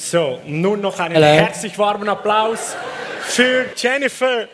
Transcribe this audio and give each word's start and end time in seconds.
So, 0.00 0.40
nun 0.46 0.80
noch 0.80 1.00
einen 1.00 1.16
Hello. 1.16 1.26
herzlich 1.26 1.76
warmen 1.76 2.08
Applaus 2.08 2.76
für 3.24 3.66
Jennifer. 3.76 4.48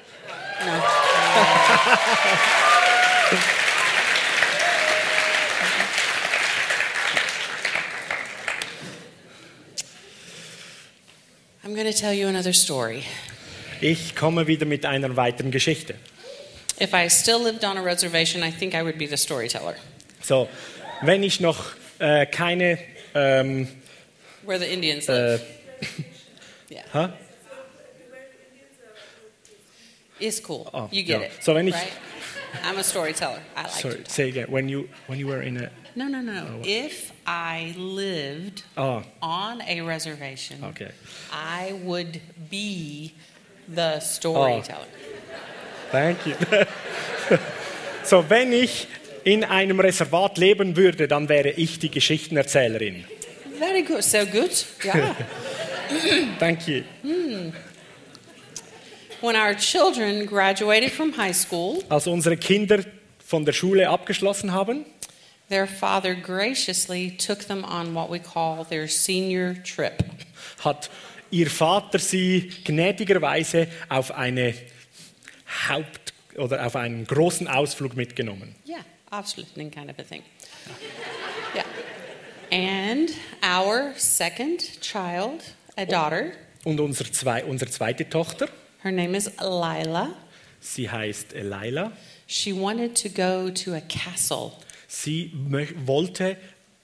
I'm 11.63 11.75
going 11.75 11.87
to 11.87 11.93
tell 11.93 12.15
you 12.15 12.27
another 12.27 12.55
story. 12.55 13.05
Ich 13.83 14.17
komme 14.17 14.47
wieder 14.47 14.65
mit 14.65 14.87
einer 14.87 15.15
weiteren 15.15 15.51
Geschichte. 15.51 15.95
If 16.81 16.95
I 16.95 17.09
still 17.09 17.43
lived 17.43 17.65
on 17.65 17.77
a 17.77 17.83
reservation, 17.83 18.43
I 18.43 18.51
think 18.51 18.75
I 18.75 18.83
would 18.83 18.97
be 18.99 19.07
the 19.07 19.19
storyteller. 19.19 19.75
So, 20.23 20.49
wenn 21.03 21.23
ich 21.23 21.39
noch 21.39 21.75
äh, 21.99 22.25
keine, 22.27 22.79
ähm, 23.15 23.69
Where 24.45 24.59
the 24.59 24.73
Indians 24.73 25.09
äh, 25.09 25.13
live. 25.13 25.43
yeah. 26.71 26.83
hä? 26.93 27.13
It's 30.21 30.41
cool. 30.41 30.71
Oh, 30.73 30.89
you 30.93 31.03
get 31.03 31.21
yeah. 31.21 31.27
it. 31.27 31.43
So 31.43 31.55
when 31.55 31.69
ich- 31.69 31.75
right? 31.75 31.93
I'm 32.63 32.79
a 32.79 32.85
storyteller. 32.85 33.41
I 33.57 33.63
like 33.63 33.71
sorry, 33.71 34.03
to. 34.03 34.11
say 34.11 34.29
again. 34.29 34.47
When 34.49 34.69
you 34.69 34.89
when 35.09 35.19
you 35.19 35.27
were 35.27 35.43
in 35.43 35.57
a, 35.57 35.71
No, 35.97 36.09
no, 36.09 36.21
no. 36.21 36.61
If 36.65 37.13
I 37.27 37.75
lived 37.77 38.65
oh, 38.77 39.03
on 39.23 39.63
a 39.63 39.81
reservation, 39.83 40.65
okay. 40.65 40.91
I 41.33 41.73
would 41.85 42.21
be 42.51 43.15
the 43.69 44.01
storyteller. 44.01 44.87
Thank 45.93 46.27
you. 46.27 46.35
so, 48.05 48.29
wenn 48.29 48.53
ich 48.53 48.89
in 49.23 49.45
einem 49.45 49.79
Reservat 49.79 50.37
leben 50.39 50.77
würde, 50.77 51.07
dann 51.07 51.29
wäre 51.29 51.51
ich 51.51 51.79
die 51.79 51.91
Geschichtenerzählerin. 51.91 53.05
Very 53.59 53.83
good. 53.83 54.03
So 54.05 54.25
good. 54.27 54.53
Yeah. 54.85 55.15
Thank 56.39 56.67
you. 56.67 56.83
when 59.21 59.37
our 59.37 59.55
children 59.55 60.27
graduated 60.27 60.91
from 60.91 61.13
high 61.13 61.33
school, 61.33 61.83
Als 61.89 62.07
unsere 62.07 62.37
Kinder 62.37 62.85
von 63.25 63.45
der 63.45 63.53
Schule 63.53 63.89
abgeschlossen 63.89 64.53
haben, 64.53 64.85
their 65.49 65.67
father 65.67 66.15
graciously 66.15 67.11
took 67.17 67.47
them 67.47 67.65
on 67.65 67.95
what 67.95 68.11
we 68.11 68.19
call 68.19 68.65
their 68.65 68.89
senior 68.89 69.55
trip. 69.63 70.03
hat 70.65 70.91
ihr 71.31 71.49
Vater 71.51 71.99
sie 71.99 72.51
gnädigerweise 72.65 73.69
auf 73.89 74.11
eine 74.13 74.55
Haupt- 75.69 76.13
oder 76.37 76.67
auf 76.67 76.77
einen 76.77 77.07
großen 77.07 77.47
Ausflug 77.47 77.95
mitgenommen. 77.95 78.55
Yeah, 78.67 78.85
Aufschlichting 79.11 79.71
kind 79.71 79.91
of 79.91 79.99
a 79.99 80.03
thing. 80.03 80.23
Yeah. 81.55 81.65
And 82.57 83.11
our 83.43 83.93
second 83.97 84.61
child, 84.81 85.43
a 85.77 85.85
daughter, 85.85 86.31
Und 86.65 86.79
unser 86.79 87.11
zwei, 87.13 87.45
unsere 87.45 87.69
zweite 87.71 88.09
Tochter, 88.09 88.49
her 88.83 88.93
name 88.93 89.17
is 89.17 89.29
Lila. 89.41 90.15
sie 90.61 90.89
heißt 90.89 91.35
Laila, 91.35 91.91
She 92.29 92.53
wanted 92.53 92.95
to 93.03 93.09
go 93.09 93.51
to 93.51 93.75
a 93.75 93.81
castle 93.81 94.53
sie 94.87 95.33
wollte 95.85 96.37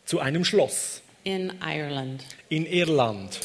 zu 0.06 0.18
einem 0.18 0.44
Schloss 0.44 1.02
in 1.22 1.52
Ireland. 1.62 2.24
in 2.48 2.66
Irland. 2.66 3.38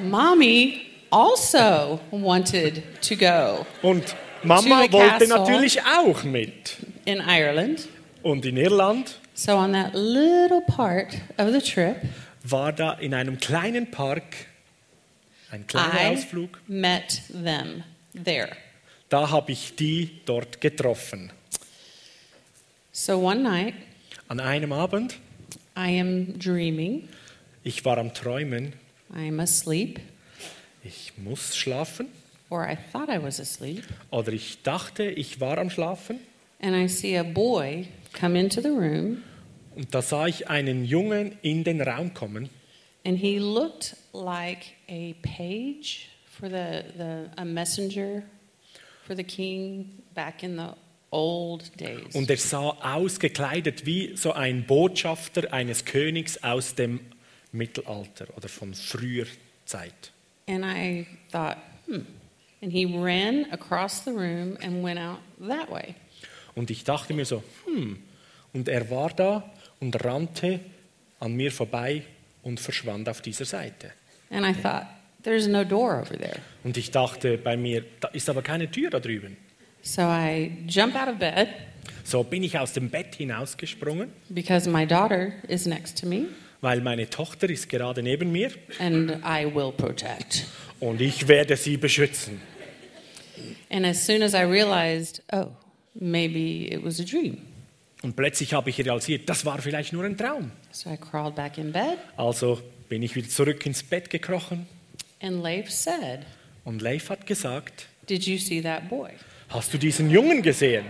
Mommy 0.00 0.82
also 1.10 2.00
wanted 2.10 2.82
to 3.02 3.14
go 3.16 3.64
Und 3.82 4.14
Mama 4.42 4.82
To 4.82 4.86
the 4.88 4.92
wollte 4.92 5.08
castle. 5.26 5.38
natürlich 5.38 5.80
auch 5.82 6.22
mit. 6.24 6.76
in 7.04 7.20
Ireland. 7.26 7.88
Und 8.22 8.44
in 8.44 8.56
Irland 8.56 9.18
So, 9.34 9.52
on 9.56 9.72
that 9.72 9.94
little 9.94 10.62
part 10.62 11.14
of 11.38 11.52
the 11.52 11.60
trip, 11.60 11.96
war 12.42 12.72
da 12.72 12.92
in 12.94 13.12
einem 13.12 13.38
kleinen 13.38 13.90
Park 13.90 14.34
ein 15.50 15.66
kleiner 15.66 15.94
I 16.12 16.14
Ausflug. 16.14 16.58
met 16.66 17.22
them 17.28 17.82
there. 18.14 18.50
Da 19.08 19.30
habe 19.30 19.52
ich 19.52 19.76
die 19.76 20.20
dort 20.24 20.60
getroffen. 20.60 21.30
So, 22.92 23.18
one 23.18 23.42
night, 23.42 23.74
An 24.28 24.40
einem 24.40 24.72
Abend, 24.72 25.16
I 25.76 26.00
am 26.00 26.38
dreaming, 26.38 27.08
ich 27.62 27.84
war 27.84 27.98
am 27.98 28.12
Träumen, 28.14 28.72
I 29.14 29.28
am 29.28 29.38
asleep, 29.38 30.00
ich 30.82 31.12
muss 31.18 31.54
schlafen 31.56 32.08
or 32.48 32.66
I 32.66 32.76
thought 32.92 33.08
I 33.08 33.22
was 33.22 33.38
asleep, 33.38 33.84
oder 34.10 34.32
ich 34.32 34.62
dachte, 34.62 35.04
ich 35.04 35.40
war 35.40 35.58
am 35.58 35.68
Schlafen 35.70 36.18
and 36.60 36.74
I 36.74 36.88
see 36.88 37.16
a 37.18 37.22
boy 37.22 37.86
come 38.18 38.38
into 38.38 38.60
the 38.60 38.68
room, 38.68 39.22
und 39.74 39.94
da 39.94 40.02
sah 40.02 40.26
ich 40.26 40.48
einen 40.48 40.84
Jungen 40.84 41.36
in 41.42 41.62
den 41.64 41.80
Raum 41.80 42.14
kommen 42.14 42.48
and 43.06 43.16
he 43.16 43.38
looked 43.38 43.94
like 44.12 44.74
a 44.88 45.14
page 45.22 46.08
for 46.24 46.48
the, 46.48 46.84
the 46.96 47.30
a 47.38 47.44
messenger 47.44 48.24
for 49.04 49.14
the 49.14 49.22
king 49.22 50.02
back 50.14 50.42
in 50.42 50.56
the 50.56 50.74
old 51.12 51.70
days. 51.76 52.14
und 52.14 52.28
er 52.28 52.36
sah 52.36 52.76
ausgekleidet 52.82 53.86
wie 53.86 54.16
so 54.16 54.32
ein 54.32 54.66
Botschafter 54.66 55.52
eines 55.52 55.84
Königs 55.84 56.42
aus 56.42 56.74
dem 56.74 57.00
Mittelalter 57.52 58.26
oder 58.36 58.48
von 58.48 58.74
früher 58.74 59.26
Zeit. 59.64 60.12
And 60.48 60.64
I 60.64 61.06
thought, 61.30 61.58
hmm. 61.86 62.06
And 62.62 62.72
he 62.72 62.86
ran 62.86 63.46
across 63.52 64.04
the 64.04 64.10
room 64.10 64.56
and 64.60 64.82
went 64.82 64.98
out 64.98 65.18
that 65.38 65.70
way. 65.70 65.94
Und 66.56 66.70
ich 66.70 66.82
dachte 66.82 67.14
mir 67.14 67.24
so, 67.24 67.44
hm, 67.66 68.02
und 68.52 68.68
er 68.68 68.90
war 68.90 69.10
da 69.10 69.48
und 69.78 70.04
rannte 70.04 70.58
an 71.20 71.34
mir 71.34 71.52
vorbei 71.52 72.02
und 72.42 72.58
verschwand 72.58 73.08
auf 73.08 73.20
dieser 73.20 73.44
Seite. 73.44 73.92
And 74.30 74.44
I 74.44 74.52
thought, 74.60 74.86
there's 75.22 75.46
no 75.46 75.62
door 75.62 76.00
over 76.00 76.18
there. 76.18 76.40
Und 76.64 76.76
ich 76.76 76.90
dachte 76.90 77.38
bei 77.38 77.56
mir, 77.56 77.84
da 78.00 78.08
ist 78.08 78.28
aber 78.28 78.42
keine 78.42 78.68
Tür 78.70 78.90
da 78.90 78.98
drüben. 78.98 79.36
So 79.82 80.02
I 80.02 80.50
jump 80.66 80.96
out 80.96 81.08
of 81.08 81.18
bed 81.18 81.48
So 82.02 82.24
bin 82.24 82.42
ich 82.42 82.58
aus 82.58 82.72
dem 82.72 82.90
Bett 82.90 83.14
hinausgesprungen, 83.14 84.10
because 84.30 84.68
my 84.68 84.84
daughter 84.86 85.32
is 85.46 85.66
next 85.66 86.00
to 86.00 86.06
me 86.06 86.26
weil 86.60 86.80
meine 86.80 87.08
Tochter 87.08 87.48
ist 87.50 87.68
gerade 87.68 88.02
neben 88.02 88.32
mir 88.32 88.50
and 88.80 89.10
I 89.24 89.44
will 89.44 89.72
protect. 89.72 90.46
und 90.80 91.00
ich 91.00 91.28
werde 91.28 91.56
sie 91.56 91.76
beschützen. 91.76 92.40
And 93.70 93.84
as 93.84 94.04
soon 94.04 94.22
as 94.22 94.32
I 94.34 94.42
realized, 94.42 95.22
oh, 95.32 95.48
maybe 95.98 96.72
it 96.72 96.84
was 96.84 97.00
a 97.00 97.04
dream. 97.04 97.38
Und 98.02 98.14
plötzlich 98.14 98.52
habe 98.52 98.70
ich 98.70 98.78
realisiert, 98.78 99.28
das 99.28 99.44
war 99.44 99.58
vielleicht 99.60 99.92
nur 99.92 100.04
ein 100.04 100.16
Traum. 100.16 100.52
So 100.70 100.90
I 100.90 100.96
crawled 100.96 101.34
back 101.34 101.58
in 101.58 101.72
bed 101.72 101.98
Also 102.16 102.60
bin 102.88 103.02
ich 103.02 103.16
wieder 103.16 103.28
zurück 103.28 103.64
ins 103.66 103.82
Bett 103.82 104.10
gekrochen 104.10 104.66
and 105.20 105.42
Leif 105.42 105.70
said, 105.70 106.20
und 106.64 106.82
Leif 106.82 107.10
hat 107.10 107.26
gesagt, 107.26 107.86
Did 108.08 108.24
you 108.26 108.38
see 108.38 108.60
that 108.62 108.88
boy? 108.88 109.10
hast 109.48 109.72
du 109.72 109.78
diesen 109.78 110.10
Jungen 110.10 110.42
gesehen? 110.42 110.84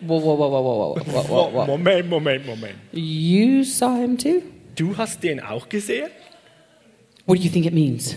Whoa, 0.00 0.18
whoa, 0.18 0.34
whoa, 0.34 0.48
whoa, 0.48 0.62
whoa, 0.62 1.04
whoa, 1.04 1.22
whoa, 1.28 1.50
whoa. 1.52 1.66
Moment, 1.66 2.08
Moment, 2.08 2.46
Moment. 2.46 2.74
You 2.92 3.62
saw 3.64 3.96
him 4.00 4.16
too? 4.16 4.42
Du 4.74 4.96
hast 4.96 5.22
den 5.22 5.40
auch 5.40 5.68
gesehen? 5.68 6.10
What 7.26 7.38
do 7.38 7.42
you 7.42 7.50
think 7.50 7.66
it 7.66 7.74
means? 7.74 8.16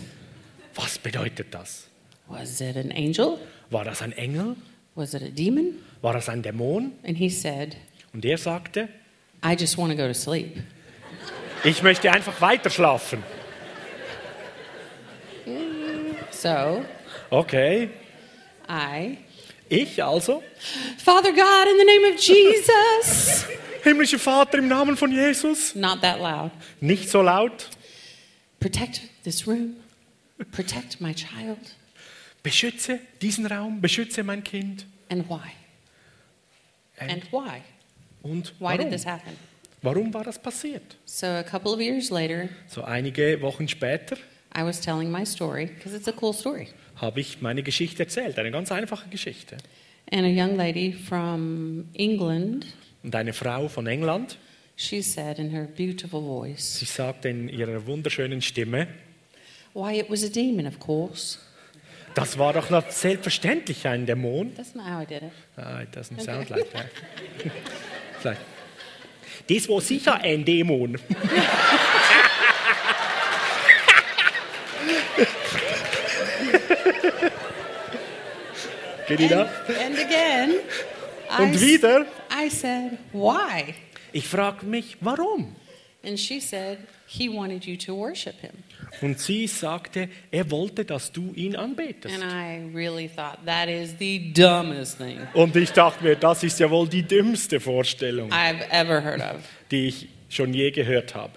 Was 0.75 0.97
bedeutet 0.97 1.47
das? 1.53 1.87
Was 2.27 2.61
it 2.61 2.77
an 2.77 2.91
angel? 2.91 3.37
War 3.73 3.83
das 3.83 4.03
ein 4.03 4.11
Engel? 4.11 4.55
Was 4.93 5.15
it 5.15 5.23
a 5.23 5.29
demon? 5.29 5.79
War 6.03 6.13
das 6.13 6.29
ein 6.29 6.43
Dämon? 6.43 6.91
And 7.03 7.17
he 7.17 7.27
said, 7.27 7.75
Und 8.13 8.23
er 8.23 8.37
sagte, 8.37 8.87
I 9.43 9.55
just 9.59 9.79
want 9.79 9.91
to 9.91 9.97
go 9.97 10.07
to 10.07 10.13
sleep. 10.13 10.57
ich 11.63 11.81
möchte 11.81 12.11
einfach 12.11 12.39
weiter 12.39 12.69
schlafen. 12.69 13.23
So 16.29 16.85
Okay, 17.31 17.89
I, 18.69 19.17
ich 19.69 20.03
also, 20.03 20.43
Father 20.97 21.31
God, 21.31 21.67
in 21.67 21.77
the 21.79 21.85
name 21.85 22.13
of 22.13 22.21
Jesus, 22.21 23.45
himmlischer 23.83 24.19
Vater 24.19 24.59
im 24.59 24.67
Namen 24.67 24.95
von 24.95 25.11
Jesus, 25.11 25.73
not 25.73 25.99
that 26.01 26.19
loud, 26.19 26.51
nicht 26.79 27.09
so 27.09 27.23
laut, 27.23 27.69
protect 28.59 29.01
this 29.23 29.47
room, 29.47 29.77
protect 30.51 31.01
my 31.01 31.11
child. 31.11 31.57
Beschütze 32.43 32.99
diesen 33.21 33.45
Raum, 33.45 33.81
beschütze 33.81 34.23
mein 34.23 34.43
Kind. 34.43 34.85
And 35.09 35.27
why? 35.29 35.51
And 36.99 37.23
why? 37.31 37.61
Und 38.21 38.53
Why 38.59 38.71
did 38.77 38.79
warum? 38.79 38.89
this 38.91 39.05
happen? 39.05 39.33
Warum 39.81 40.13
war 40.13 40.23
das 40.23 40.41
passiert? 40.41 40.95
So 41.05 41.25
a 41.27 41.43
couple 41.43 41.71
of 41.73 41.79
years 41.81 42.09
later, 42.09 42.47
So 42.67 42.83
einige 42.83 43.41
Wochen 43.41 43.67
später 43.67 44.15
I 44.55 44.61
was 44.63 44.79
telling 44.79 45.11
my 45.11 45.25
story 45.25 45.65
because 45.65 45.95
it's 45.95 46.07
a 46.07 46.13
cool 46.21 46.33
story. 46.33 46.67
habe 46.97 47.19
ich 47.19 47.41
meine 47.41 47.63
Geschichte 47.63 48.03
erzählt, 48.03 48.37
eine 48.39 48.51
ganz 48.51 48.71
einfache 48.71 49.09
Geschichte. 49.09 49.57
And 50.11 50.25
a 50.25 50.29
young 50.29 50.55
lady 50.55 50.93
from 50.93 51.89
England, 51.95 52.67
Und 53.03 53.15
eine 53.15 53.33
Frau 53.33 53.67
von 53.67 53.87
England, 53.87 54.37
she 54.77 55.01
said 55.01 55.39
in 55.39 55.49
her 55.49 55.65
beautiful 55.67 56.21
voice, 56.21 56.79
sie 56.79 56.85
sagte 56.85 57.29
in 57.29 57.49
ihrer 57.49 57.85
wunderschönen 57.85 58.41
Stimme, 58.41 58.87
Why, 59.73 59.99
it 59.99 60.09
was 60.09 60.23
a 60.23 60.29
demon, 60.29 60.67
of 60.67 60.79
course. 60.79 61.39
Das 62.15 62.37
war 62.37 62.53
doch 62.53 62.69
noch 62.69 62.89
selbstverständlich 62.89 63.87
ein 63.87 64.05
Dämon. 64.05 64.55
That's 64.55 64.75
not 64.75 64.85
how 64.85 65.01
I 65.01 65.05
did 65.05 65.23
it. 65.23 65.31
Ah, 65.57 65.81
it 65.81 65.95
doesn't 65.95 66.21
sound 66.21 66.49
like 66.49 66.71
that. 66.71 66.85
Vielleicht. 68.19 68.41
das 69.49 69.69
war 69.69 69.81
sicher 69.81 70.15
ein 70.21 70.45
Dämon. 70.45 70.97
Get 79.07 79.19
it 79.19 79.31
up? 79.33 79.49
And 79.69 79.97
again, 79.99 80.61
I, 81.29 81.43
Und 81.43 81.55
s- 81.55 81.61
wieder, 81.61 82.05
I 82.31 82.49
said, 82.49 82.97
Why? 83.11 83.75
ich 84.13 84.27
frage 84.27 84.65
mich, 84.65 84.97
warum? 85.01 85.55
And 86.03 86.17
she 86.19 86.39
said, 86.39 86.79
He 87.07 87.27
wanted 87.29 87.65
you 87.65 87.75
to 87.77 87.93
worship 87.95 88.39
him. 88.39 88.63
Und 89.01 89.19
sie 89.19 89.47
sagte, 89.47 90.07
er 90.31 90.49
wollte, 90.51 90.85
dass 90.85 91.11
du 91.11 91.33
ihn 91.35 91.55
anbetest. 91.55 92.13
And 92.21 92.23
I 92.23 92.75
really 92.75 93.09
thought 93.09 93.39
that 93.45 93.67
is 93.67 93.95
the 93.99 94.31
dumbest 94.33 94.97
thing 94.97 95.19
Und 95.33 95.55
ich 95.55 95.71
dachte 95.71 96.03
mir, 96.03 96.15
das 96.15 96.43
ist 96.43 96.59
ja 96.59 96.69
wohl 96.69 96.87
die 96.87 97.03
dümmste 97.03 97.59
Vorstellung, 97.59 98.31
I've 98.31 98.69
ever 98.71 99.03
heard 99.03 99.21
of. 99.21 99.41
die 99.71 99.87
ich 99.87 100.07
schon 100.29 100.53
je 100.53 100.71
gehört 100.71 101.15
habe. 101.15 101.33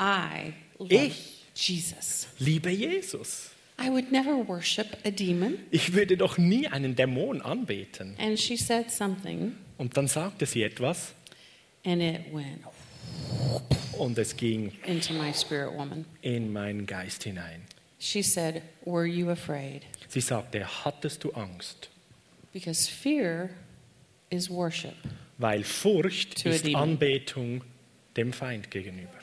I 0.00 0.52
love 0.78 0.94
Ich? 0.94 1.44
Jesus. 1.54 2.26
Liebe 2.38 2.70
Jesus, 2.70 3.50
I 3.78 3.88
would 3.90 4.10
never 4.10 4.46
worship 4.48 4.96
a 5.04 5.10
demon. 5.10 5.58
ich 5.70 5.92
würde 5.94 6.16
doch 6.16 6.38
nie 6.38 6.66
einen 6.68 6.96
Dämon 6.96 7.42
anbeten. 7.42 8.16
And 8.18 8.38
she 8.38 8.56
said 8.56 8.90
something, 8.90 9.52
Und 9.78 9.96
dann 9.96 10.08
sagte 10.08 10.46
sie 10.46 10.62
etwas 10.62 11.14
and 11.84 12.02
it 12.02 12.20
went 12.32 12.60
und 13.98 14.18
es 14.18 14.36
ging 14.36 14.72
into 14.84 15.12
my 15.14 15.32
spirit 15.32 15.72
woman. 15.72 16.04
in 16.22 16.52
meinen 16.52 16.86
Geist 16.86 17.24
hinein. 17.24 17.62
She 17.98 18.22
said, 18.22 18.62
Were 18.86 19.06
you 19.06 19.30
afraid? 19.30 19.84
Sie 20.08 20.20
sagte, 20.20 20.64
hattest 20.84 21.22
du 21.22 21.30
Angst? 21.32 21.88
Because 22.52 22.88
fear 22.88 23.50
is 24.30 24.48
worship. 24.48 24.96
Weil 25.38 25.64
Furcht 25.64 26.42
To 26.42 26.48
a 26.48 26.52
ist 26.52 26.64
demon. 26.64 26.82
Anbetung 26.82 27.62
dem 28.16 28.32
Feind 28.32 28.70
gegenüber. 28.70 29.18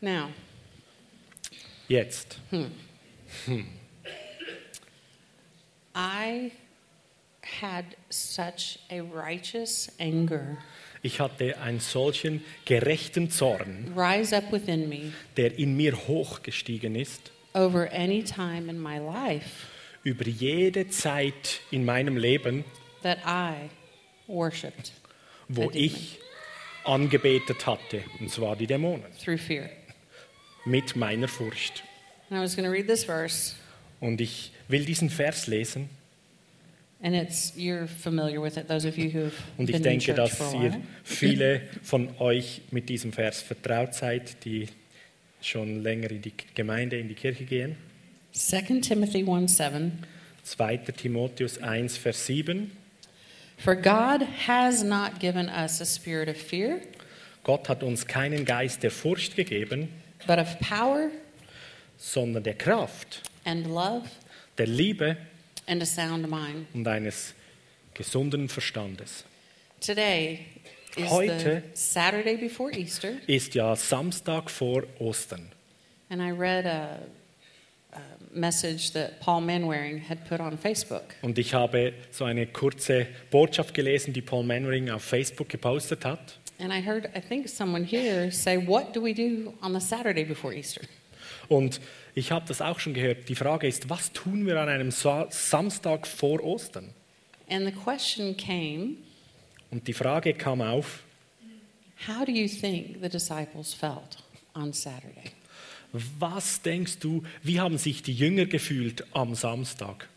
Now, 0.00 0.30
Jetzt, 1.88 2.38
hmm. 2.50 2.66
Hmm. 3.44 3.60
I 5.94 6.52
had 7.42 7.96
such 8.08 8.78
a 8.90 9.00
righteous 9.02 9.90
anger 10.00 10.58
ich 11.02 11.20
hatte 11.20 11.58
einen 11.58 11.80
solchen 11.80 12.44
gerechten 12.64 13.30
Zorn, 13.30 13.92
rise 13.96 14.36
up 14.36 14.52
within 14.52 14.88
me 14.88 15.12
der 15.36 15.58
in 15.58 15.76
mir 15.76 15.96
hochgestiegen 16.06 16.94
ist, 16.94 17.30
over 17.54 17.90
any 17.92 18.22
time 18.22 18.70
in 18.70 18.80
my 18.80 18.98
life 18.98 19.66
über 20.04 20.26
jede 20.26 20.88
Zeit 20.88 21.60
in 21.70 21.84
meinem 21.84 22.16
Leben, 22.16 22.64
that 23.02 23.18
I 23.26 23.68
worshipped 24.26 24.92
wo 25.48 25.70
ich 25.72 26.18
angebetet 26.84 27.66
hatte, 27.66 28.02
und 28.20 28.30
zwar 28.30 28.56
die 28.56 28.66
Dämonen, 28.66 29.04
through 29.22 29.38
fear. 29.40 29.68
mit 30.64 30.96
meiner 30.96 31.28
Furcht. 31.28 31.82
And 32.30 32.38
I 32.38 32.42
was 32.42 32.56
going 32.56 32.64
to 32.64 32.72
read 32.72 32.86
this 32.86 33.04
verse, 33.04 33.54
Und 34.00 34.20
ich 34.20 34.52
will 34.68 34.84
diesen 34.84 35.10
Vers 35.10 35.46
lesen 35.46 35.88
and 35.88 35.88
it's 35.88 35.88
you're 35.88 35.88
familiar 35.88 35.90
with 35.90 36.00
it. 38.56 38.68
Those 38.68 38.86
of 38.86 38.96
you 38.96 39.10
who've 39.10 39.34
und 39.58 39.68
ich 39.68 39.82
denke, 39.82 40.14
dass 40.14 40.54
ihr 40.54 40.80
viele 41.04 41.62
von 41.82 42.08
euch 42.18 42.62
mit 42.70 42.88
diesem 42.88 43.12
Vers 43.12 43.42
vertraut 43.42 43.94
seid, 43.94 44.44
die 44.44 44.68
schon 45.40 45.82
länger 45.82 46.10
in 46.10 46.22
die 46.22 46.32
Gemeinde, 46.54 46.98
in 46.98 47.08
die 47.08 47.14
Kirche 47.14 47.44
gehen. 47.44 47.76
2 48.32 48.80
Timothy 48.80 49.28
1 49.28 49.56
7. 49.56 49.98
2. 50.44 50.76
Timotheus 50.96 51.58
1, 51.58 51.96
Vers 51.98 52.26
7. 52.26 52.70
For 53.58 53.76
God 53.76 54.26
has 54.48 54.82
not 54.82 55.20
given 55.20 55.48
us 55.48 55.80
a 55.80 55.84
spirit 55.84 56.28
of 56.28 56.36
fear, 56.36 56.80
Gott 57.44 57.68
hat 57.68 57.82
uns 57.82 58.06
keinen 58.06 58.44
Geist 58.44 58.82
der 58.82 58.90
Furcht 58.90 59.36
gegeben, 59.36 59.88
but 60.26 60.38
of 60.38 60.58
power 60.60 61.10
sondern 61.98 62.42
der 62.42 62.54
Kraft, 62.54 63.22
and 63.44 63.66
love 63.66 64.08
der 64.58 64.66
Liebe 64.66 65.16
and 65.66 65.82
a 65.82 65.86
sound 65.86 66.28
mind. 66.28 66.66
und 66.74 66.86
eines 66.86 67.34
gesunden 67.94 68.48
Verstandes. 68.48 69.24
Today 69.80 70.46
is 70.96 71.10
Heute- 71.10 71.62
the 71.64 71.70
Saturday 71.74 72.36
before 72.36 72.72
Easter, 72.72 73.14
Ist 73.26 73.54
ja 73.54 73.74
Samstag 73.76 74.50
vor 74.50 74.84
Ostern. 74.98 75.48
and 76.10 76.20
I 76.22 76.30
read 76.30 76.66
a, 76.66 76.98
a 77.92 78.00
message 78.32 78.92
that 78.92 79.20
Paul 79.20 79.40
Manwaring 79.42 79.98
had 80.08 80.24
put 80.28 80.40
on 80.40 80.56
Facebook. 80.58 81.14
Und 81.22 81.38
ich 81.38 81.52
habe 81.54 81.92
so 82.10 82.24
eine 82.24 82.46
kurze 82.46 83.06
Botschaft 83.30 83.74
gelesen, 83.74 84.12
die 84.12 84.22
Paul 84.22 84.44
Manwaring 84.44 84.90
auf 84.90 85.02
Facebook 85.02 85.48
gepostet 85.48 86.04
hat. 86.04 86.38
And 86.58 86.72
I 86.72 86.80
heard, 86.86 87.06
I 87.16 87.20
think, 87.20 87.48
someone 87.48 87.84
here 87.84 88.30
say, 88.30 88.56
What 88.56 88.94
do 88.94 89.02
we 89.02 89.12
do 89.14 89.52
on 89.62 89.72
the 89.74 89.80
Saturday 89.80 90.24
before 90.24 90.54
Easter? 90.54 90.82
Und 91.48 91.80
ich 92.14 92.30
habe 92.32 92.44
das 92.46 92.60
auch 92.60 92.78
schon 92.78 92.94
gehört. 92.94 93.28
Die 93.28 93.34
Frage 93.34 93.66
ist, 93.66 93.88
was 93.90 94.12
tun 94.12 94.46
wir 94.46 94.60
an 94.60 94.68
einem 94.68 94.90
Sa 94.90 95.26
Samstag 95.30 96.06
vor 96.06 96.42
Ostern? 96.42 96.90
And 97.48 97.66
the 97.66 97.72
question 97.72 98.36
came, 98.36 98.96
Und 99.70 99.86
die 99.88 99.92
Frage 99.92 100.34
kam 100.34 100.60
auf, 100.60 101.02
How 102.08 102.24
do 102.24 102.32
you 102.32 102.48
think 102.48 102.98
the 103.00 103.08
disciples 103.08 103.72
felt 103.74 104.18
on 104.54 104.72
Saturday? 104.72 105.30
was 106.18 106.62
denkst 106.62 106.98
du, 107.00 107.22
wie 107.42 107.60
haben 107.60 107.76
sich 107.76 108.02
die 108.02 108.14
Jünger 108.14 108.46
gefühlt 108.46 109.04
am 109.14 109.34
Samstag? 109.34 110.08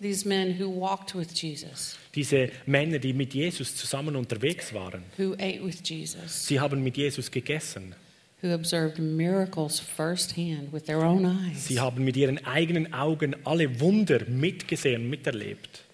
These 0.00 0.26
men 0.28 0.58
who 0.58 0.66
walked 0.80 1.14
with 1.14 1.28
Jesus, 1.40 1.96
Diese 2.14 2.50
Männer, 2.66 2.98
die 2.98 3.12
mit 3.12 3.34
Jesus 3.34 3.76
zusammen 3.76 4.14
unterwegs 4.16 4.74
waren. 4.74 5.04
who 5.16 5.32
ate 5.34 5.64
with 5.64 5.80
Jesus, 5.84 6.46
Sie 6.46 6.58
haben 6.60 6.82
mit 6.82 6.96
Jesus 6.96 7.30
gegessen. 7.30 7.94
Who 8.42 8.52
observed 8.52 8.98
miracles 8.98 9.78
firsthand 9.80 10.72
with 10.72 10.86
their 10.86 11.04
own 11.04 11.24
eyes. 11.24 11.66
Sie 11.66 11.78
haben 11.80 12.04
mit 12.04 12.16
ihren 12.16 12.44
eigenen 12.44 12.92
Augen 12.92 13.36
alle 13.44 13.80
Wunder 13.80 14.24
mitgesehen, 14.28 15.08
miterlebt. 15.08 15.84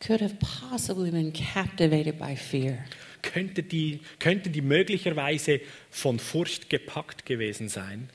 could 0.00 0.20
have 0.20 0.38
possibly 0.40 1.10
been 1.10 1.30
captivated 1.30 2.18
by 2.18 2.34
fear. 2.34 2.84
Könnte 3.22 3.62
die, 3.62 4.00
könnte 4.18 4.50
die 4.50 4.60
möglicherweise 4.60 5.60
von 5.90 6.18
Furcht 6.18 6.68
gepackt 6.68 7.24
gewesen 7.24 7.68
sein? 7.68 8.08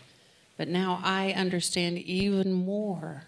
But 0.58 0.68
now 0.68 1.00
I 1.02 1.34
understand 1.40 1.98
even 1.98 2.52
more 2.52 3.22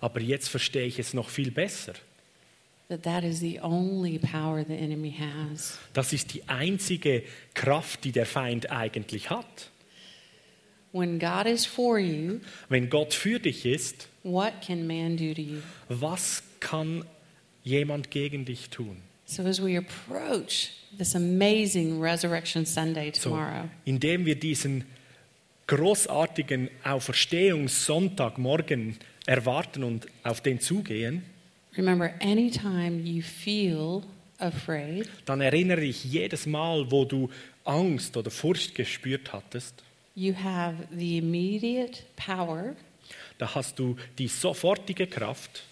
Aber 0.00 0.20
jetzt 0.20 0.48
verstehe 0.48 0.86
ich 0.86 0.98
es 0.98 1.12
noch 1.14 1.28
viel 1.28 1.50
besser. 1.50 1.92
Das 5.94 6.12
ist 6.12 6.34
die 6.34 6.42
einzige 6.48 7.22
Kraft, 7.54 8.04
die 8.04 8.12
der 8.12 8.26
Feind 8.26 8.70
eigentlich 8.70 9.30
hat. 9.30 9.70
When 10.92 11.20
God 11.20 11.46
is 11.46 11.64
for 11.66 12.00
you, 12.00 12.40
Wenn 12.68 12.90
Gott 12.90 13.14
für 13.14 13.38
dich 13.38 13.64
ist, 13.64 14.08
what 14.24 14.54
can 14.60 14.88
man 14.88 15.16
do 15.16 15.32
to 15.32 15.40
you? 15.40 15.58
was 15.88 16.42
kann 16.58 17.04
jemand 17.62 18.10
gegen 18.10 18.44
dich 18.44 18.70
tun? 18.70 18.96
So 19.24 19.44
as 19.44 19.62
we 19.62 19.78
approach 19.78 20.70
this 20.98 21.14
amazing 21.14 22.02
Resurrection 22.02 22.66
Sunday 22.66 23.12
So, 23.14 23.30
tomorrow, 23.30 23.68
indem 23.84 24.26
wir 24.26 24.34
diesen 24.34 24.84
großartigen 25.68 26.68
Auferstehungssonntagmorgen 26.82 28.96
erwarten 29.26 29.84
und 29.84 30.08
auf 30.24 30.40
den 30.40 30.58
zugehen, 30.58 31.22
remember 31.76 32.12
anytime 32.20 33.00
you 33.04 33.22
feel 33.22 34.02
afraid, 34.38 35.08
dann 35.26 35.40
erinnere 35.40 35.80
dich 35.80 36.04
jedes 36.04 36.46
Mal, 36.46 36.90
wo 36.90 37.04
du 37.04 37.28
Angst 37.64 38.16
oder 38.16 38.30
Furcht 38.30 38.74
gespürt 38.74 39.32
hattest, 39.32 39.82
you 40.14 40.34
have 40.34 40.74
the 40.96 41.18
immediate 41.18 42.02
power 42.16 42.74
da 43.38 43.54
hast 43.54 43.78
du 43.78 43.96
die 44.18 44.28
sofortige 44.28 45.06
Kraft, 45.06 45.62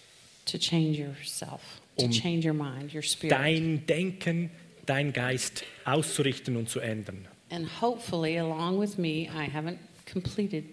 to 0.45 0.57
change 0.57 0.99
yourself, 0.99 1.61
to 1.97 2.05
Um 2.05 2.11
change 2.11 2.47
your 2.47 2.53
mind, 2.55 2.93
your 2.93 3.01
spirit. 3.03 3.31
dein 3.31 3.85
Denken, 3.85 4.49
dein 4.85 5.13
Geist 5.13 5.63
auszurichten 5.85 6.55
und 6.57 6.69
zu 6.69 6.79
ändern. 6.79 7.27
And 7.51 7.67
hopefully, 7.81 8.37
along 8.39 8.79
with 8.79 8.97
me, 8.97 9.23
I 9.27 9.49
haven't 9.53 9.77
completed 10.11 10.65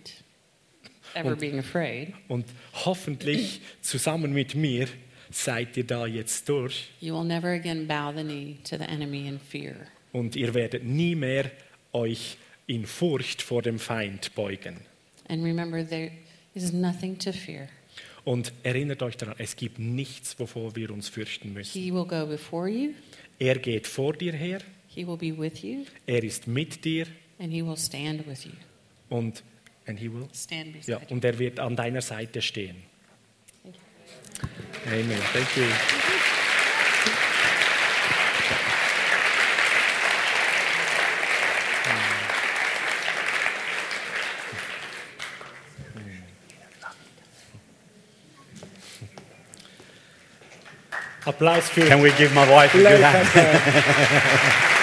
ever 1.14 1.30
Und- 1.32 1.40
being 1.40 1.58
afraid. 1.58 2.12
Und 2.28 2.46
hoffentlich 2.84 3.60
zusammen 3.80 4.32
mit 4.32 4.54
mir 4.54 4.88
seid 5.30 5.76
ihr 5.76 5.84
da 5.84 6.06
jetzt 6.06 6.48
durch 6.48 6.88
You 7.00 7.14
will 7.14 7.24
never 7.26 7.48
again 7.48 7.86
bow 7.86 8.12
the 8.14 8.22
knee 8.22 8.56
to 8.64 8.76
the 8.76 8.84
enemy 8.84 9.26
in 9.28 9.38
fear. 9.40 9.74
und 10.12 10.36
ihr 10.36 10.54
werdet 10.54 10.84
nie 10.84 11.14
mehr 11.14 11.50
euch 11.92 12.36
in 12.66 12.86
Furcht 12.86 13.42
vor 13.42 13.62
dem 13.62 13.78
Feind 13.78 14.34
beugen. 14.34 14.76
And 15.28 15.42
remember, 15.44 15.86
there 15.86 16.10
is 16.54 16.72
nothing 16.72 17.18
to 17.18 17.32
fear. 17.32 17.68
Und 18.24 18.52
erinnert 18.64 19.02
euch 19.02 19.16
daran, 19.16 19.36
es 19.38 19.54
gibt 19.56 19.78
nichts, 19.78 20.38
wovor 20.40 20.74
wir 20.74 20.90
uns 20.90 21.08
fürchten 21.08 21.52
müssen. 21.52 21.80
He 21.80 21.92
will 21.92 22.04
go 22.04 22.26
before 22.26 22.68
you, 22.68 22.90
Er 23.38 23.56
geht 23.58 23.86
vor 23.86 24.14
dir 24.14 24.32
her, 24.32 24.60
He 24.88 25.06
will 25.06 25.16
be 25.16 25.36
with 25.36 25.62
you, 25.62 25.84
er 26.06 26.24
ist 26.24 26.46
mit 26.46 26.84
dir 26.84 27.06
and 27.38 27.52
He 27.52 27.62
will 27.64 27.76
stand 27.76 28.26
with 28.26 28.44
you. 28.44 28.52
und, 29.10 29.42
and 29.86 29.98
he 30.00 30.10
will, 30.10 30.26
Stand 30.34 30.72
beside 30.72 30.92
ja, 30.92 31.00
und 31.10 31.22
er 31.24 31.38
wird 31.38 31.60
an 31.60 31.76
deiner 31.76 32.00
Seite 32.00 32.40
stehen. 32.42 32.76
Amen. 34.88 35.20
Thank 35.32 35.56
you. 35.56 35.66
Hmm. 41.84 42.22
Applause 51.26 51.62
für 51.62 51.88
Can 51.88 52.02
we 52.02 52.12
give 52.12 52.32
my 52.32 52.48
wife 52.48 52.74
a 52.74 52.78
good 52.78 53.02
hand? 53.02 53.28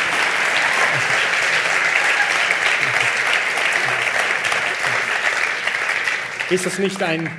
Ist 6.50 6.66
das 6.66 6.78
nicht 6.78 7.02
ein 7.02 7.30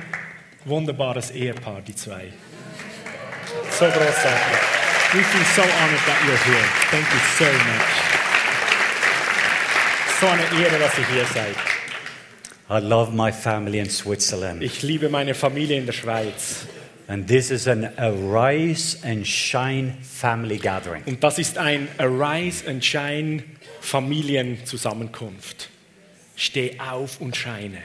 wunderbares 0.65 1.31
Ehepaar, 1.31 1.81
die 1.81 1.95
zwei? 1.95 2.33
So 3.71 3.85
großartig. 3.85 4.75
We 5.13 5.23
feel 5.23 5.45
so 5.55 5.61
honored 5.61 6.01
that 6.07 6.19
you're 6.25 6.43
here. 6.43 6.65
Thank 6.91 7.05
you 7.13 7.19
so 7.37 7.45
much. 7.45 8.15
So 10.19 10.27
eine 10.27 10.43
Ehre, 10.63 10.79
dass 10.79 10.97
ihr 10.97 11.07
hier 11.07 11.25
seid. 11.33 11.55
I 12.67 12.79
love 12.79 13.13
my 13.13 13.31
family 13.31 13.79
in 13.79 13.89
Switzerland. 13.89 14.63
Ich 14.63 14.81
liebe 14.81 15.09
meine 15.09 15.35
Familie 15.35 15.77
in 15.77 15.85
der 15.85 15.93
Schweiz. 15.93 16.65
And 17.07 17.27
this 17.27 17.51
is 17.51 17.67
an 17.67 17.91
Arise 17.97 18.97
and 19.03 19.27
Shine 19.27 19.97
family 20.01 20.57
gathering. 20.57 21.03
Und 21.05 21.23
das 21.23 21.37
ist 21.37 21.59
ein 21.59 21.87
Arise 21.99 22.67
and 22.67 22.83
Shine 22.83 23.43
Familienzusammenkunft. 23.81 25.69
Steh 26.35 26.79
auf 26.79 27.21
und 27.21 27.37
scheine. 27.37 27.77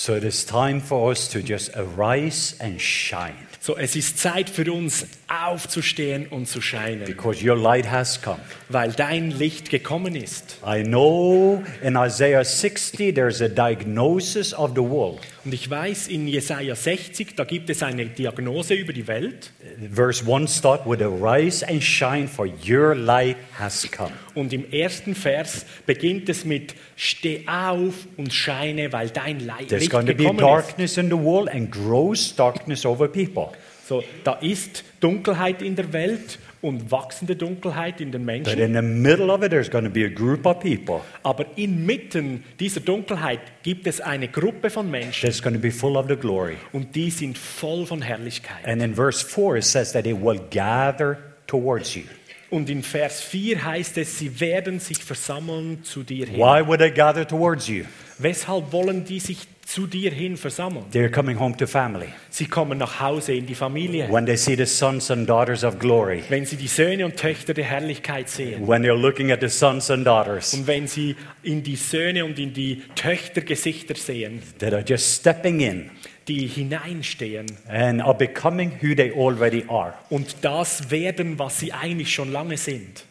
So 0.00 0.14
it 0.14 0.22
is 0.22 0.44
time 0.44 0.80
for 0.80 1.10
us 1.10 1.26
to 1.30 1.42
just 1.42 1.70
arise 1.74 2.54
and 2.60 2.80
shine. 2.80 3.34
So, 3.58 3.76
es 3.76 3.96
ist 3.96 4.16
Zeit 4.16 4.48
für 4.48 4.72
uns 4.72 5.04
aufzustehen 5.28 6.26
und 6.26 6.48
zu 6.48 6.60
scheinen, 6.60 7.04
because 7.04 7.46
your 7.46 7.56
light 7.56 7.90
has 7.90 8.20
come. 8.20 8.38
weil 8.68 8.92
dein 8.92 9.30
Licht 9.30 9.70
gekommen 9.70 10.16
ist. 10.16 10.58
I 10.66 10.82
know 10.82 11.62
in 11.82 11.96
Isaiah 11.96 12.44
60 12.44 13.14
there's 13.14 13.40
a 13.42 13.48
diagnosis 13.48 14.54
of 14.54 14.70
the 14.74 14.82
world. 14.82 15.20
Und 15.44 15.54
ich 15.54 15.68
weiß, 15.70 16.08
in 16.08 16.28
Jesaja 16.28 16.74
60, 16.74 17.34
da 17.36 17.44
gibt 17.44 17.70
es 17.70 17.82
eine 17.82 18.06
Diagnose 18.06 18.74
über 18.74 18.92
die 18.92 19.06
Welt. 19.06 19.50
Verse 19.94 20.24
1 20.30 20.54
start 20.58 20.86
with 20.86 21.00
arise 21.00 21.66
and 21.66 21.82
shine 21.82 22.28
for 22.28 22.46
your 22.46 22.94
light 22.94 23.36
has 23.58 23.86
come. 23.90 24.12
Und 24.34 24.52
im 24.52 24.70
ersten 24.70 25.14
Vers 25.14 25.64
beginnt 25.86 26.28
es 26.28 26.44
mit 26.44 26.74
Steh 26.96 27.44
auf 27.46 27.94
und 28.16 28.32
scheine, 28.32 28.92
weil 28.92 29.08
dein 29.10 29.40
Leid 29.40 29.68
There's 29.68 29.82
Licht 29.82 29.92
going 29.92 30.06
to 30.06 30.12
be 30.14 30.24
gekommen 30.24 30.38
ist. 30.38 30.44
darkness 30.44 30.96
in 30.98 31.06
the 31.08 31.16
world 31.18 31.48
and 31.48 31.70
gross 31.70 32.34
darkness 32.34 32.84
over 32.84 33.08
people. 33.08 33.52
So, 33.88 34.04
da 34.22 34.34
ist 34.34 34.84
Dunkelheit 35.00 35.62
in 35.62 35.74
der 35.74 35.94
Welt 35.94 36.38
und 36.60 36.90
wachsende 36.90 37.36
Dunkelheit 37.36 38.02
in 38.02 38.12
den 38.12 38.26
But 38.26 38.26
Menschen. 38.26 38.58
in 38.58 38.74
the 38.74 38.82
middle 38.82 39.32
of 39.32 39.42
it, 39.42 39.50
there's 39.50 39.70
going 39.70 39.84
to 39.84 39.90
be 39.90 40.04
a 40.04 40.08
group 40.08 40.44
of 40.44 40.60
people 40.60 41.00
Aber 41.22 41.46
inmitten 41.56 42.44
dieser 42.60 42.80
Dunkelheit 42.80 43.40
gibt 43.62 43.86
es 43.86 44.02
eine 44.02 44.28
Gruppe 44.28 44.68
von 44.68 44.90
Menschen 44.90 45.26
that's 45.26 45.40
going 45.42 45.54
to 45.54 45.60
be 45.60 45.70
full 45.70 45.96
of 45.96 46.06
the 46.06 46.16
glory. 46.16 46.56
und 46.72 46.94
die 46.94 47.10
sind 47.10 47.38
voll 47.38 47.86
von 47.86 48.02
Herrlichkeit. 48.02 48.66
And 48.66 48.82
in 48.82 48.94
verse 48.94 49.24
4, 49.24 49.56
it 49.56 49.64
says 49.64 49.92
that 49.92 50.06
it 50.06 50.20
will 50.20 50.38
gather 50.50 51.16
towards 51.46 51.94
you. 51.94 52.02
Und 52.50 52.68
in 52.68 52.82
Vers 52.82 53.20
4 53.22 53.64
heißt 53.64 53.96
es, 53.98 54.18
sie 54.18 54.40
werden 54.40 54.80
sich 54.80 54.98
versammeln 55.04 55.82
zu 55.82 56.02
dir 56.02 56.26
hin. 56.26 56.36
Why 56.36 56.66
would 56.66 56.80
they 56.80 56.90
gather 56.90 57.26
towards 57.26 57.68
you? 57.68 57.84
Weshalb 58.18 58.72
wollen 58.72 59.04
die 59.04 59.20
sich 59.20 59.38
zu 59.64 59.86
dir 59.86 60.10
hin 60.10 60.36
versammeln? 60.36 60.84
They're 60.92 61.10
coming 61.10 61.38
home 61.38 61.56
to 61.56 61.66
family. 61.66 62.06
Sie 62.30 62.46
kommen 62.46 62.78
nach 62.78 63.00
Hause 63.00 63.34
in 63.34 63.46
die 63.46 63.54
Familie. 63.54 64.08
When 64.10 64.26
they 64.26 64.36
see 64.36 64.56
the 64.56 64.64
sons 64.66 65.10
and 65.10 65.28
daughters 65.28 65.62
of 65.62 65.78
glory, 65.78 66.22
Wenn 66.28 66.44
sie 66.46 66.56
die 66.56 66.68
Söhne 66.68 67.04
und 67.04 67.16
Töchter 67.16 67.54
der 67.54 67.64
Herrlichkeit 67.64 68.28
sehen. 68.28 68.66
when 68.66 68.82
they're 68.82 68.96
looking 68.96 69.30
at 69.30 69.40
the 69.40 69.48
sons 69.48 69.90
and 69.90 70.06
daughters 70.06 70.54
Und 70.54 70.66
wenn 70.66 70.88
sie 70.88 71.16
in 71.42 71.62
die 71.62 71.76
Söhne 71.76 72.24
und 72.24 72.38
in 72.38 72.52
die 72.54 72.82
Töchtergesichter 72.94 73.94
sehen, 73.94 74.42
that 74.58 74.72
are 74.72 74.82
just 74.86 75.14
stepping 75.20 75.60
in 75.60 75.90
die 76.26 76.46
hineinstehen 76.46 77.46
and 77.68 78.02
are 78.02 78.14
becoming 78.14 78.72
who 78.82 78.94
they 78.94 79.12
already 79.12 79.64
are. 79.68 79.94
und 80.10 80.36
das 80.42 80.90
werden, 80.90 81.38
was 81.38 81.58
sie 81.60 81.72
eigentlich 81.72 82.12
schon 82.12 82.32
lange 82.32 82.56
sind. 82.56 83.04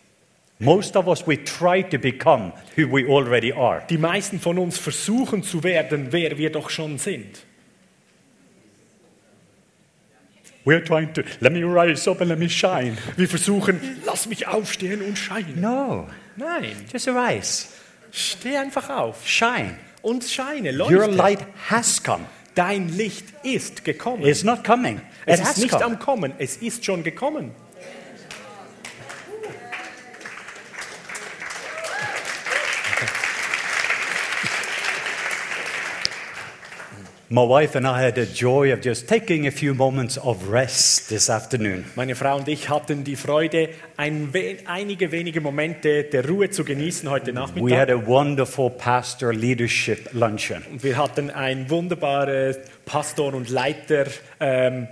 Most 0.60 0.96
of 0.96 1.08
us, 1.08 1.26
we 1.28 1.38
try 1.38 1.84
to 1.84 2.00
become 2.00 2.52
who 2.76 2.88
we 2.88 3.06
already 3.08 3.52
are. 3.54 3.84
Die 3.90 3.98
meisten 3.98 4.40
von 4.40 4.58
uns 4.58 4.78
versuchen 4.80 5.44
zu 5.44 5.64
werden, 5.64 6.08
wer 6.12 6.38
wir 6.38 6.52
doch 6.52 6.70
schon 6.72 6.98
sind. 6.98 7.44
We're 10.66 10.84
trying 10.84 11.14
to, 11.14 11.22
let 11.40 11.54
me 11.54 11.64
rise 11.64 12.08
up 12.10 12.20
and 12.20 12.30
let 12.30 12.40
me 12.40 12.50
shine. 12.50 12.98
Wir 13.16 13.30
versuchen, 13.30 13.80
lass 14.06 14.28
mich 14.28 14.48
aufstehen 14.48 15.02
und 15.02 15.18
scheinen. 15.18 15.62
No, 15.62 16.08
Nein, 16.36 16.76
just 16.92 17.08
arise, 17.08 17.68
steh 18.12 18.58
einfach 18.58 18.90
auf 18.90 19.26
shine. 19.26 19.78
und 20.02 20.24
scheine, 20.26 20.72
Your 20.72 20.90
leuchte. 21.08 21.16
light 21.16 21.40
has 21.70 22.04
come. 22.04 22.26
Dein 22.54 22.90
Licht 22.90 23.26
ist 23.44 23.86
gekommen. 23.86 24.26
It's 24.26 24.44
not 24.44 24.64
coming. 24.64 24.98
It 25.26 25.40
es 25.40 25.42
ist 25.42 25.58
nicht 25.60 25.72
come. 25.72 25.86
am 25.86 26.00
Kommen, 26.00 26.34
es 26.38 26.58
ist 26.58 26.84
schon 26.84 27.04
gekommen. 27.04 27.52
Meine 37.30 37.76
Frau 42.16 42.38
und 42.38 42.48
ich 42.48 42.70
hatten 42.70 43.04
die 43.04 43.16
Freude, 43.18 43.70
ein 43.98 44.34
we 44.34 44.56
einige 44.66 45.12
wenige 45.12 45.42
Momente 45.42 46.06
der 46.06 46.26
Ruhe 46.26 46.50
zu 46.50 46.64
genießen 46.64 47.10
heute 47.10 47.34
We 47.36 47.40
had 47.40 47.56
Nachmittag. 47.56 47.90
a 47.90 48.08
wonderful 48.08 48.70
pastor 48.70 49.34
leadership 49.34 50.08
luncheon. 50.14 50.64
Und 50.72 50.82
wir 50.86 50.96
hatten 50.96 51.30
ein 51.30 51.70
wunderbares 51.70 52.60
Pastor- 52.86 53.34
und 53.34 53.50
Leiter 53.50 54.06
ähm, 54.40 54.88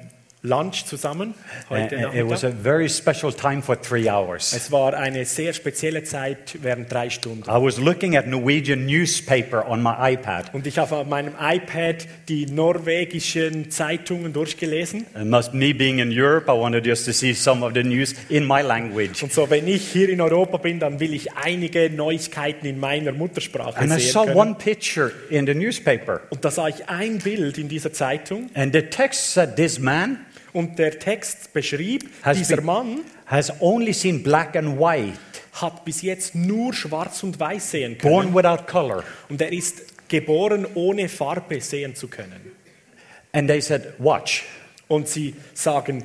Lunch 0.45 0.85
zusammen 0.85 1.33
heute 1.69 1.97
And 1.97 2.15
it 2.15 2.23
was 2.29 2.43
Nachmittag. 2.43 2.59
a 2.59 2.63
very 2.63 2.89
special 2.89 3.33
time 3.33 3.61
for 3.61 3.75
three 3.81 4.09
hours. 4.09 4.53
Es 4.53 4.71
war 4.71 4.93
eine 4.93 5.25
sehr 5.25 5.53
spezielle 5.53 6.03
Zeit 6.03 6.57
während 6.61 6.91
drei 6.91 7.09
Stunden. 7.09 7.43
I 7.49 7.61
was 7.61 7.77
looking 7.79 8.15
at 8.15 8.27
Norwegian 8.27 8.85
newspaper 8.85 9.67
on 9.67 9.81
my 9.81 9.93
iPad. 10.13 10.53
Und 10.53 10.67
ich 10.67 10.77
habe 10.77 10.95
auf 10.95 11.07
meinem 11.07 11.33
iPad 11.39 12.07
die 12.29 12.45
norwegischen 12.45 13.71
Zeitungen 13.71 14.33
durchgelesen. 14.33 15.05
And 15.13 15.29
must 15.29 15.53
me 15.53 15.73
being 15.73 15.99
in 15.99 16.11
Europe, 16.11 16.45
I 16.47 16.55
wanted 16.57 16.85
just 16.85 17.05
to 17.05 17.11
see 17.13 17.33
some 17.33 17.65
of 17.65 17.73
the 17.73 17.83
news 17.83 18.13
in 18.29 18.45
my 18.45 18.61
language. 18.61 19.23
Und 19.23 19.33
so, 19.33 19.49
wenn 19.49 19.67
ich 19.67 19.87
hier 19.91 20.09
in 20.09 20.21
Europa 20.21 20.57
bin, 20.57 20.79
dann 20.79 20.99
will 20.99 21.13
ich 21.13 21.33
einige 21.33 21.89
Neuigkeiten 21.89 22.65
in 22.67 22.79
meiner 22.79 23.11
Muttersprache 23.11 23.77
And 23.77 23.91
I 23.91 23.99
sehen 23.99 24.11
saw 24.11 24.25
können. 24.25 24.37
one 24.37 24.55
picture 24.55 25.11
in 25.29 25.45
the 25.45 25.53
newspaper. 25.55 26.21
Und 26.29 26.45
da 26.45 26.51
sah 26.51 26.67
ich 26.67 26.87
ein 26.87 27.17
Bild 27.19 27.57
in 27.57 27.67
dieser 27.67 27.91
Zeitung 27.91 28.49
And 28.53 28.73
the 28.73 28.81
text 28.83 29.33
said 29.33 29.55
this 29.55 29.79
man 29.79 30.25
und 30.55 30.79
der 30.79 30.97
Text 30.97 31.53
beschrieb, 31.53 32.09
Has 32.23 32.37
dieser 32.37 32.55
been- 32.57 32.65
Mann 32.65 32.99
has 33.25 33.51
only 33.61 33.93
seen 33.93 34.23
black 34.23 34.55
and 34.55 34.79
white, 34.79 35.17
hat 35.53 35.85
bis 35.85 36.01
jetzt 36.01 36.33
nur 36.35 36.73
schwarz 36.73 37.21
und 37.23 37.39
weiß 37.39 37.71
sehen 37.71 37.97
born 38.01 38.33
können. 38.33 38.35
without 38.35 38.65
color. 38.67 39.03
Und 39.29 39.41
er 39.41 39.51
ist 39.51 40.07
geboren, 40.09 40.65
ohne 40.75 41.09
Farbe 41.09 41.61
sehen 41.61 41.95
zu 41.95 42.07
können. 42.07 42.51
And 43.33 43.47
they 43.49 43.61
said, 43.61 43.93
Watch. 43.99 44.45
Und 44.87 45.07
sie 45.07 45.35
sagen, 45.53 46.03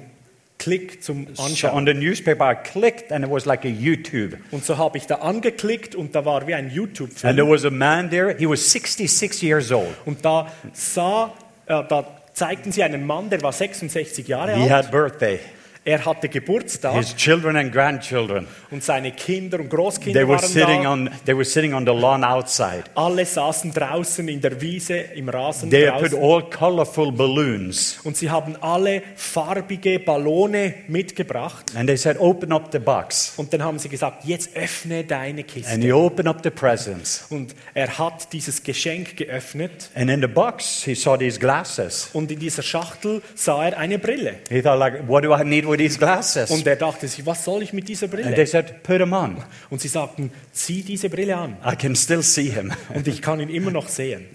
klick 0.59 1.03
zum 1.03 1.27
So 1.35 1.43
Anschauen. 1.43 1.75
on 1.75 1.87
the 1.87 1.95
newspaper, 1.95 2.51
I 2.53 2.55
clicked 2.55 3.13
and 3.13 3.25
it 3.25 3.31
was 3.31 3.45
like 3.47 3.65
a 3.65 3.69
YouTube. 3.69 4.37
Und 4.51 4.65
so 4.65 4.77
habe 4.79 4.99
ich 4.99 5.07
da 5.07 5.17
angeklickt 5.17 5.95
und 5.95 6.15
da 6.15 6.25
war 6.25 6.47
wie 6.47 6.55
ein 6.55 6.67
And 6.67 6.75
YouTube-Film. 6.75 7.37
there 7.37 7.49
was 7.49 7.65
a 7.65 7.71
man 7.71 8.11
there, 8.11 8.35
he 8.39 8.49
was 8.49 8.71
66 8.73 9.43
years 9.43 9.71
old. 9.71 9.95
Und 10.07 10.25
da 10.25 10.51
sah, 10.73 11.33
äh, 11.67 11.83
da 11.89 12.20
zeigten 12.33 12.73
sie 12.73 12.83
einen 12.83 13.07
Mann, 13.07 13.31
der 13.31 13.43
war 13.43 13.53
66 13.53 14.27
Jahre 14.29 14.55
He 14.55 14.63
alt. 14.63 14.71
had 14.87 14.91
birthday. 14.91 15.41
Er 15.83 16.05
hatte 16.05 16.29
Geburtstag 16.29 16.95
His 16.95 17.17
children 17.17 17.57
and 17.57 17.73
grandchildren, 17.73 18.47
und 18.71 18.85
seine 18.85 19.13
Kinder 19.13 19.59
und 19.61 19.71
Großkinder 19.71 20.21
they 20.21 20.29
were 20.29 20.37
waren 20.39 20.49
sitting 20.49 20.83
da. 20.83 20.93
on, 20.93 21.11
they 21.25 21.35
were 21.35 21.45
sitting 21.45 21.73
on 21.73 21.87
the 21.87 21.93
lawn 21.93 22.23
outside. 22.23 22.85
Alle 22.95 23.25
saßen 23.25 23.73
draußen 23.73 24.29
in 24.29 24.43
der 24.43 24.61
Wiese, 24.61 24.97
im 24.99 25.31
Rasen 25.31 25.71
They 25.71 25.87
had 25.89 26.03
put 26.03 26.13
draußen. 26.13 26.23
all 26.23 26.43
colorful 26.51 27.11
balloons. 27.13 27.99
Und 28.05 28.15
sie 28.17 28.29
haben 28.29 28.57
alle 28.61 29.03
farbige 29.17 29.99
Ballone 30.01 30.75
mitgebracht. 30.89 31.73
And 31.75 31.87
they 31.87 31.97
said, 31.97 32.19
Open 32.21 32.53
up 32.53 32.69
the 32.73 32.79
box. 32.79 33.33
Und 33.39 33.53
dann 33.53 33.63
haben 33.63 33.79
sie 33.79 33.89
gesagt, 33.89 34.25
jetzt 34.27 34.55
öffne 34.55 35.05
deine 35.05 35.41
And 35.41 35.49
Kiste. 35.49 35.81
he 35.81 35.93
opened 35.93 36.29
up 36.29 36.41
the 36.43 36.51
presents. 36.51 37.25
Und 37.31 37.55
er 37.73 37.97
hat 37.99 38.31
dieses 38.35 38.63
Geschenk 38.63 39.17
geöffnet. 39.17 39.89
And 39.95 40.11
in 40.11 40.21
the 40.21 40.27
box, 40.27 40.83
he 40.85 40.95
saw 40.95 41.17
these 41.17 41.39
glasses. 41.41 42.11
Und 42.13 42.31
in 42.31 42.39
dieser 42.39 42.63
Schachtel 42.63 43.23
sah 43.35 43.65
er 43.67 43.79
eine 43.79 43.99
Brille. 43.99 44.35
He 44.51 44.61
thought, 44.61 44.79
like, 44.79 45.09
what 45.09 45.25
do 45.25 45.35
I 45.35 45.43
need 45.43 45.65
with 45.71 45.79
these 45.79 45.99
glasses? 45.99 46.51
Und 46.51 46.67
er 46.67 46.77
dachte 46.77 47.07
sich, 47.09 47.25
was 47.27 47.45
soll 47.45 47.63
ich 47.63 47.73
mit 47.73 47.89
dieser 47.89 48.07
And 48.07 48.15
they 48.15 48.23
Brille? 48.35 48.47
said, 48.47 48.83
put 48.83 48.99
them 48.99 49.13
on. 49.13 49.37
Und 49.71 49.81
sie 49.81 49.89
sagten, 49.89 50.31
zieh 50.53 50.83
diese 50.83 51.09
Brille 51.09 51.37
an. 51.37 51.57
I 51.65 51.77
can 51.77 51.95
still 51.97 52.23
see 52.23 52.51
him. 52.51 52.73
Und 52.95 53.07
ich 53.09 53.23
kann 53.23 53.41
ihn 53.41 53.49
immer 53.49 53.71
noch 53.71 53.89
sehen. 53.89 54.27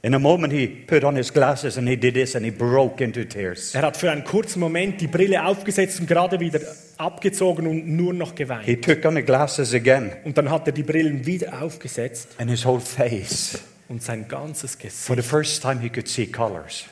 In 0.00 0.14
a 0.14 0.18
moment, 0.20 0.52
he 0.52 0.68
put 0.68 1.02
on 1.02 1.16
his 1.16 1.32
glasses 1.32 1.76
and 1.76 1.88
he 1.88 1.96
did 1.96 2.14
this 2.14 2.36
and 2.36 2.44
he 2.44 2.52
broke 2.52 3.02
into 3.02 3.24
tears. 3.24 3.74
Er 3.74 3.82
hat 3.82 3.96
für 3.96 4.10
einen 4.12 4.22
kurzen 4.22 4.60
Moment 4.60 5.00
die 5.00 5.08
Brille 5.08 5.44
aufgesetzt 5.44 5.98
und 5.98 6.06
gerade 6.06 6.38
wieder 6.38 6.60
abgezogen 6.98 7.66
und 7.66 7.88
nur 7.88 8.14
noch 8.14 8.36
geweint. 8.36 8.64
He 8.64 8.76
took 8.76 9.04
on 9.04 9.16
the 9.16 9.22
glasses 9.22 9.74
again 9.74 10.12
Und 10.24 10.38
dann 10.38 10.50
hat 10.50 10.68
er 10.68 10.72
die 10.72 10.84
Brillen 10.84 11.26
wieder 11.26 11.60
aufgesetzt 11.62 12.28
and 12.38 12.48
his 12.48 12.64
whole 12.64 12.80
face. 12.80 13.58
und 13.88 14.00
sein 14.00 14.28
ganzes 14.28 14.76
For 14.76 14.82
Gesicht. 15.16 15.16
the 15.16 15.22
first 15.28 15.62
time, 15.62 15.80
he 15.80 15.88
could 15.88 16.06
see 16.06 16.26
colors. 16.26 16.84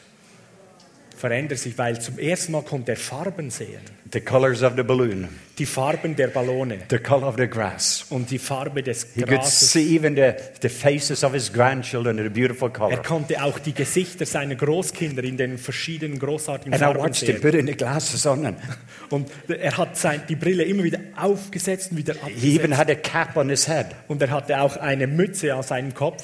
Verändert 1.16 1.58
sich, 1.58 1.76
weil 1.78 2.00
zum 2.00 2.18
ersten 2.18 2.52
Mal 2.52 2.62
konnte 2.62 2.92
er 2.92 2.96
Farben 2.96 3.50
sehen. 3.50 3.80
The 4.12 4.20
colors 4.20 4.62
of 4.62 4.74
the 4.76 4.82
balloon, 4.84 5.28
Die 5.58 5.66
Farben 5.66 6.14
der 6.14 6.28
Ballone 6.28 6.78
the 6.90 6.98
color 6.98 7.26
of 7.28 7.34
the 7.38 7.48
grass. 7.48 8.06
und 8.10 8.30
die 8.30 8.38
Farbe 8.38 8.82
des 8.82 9.04
He 9.14 9.22
could 9.22 9.40
Grases. 9.40 9.72
see 9.72 9.96
even 9.96 10.14
the, 10.14 10.32
the 10.62 10.68
faces 10.68 11.24
of 11.24 11.32
his 11.32 11.52
grandchildren 11.52 12.18
in 12.18 12.26
a 12.26 12.28
beautiful 12.28 12.68
Er 12.68 12.72
color. 12.72 13.02
konnte 13.02 13.42
auch 13.42 13.58
die 13.58 13.72
Gesichter 13.74 14.24
seiner 14.26 14.54
Großkinder 14.54 15.24
in 15.24 15.36
den 15.36 15.58
verschiedenen 15.58 16.18
großartigen 16.20 16.72
And 16.72 16.82
I 16.82 16.84
Farben 16.84 17.00
watched 17.02 17.24
him 17.26 17.36
sehen. 17.36 17.40
putting 17.42 17.66
the 17.66 17.74
glasses 17.74 18.24
on 18.26 18.44
him. 18.44 18.56
Und 19.10 19.28
er 19.48 19.76
hat 19.76 19.96
sein, 19.96 20.22
die 20.28 20.36
Brille 20.36 20.62
immer 20.62 20.84
wieder 20.84 21.00
aufgesetzt 21.16 21.90
und 21.90 21.96
wieder 21.98 22.14
He 22.14 22.54
even 22.56 22.72
abgesetzt. 22.72 22.78
had 22.78 22.90
a 22.90 23.24
cap 23.26 23.36
on 23.36 23.48
his 23.48 23.66
head. 23.66 23.86
Und 24.08 24.22
er 24.22 24.30
hatte 24.30 24.60
auch 24.60 24.76
eine 24.76 25.06
Mütze 25.08 25.52
an 25.54 25.62
seinem 25.64 25.94
Kopf. 25.94 26.22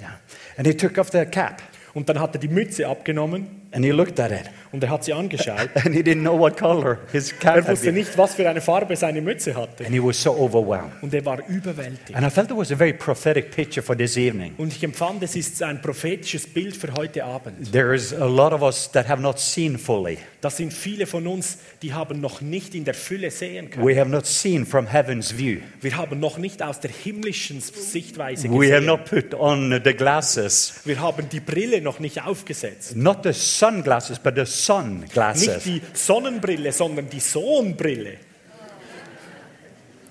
Yeah. 0.00 0.18
And 0.56 0.66
he 0.66 0.74
took 0.74 0.98
off 0.98 1.10
the 1.12 1.24
cap 1.26 1.62
Und 1.94 2.08
dann 2.08 2.18
hat 2.18 2.34
er 2.34 2.40
die 2.40 2.48
Mütze 2.48 2.88
abgenommen 2.88 3.61
and 3.72 3.84
he 3.84 3.92
looked 3.92 4.18
at 4.18 4.32
it. 4.32 4.48
Und 4.72 4.82
er 4.82 4.90
hat 4.90 5.04
sie 5.04 5.12
angeschaut. 5.12 5.68
And 5.84 5.94
he 5.94 6.00
didn't 6.02 6.22
know 6.22 6.38
what 6.38 6.56
color 6.56 6.98
his 7.12 7.32
cap 7.38 7.56
Er 7.56 7.68
wusste 7.68 7.92
nicht, 7.92 8.16
was 8.18 8.34
für 8.34 8.48
eine 8.48 8.60
Farbe 8.60 8.96
seine 8.96 9.20
Mütze 9.20 9.54
hatte. 9.54 9.84
And 9.84 9.94
he 9.94 10.02
was 10.02 10.20
so 10.20 10.32
overwhelmed. 10.32 10.92
Und 11.02 11.14
er 11.14 11.24
war 11.24 11.38
überwältigt. 11.48 12.14
And 12.14 12.26
I 12.26 12.30
felt 12.30 12.50
it 12.50 12.56
was 12.56 12.72
a 12.72 12.76
very 12.76 12.92
prophetic 12.92 13.50
picture 13.50 13.82
for 13.82 13.96
this 13.96 14.16
evening. 14.16 14.54
Und 14.58 14.72
ich 14.72 14.82
empfand, 14.82 15.22
es 15.22 15.36
ist 15.36 15.62
ein 15.62 15.80
prophetisches 15.80 16.46
Bild 16.46 16.76
für 16.76 16.92
heute 16.94 17.24
Abend. 17.24 17.70
There's 17.72 18.12
a 18.12 18.26
lot 18.26 18.52
of 18.52 18.62
us 18.62 18.90
that 18.92 19.08
have 19.08 19.20
not 19.20 19.38
seen 19.38 19.78
fully. 19.78 20.18
Das 20.40 20.56
sind 20.56 20.72
viele 20.72 21.06
von 21.06 21.26
uns, 21.26 21.58
die 21.82 21.92
haben 21.94 22.20
noch 22.20 22.40
nicht 22.40 22.74
in 22.74 22.84
der 22.84 22.94
Fülle 22.94 23.30
sehen 23.30 23.70
können. 23.70 23.86
We 23.86 23.98
have 23.98 24.10
not 24.10 24.26
seen 24.26 24.66
from 24.66 24.86
heaven's 24.92 25.36
view. 25.36 25.60
Wir 25.80 25.96
haben 25.96 26.18
noch 26.18 26.38
nicht 26.38 26.62
aus 26.62 26.80
der 26.80 26.90
himmlischen 26.90 27.60
Sichtweise 27.60 28.48
We 28.48 28.72
have 28.72 28.80
gesehen. 28.80 28.86
not 28.86 29.04
put 29.04 29.34
on 29.34 29.80
the 29.84 29.92
glasses. 29.92 30.80
Wir 30.84 31.00
haben 31.00 31.28
die 31.28 31.40
Brille 31.40 31.80
noch 31.80 32.00
nicht 32.00 32.24
aufgesetzt. 32.24 32.96
Not 32.96 33.18
the 33.22 33.32
sunglasses, 33.32 34.18
but 34.18 34.34
the 34.34 34.44
sun 34.64 35.00
Nicht 35.00 35.64
die 35.64 35.80
Sonnenbrille, 35.92 36.72
sondern 36.72 37.08
die 37.08 37.20
Sohnbrille. 37.20 38.16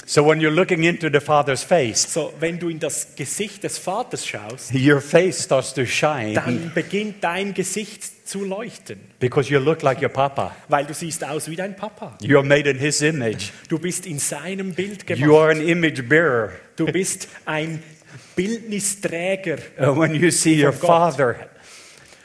So 0.05 0.25
when 0.25 0.41
you're 0.41 0.51
looking 0.53 0.84
into 0.84 1.10
the 1.10 1.22
Father's 1.22 1.63
face, 1.63 2.01
So, 2.12 2.34
wenn 2.41 2.60
du 2.60 2.67
in 2.67 2.79
das 2.79 3.15
Gesicht 3.15 3.63
des 3.63 3.77
Vaters 3.77 4.27
schaust, 4.27 4.74
your 4.74 5.00
face 5.00 5.41
starts 5.46 5.74
to 5.74 5.86
shine 5.86 6.34
dann 6.34 6.70
beginnt 6.75 7.24
dein 7.24 7.53
Gesicht 7.53 8.27
zu 8.27 8.43
leuchten, 8.43 9.00
because 9.22 9.50
you 9.50 9.58
look 9.58 9.81
like 9.84 10.01
your 10.01 10.10
Papa. 10.10 10.53
weil 10.67 10.86
du 10.86 10.93
siehst 10.93 11.24
aus 11.24 11.50
wie 11.50 11.55
dein 11.55 11.77
Papa. 11.77 12.17
You're 12.22 12.43
made 12.43 12.70
in 12.70 12.77
His 12.77 13.01
image. 13.01 13.51
Du 13.70 13.79
bist 13.79 14.05
in 14.05 14.20
seinem 14.20 14.74
Bild 14.74 15.10
You 15.10 15.15
gemacht. 15.15 15.31
are 15.39 15.51
an 15.51 15.62
image 15.62 16.03
bearer. 16.10 16.51
Du 16.75 16.88
bist 16.88 17.29
ein 17.46 17.81
Bildnisträger. 18.36 19.60
Uh, 19.79 19.98
when 19.98 20.13
you 20.13 20.29
see 20.29 20.62
your 20.62 20.74
Gott. 20.74 20.81
Father, 21.15 21.36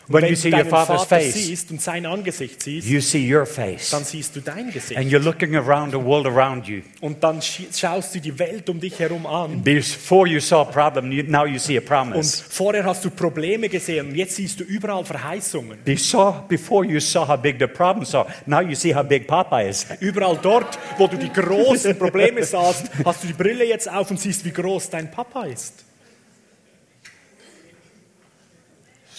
when 0.08 0.22
wenn 0.22 0.30
you 0.30 0.36
du 0.36 0.40
see 0.40 0.48
your 0.50 0.58
deinen 0.58 0.70
Father's 0.70 1.02
Vater 1.04 1.20
face, 1.20 1.34
siehst 1.34 1.70
und 1.70 1.80
sein 1.80 2.06
Angesicht 2.06 2.62
siehst, 2.62 2.88
you 2.88 3.00
see 3.00 3.34
your 3.34 3.46
face. 3.46 3.90
dann 3.90 4.04
siehst 4.04 4.36
du 4.36 4.40
dein 4.40 4.70
Gesicht. 4.70 4.98
And 4.98 5.10
you're 5.10 5.18
looking 5.22 5.56
around 5.56 5.92
the 5.92 5.98
world 6.02 6.26
around 6.26 6.66
you. 6.66 6.82
Und 7.00 7.22
dann 7.22 7.40
schaust 7.42 8.14
du 8.14 8.20
die 8.20 8.38
Welt 8.38 8.68
um 8.68 8.78
dich 8.80 8.98
herum 8.98 9.26
an. 9.26 9.62
Before 9.62 10.28
you 10.28 10.40
saw 10.40 10.62
a 10.62 10.64
problem, 10.64 11.08
now 11.30 11.46
you 11.46 11.58
see 11.58 11.76
a 11.76 11.80
Und 11.80 11.86
promise. 11.86 12.42
vorher 12.48 12.84
hast 12.84 13.04
du 13.04 13.10
Probleme 13.10 13.68
gesehen 13.68 14.08
und 14.08 14.14
jetzt 14.14 14.36
siehst 14.36 14.60
du 14.60 14.64
überall 14.64 15.04
Verheißungen. 15.04 15.78
Before 15.84 16.84
you 16.86 17.00
saw 17.00 17.26
how 17.26 17.36
big 17.40 17.56
the 17.58 17.66
problems 17.66 18.14
are, 18.14 18.26
now 18.46 18.60
you 18.60 18.74
see 18.74 18.94
how 18.94 19.02
big 19.06 19.26
Papa 19.26 19.60
is. 19.62 19.86
Überall 20.00 20.38
dort, 20.40 20.78
wo 20.98 21.06
du 21.06 21.16
die 21.16 21.32
großen 21.32 21.98
Probleme 21.98 22.44
sahst, 22.44 22.90
hast 23.04 23.22
du 23.24 23.28
die 23.28 23.32
Brille 23.32 23.64
jetzt 23.64 23.90
auf 23.90 24.10
und 24.10 24.20
siehst, 24.20 24.44
wie 24.44 24.52
groß 24.52 24.90
dein 24.90 25.10
Papa 25.10 25.44
ist. 25.46 25.85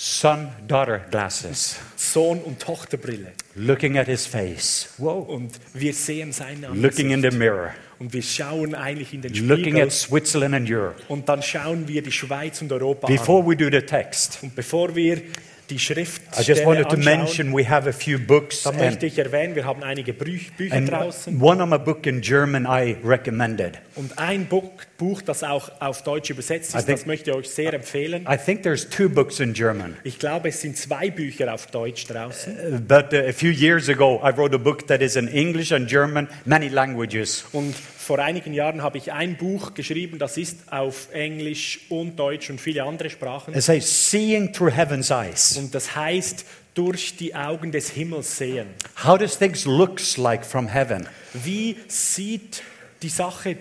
Son 0.09 0.47
daughter 0.67 0.99
glasses, 1.11 1.75
Sohn- 1.97 2.39
und 2.41 2.59
Tochterbrille. 2.59 3.33
looking 3.55 3.97
at 3.97 4.07
his 4.07 4.25
face, 4.25 4.87
Wow. 4.97 5.27
Und 5.27 5.51
wir 5.73 5.93
sehen 5.93 6.31
sein 6.31 6.65
looking 6.73 7.11
in 7.11 7.21
the 7.21 7.35
mirror, 7.35 7.73
Und 7.99 8.13
wir 8.13 8.21
schauen 8.21 8.73
eigentlich 8.73 9.13
in 9.13 9.21
den 9.21 9.35
Spiegel. 9.35 9.57
looking 9.57 9.81
at 9.81 9.91
Switzerland 9.91 10.55
and 10.55 10.69
Europe. 10.71 10.95
Und 11.09 11.27
dann 11.27 11.41
schauen 11.43 11.87
wir 11.89 12.01
die 12.01 12.11
Schweiz 12.11 12.61
und 12.61 12.71
Europa 12.71 13.07
Before 13.07 13.43
an. 13.43 13.49
we 13.49 13.55
do 13.57 13.65
the 13.69 13.81
text, 13.85 14.39
Und 14.41 14.55
bevor 14.55 14.95
wir 14.95 15.21
die 15.69 15.75
I 15.75 15.77
just 15.77 15.85
Schriftstelle 15.87 16.65
wanted 16.65 16.89
to 16.89 16.97
mention 16.97 17.53
we 17.55 17.67
have 17.69 17.87
a 17.89 17.93
few 17.93 18.17
books. 18.19 18.63
dann 18.63 18.77
möchte 18.77 19.05
ich 19.05 19.17
erwähnen, 19.17 19.55
wir 19.55 19.65
haben 19.65 19.83
einige 19.83 20.13
Brüch, 20.13 20.51
Bücher 20.53 20.79
draußen. 20.81 21.41
one 21.41 21.61
of 21.61 21.69
my 21.69 21.77
book 21.77 22.05
in 22.05 22.21
German 22.21 22.65
I 22.65 22.95
recommended. 23.03 23.79
Und 23.95 24.17
ein 24.17 24.45
Buch, 24.45 24.71
Buch, 24.97 25.21
das 25.21 25.43
auch 25.43 25.69
auf 25.81 26.03
Deutsch 26.03 26.29
übersetzt 26.29 26.73
I 26.73 26.77
ist, 26.77 26.85
think- 26.85 26.97
das 26.99 27.05
möchte 27.05 27.31
ich 27.31 27.35
euch 27.35 27.49
sehr 27.49 27.73
empfehlen. 27.73 28.25
I 28.31 28.37
think 28.37 28.63
there's 28.63 28.87
two 28.89 29.09
books 29.09 29.39
in 29.39 29.53
German. 29.53 29.95
Ich 30.03 30.19
glaube, 30.19 30.49
es 30.49 30.61
sind 30.61 30.77
zwei 30.77 31.09
Bücher 31.09 31.53
auf 31.53 31.67
Deutsch 31.67 32.05
draußen. 32.07 32.55
Uh, 32.75 32.79
But 32.79 33.13
uh, 33.13 33.17
a 33.29 33.33
few 33.33 33.49
years 33.51 33.89
ago, 33.89 34.21
I 34.23 34.29
wrote 34.35 34.55
a 34.55 34.59
book 34.59 34.87
that 34.87 35.01
is 35.01 35.15
in 35.15 35.27
English 35.27 35.71
and 35.71 35.89
German, 35.89 36.27
many 36.45 36.67
languages. 36.69 37.45
Und 37.51 37.75
vor 38.07 38.19
einigen 38.19 38.53
Jahren 38.53 38.81
habe 38.81 38.97
ich 38.97 39.11
ein 39.11 39.35
Buch 39.35 39.73
geschrieben, 39.73 40.17
das 40.17 40.37
ist 40.37 40.71
auf 40.71 41.13
Englisch 41.13 41.81
und 41.89 42.17
Deutsch 42.17 42.49
und 42.49 42.61
viele 42.61 42.83
andere 42.83 43.09
Sprachen. 43.09 43.53
It 43.53 43.61
says, 43.61 44.09
Seeing 44.09 44.53
Through 44.53 44.71
Heaven's 44.71 45.09
Eyes. 45.09 45.57
Und 45.57 45.75
das 45.75 45.93
heißt, 45.93 46.45
durch 46.73 47.17
die 47.17 47.35
Augen 47.35 47.73
des 47.73 47.89
Himmels 47.89 48.37
sehen. 48.37 48.67
How 49.03 49.17
does 49.17 49.37
things 49.37 49.65
looks 49.65 50.15
like 50.15 50.45
from 50.45 50.69
heaven? 50.69 51.05
Wie 51.33 51.75
sieht 51.89 52.63
die 53.01 53.09
Sache 53.09 53.57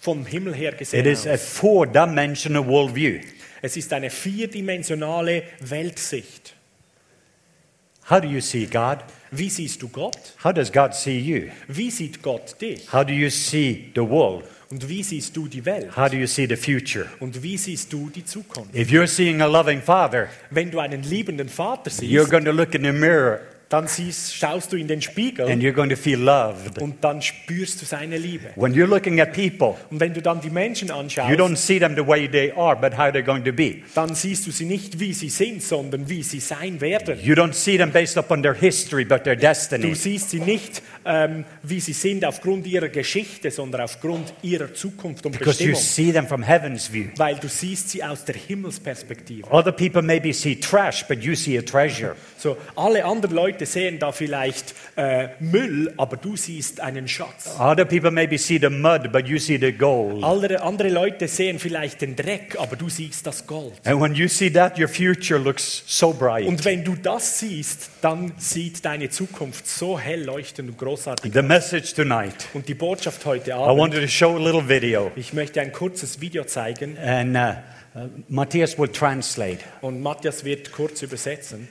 vom 0.00 0.26
Himmel 0.26 0.54
her 0.54 0.72
gesehen 0.72 1.00
It 1.00 1.06
is 1.06 1.26
a 1.26 1.36
four-dimensional 1.36 2.64
worldview. 2.64 3.20
Es 3.62 3.76
ist 3.76 3.92
eine 3.92 4.10
vierdimensionale 4.10 5.42
Weltsicht. 5.60 6.54
How 8.08 8.20
do 8.20 8.28
you 8.28 8.40
see 8.40 8.66
God? 8.66 8.98
Wie 9.32 9.48
siehst 9.48 9.80
du 9.80 9.88
Gott? 9.88 10.34
How 10.44 10.52
does 10.52 10.70
God 10.70 10.94
see 10.94 11.18
you? 11.18 11.50
Wie 11.66 11.90
sieht 11.90 12.22
Gott 12.22 12.54
dich? 12.60 12.92
How 12.92 13.02
do 13.04 13.12
you 13.12 13.30
see 13.30 13.90
the 13.94 14.02
world? 14.02 14.44
Und 14.70 14.86
wie 14.88 15.02
siehst 15.02 15.34
du 15.36 15.48
die 15.48 15.64
Welt? 15.64 15.96
How 15.96 16.10
do 16.10 16.16
you 16.16 16.26
see 16.26 16.46
the 16.46 16.56
future? 16.56 17.06
Und 17.18 17.42
wie 17.42 17.56
siehst 17.56 17.92
du 17.92 18.10
die 18.14 18.24
Zukunft? 18.24 18.74
If 18.74 18.90
you're 18.90 19.06
seeing 19.06 19.40
a 19.40 19.46
loving 19.46 19.80
father, 19.80 20.28
Wenn 20.50 20.70
du 20.70 20.80
einen 20.80 21.02
liebenden 21.02 21.48
Vater 21.48 21.90
you're 22.02 22.28
going 22.28 22.44
to 22.44 22.52
look 22.52 22.74
in 22.74 22.82
the 22.82 22.92
mirror 22.92 23.40
dann 23.72 23.86
siehst, 23.86 24.34
schaust 24.34 24.72
du 24.72 24.76
in 24.76 24.86
den 24.88 25.00
Spiegel 25.00 25.48
and 25.50 25.62
you're 25.62 25.72
going 25.72 25.90
to 25.90 25.96
feel 25.96 26.18
loved. 26.18 26.78
und 26.80 27.02
dann 27.02 27.22
spürst 27.22 27.80
du 27.80 27.86
seine 27.86 28.18
Liebe. 28.18 28.50
When 28.56 28.74
you're 28.74 28.86
looking 28.86 29.20
at 29.20 29.32
people, 29.32 29.74
Und 29.90 30.00
wenn 30.00 30.12
du 30.14 30.20
dann 30.20 30.40
die 30.40 30.50
Menschen 30.50 30.88
you 30.88 30.94
don't 30.94 30.98
anschaust, 31.00 31.66
see 31.66 31.78
them 31.78 31.94
the 31.96 32.06
way 32.06 32.28
they 32.28 32.52
are, 32.52 32.76
but 32.76 32.92
how 32.96 33.06
they're 33.12 33.22
going 33.22 33.44
to 33.44 33.52
be. 33.52 33.76
dann 33.94 34.14
siehst 34.14 34.46
du 34.46 34.50
sie 34.50 34.64
nicht, 34.66 35.00
wie 35.00 35.12
sie 35.12 35.28
sind, 35.30 35.62
sondern 35.62 36.08
wie 36.08 36.22
sie 36.22 36.40
sein 36.40 36.80
werden. 36.80 37.18
You 37.22 37.34
don't 37.34 37.54
see 37.54 37.76
them 37.78 37.90
based 37.90 38.16
upon 38.18 38.42
their 38.42 38.54
history, 38.54 39.04
but 39.04 39.24
their 39.24 39.36
Du 39.36 39.40
destiny. 39.42 39.94
siehst 39.94 40.30
sie 40.30 40.40
nicht, 40.40 40.82
ähm, 41.04 41.44
wie 41.62 41.80
sie 41.80 41.92
sind 41.94 42.24
aufgrund 42.24 42.66
ihrer 42.66 42.88
Geschichte, 42.88 43.50
sondern 43.50 43.80
aufgrund 43.80 44.32
ihrer 44.42 44.72
Zukunft 44.74 45.24
und 45.26 45.32
Because 45.38 45.62
you 45.62 45.70
Bestimmung. 45.70 45.82
see 45.82 46.12
them 46.12 46.26
from 46.26 46.42
heaven's 46.42 46.92
view. 46.92 47.06
Weil 47.16 47.36
du 47.36 47.48
siehst 47.48 47.90
sie 47.90 48.04
aus 48.04 48.24
der 48.24 48.34
Himmelsperspektive. 48.36 49.50
Other 49.50 49.72
people 49.72 50.02
maybe 50.02 50.32
see 50.32 50.56
trash, 50.56 51.04
but 51.06 51.22
you 51.22 51.34
see 51.34 51.58
a 51.58 51.62
treasure. 51.62 52.14
So, 52.38 52.56
alle 52.76 53.04
anderen 53.04 53.34
Leute 53.36 53.61
sehen 53.66 53.98
da 53.98 54.12
vielleicht 54.12 54.74
äh, 54.96 55.28
Müll, 55.40 55.92
aber 55.96 56.16
du 56.16 56.36
siehst 56.36 56.80
einen 56.80 57.08
Schatz. 57.08 57.56
Other 57.58 57.84
people 57.84 58.10
maybe 58.10 58.38
see 58.38 58.58
the 58.58 58.68
mud, 58.68 59.10
but 59.12 59.26
you 59.26 59.38
see 59.38 59.58
the 59.58 59.72
gold. 59.72 60.22
Andere, 60.24 60.62
andere 60.62 60.88
Leute 60.88 61.28
sehen 61.28 61.58
vielleicht 61.58 62.00
den 62.02 62.16
Dreck, 62.16 62.56
aber 62.58 62.76
du 62.76 62.88
siehst 62.88 63.26
das 63.26 63.46
Gold. 63.46 63.74
And 63.84 64.00
when 64.00 64.14
you 64.14 64.28
see 64.28 64.50
that, 64.52 64.78
your 64.78 64.88
future 64.88 65.38
looks 65.38 65.82
so 65.86 66.12
bright. 66.12 66.46
Und 66.46 66.64
wenn 66.64 66.84
du 66.84 66.94
das 66.94 67.38
siehst, 67.38 67.90
dann 68.00 68.32
sieht 68.38 68.84
deine 68.84 69.08
Zukunft 69.10 69.66
so 69.66 69.98
hell 69.98 70.24
leuchtend 70.24 70.68
und 70.70 70.78
großartig. 70.78 71.32
The 71.32 71.42
message 71.42 71.94
tonight, 71.94 72.34
Und 72.54 72.68
die 72.68 72.74
Botschaft 72.74 73.24
heute 73.24 73.50
I 73.50 73.52
Abend, 73.54 73.78
wanted 73.78 74.00
to 74.02 74.08
show 74.08 74.36
a 74.36 74.38
little 74.38 74.68
video, 74.68 75.10
ich 75.16 75.32
möchte 75.32 75.60
ein 75.60 75.72
kurzes 75.72 76.20
Video 76.20 76.44
zeigen 76.44 76.96
and 76.98 77.36
uh, 77.36 77.98
uh, 77.98 78.08
Matthias 78.28 78.78
will 78.78 78.88
translate. 78.88 79.58
und 79.80 80.00
Matthias 80.02 80.44
wird 80.44 80.72
kurz 80.72 81.02
übersetzen. 81.02 81.68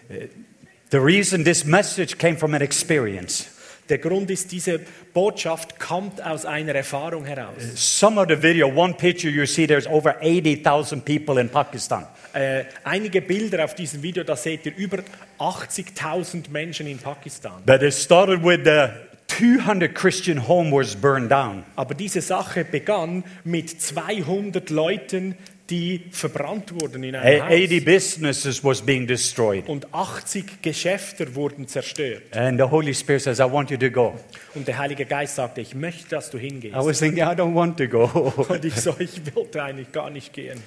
The 0.91 0.99
reason 0.99 1.45
this 1.45 1.63
message 1.63 2.17
came 2.17 2.35
from 2.35 2.53
an 2.53 2.61
experience. 2.61 3.47
Der 3.87 3.97
Grund 3.97 4.29
ist, 4.29 4.51
diese 4.51 4.81
Botschaft 5.13 5.79
kommt 5.79 6.21
aus 6.21 6.45
einer 6.45 6.75
Erfahrung 6.75 7.23
heraus. 7.23 7.55
Some 7.75 8.19
of 8.19 8.27
the 8.27 8.35
video, 8.35 8.67
one 8.67 8.93
picture 8.93 9.29
you 9.29 9.45
see, 9.45 9.65
there's 9.65 9.87
over 9.87 10.17
80,000 10.21 11.05
people 11.05 11.39
in 11.39 11.47
Pakistan. 11.47 12.05
Äh, 12.33 12.65
einige 12.83 13.21
Bilder 13.21 13.63
auf 13.63 13.73
diesem 13.73 14.03
Video, 14.03 14.25
da 14.25 14.35
seht 14.35 14.65
ihr 14.65 14.75
über 14.75 14.97
80.000 15.39 16.49
Menschen 16.51 16.87
in 16.87 16.97
Pakistan. 16.97 17.61
But 17.65 17.83
it 17.83 17.93
started 17.93 18.43
with 18.43 18.67
uh, 18.67 18.89
200 19.27 19.95
Christian 19.95 20.45
home 20.45 20.71
was 20.73 20.93
burned 20.93 21.31
down. 21.31 21.63
Aber 21.77 21.95
diese 21.95 22.19
Sache 22.19 22.65
begann 22.65 23.23
mit 23.45 23.81
200 23.81 24.69
Leuten, 24.69 25.37
die 25.71 26.03
verbrannt 26.11 26.79
wurden 26.79 27.03
in 27.03 27.15
einem 27.15 27.41
A- 27.41 27.45
80 27.47 27.71
Haus. 27.79 27.85
businesses 27.85 28.63
was 28.63 28.81
being 28.81 29.07
destroyed. 29.07 29.67
Und 29.67 29.91
80 29.93 30.61
Geschäfte 30.61 31.33
wurden 31.33 31.67
zerstört. 31.67 32.35
And 32.35 32.59
the 32.59 32.65
Holy 32.69 32.93
Spirit 32.93 33.23
says, 33.23 33.39
I 33.39 33.43
want 33.51 33.71
you 33.71 33.77
to 33.77 33.89
go. 33.89 34.19
Und 34.53 34.67
der 34.67 34.77
Heilige 34.77 35.05
Geist 35.05 35.35
sagte, 35.37 35.61
ich 35.61 35.73
möchte, 35.73 36.09
dass 36.09 36.29
du 36.29 36.37
hingehst. 36.37 36.75
I 36.75 36.79
was 36.79 36.99
thinking, 36.99 37.23
I 37.23 37.27
don't 37.35 37.55
want 37.55 37.77
to 37.77 37.87
go. 37.87 38.03
Und 38.49 38.65
ich 38.65 38.75
so, 38.75 38.93
ich 38.99 39.21
wollte 39.33 39.63
eigentlich 39.63 39.91
gar 39.91 40.09
nicht 40.09 40.33
gehen. 40.33 40.61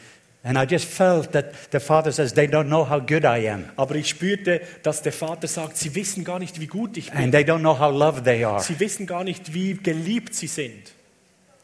And 0.46 0.58
I 0.58 0.64
just 0.70 0.84
felt 0.84 1.32
that 1.32 1.54
the 1.72 1.80
Father 1.80 2.12
says, 2.12 2.34
they 2.34 2.46
don't 2.46 2.66
know 2.66 2.88
how 2.88 3.00
good 3.00 3.24
I 3.24 3.48
am. 3.48 3.64
Aber 3.76 3.94
ich 3.94 4.08
spürte, 4.10 4.60
dass 4.82 5.00
der 5.00 5.12
Vater 5.12 5.46
sagt, 5.48 5.76
sie 5.78 5.94
wissen 5.94 6.22
gar 6.24 6.38
nicht, 6.38 6.60
wie 6.60 6.66
gut 6.66 6.96
ich 6.98 7.10
bin. 7.10 7.18
And 7.18 7.32
they 7.32 7.44
don't 7.44 7.60
know 7.60 7.78
how 7.78 7.90
loved 7.90 8.24
they 8.24 8.44
are. 8.44 8.60
Sie 8.60 8.78
wissen 8.78 9.06
gar 9.06 9.24
nicht, 9.24 9.54
wie 9.54 9.74
geliebt 9.74 10.34
sie 10.34 10.46
sind. 10.48 10.92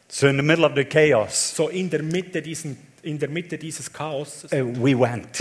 So 0.09 0.27
in 0.27 0.37
the 0.39 0.43
middle 0.43 0.65
of 0.67 0.73
the 0.75 0.85
chaos, 0.85 1.55
So 1.55 1.69
in 1.69 1.89
der 1.91 2.03
Mitte, 2.03 2.43
diesen, 2.43 2.77
in 3.03 3.19
der 3.19 3.29
Mitte 3.29 3.59
dieses 3.59 3.93
Chaos, 3.93 4.45
uh, 4.53 4.57
we 4.83 4.99
went. 4.99 5.39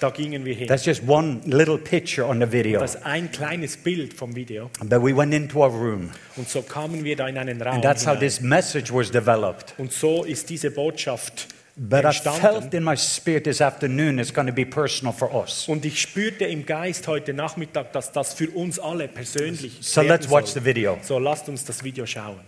da 0.00 0.10
gingen 0.10 0.44
wir 0.44 0.54
hin. 0.54 0.66
That's 0.66 0.84
just 0.84 1.02
one 1.06 1.40
little 1.46 1.78
picture 1.78 2.26
on 2.26 2.40
the 2.40 2.50
video. 2.50 2.80
Das 2.80 2.96
ist 2.96 3.06
ein 3.06 3.30
kleines 3.30 3.76
Bild 3.76 4.14
vom 4.14 4.34
Video. 4.34 4.70
But 4.80 5.02
we 5.02 5.16
went 5.16 5.32
into 5.32 5.62
a 5.62 5.68
room. 5.68 6.10
Und 6.36 6.48
so 6.48 6.62
kamen 6.62 7.04
wir 7.04 7.14
da 7.16 7.28
in 7.28 7.38
einen 7.38 7.62
Raum. 7.62 7.74
And 7.74 7.84
that's 7.84 8.04
how 8.04 8.14
hinein. 8.14 8.20
this 8.20 8.40
message 8.40 8.92
was 8.92 9.10
developed. 9.10 9.74
Und 9.78 9.92
so 9.92 10.24
ist 10.24 10.50
diese 10.50 10.70
Botschaft 10.70 11.46
But 11.74 12.00
I 12.00 12.12
felt 12.12 12.26
entstanden. 12.26 12.76
in 12.76 12.84
my 12.84 12.96
spirit 12.96 13.44
this 13.44 13.62
afternoon 13.62 14.18
it's 14.18 14.34
going 14.34 14.46
to 14.46 14.52
be 14.52 14.66
personal 14.66 15.12
for 15.12 15.32
us. 15.34 15.68
Und 15.68 15.84
ich 15.86 16.00
spürte 16.02 16.44
im 16.44 16.66
Geist 16.66 17.06
heute 17.08 17.32
Nachmittag, 17.32 17.92
dass 17.92 18.12
das 18.12 18.34
für 18.34 18.50
uns 18.50 18.78
alle 18.78 19.08
persönlich 19.08 19.78
So 19.80 20.02
let's 20.02 20.28
watch 20.28 20.48
soll. 20.48 20.62
the 20.62 20.66
video. 20.66 20.98
So 21.02 21.18
lasst 21.18 21.48
uns 21.48 21.64
das 21.64 21.82
Video 21.82 22.04
schauen. 22.04 22.40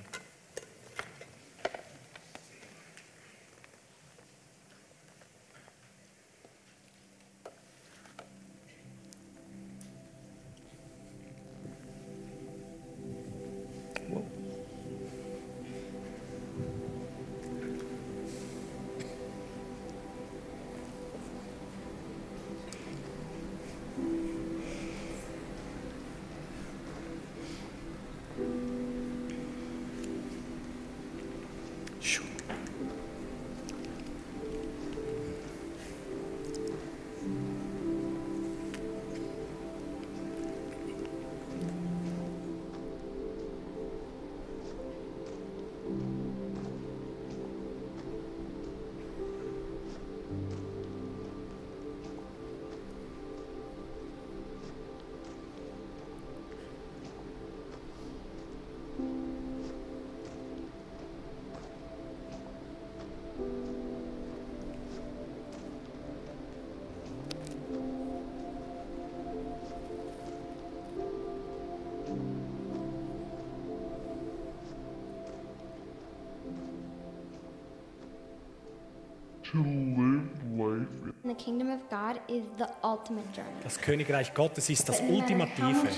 Das 83.62 83.80
Königreich 83.80 84.34
Gottes 84.34 84.70
ist 84.70 84.88
das 84.88 85.00
Ultimative. 85.00 85.88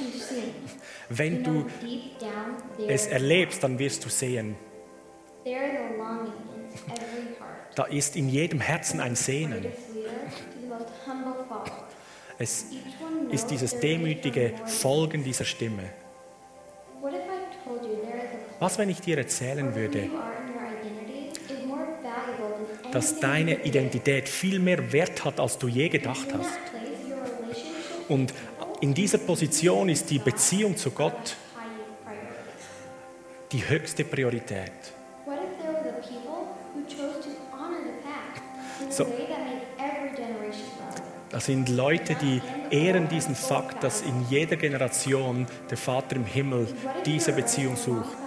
Wenn 1.09 1.42
du 1.42 1.66
es 2.87 3.07
erlebst, 3.07 3.62
dann 3.62 3.79
wirst 3.79 4.05
du 4.05 4.09
sehen, 4.09 4.57
da 7.75 7.85
ist 7.85 8.16
in 8.16 8.29
jedem 8.29 8.61
Herzen 8.61 9.01
ein 9.01 9.14
Sehnen. 9.16 9.66
Es 12.38 12.66
ist 13.31 13.51
dieses 13.51 13.79
demütige. 13.81 14.53
Folgen 14.66 15.25
dieser 15.25 15.44
Stimme. 15.44 15.85
Was, 18.59 18.79
wenn 18.79 18.88
ich 18.88 19.01
dir 19.01 19.18
erzählen 19.18 19.75
würde, 19.75 20.05
you 20.05 20.16
are 20.16 20.33
in 20.42 20.55
your 20.55 20.62
identity 20.62 21.29
is 21.53 21.66
more 21.66 21.87
valuable 22.03 22.66
than 22.83 22.86
dass 22.97 23.21
deine. 23.21 23.63
Identität 23.65 24.27
viel 24.27 24.59
mehr 24.59 24.91
Wert 24.91 25.23
hat, 25.23 25.39
als 25.39 25.59
du 25.59 25.69
je 25.69 25.91
gedacht 25.91 26.29
hast? 26.33 26.59
Und 28.09 28.33
in 28.81 28.95
dieser 28.95 29.19
Position 29.19 29.91
ist 29.91 30.09
die 30.09 30.19
Beziehung 30.19 30.79
zu 30.79 30.91
Gott 30.93 31.37
die 33.53 33.69
höchste 33.69 34.03
Priorität. 34.05 34.73
So-? 38.89 39.07
Das 41.29 41.45
sind 41.45 41.69
Leute, 41.69 42.15
die 42.15 42.41
ehren 42.71 43.09
diesen 43.11 43.35
Fakt, 43.35 43.85
dass 43.85 44.01
in 44.01 44.25
jeder 44.31 44.57
Generation 44.57 45.47
der 45.69 45.77
Vater 45.77 46.17
im 46.17 46.25
Himmel 46.25 46.67
diese 47.05 47.33
Beziehung 47.33 47.77
sucht. 47.77 48.26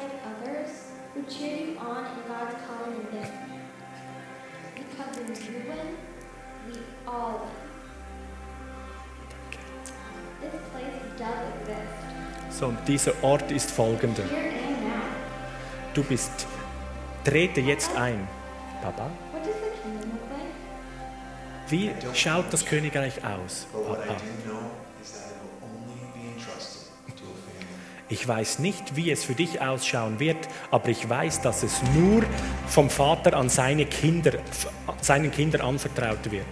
Dieser 12.87 13.13
Ort 13.23 13.51
ist 13.51 13.71
folgender. 13.71 14.23
Du 15.93 16.03
bist, 16.03 16.47
trete 17.23 17.61
jetzt 17.61 17.95
ein. 17.95 18.27
Papa, 18.81 19.09
wie 21.69 21.91
schaut 22.13 22.45
das 22.51 22.65
Königreich 22.65 23.23
aus? 23.23 23.67
Papa, 23.71 24.15
ich 28.11 28.27
weiß 28.27 28.57
nicht, 28.59 28.95
wie 28.95 29.11
es 29.11 29.23
für 29.23 29.35
dich 29.35 29.61
ausschauen 29.61 30.19
wird, 30.19 30.47
aber 30.71 30.89
ich 30.89 31.07
weiß, 31.07 31.41
dass 31.41 31.61
es 31.61 31.83
nur 31.95 32.23
vom 32.67 32.89
Vater 32.89 33.37
an 33.37 33.49
seine 33.49 33.85
Kinder, 33.85 34.31
seinen 34.99 35.31
Kindern 35.31 35.61
anvertraut 35.61 36.31
wird. 36.31 36.45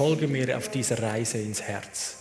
Folge 0.00 0.28
mir 0.28 0.56
auf 0.56 0.70
dieser 0.70 1.02
Reise 1.02 1.36
ins 1.36 1.60
Herz. 1.60 2.16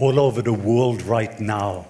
all 0.00 0.18
over 0.18 0.40
the 0.40 0.50
world 0.50 1.02
right 1.02 1.38
now, 1.38 1.88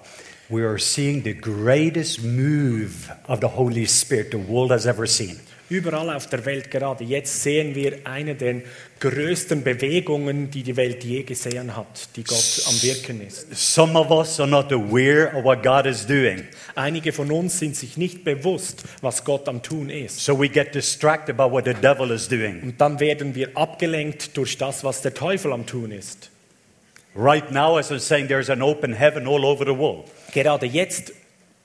we 0.49 0.63
are 0.63 0.77
seeing 0.77 1.21
the 1.21 1.33
greatest 1.33 2.21
move 2.21 3.09
of 3.29 3.39
the 3.39 3.47
Holy 3.47 3.85
Spirit 3.85 4.31
the 4.31 4.37
world 4.37 4.71
has 4.71 4.85
ever 4.85 5.07
seen. 5.07 5.39
Überall 5.69 6.09
auf 6.15 6.27
der 6.27 6.43
Welt 6.45 6.71
gerade 6.71 7.03
jetzt 7.03 7.43
sehen 7.43 7.75
wir 7.75 7.99
eine 8.05 8.33
der 8.33 8.61
größten 8.99 9.63
Bewegungen, 9.63 10.49
die 10.49 10.63
die 10.63 10.75
Welt 10.75 11.03
je 11.03 11.21
gesehen 11.23 11.75
hat, 11.75 12.09
die 12.15 12.23
Gott 12.23 12.63
am 12.67 12.81
Wirken 12.81 13.21
ist. 13.25 13.55
Some 13.55 13.97
of 13.97 14.09
us 14.09 14.39
are 14.39 14.49
not 14.49 14.71
aware 14.73 15.31
of 15.35 15.43
what 15.43 15.61
God 15.61 15.85
is 15.85 16.05
doing, 16.05 16.43
Einige 16.75 17.13
von 17.13 17.31
uns 17.31 17.59
sind 17.59 17.75
sich 17.75 17.97
nicht 17.97 18.23
bewusst, 18.23 18.83
was 19.01 19.23
Gott 19.23 19.47
am 19.47 19.61
Tun 19.61 19.89
ist. 19.91 20.19
so 20.25 20.37
we 20.39 20.49
get 20.49 20.73
distracted 20.73 21.37
by 21.37 21.43
what 21.43 21.65
the 21.65 21.73
devil 21.75 22.09
is 22.11 22.27
doing. 22.27 22.61
Und 22.63 22.81
dann 22.81 22.99
werden 22.99 23.35
wir 23.35 23.55
abgelenkt 23.55 24.35
durch 24.35 24.57
das, 24.57 24.83
was 24.83 25.01
der 25.03 25.13
Teufel 25.13 25.53
am 25.53 25.65
Tun 25.67 25.91
ist. 25.91 26.31
Right 27.15 27.51
now, 27.51 27.77
as 27.77 27.91
I'm 27.91 27.99
saying, 27.99 28.27
there's 28.27 28.49
an 28.49 28.61
open 28.61 28.93
heaven 28.93 29.27
all 29.27 29.43
over 29.45 29.65
the 29.65 29.77
world. 29.77 30.05
Gerade 30.33 30.65
jetzt, 30.65 31.11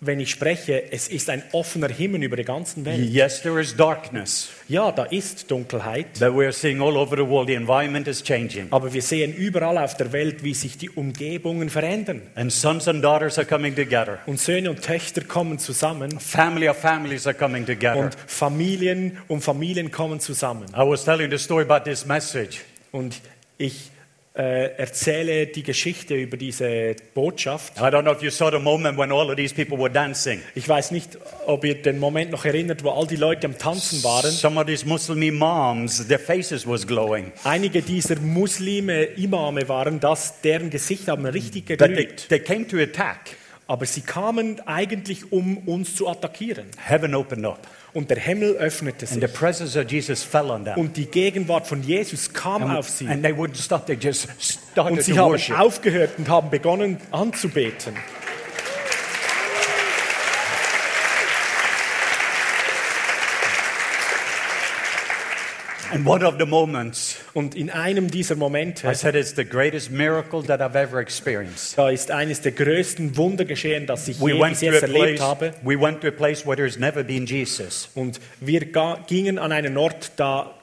wenn 0.07 0.21
ich 0.21 0.31
spreche, 0.31 0.93
es 0.93 1.09
ist 1.09 1.31
ein 1.31 1.43
offener 1.53 1.89
Himmel 1.89 2.23
über 2.23 2.37
der 2.37 2.45
ganzen 2.45 2.85
Welt. 2.85 3.09
Yes, 3.11 3.43
there 3.43 3.61
is 3.61 3.75
darkness, 3.77 4.51
Ja, 4.69 4.91
da 4.93 5.05
ist 5.05 5.51
Dunkelheit, 5.51 6.07
but 6.19 6.29
we're 6.31 6.53
seeing 6.53 6.81
all 6.81 6.97
over 6.97 7.17
the 7.17 7.27
world 7.29 7.49
the 7.49 7.55
environment 7.55 8.09
is 8.09 8.23
changing. 8.23 8.67
aber 8.71 8.93
wir 8.93 9.03
sehen 9.03 9.35
überall 9.35 9.79
auf 9.79 9.97
der 9.97 10.13
Welt, 10.13 10.43
wie 10.43 10.55
sich 10.55 10.79
die 10.79 10.91
Umgebungen 10.91 11.69
verändern. 11.71 12.23
And 12.35 12.53
sons 12.53 12.89
and 12.89 13.03
daughters 13.05 13.39
are 13.39 13.47
coming 13.47 13.75
together. 13.75 14.19
Und 14.27 14.41
Söhne 14.41 14.71
und 14.71 14.83
Töchter 14.83 15.23
kommen 15.23 15.59
zusammen 15.59 16.19
Family 16.21 16.69
of 16.69 16.77
families 16.77 17.27
are 17.27 17.35
coming 17.37 17.67
together. 17.67 17.97
und 17.99 18.17
Familien 18.27 19.19
und 19.29 19.43
Familien 19.43 19.91
kommen 19.91 20.21
zusammen. 20.21 20.67
I 20.75 20.81
was 20.81 21.05
telling 21.05 21.31
the 21.31 21.39
story 21.39 21.65
about 21.69 21.85
this 21.89 22.07
message. 22.07 22.61
Und 22.93 23.21
ich 23.59 23.91
äh, 24.37 24.77
erzähle 24.77 25.47
die 25.47 25.63
Geschichte 25.63 26.15
über 26.15 26.37
diese 26.37 26.97
Botschaft. 27.15 27.77
I 27.77 27.83
don't 27.83 28.03
know 28.03 28.13
if 28.13 28.21
you 28.23 28.31
saw 28.31 28.51
the 28.51 28.59
moment 28.59 28.99
when 28.99 29.13
all 29.13 29.31
of 29.31 29.37
these 29.37 29.55
people 29.55 29.79
were 29.79 29.91
dancing. 29.91 30.41
Ich 30.57 30.69
weiß 30.69 30.91
nicht, 30.91 31.17
ob 31.47 31.65
ihr 31.65 31.81
den 31.81 32.01
Moment 32.01 32.33
noch 32.33 32.45
erinnert, 32.45 32.83
wo 32.83 32.91
all 32.91 33.07
die 33.07 33.17
Leute 33.17 33.47
am 33.47 33.57
Tanzen 33.57 34.03
waren. 34.03 34.33
Some 34.33 34.59
of 34.61 34.67
these 34.67 34.85
Muslim 34.87 35.37
moms, 35.37 36.07
their 36.09 36.19
faces 36.19 36.67
was 36.67 36.85
glowing. 36.85 37.31
Einige 37.45 37.81
dieser 37.81 38.19
Muslime, 38.19 39.05
Imame 39.05 39.69
waren 39.69 40.01
das, 40.01 40.41
deren 40.41 40.69
Gesichter 40.71 41.13
haben 41.13 41.27
richtig 41.27 41.67
But 41.67 41.79
they, 41.79 41.89
geglüht. 41.89 42.29
they 42.29 42.41
came 42.41 42.67
to 42.67 42.79
attack. 42.79 43.37
Aber 43.67 43.87
sie 43.87 44.03
kamen 44.03 44.61
eigentlich, 44.67 45.33
um 45.33 45.59
uns 45.59 45.95
zu 45.95 46.07
attackieren. 46.09 46.67
Heaven 46.77 47.15
opened 47.15 47.47
up, 47.47 47.61
Und 47.95 48.11
der 48.11 48.19
Himmel 48.19 48.57
öffnete 48.57 49.07
and 49.07 49.15
the 49.23 49.27
sich. 49.29 49.33
presence 49.33 49.77
of 49.77 49.91
Jesus 49.91 50.23
fell 50.23 50.51
on 50.51 50.65
them. 50.65 50.77
Und 50.77 50.97
die 50.97 51.07
Gegenwart 51.07 51.67
von 51.67 51.83
Jesus 51.83 52.33
kam 52.33 52.63
auf 52.77 52.89
sie. 52.89 53.07
And 53.09 53.23
they 53.23 53.33
wouldn't 53.33 53.57
stop, 53.57 53.87
they 53.87 53.97
just 53.97 54.29
started 54.41 54.99
Und 54.99 55.03
sie 55.03 55.17
haben 55.19 55.31
worship. 55.33 55.59
aufgehört 55.59 56.11
und 56.19 56.29
haben 56.29 56.51
begonnen 56.51 56.99
anzubeten. 57.13 57.95
And 65.95 66.07
one 66.07 66.27
of 66.27 66.37
the 66.39 66.47
moments, 66.47 67.17
Und 67.35 67.55
in 67.55 67.71
einem 67.71 68.11
dieser 68.11 68.35
Momente, 68.35 68.89
I 68.91 68.95
said, 68.95 69.15
it's 69.15 69.35
the 69.37 69.45
greatest 69.45 69.91
miracle 69.91 70.43
that 70.43 70.61
I've 70.61 70.75
ever 70.75 70.99
experienced. 71.01 71.79
da 71.79 71.89
ist 71.91 72.11
eines 72.11 72.41
der 72.41 72.53
größten 72.53 73.17
Wunder 73.17 73.45
geschehen, 73.45 73.87
das 73.87 74.09
ich 74.09 74.21
We 74.21 74.33
je 74.33 74.41
went, 74.41 74.51
bis 74.53 74.61
to 74.61 74.67
jetzt 74.67 74.83
a 74.83 74.87
erlebt 74.87 75.19
place, 75.19 75.21
habe. 75.21 75.55
we 75.63 75.81
went 75.81 76.01
to 76.01 76.09
a 76.09 76.11
place 76.11 76.45
where 76.45 76.57
there's 76.57 76.79
never 76.79 77.05
been 77.05 77.27
Jesus. 77.27 77.89
Und 77.95 78.21
wir 78.41 78.61
gingen 79.07 79.39
an 79.39 79.53
einen 79.53 79.77
Ort, 79.77 80.13
da 80.17 80.55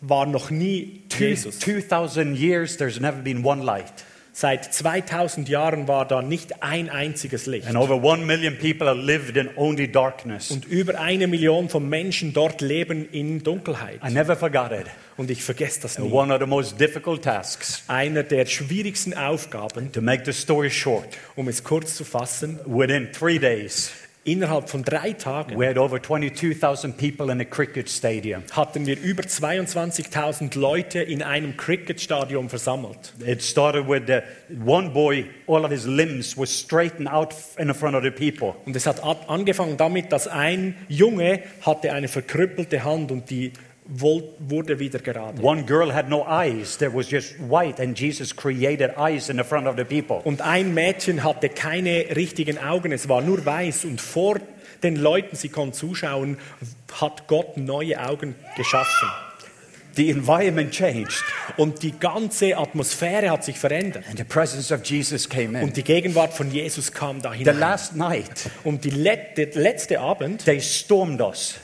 war 0.00 0.26
noch 0.26 0.50
nie 0.50 1.02
Jesus. 1.16 1.58
2,000 1.60 2.36
years, 2.36 2.76
there's 2.76 3.00
never 3.00 3.22
been 3.22 3.44
one 3.44 3.62
light. 3.62 3.92
Seit 4.38 4.70
2000 4.74 5.48
Jahren 5.48 5.88
war 5.88 6.06
da 6.06 6.20
nicht 6.20 6.62
ein 6.62 6.90
einziges 6.90 7.46
Licht. 7.46 7.66
And 7.68 7.74
over 7.74 8.02
one 8.02 8.26
million 8.26 8.58
people 8.58 8.86
have 8.86 9.00
lived 9.00 9.34
in 9.38 9.48
only 9.56 9.90
darkness. 9.90 10.50
Und 10.50 10.66
über 10.66 11.00
eine 11.00 11.26
Million 11.26 11.70
von 11.70 11.88
Menschen 11.88 12.34
dort 12.34 12.60
leben 12.60 13.08
in 13.10 13.42
Dunkelheit. 13.42 13.98
I 14.06 14.12
never 14.12 14.36
forgot 14.36 14.72
it. 14.72 14.88
Und 15.16 15.30
ich 15.30 15.42
vergesse 15.42 15.80
das 15.80 15.98
nie. 15.98 16.12
One 16.12 16.34
of 16.34 16.38
the 16.38 16.46
most 16.46 16.78
difficult 16.78 17.24
tasks, 17.24 17.82
Einer 17.86 18.24
der 18.24 18.44
schwierigsten 18.44 19.14
Aufgaben, 19.14 19.90
to 19.92 20.02
make 20.02 20.26
the 20.26 20.34
story 20.34 20.70
short, 20.70 21.16
um 21.34 21.48
es 21.48 21.64
kurz 21.64 21.94
zu 21.94 22.04
fassen, 22.04 22.60
within 22.66 23.10
three 23.12 23.38
days, 23.38 23.90
innerhalb 24.26 24.68
von 24.68 24.82
drei 24.82 25.12
Tagen 25.12 25.58
we 25.58 25.66
had 25.66 25.78
over 25.78 26.00
22,000 26.00 26.96
people 26.96 27.32
in 27.32 27.40
a 27.40 27.44
cricket 27.44 27.88
stadium. 27.88 28.42
hatten 28.52 28.86
wir 28.86 29.00
über 29.00 29.22
22.000 29.22 30.58
Leute 30.58 31.00
in 31.00 31.22
einem 31.22 31.56
Cricketstadion 31.56 32.48
versammelt. 32.48 33.14
It 33.24 33.42
started 33.42 33.88
with 33.88 34.02
the, 34.06 34.22
one 34.64 34.92
boy, 34.92 35.26
all 35.46 35.64
of 35.64 35.70
his 35.70 35.86
limbs 35.86 36.36
were 36.36 36.46
straightened 36.46 37.08
out 37.08 37.34
in 37.58 37.72
front 37.74 37.96
of 37.96 38.02
the 38.02 38.10
people. 38.10 38.54
Und 38.66 38.76
es 38.76 38.86
hat 38.86 39.02
angefangen 39.28 39.76
damit, 39.76 40.12
dass 40.12 40.28
ein 40.28 40.74
Junge 40.88 41.40
hatte 41.62 41.92
eine 41.92 42.08
verkrüppelte 42.08 42.84
Hand 42.84 43.10
und 43.10 43.30
die 43.30 43.52
wurde 43.88 44.78
wieder 44.78 44.98
gerade. 44.98 45.42
One 45.42 45.64
girl 45.64 45.92
had 45.94 46.08
no 46.08 46.26
eyes, 46.28 46.76
there 46.78 46.92
was 46.94 47.10
just 47.10 47.34
white, 47.48 47.80
and 47.82 47.98
Jesus 47.98 48.34
created 48.34 48.90
eyes 48.98 49.28
in 49.28 49.36
the 49.38 49.44
front 49.44 49.66
of 49.66 49.76
the 49.76 49.84
people. 49.84 50.20
Und 50.24 50.40
ein 50.40 50.74
Mädchen 50.74 51.22
hatte 51.22 51.48
keine 51.48 52.16
richtigen 52.16 52.58
Augen, 52.58 52.92
es 52.92 53.08
war 53.08 53.20
nur 53.22 53.44
weiß 53.44 53.84
und 53.84 54.00
vor 54.00 54.36
den 54.82 54.96
Leuten, 54.96 55.36
sie 55.36 55.48
konnten 55.48 55.72
zuschauen, 55.74 56.36
hat 57.00 57.26
Gott 57.28 57.56
neue 57.56 57.98
Augen 58.04 58.34
geschaffen. 58.56 59.08
The 59.94 60.10
environment 60.10 60.72
changed, 60.72 61.24
Und 61.56 61.82
die 61.82 61.92
ganze 61.98 62.58
Atmosphäre 62.58 63.30
hat 63.30 63.44
sich 63.44 63.58
verändert. 63.58 64.04
and 64.10 64.18
the 64.18 64.24
presence 64.24 64.70
of 64.70 64.84
Jesus 64.84 65.26
came 65.26 65.58
in. 65.58 65.64
Und 65.64 65.76
die 65.78 65.82
Gegenwart 65.84 66.34
von 66.34 66.50
Jesus 66.50 66.92
kam 66.92 67.22
da 67.22 67.32
The 67.32 67.44
last 67.44 67.96
night, 67.96 68.50
Und 68.64 68.84
die 68.84 68.90
let- 68.90 69.38
der 69.38 69.54
letzte 69.54 69.98
Abend, 70.00 70.44
they 70.44 70.60
stormed 70.60 71.22
us. 71.22 71.54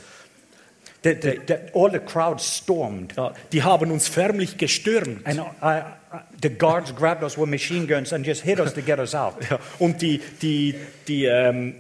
The, 1.03 1.15
the, 1.21 1.41
the, 1.49 1.55
all 1.75 1.91
the 1.91 1.99
crowd 1.99 2.41
stormed. 2.41 3.15
ja, 3.17 3.35
die 3.53 3.63
haben 3.63 3.91
uns 3.91 4.07
förmlich 4.09 4.57
gestürmt. 4.57 5.27
And 5.27 5.41
I, 5.41 5.81
I, 5.81 5.83
the 6.41 6.51
guards 6.51 6.95
grabbed 6.95 7.25
us 7.25 7.37
with 7.37 7.49
machine 7.49 7.87
guns 7.89 8.13
and 8.13 8.25
just 8.27 8.43
hit 8.43 8.61
us 8.61 8.73
to 8.75 8.81
get 8.83 8.99
us 8.99 9.15
out. 9.15 9.35
Ja, 9.51 9.59
und 9.81 10.01
die, 10.01 10.21
die, 10.41 10.75
die, 11.09 11.25
ähm, 11.25 11.75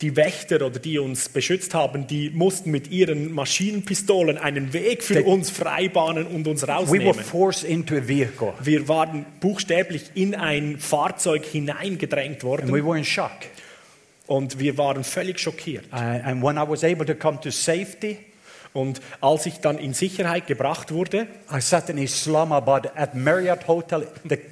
die 0.00 0.16
Wächter 0.16 0.56
oder 0.66 0.78
die 0.78 0.98
uns 0.98 1.28
beschützt 1.28 1.74
haben, 1.74 2.06
die 2.06 2.30
mussten 2.30 2.70
mit 2.70 2.90
ihren 2.90 3.32
Maschinenpistolen 3.32 4.38
einen 4.38 4.72
Weg 4.72 5.02
für 5.02 5.22
uns 5.22 5.50
freibahnen 5.50 6.26
und 6.26 6.48
uns 6.48 6.62
We 6.62 6.66
were 6.68 6.78
rausnehmen. 6.78 7.14
forced 7.14 7.64
into 7.64 7.94
a 7.96 8.08
vehicle, 8.08 8.54
Wir 8.62 8.88
waren 8.88 9.26
buchstäblich 9.40 10.10
in 10.14 10.34
ein 10.34 10.78
Fahrzeug 10.78 11.44
hineingedrängt 11.44 12.42
and 12.42 12.42
we 12.42 12.48
worden 12.48 12.86
were 12.86 12.96
in 12.98 13.04
shock. 13.04 13.30
und 14.26 14.58
wir 14.58 14.78
waren 14.78 15.04
völlig 15.04 15.38
schockiert. 15.38 15.84
Uh, 15.92 15.96
and 15.96 16.42
when 16.42 16.56
I 16.56 16.66
was 16.66 16.82
able 16.84 17.04
to 17.04 17.14
come 17.14 17.38
to 17.42 17.50
safety, 17.50 18.18
Und 18.74 19.02
als 19.20 19.44
ich 19.46 19.60
dann 19.60 19.76
in 19.76 19.92
Sicherheit 19.92 20.46
gebracht 20.46 20.92
wurde, 20.92 21.26
I 21.52 21.60
sat 21.60 21.90
in 21.90 21.98
Islamabad 21.98 22.96
at 22.96 23.14
Marriott 23.14 23.68
Hotel 23.68 24.06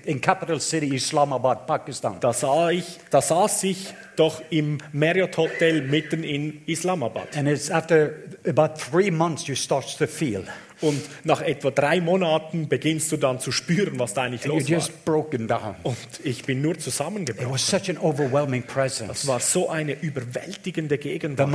in 0.04 0.20
capital 0.20 0.60
city 0.60 0.94
Islamabad, 0.94 1.66
Pakistan. 1.66 2.18
da, 2.20 2.32
sah 2.34 2.70
ich, 2.70 2.98
da 3.10 3.22
saß 3.22 3.64
ich 3.64 3.86
doch 4.16 4.42
im 4.50 4.78
Marriott 4.92 5.36
Hotel 5.38 5.80
mitten 5.82 6.22
in 6.22 6.60
Islamabad. 6.66 7.34
And 7.36 7.48
it's 7.48 7.70
after 7.70 8.12
about 8.46 8.74
three 8.78 9.10
months 9.10 9.46
you 9.46 9.54
start 9.54 9.96
to 9.98 10.06
feel. 10.06 10.44
Und 10.82 11.00
nach 11.24 11.42
etwa 11.42 11.70
drei 11.70 12.00
Monaten 12.00 12.68
beginnst 12.68 13.12
du 13.12 13.18
dann 13.18 13.38
zu 13.38 13.52
spüren, 13.52 13.98
was 13.98 14.14
da 14.14 14.22
eigentlich 14.22 14.46
los 14.46 14.70
war. 14.70 15.76
Und 15.82 15.96
ich 16.24 16.44
bin 16.44 16.62
nur 16.62 16.72
It 16.74 16.82
zusammengebrochen. 16.82 17.50
was 17.52 17.66
such 17.66 17.88
an 17.90 17.98
overwhelming 17.98 18.64
Es 18.66 18.72
presence. 18.72 19.26
war 19.26 19.40
so 19.40 19.68
eine 19.68 19.92
überwältigende 20.00 20.96
Gegenwart. 20.98 21.48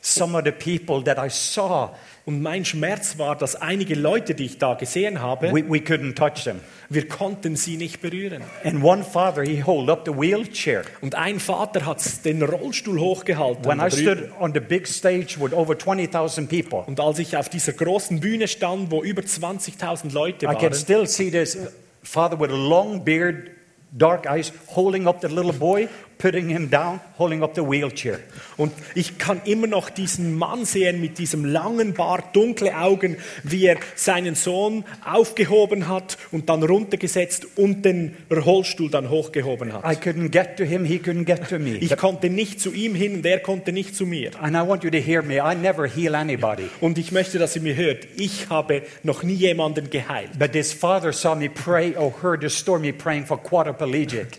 Some 0.00 0.36
of 0.36 0.44
the 0.44 0.52
people 0.52 1.02
that 1.04 1.18
I 1.18 1.28
saw, 1.28 1.90
Und 2.26 2.42
mein 2.42 2.64
Schmerz 2.64 3.18
war, 3.18 3.34
dass 3.34 3.56
einige 3.56 3.94
Leute, 3.94 4.34
die 4.34 4.44
ich 4.44 4.58
da 4.58 4.74
gesehen 4.74 5.20
habe, 5.20 5.50
we, 5.52 5.68
we 5.68 5.78
couldn't 5.78 6.14
touch 6.14 6.44
them. 6.44 6.60
wir 6.88 7.08
konnten 7.08 7.56
sie 7.56 7.76
nicht 7.76 8.00
berühren. 8.02 8.42
And 8.62 8.84
one 8.84 9.02
father, 9.02 9.42
he 9.42 9.64
held 9.64 9.88
up 9.88 10.02
the 10.04 10.12
wheelchair. 10.12 10.84
Und 11.00 11.14
ein 11.14 11.40
Vater 11.40 11.86
hat 11.86 12.24
den 12.24 12.42
Rollstuhl 12.42 13.00
hochgehalten. 13.00 13.64
When 13.64 13.80
I 13.80 13.90
stood 13.90 14.30
on 14.38 14.52
the 14.52 14.60
big 14.60 14.86
stage 14.86 15.38
with 15.40 15.52
over 15.52 15.76
20,000 15.76 16.48
people, 16.48 16.84
Und 16.86 17.00
als 17.00 17.18
ich 17.18 17.36
auf 17.36 17.48
dieser 17.48 17.72
großen 17.72 18.20
Bühne 18.20 18.48
stand, 18.48 18.90
wo 18.90 19.02
über 19.02 19.22
20.000 19.22 20.12
Leute 20.12 20.46
I 20.46 20.50
can 20.50 20.62
waren, 20.62 20.74
still 20.74 21.06
see 21.06 21.30
this 21.30 21.58
father 22.02 22.38
with 22.38 22.50
a 22.50 22.56
long 22.56 23.02
beard, 23.04 23.50
dark 23.92 24.26
eyes, 24.26 24.52
holding 24.68 25.08
up 25.08 25.20
the 25.22 25.28
little 25.28 25.52
boy, 25.54 25.88
putting 26.20 26.48
him 26.48 26.68
down, 26.68 27.00
holding 27.18 27.42
up 27.42 27.54
the 27.54 27.62
wheelchair. 27.62 28.18
und 28.56 28.72
ich 28.94 29.18
kann 29.18 29.40
immer 29.44 29.66
noch 29.66 29.88
diesen 29.88 30.36
Mann 30.36 30.64
sehen 30.64 31.00
mit 31.00 31.18
diesem 31.18 31.44
langen 31.44 31.94
Bart, 31.94 32.36
dunkle 32.36 32.76
Augen, 32.76 33.16
wie 33.42 33.66
er 33.66 33.78
seinen 33.96 34.34
Sohn 34.34 34.84
aufgehoben 35.04 35.88
hat 35.88 36.18
und 36.30 36.48
dann 36.48 36.62
runtergesetzt 36.62 37.46
und 37.56 37.84
den 37.84 38.16
Rollstuhl 38.30 38.90
dann 38.90 39.08
hochgehoben 39.08 39.72
hat. 39.72 39.84
I 39.84 39.96
couldn't 39.96 40.28
get 40.28 40.56
to 40.58 40.64
him, 40.64 40.84
he 40.84 40.98
couldn't 40.98 41.24
get 41.24 41.48
to 41.48 41.58
me. 41.58 41.76
Ich 41.76 41.96
konnte 41.96 42.28
nicht 42.28 42.60
zu 42.60 42.72
ihm 42.72 42.94
hin 42.94 43.14
und 43.14 43.26
er 43.26 43.40
konnte 43.40 43.72
nicht 43.72 43.96
zu 43.96 44.04
mir. 44.04 44.30
And 44.40 44.54
I 44.54 44.60
want 44.60 44.84
you 44.84 44.90
to 44.90 44.98
hear 44.98 45.22
me. 45.22 45.36
I 45.36 45.54
never 45.54 45.86
heal 45.86 46.14
anybody. 46.14 46.68
Und 46.80 46.98
ich 46.98 47.12
möchte, 47.12 47.38
dass 47.38 47.56
ihr 47.56 47.62
mir 47.62 47.76
hört, 47.76 48.06
ich 48.16 48.50
habe 48.50 48.82
noch 49.02 49.22
nie 49.22 49.34
jemanden 49.34 49.88
geheilt. 49.88 50.38
But 50.38 50.52
this 50.52 50.72
father 50.72 51.12
saw 51.12 51.34
me 51.34 51.48
pray 51.48 51.96
or 51.96 52.12
heard 52.22 52.42
the 52.42 52.50
story 52.50 52.80
me 52.80 52.92
praying 52.92 53.26
for 53.26 53.38
quadriplegic. 53.38 54.38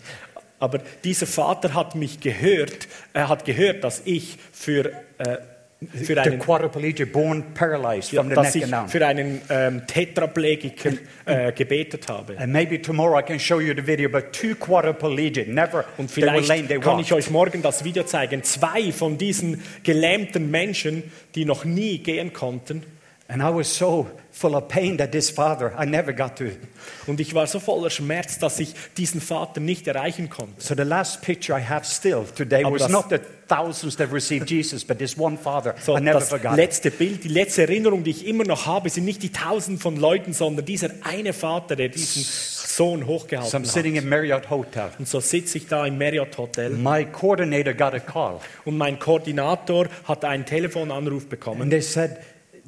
Aber 0.62 0.78
dieser 1.02 1.26
Vater 1.26 1.74
hat 1.74 1.96
mich 1.96 2.20
gehört, 2.20 2.86
er 3.12 3.28
hat 3.28 3.44
gehört, 3.44 3.82
dass 3.82 4.00
ich 4.04 4.36
für, 4.52 4.92
äh, 5.18 5.38
für 5.92 6.22
einen, 6.22 6.38
born 7.10 7.42
paralyzed 7.52 8.14
from 8.14 8.28
the 8.28 8.36
dass 8.36 8.54
neck 8.54 8.64
ich 8.64 8.70
down. 8.70 8.88
für 8.88 9.04
einen 9.04 9.42
ähm, 9.50 9.82
Tetraplegiker 9.88 10.92
äh, 11.26 11.50
gebetet 11.50 12.06
habe. 12.08 12.38
And 12.38 12.52
maybe 12.52 12.80
tomorrow 12.80 13.18
I 13.18 13.24
can 13.24 13.40
show 13.40 13.58
you 13.58 13.74
the 13.74 13.84
video 13.84 14.08
about 14.08 14.30
two 14.30 14.54
quadriplegic, 14.54 15.48
never, 15.48 15.84
Und 15.98 16.14
they 16.14 16.22
were 16.22 16.30
vielleicht 16.30 16.48
lame, 16.48 16.68
they 16.68 16.78
kann 16.78 17.00
ich 17.00 17.12
euch 17.12 17.28
morgen 17.28 17.60
das 17.60 17.82
Video 17.82 18.04
zeigen. 18.04 18.44
Zwei 18.44 18.92
von 18.92 19.18
diesen 19.18 19.64
gelähmten 19.82 20.48
Menschen, 20.48 21.02
die 21.34 21.44
noch 21.44 21.64
nie 21.64 21.98
gehen 21.98 22.32
konnten. 22.32 22.84
And 23.32 23.40
I 23.42 23.48
was 23.48 23.74
so 23.74 24.06
full 24.30 24.54
of 24.54 24.68
pain 24.68 24.98
that 24.98 25.10
this 25.12 25.30
father, 25.30 25.72
I 25.78 25.86
never 25.86 26.12
got 26.12 26.36
to. 26.36 26.50
Und 27.06 27.18
ich 27.20 27.32
war 27.34 27.46
so 27.46 27.60
voller 27.60 27.88
Schmerz, 27.88 28.38
dass 28.38 28.58
ich 28.60 28.74
diesen 28.98 29.20
Vater 29.22 29.60
nicht 29.60 29.86
erreichen 29.86 30.28
konnte. 30.28 30.60
So 30.60 30.74
the 30.74 30.82
last 30.82 31.22
picture 31.22 31.58
I 31.58 31.62
have 31.62 31.86
still 31.86 32.24
today 32.36 32.62
Aber 32.64 32.78
was 32.78 32.90
not 32.90 33.06
the 33.08 33.18
thousands 33.48 33.96
that 33.96 34.12
received 34.12 34.50
Jesus, 34.50 34.84
but 34.84 34.98
this 34.98 35.16
one 35.18 35.38
father. 35.38 35.74
So, 35.82 35.96
I 35.96 36.00
never 36.00 36.20
das 36.20 36.28
forgot. 36.28 36.56
letzte 36.56 36.90
Bild, 36.90 37.24
die 37.24 37.28
letzte 37.28 37.62
Erinnerung, 37.62 38.04
die 38.04 38.10
ich 38.10 38.26
immer 38.26 38.44
noch 38.44 38.66
habe, 38.66 38.90
sind 38.90 39.04
nicht 39.04 39.22
die 39.22 39.32
Tausend 39.32 39.80
von 39.80 39.96
Leuten, 39.96 40.32
sondern 40.34 40.64
dieser 40.66 40.90
eine 41.02 41.32
Vater, 41.32 41.74
der 41.76 41.88
diesen 41.88 42.22
Sohn 42.22 43.00
So 43.00 43.04
I'm 43.04 43.06
hochgehalten 43.06 43.64
sitting 43.64 43.96
hat. 43.96 44.02
in 44.04 44.08
Marriott 44.08 44.48
Hotel. 44.50 44.90
Und 44.98 45.06
so 45.08 45.20
sitze 45.20 45.58
ich 45.58 45.66
da 45.68 45.86
im 45.86 45.98
Marriott 45.98 46.36
Hotel 46.38 46.70
My 46.70 47.04
coordinator 47.04 47.74
got 47.74 47.94
a 47.94 47.98
call, 47.98 48.40
und 48.64 48.76
mein 48.78 48.98
Koordinator 48.98 49.86
hat 50.04 50.24
einen 50.24 50.44
Telefonanruf 50.46 51.26
bekommen. 51.28 51.62
and 51.62 51.70
they 51.70 51.82
said, 51.82 52.18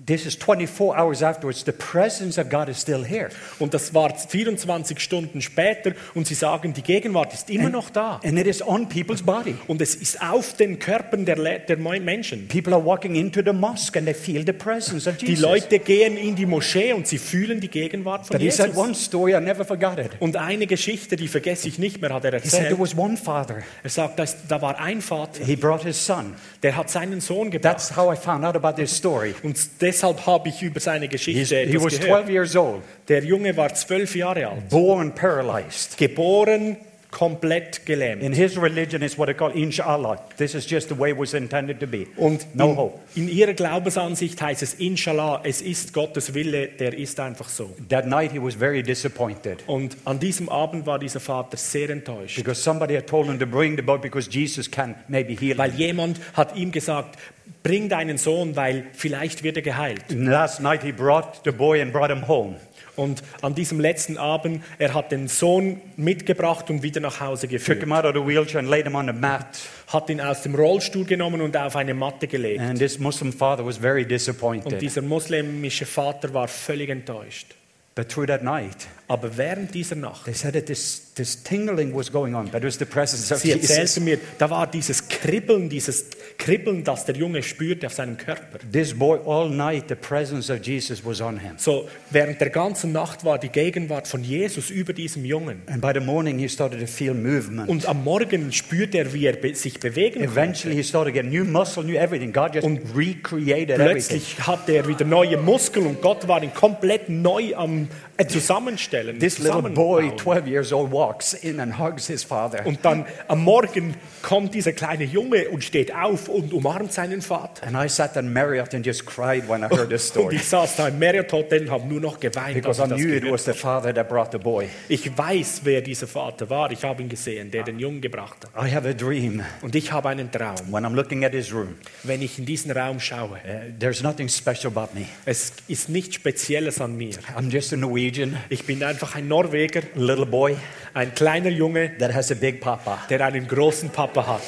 "This 0.07 0.27
is 0.27 0.35
24 0.37 0.97
hours 0.97 1.23
afterwards. 1.23 1.65
The 1.65 1.73
presence 1.73 2.39
of 2.39 2.49
God 2.51 2.69
is 2.69 2.81
still 2.81 3.05
here." 3.05 3.29
Und 3.59 3.75
das 3.75 3.95
war 3.95 4.15
24 4.15 5.01
Stunden 5.01 5.41
später 5.41 5.93
und 6.15 6.27
sie 6.27 6.35
sagen, 6.35 6.73
die 6.75 6.83
Gegenwart 6.83 7.33
ist 7.33 7.49
immer 7.51 7.71
noch 7.71 7.91
da. 7.91 8.21
And 8.25 8.39
it 8.39 8.47
is 8.47 8.61
on 8.67 8.89
people's 8.89 9.23
body. 9.23 9.57
Und 9.67 9.81
es 9.81 9.95
ist 9.95 10.21
auf 10.21 10.55
den 10.55 10.79
Körpern 10.79 11.25
der, 11.25 11.37
der 11.59 11.77
Menschen. 11.77 12.49
People 12.49 12.75
are 12.75 12.85
walking 12.85 13.15
into 13.15 13.41
the 13.45 13.53
mosque 13.53 13.97
and 13.97 14.07
they 14.07 14.15
feel 14.15 14.45
the 14.45 14.53
presence 14.53 15.07
of 15.07 15.17
Die 15.19 15.27
Jesus. 15.27 15.43
Leute 15.45 15.79
gehen 15.79 16.17
in 16.17 16.35
die 16.37 16.47
Moschee 16.47 16.93
und 16.93 17.07
sie 17.07 17.19
fühlen 17.19 17.61
die 17.61 17.69
Gegenwart 17.69 18.27
von 18.27 18.35
But 18.35 18.43
he 18.43 18.51
said 18.51 18.69
Jesus. 18.69 18.83
one 18.83 18.95
story, 18.95 19.35
I 19.35 19.41
never 19.41 19.65
forgot 19.65 19.99
it. 19.99 20.11
Und 20.21 20.37
eine 20.37 20.67
Geschichte, 20.67 21.17
die 21.17 21.29
vergesse 21.29 21.69
ich 21.69 21.79
nicht 21.79 22.01
mehr, 22.01 22.13
hat 22.13 22.25
er 22.25 22.33
He 22.33 22.39
said 22.41 22.45
erzählt. 22.63 22.69
there 22.69 22.81
was 22.81 22.97
one 22.97 23.17
father. 23.17 23.63
Er 23.83 23.91
sagt, 23.91 24.21
da 24.49 24.63
war 24.63 24.79
ein 24.79 25.01
Vater, 25.01 25.45
He 25.45 25.57
brought 25.57 25.83
his 25.83 26.05
son. 26.05 26.35
der 26.63 26.77
hat 26.77 26.91
seinen 26.91 27.21
Sohn 27.21 27.51
gebracht. 27.51 27.75
That's 27.79 27.97
how 27.97 28.13
I 28.13 28.17
found 28.17 28.45
out 28.45 28.57
about 28.57 28.73
this 28.81 28.95
story. 28.97 29.35
Und 29.43 29.81
deshalb 29.95 30.27
habe 30.27 30.49
ich 30.49 30.63
über 30.63 30.81
seine 30.81 31.09
Geschichte 31.09 31.57
he 31.57 31.63
etwas 31.73 31.85
was 31.85 32.01
gehört. 32.01 32.27
12 32.27 32.31
years 32.31 32.57
old, 32.57 32.83
Der 33.09 33.25
Junge 33.25 33.57
war 33.57 33.73
zwölf 33.75 34.15
Jahre 34.17 34.49
alt, 34.49 34.69
born 34.69 35.15
paralyzed. 35.15 35.97
geboren 35.97 36.77
komplett 37.15 37.87
gelähmt. 37.87 38.23
In 38.23 38.33
his 38.33 38.61
religion, 38.61 39.01
it's 39.01 39.17
what 39.17 39.27
they 39.27 39.35
call 39.35 39.53
inshallah. 39.53 40.19
This 40.37 40.55
is 40.55 40.69
just 40.69 40.89
the 40.89 40.99
way 40.99 41.13
it 41.13 41.19
was 41.19 41.33
intended 41.33 41.79
to 41.79 41.87
be. 41.87 42.09
Und 42.17 42.45
no 42.55 42.71
in, 42.71 42.77
hope. 42.77 42.99
in 43.15 43.29
ihrer 43.29 43.55
Glaubensansicht 43.55 44.43
heißt 44.43 44.63
es, 44.63 44.75
Inshallah, 44.75 45.41
es 45.45 45.63
ist 45.63 45.93
Gottes 45.93 46.35
Wille, 46.35 46.67
der 46.67 46.93
ist 46.99 47.21
einfach 47.21 47.49
so. 47.49 47.71
That 47.89 48.07
night, 48.09 48.33
he 48.33 48.43
was 48.43 48.55
very 48.57 48.83
disappointed 48.83 49.63
Und 49.69 49.97
an 50.05 50.19
diesem 50.19 50.49
Abend 50.49 50.87
war 50.87 50.99
dieser 50.99 51.21
Vater 51.21 51.57
sehr 51.57 51.89
enttäuscht, 51.91 52.37
because 52.37 52.61
somebody 52.61 52.95
had 52.95 53.07
told 53.07 53.29
him 53.29 53.39
to 53.39 53.47
bring 53.47 53.77
the 53.77 53.83
boy 53.83 53.99
because 53.99 54.29
Jesus 54.29 54.69
can 54.69 54.97
maybe 55.07 55.37
heal 55.39 55.57
weil 55.57 55.73
jemand 55.75 56.19
hat 56.33 56.57
ihm 56.57 56.73
gesagt, 56.73 57.17
bring 57.63 57.89
deinen 57.89 58.19
Sohn, 58.19 58.57
weil 58.57 58.87
vielleicht 58.93 59.45
wird 59.45 59.57
er 59.57 59.63
geheilt. 59.63 60.03
And 60.11 60.27
last 60.27 60.61
night, 60.61 60.83
he 60.83 60.91
brought 60.91 61.43
the 61.45 61.53
boy 61.53 61.81
and 61.81 61.93
brought 61.93 62.11
him 62.11 62.27
home. 62.27 62.57
Und 62.97 63.23
an 63.43 63.55
diesem 63.55 63.81
letzten 63.81 64.19
Abend, 64.19 64.63
er 64.79 64.95
hat 64.95 65.11
den 65.13 65.29
Sohn 65.29 65.81
mitgebracht 65.97 66.71
und 66.71 66.83
wieder 66.83 67.01
nach 67.01 67.21
Hause 67.21 67.43
Took 67.43 67.51
geführt, 67.51 67.81
him 67.81 67.93
out 67.93 68.05
of 68.05 68.15
the 68.15 68.21
wheelchair 68.27 68.61
and 68.61 68.69
laid 68.69 68.87
him 68.87 68.95
on 68.95 69.07
the 69.07 69.13
mat. 69.13 69.47
hat 69.89 70.09
ihn 70.11 70.21
aus 70.21 70.43
dem 70.43 70.55
Rollstuhl 70.55 71.05
genommen 71.05 71.41
und 71.41 71.57
auf 71.57 71.77
eine 71.77 71.95
Matte 71.95 72.27
gelegt. 72.27 72.61
And 72.61 72.79
this 72.79 72.99
Muslim 72.99 73.33
father 73.33 73.65
was 73.65 73.77
very 73.79 74.03
Und 74.03 74.11
disappointed. 74.11 74.81
dieser 74.81 75.03
muslimische 75.03 75.87
Vater 75.87 76.33
war 76.33 76.49
völlig 76.49 76.89
enttäuscht. 76.91 77.55
But 77.97 78.09
through 78.09 78.27
that 78.27 78.43
night, 78.43 78.89
Aber 79.07 79.37
während 79.37 79.75
dieser 79.75 79.97
Nacht, 79.97 80.25
they 80.25 80.33
said 80.33 80.55
that 80.55 80.67
this, 80.67 81.13
this 81.15 81.43
tingling 81.43 81.95
was 81.95 82.11
going 82.11 82.35
on, 82.35 82.47
but 82.47 82.63
it 82.63 82.65
was 82.65 82.79
the 82.79 82.87
presence 82.87 83.31
of 83.31 83.39
sie 83.39 83.53
Jesus. 83.53 84.01
mir, 84.01 84.19
da 84.39 84.49
war 84.49 84.67
dieses 84.67 85.09
Kribbeln, 85.09 85.69
dieses 85.69 86.07
Kribbeln, 86.39 86.85
das 86.85 87.05
der 87.05 87.15
Junge 87.15 87.43
spürte 87.43 87.87
auf 87.87 87.93
seinem 87.93 88.17
Körper. 88.17 88.59
This 88.73 88.95
boy, 88.95 89.19
all 89.27 89.51
night, 89.51 89.85
the 89.89 89.95
presence 89.95 90.49
of 90.49 90.65
Jesus 90.65 91.05
was 91.05 91.21
on 91.21 91.39
him. 91.39 91.53
So, 91.59 91.87
während 92.11 92.41
der 92.41 92.49
ganzen 92.49 92.93
Nacht 92.93 93.27
war 93.27 93.39
die 93.39 93.51
Gegenwart 93.51 94.09
von 94.09 94.25
Jesus 94.25 94.71
über 94.71 94.95
diesem 94.95 95.27
Jungen. 95.27 95.61
And 95.67 95.83
by 95.83 95.91
the 95.93 96.01
morning, 96.01 96.39
he 96.39 96.49
started 96.49 96.81
to 96.81 96.87
feel 96.87 97.13
movement. 97.13 97.69
Und 97.69 97.87
am 97.87 98.05
Morgen 98.05 98.53
spürte 98.53 98.99
er, 98.99 99.13
wie 99.13 99.27
er 99.27 99.35
be 99.35 99.55
sich 99.55 99.81
bewegen 99.81 100.21
konnte. 100.25 100.33
Eventually, 100.33 100.77
he 100.77 100.83
started 100.83 101.15
to 101.15 101.21
get 101.21 101.31
new 101.31 101.45
muscle, 101.45 101.85
new 101.85 101.97
everything. 101.97 102.33
God 102.33 102.55
just 102.55 102.67
Und 102.67 102.81
recreated 102.97 103.71
everything. 103.71 103.93
Plötzlich 103.93 104.47
hatte 104.47 104.73
er 104.73 104.89
wieder 104.89 105.05
neue 105.05 105.37
Muskeln 105.37 105.87
und 105.87 106.01
Gott 106.01 106.27
war 106.27 106.43
ihn 106.43 106.55
komplett 106.55 107.11
neu 107.11 107.55
am 107.55 107.89
Zusammenstellen. 108.29 109.19
This 109.19 109.39
little 109.39 109.63
boy, 109.63 110.11
zusammenbauen. 110.11 110.19
12 110.19 110.47
years 110.47 110.73
old, 110.73 110.93
walks 110.93 111.33
in 111.33 111.61
and 111.61 111.79
hugs 111.79 112.07
his 112.07 112.23
father. 112.25 112.67
Und 112.67 112.85
dann 112.85 113.07
am 113.29 113.43
Morgen 113.43 113.95
kommt 114.23 114.55
dieser 114.55 114.73
kleine 114.73 115.05
Junge 115.05 115.49
und 115.49 115.65
steht 115.65 115.95
auf 115.95 116.29
und 116.29 116.53
umarmt 116.53 116.93
seinen 116.93 117.23
Vater. 117.23 117.67
And 117.67 117.77
I 117.77 117.89
sat 117.89 118.17
in 118.17 118.33
Marriott 118.33 118.75
and 118.75 118.85
just 118.85 119.05
cried 119.07 119.49
when 119.49 119.63
I 119.63 119.69
heard 119.75 119.89
this 119.91 120.11
Und 120.11 120.23
story 120.23 120.37
ich 120.37 120.45
saß 120.45 120.77
da 120.77 120.89
im 120.89 120.99
Marriott 120.99 121.33
Hotel 121.33 121.63
und 121.63 121.71
habe 121.71 121.87
nur 121.87 122.01
noch 122.01 122.21
geweint. 122.21 122.55
because 122.55 122.81
I 122.81 122.85
ich, 122.85 122.91
das 122.91 122.99
knew 123.01 123.09
it 123.15 123.23
gehört 123.23 123.33
was 123.35 123.45
the 123.45 123.53
father 123.53 123.95
that 123.95 124.09
brought 124.09 124.33
the 124.33 124.39
boy. 124.39 124.65
habe. 124.65 124.73
ich 124.89 125.17
weiß, 125.19 125.61
wer 125.65 125.81
dieser 125.81 126.07
Vater 126.07 126.49
war. 126.51 126.71
Ich 126.71 126.85
habe 126.85 127.03
ihn 127.03 127.09
gesehen, 127.09 127.51
der 127.51 127.63
den 127.65 127.79
Jungen 127.79 128.01
gebracht 128.01 128.37
hat. 128.55 128.65
I 128.67 128.73
have 128.75 128.89
a 128.89 128.93
dream 128.93 129.43
Und 129.63 129.75
ich 129.75 129.91
habe 129.93 130.09
einen 130.11 130.31
Traum. 130.31 130.57
when 130.71 130.85
I'm 130.85 130.95
looking 130.95 131.25
at 131.25 131.33
his 131.33 131.53
room. 131.53 131.75
Wenn 132.03 132.23
ich 132.23 132.39
in 132.39 132.47
diesen 132.47 132.71
Raum 132.71 133.01
schaue, 133.01 133.25
Uh, 133.45 133.73
there's 133.79 134.03
nothing 134.03 134.29
special 134.29 134.67
about 134.67 134.95
me. 134.95 135.07
es 135.25 135.53
ist 135.69 135.89
nichts 135.89 136.15
Spezielles 136.17 136.81
an 136.81 136.97
mir. 136.97 137.15
I'm 137.37 137.51
just 137.51 137.73
a 137.73 137.77
Norwegian 138.05 138.37
Ich 138.51 138.65
bin 138.65 138.83
einfach 138.83 139.15
ein 139.15 139.29
Norweger, 139.29 139.83
little 139.95 140.27
boy 140.27 140.57
ein 140.93 141.15
kleiner 141.15 141.49
Junge, 141.51 141.97
that 141.99 142.15
has 142.15 142.31
a 142.31 142.35
big 142.35 142.61
papa. 142.61 143.01
der 143.09 143.21
einen 143.25 143.47
großen 143.49 143.91
Papa 143.91 144.27
hat. 144.27 144.43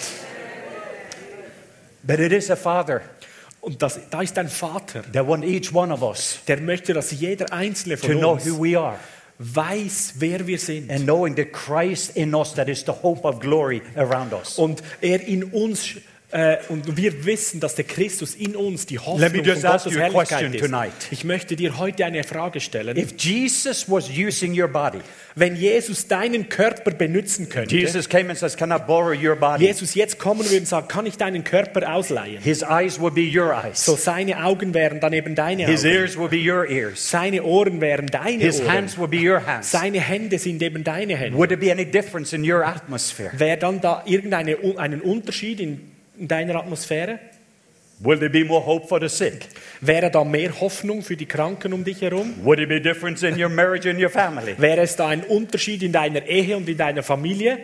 But 2.02 2.20
it 2.20 2.32
is 2.32 2.50
a 2.50 2.56
father 2.56 3.00
Und 3.60 3.82
das, 3.82 3.98
da 4.10 4.22
ist 4.22 4.38
ein 4.38 4.48
Vater, 4.48 5.02
that 5.12 5.26
wants 5.26 5.46
each 5.46 5.74
one 5.74 5.92
of 5.92 6.02
us 6.02 6.38
der 6.46 6.60
möchte, 6.60 6.92
dass 6.92 7.10
jeder 7.10 7.52
einzelne 7.52 7.96
to 7.96 8.06
von 8.06 8.18
know 8.18 8.32
uns 8.32 8.46
who 8.46 8.62
we 8.62 8.78
are 8.78 8.98
weiß, 9.38 10.14
wer 10.18 10.46
wir 10.46 10.58
sind. 10.58 10.90
and 10.90 11.04
knowing 11.04 11.34
that 11.36 11.52
Christ 11.52 12.16
in 12.16 12.34
us, 12.34 12.54
that 12.54 12.68
is 12.68 12.84
the 12.86 12.92
hope 12.92 13.26
of 13.26 13.40
glory 13.40 13.82
around 13.96 14.32
us. 14.32 14.58
Und 14.58 14.82
er 15.00 15.20
in 15.26 15.44
uns, 15.44 15.96
äh, 16.32 16.56
und 16.68 16.96
wir 16.96 17.24
wissen, 17.24 17.60
dass 17.60 17.76
der 17.76 17.84
Christus 17.84 18.34
in 18.34 18.56
uns 18.56 18.84
die 18.86 18.98
Hoffnung 18.98 19.20
Let 19.20 19.32
me 19.32 19.44
von 19.44 19.52
ask 19.64 19.84
Gottes 19.84 19.92
you 19.92 19.98
a 20.00 20.02
Herrlichkeit 20.02 20.54
ist. 20.54 20.60
tonight. 20.64 20.92
Ich 21.10 21.22
möchte 21.24 21.54
dir 21.56 21.78
heute 21.78 22.04
eine 22.04 22.24
Frage 22.24 22.60
stellen. 22.60 22.96
If 22.96 23.14
Jesus 23.18 23.88
was 23.88 24.08
using 24.10 24.58
your 24.60 24.68
body, 24.68 24.98
Wenn 25.38 25.54
Jesus 25.54 26.08
deinen 26.08 26.48
Körper 26.48 26.90
benutzen 26.92 27.48
könnte, 27.50 27.76
Jesus 27.76 28.08
came 28.08 28.30
and 28.30 28.38
says, 28.38 28.56
Can 28.56 28.70
I 28.70 28.78
borrow 28.78 29.12
your 29.12 29.36
body? 29.36 29.66
Jesus 29.66 29.94
jetzt 29.94 30.18
kommen 30.18 30.40
würde 30.44 30.58
und 30.58 30.66
sagen, 30.66 30.88
kann 30.88 31.04
ich 31.06 31.16
deinen 31.18 31.44
Körper 31.44 31.94
ausleihen? 31.94 32.42
His 32.42 32.62
eyes 32.62 32.98
will 33.00 33.10
be 33.10 33.20
your 33.22 33.52
eyes, 33.52 33.84
So 33.84 33.94
seine 33.96 34.42
Augen 34.44 34.72
wären 34.74 34.98
dann 34.98 35.12
eben 35.12 35.34
deine 35.34 35.66
His 35.66 35.84
Augen. 35.84 35.92
ears 35.94 36.16
will 36.18 36.28
be 36.28 36.38
your 36.38 36.66
ears, 36.68 37.10
Seine 37.10 37.42
Ohren 37.44 37.80
wären 37.82 38.06
deine 38.06 38.42
His 38.42 38.60
Ohren. 38.62 38.72
hands 38.72 38.98
will 38.98 39.08
be 39.08 39.18
your 39.18 39.44
hands. 39.46 39.70
Seine 39.70 40.00
Hände 40.00 40.38
sind 40.38 40.60
eben 40.62 40.82
deine 40.82 41.16
Hände. 41.16 41.38
Would 41.38 41.50
there 41.50 41.60
be 41.60 41.70
any 41.70 41.84
difference 41.84 42.32
in 42.32 42.42
your 42.50 42.64
atmosphere? 42.66 43.30
Wäre 43.36 43.58
dann 43.58 43.80
da 43.82 44.02
irgendeinen 44.06 45.00
Unterschied 45.02 45.60
in, 45.60 45.68
in 45.68 45.95
deiner 46.18 46.56
Atmosphäre? 46.56 47.18
Will 47.98 48.18
there 48.18 48.28
be 48.28 48.44
more 48.44 48.64
hope 48.64 48.88
for 48.88 49.00
the 49.00 49.08
sick? 49.08 49.48
Wäre 49.80 50.10
da 50.10 50.22
mehr 50.22 50.60
Hoffnung 50.60 51.02
für 51.02 51.16
die 51.16 51.24
Kranken 51.24 51.72
um 51.72 51.82
dich 51.82 52.02
herum? 52.02 52.34
Would 52.44 52.58
there 52.58 52.66
be 52.68 52.78
difference 52.78 53.22
in 53.22 53.42
your 53.42 53.48
marriage 53.48 53.88
and 53.88 53.98
your 53.98 54.10
family? 54.10 54.54
Wäre 54.58 54.82
es 54.82 54.96
da 54.96 55.08
ein 55.08 55.22
Unterschied 55.22 55.82
in 55.82 55.92
deiner 55.92 56.26
Ehe 56.26 56.56
und 56.56 56.68
in 56.68 56.76
deiner 56.76 57.02
Familie? 57.02 57.58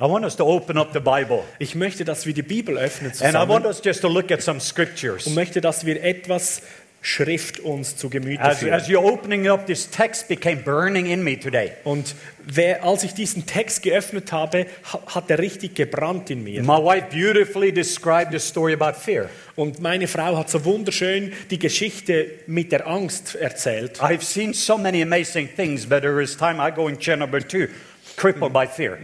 I 0.00 0.04
want 0.04 0.24
us 0.24 0.34
to 0.36 0.46
open 0.46 0.78
up 0.78 0.94
the 0.94 1.00
Bible. 1.00 1.42
Ich 1.58 1.74
möchte, 1.74 2.06
dass 2.06 2.24
wir 2.24 2.32
die 2.32 2.42
Bibel 2.42 2.78
öffnen 2.78 3.10
And 3.20 3.34
I 3.34 3.46
want 3.46 3.64
zusammen 3.64 3.66
us 3.66 3.82
just 3.84 4.00
to 4.00 4.08
look 4.08 4.32
at 4.32 4.40
some 4.40 4.60
scriptures. 4.60 5.26
und 5.26 5.34
möchte, 5.34 5.60
dass 5.60 5.84
wir 5.84 6.02
etwas 6.02 6.62
Schrift 7.02 7.60
uns 7.60 7.96
zu 7.96 8.10
Gemüte 8.10 8.42
As, 8.42 8.58
führen. 8.58 8.74
as 8.74 8.86
you're 8.88 9.02
opening 9.02 9.48
up, 9.48 9.66
this 9.66 9.88
text 9.90 10.28
became 10.28 10.62
burning 10.62 11.06
in 11.06 11.24
me 11.24 11.38
today. 11.38 11.72
Und 11.84 12.14
wer, 12.44 12.84
als 12.84 13.04
ich 13.04 13.14
diesen 13.14 13.46
Text 13.46 13.82
geöffnet 13.82 14.32
habe, 14.32 14.66
ha- 14.92 15.00
hat 15.14 15.30
er 15.30 15.38
richtig 15.38 15.74
gebrannt 15.74 16.28
in 16.28 16.44
mir. 16.44 16.62
My 16.62 16.76
wife 16.76 17.06
beautifully 17.10 17.72
described 17.72 18.32
the 18.32 18.38
story 18.38 18.74
about 18.74 18.98
fear. 18.98 19.30
Und 19.56 19.80
meine 19.80 20.08
Frau 20.08 20.36
hat 20.36 20.50
so 20.50 20.62
wunderschön 20.66 21.32
die 21.50 21.58
Geschichte 21.58 22.32
mit 22.46 22.70
der 22.70 22.86
Angst 22.86 23.34
erzählt. 23.34 23.98
I've 24.02 24.22
seen 24.22 24.52
so 24.52 24.76
many 24.76 25.00
amazing 25.02 25.48
things, 25.56 25.86
but 25.86 26.02
there 26.02 26.22
is 26.22 26.36
time 26.36 26.60
I 26.60 26.70
go 26.70 26.86
in 26.88 26.98
chair 26.98 27.16
number 27.16 27.40
two, 27.40 27.68
crippled 28.16 28.52
by 28.52 28.66
fear. 28.66 28.98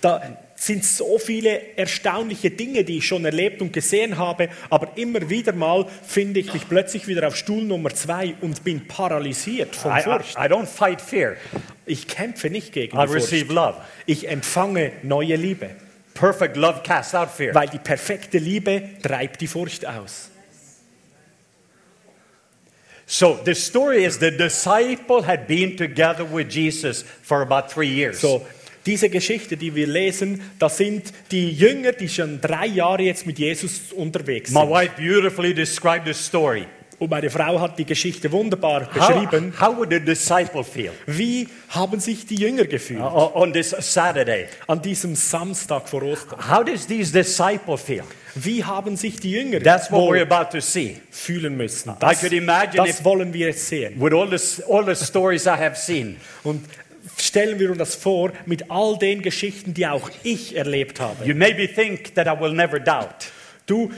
Da, 0.00 0.20
sind 0.58 0.84
so 0.84 1.18
viele 1.18 1.76
erstaunliche 1.76 2.50
Dinge, 2.50 2.82
die 2.82 2.98
ich 2.98 3.06
schon 3.06 3.24
erlebt 3.24 3.60
und 3.60 3.72
gesehen 3.72 4.16
habe, 4.16 4.48
aber 4.70 4.96
immer 4.96 5.28
wieder 5.28 5.52
mal 5.52 5.86
finde 6.06 6.40
ich 6.40 6.52
mich 6.52 6.66
plötzlich 6.68 7.06
wieder 7.06 7.28
auf 7.28 7.36
Stuhl 7.36 7.62
Nummer 7.62 7.90
zwei 7.90 8.34
und 8.40 8.64
bin 8.64 8.88
paralysiert 8.88 9.76
von 9.76 9.92
I, 9.92 9.98
I, 9.98 10.02
Furcht. 10.02 10.34
I 10.36 10.48
don't 10.48 10.66
fight 10.66 11.00
fear. 11.00 11.36
Ich 11.84 12.08
kämpfe 12.08 12.48
nicht 12.48 12.72
gegen 12.72 12.96
I 12.96 13.06
Furcht. 13.06 13.14
receive 13.14 13.52
love. 13.52 13.76
Ich 14.06 14.28
empfange 14.28 14.92
neue 15.02 15.36
Liebe, 15.36 15.70
Perfect 16.14 16.56
love 16.56 16.80
casts 16.82 17.14
out 17.14 17.30
fear. 17.30 17.54
weil 17.54 17.68
die 17.68 17.78
perfekte 17.78 18.38
Liebe 18.38 18.82
treibt 19.02 19.42
die 19.42 19.46
Furcht 19.46 19.84
aus. 19.86 20.30
So 23.08 23.38
the 23.44 23.54
story 23.54 24.04
is 24.04 24.18
the 24.18 24.30
disciple 24.32 25.22
had 25.24 25.46
been 25.46 25.76
together 25.76 26.24
with 26.24 26.48
Jesus 26.48 27.04
for 27.22 27.40
about 27.42 27.68
three 27.72 27.88
years. 27.88 28.20
So, 28.20 28.44
diese 28.86 29.10
Geschichte, 29.10 29.56
die 29.56 29.74
wir 29.74 29.86
lesen, 29.86 30.40
das 30.58 30.76
sind 30.78 31.12
die 31.30 31.50
Jünger, 31.50 31.92
die 31.92 32.08
schon 32.08 32.40
drei 32.40 32.66
Jahre 32.66 33.02
jetzt 33.02 33.26
mit 33.26 33.38
Jesus 33.38 33.92
unterwegs 33.94 34.50
My 34.52 34.60
sind. 34.60 34.70
wife 34.70 34.92
beautifully 34.96 35.52
described 35.52 36.06
the 36.06 36.14
story. 36.14 36.66
Und 36.98 37.10
meine 37.10 37.28
Frau 37.28 37.60
hat 37.60 37.78
die 37.78 37.84
Geschichte 37.84 38.32
wunderbar 38.32 38.86
How, 38.86 38.90
beschrieben. 38.94 39.52
how 39.60 39.76
would 39.76 39.90
the 39.90 40.00
disciple 40.00 40.64
feel 40.64 40.92
Wie 41.04 41.46
haben 41.68 42.00
sich 42.00 42.24
die 42.24 42.36
Jünger 42.36 42.64
gefühlt 42.64 43.00
uh, 43.02 43.32
on 43.34 43.52
this 43.52 43.68
Saturday? 43.80 44.46
an 44.66 44.80
diesem 44.80 45.14
Samstag 45.14 45.90
vor 45.90 46.02
Ostern? 46.02 46.38
How 46.50 46.64
does 46.64 46.86
these 46.86 47.12
disciples 47.12 47.82
feel? 47.82 48.02
Wie 48.34 48.64
haben 48.64 48.96
sich 48.96 49.20
die 49.20 49.32
Jünger 49.32 49.60
That's 49.60 49.90
what 49.92 50.08
we're 50.10 50.22
about 50.22 50.56
to 50.56 50.60
see. 50.62 50.96
fühlen 51.10 51.58
müssen? 51.58 51.90
I 51.90 51.94
Das, 52.00 52.20
could 52.20 52.32
imagine 52.32 52.86
das 52.86 53.04
wollen 53.04 53.30
wir 53.34 53.48
jetzt 53.48 53.68
sehen. 53.68 54.00
With 54.00 54.14
all 54.14 54.30
the, 54.38 54.62
all 54.66 54.82
the 54.86 54.94
stories 55.04 55.44
I 55.44 55.50
have 55.50 55.76
seen, 55.76 56.16
Und 56.44 56.64
stellen 57.18 57.58
wir 57.58 57.70
uns 57.70 57.78
das 57.78 57.94
vor 57.94 58.32
mit 58.46 58.70
all 58.70 58.98
den 58.98 59.22
Geschichten, 59.22 59.74
die 59.74 59.86
auch 59.86 60.10
ich 60.22 60.56
erlebt 60.56 61.00
habe. 61.00 61.24
you 61.24 61.34
maybe 61.34 61.66
think 61.72 62.14
that 62.14 62.26
I 62.26 62.40
will 62.40 62.52
never 62.52 62.78
doubt. 62.78 63.30
Du 63.66 63.90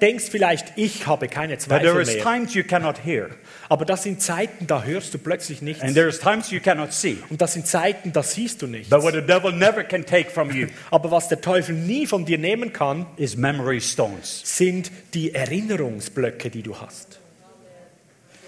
denkst 0.00 0.24
vielleicht, 0.28 0.72
ich 0.74 1.06
habe 1.06 1.28
keine 1.28 1.54
But 1.56 1.68
there 1.68 1.82
Zweifel 1.82 2.00
is 2.00 2.14
mehr. 2.14 2.24
times 2.24 2.54
you 2.54 2.64
cannot 2.64 2.96
hear, 3.04 3.30
Aber 3.68 3.84
das 3.84 4.02
sind 4.02 4.20
Zeiten, 4.20 4.66
da 4.66 4.82
hörst 4.82 5.14
du 5.14 5.18
plötzlich 5.18 5.62
nichts. 5.62 5.84
and 5.84 5.94
there 5.94 6.08
is 6.08 6.18
times 6.18 6.50
you 6.50 6.58
cannot 6.58 6.92
see. 6.92 7.18
Und 7.30 7.40
das 7.40 7.52
sind 7.52 7.64
Zeiten, 7.68 8.12
da 8.12 8.24
siehst 8.24 8.60
du 8.60 8.66
nichts. 8.66 8.90
But 8.90 9.04
what 9.04 9.14
the 9.14 9.20
devil 9.20 9.52
never 9.52 9.84
can 9.84 10.04
take 10.04 10.30
from 10.30 10.50
you 10.50 10.66
Aber 10.90 11.12
was 11.12 11.28
der 11.28 11.40
Teufel 11.40 11.76
nie 11.76 12.08
von 12.08 12.24
dir 12.24 12.38
nehmen 12.38 12.72
kann, 12.72 13.06
is 13.16 13.36
memory 13.36 13.80
stones. 13.80 14.40
sind 14.44 14.90
die 15.14 15.32
Erinnerungsblöcke, 15.32 16.50
die 16.50 16.62
du 16.62 16.76
hast. 16.76 17.20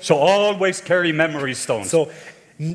So 0.01 0.21
always 0.21 0.83
carry 0.85 1.13
memory 1.13 1.55
stones. 1.55 1.91
So, 1.91 2.11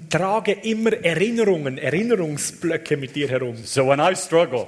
trage 0.09 0.51
immer 0.53 0.93
Erinnerungen, 1.03 1.77
Erinnerungsblöcke 1.77 2.97
mit 2.97 3.15
dir 3.15 3.29
herum. 3.29 3.55
So 3.63 3.87
when 3.87 3.99
I 3.99 4.15
struggle, 4.15 4.67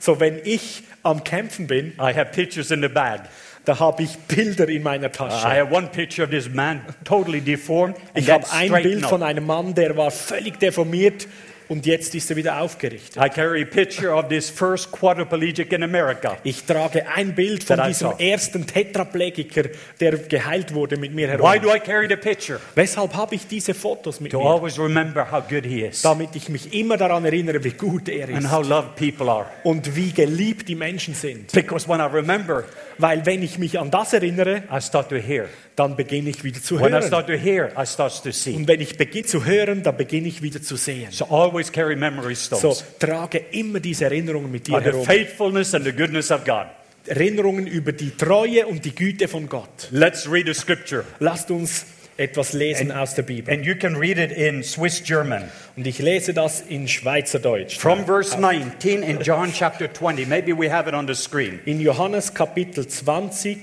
So, 0.00 0.18
wenn 0.18 0.40
ich 0.44 0.82
am 1.02 1.22
Kämpfen 1.22 1.66
bin, 1.66 1.88
I 1.98 2.14
have 2.14 2.32
pictures 2.32 2.70
in 2.70 2.80
the 2.80 2.88
bag. 2.88 3.20
da 3.66 3.78
habe 3.78 4.04
ich 4.04 4.16
Bilder 4.28 4.68
in 4.68 4.82
meiner 4.82 5.08
I 5.08 5.10
Tasche. 5.10 5.46
have 5.48 5.70
one 5.74 5.88
picture 5.88 6.24
of 6.24 6.30
this 6.30 6.48
man 6.48 6.80
totally 7.04 7.40
deformed 7.40 7.96
Ich 8.14 8.30
habe 8.30 8.46
ein 8.52 8.72
Bild 8.82 9.04
von 9.04 9.22
einem 9.22 9.44
Mann, 9.44 9.74
der 9.74 9.96
war 9.96 10.10
völlig 10.10 10.58
deformiert 10.58 11.26
und 11.68 11.86
jetzt 11.86 12.14
ist 12.14 12.30
er 12.30 12.36
wieder 12.36 12.60
aufgerichtet. 12.60 13.16
I 13.22 13.28
carry 13.28 13.62
a 13.62 13.66
picture 13.66 14.14
of 14.14 14.28
this 14.28 14.48
first 14.50 14.90
quadriplegic 14.92 15.72
in 15.72 15.82
America. 15.82 16.36
Ich 16.44 16.64
trage 16.64 17.06
ein 17.08 17.34
Bild 17.34 17.64
von 17.64 17.80
diesem 17.86 18.12
ersten 18.18 18.66
Tetraplegiker, 18.66 19.64
der 20.00 20.18
geheilt 20.18 20.72
wurde 20.74 20.96
mit 20.96 21.12
mir 21.14 21.28
Why 21.28 21.32
herum. 21.58 21.62
do 21.62 21.74
I 21.74 21.80
carry 21.80 22.08
the 22.08 22.16
picture? 22.16 22.60
Weshalb 22.74 23.14
habe 23.14 23.34
ich 23.34 23.46
diese 23.46 23.74
Fotos 23.74 24.20
mit 24.20 24.32
To 24.32 24.38
mir? 24.40 24.46
always 24.46 24.78
remember 24.78 25.30
how 25.30 25.42
good 25.46 25.64
he 25.64 25.82
is 25.82 26.02
Damit 26.02 26.34
ich 26.36 26.48
mich 26.48 26.72
immer 26.72 26.96
daran 26.96 27.24
erinnere, 27.24 27.62
wie 27.64 27.70
gut 27.72 28.08
er 28.08 28.28
and 28.28 28.38
ist 28.44 28.50
how 28.52 28.66
loved 28.66 28.96
people 28.96 29.30
are. 29.30 29.46
und 29.64 29.94
wie 29.96 30.12
geliebt 30.12 30.68
die 30.68 30.74
Menschen 30.74 31.14
sind. 31.14 31.52
Because 31.52 31.88
when 31.88 32.00
I 32.00 32.04
remember, 32.04 32.64
Weil 32.98 33.26
wenn 33.26 33.42
ich 33.42 33.58
mich 33.58 33.78
an 33.78 33.90
das 33.90 34.12
erinnere, 34.14 34.62
I 34.72 34.80
start 34.80 35.10
to 35.10 35.16
hear. 35.16 35.48
Dann 35.76 35.94
beginne 35.94 36.30
ich 36.30 36.42
wieder 36.42 36.60
zu 36.62 36.80
When 36.80 36.88
I 36.88 36.92
hören. 36.92 37.02
start 37.06 37.26
to 37.28 37.34
hear, 37.34 37.70
I 37.78 37.86
start 37.86 38.22
to 38.24 38.30
see. 38.32 38.54
Und 38.54 38.66
wenn 38.66 38.80
ich 38.80 38.96
beginne 38.96 39.26
zu 39.26 39.44
hören, 39.44 39.82
dann 39.82 39.96
beginne 39.96 40.26
ich 40.28 40.42
wieder 40.42 40.60
zu 40.62 40.76
sehen. 40.76 41.10
So 41.10 41.26
always 41.26 41.70
carry 41.70 41.94
memory 41.96 42.34
So, 42.34 42.56
stones 42.56 42.84
trage 42.98 43.38
immer 43.52 43.78
diese 43.80 44.06
Erinnerungen 44.06 44.50
mit 44.50 44.66
dir 44.66 44.78
the 44.78 44.84
herum. 44.86 45.04
faithfulness 45.04 45.74
and 45.74 45.84
the 45.84 45.92
goodness 45.92 46.30
of 46.30 46.44
God. 46.44 46.66
Erinnerungen 47.06 47.66
über 47.66 47.92
die 47.92 48.10
Treue 48.10 48.66
und 48.66 48.84
die 48.84 48.94
Güte 48.94 49.28
von 49.28 49.48
Gott. 49.48 49.88
Let's 49.90 50.28
read 50.30 50.46
the 50.46 50.54
scripture. 50.54 51.04
Lasst 51.20 51.50
uns 51.50 51.86
etwas 52.16 52.54
lesen 52.54 52.90
aus 52.90 53.14
der 53.14 53.22
Bibel. 53.22 53.52
And 53.54 53.64
you 53.64 53.74
can 53.76 53.94
read 53.96 54.18
it 54.18 54.32
in 54.32 54.64
Swiss 54.64 55.04
German. 55.04 55.44
Und 55.76 55.86
ich 55.86 55.98
lese 55.98 56.32
das 56.32 56.62
in 56.62 56.88
Schweizerdeutsch. 56.88 57.78
From 57.78 58.04
verse 58.06 58.36
19 58.40 59.02
in 59.02 59.20
John 59.20 59.52
chapter 59.52 59.92
20. 59.92 60.26
Maybe 60.26 60.52
we 60.56 60.72
have 60.72 60.88
it 60.88 60.94
on 60.94 61.06
the 61.06 61.14
screen. 61.14 61.60
In 61.66 61.80
Johannes 61.80 62.32
Kapitel 62.32 62.88
20, 62.88 63.58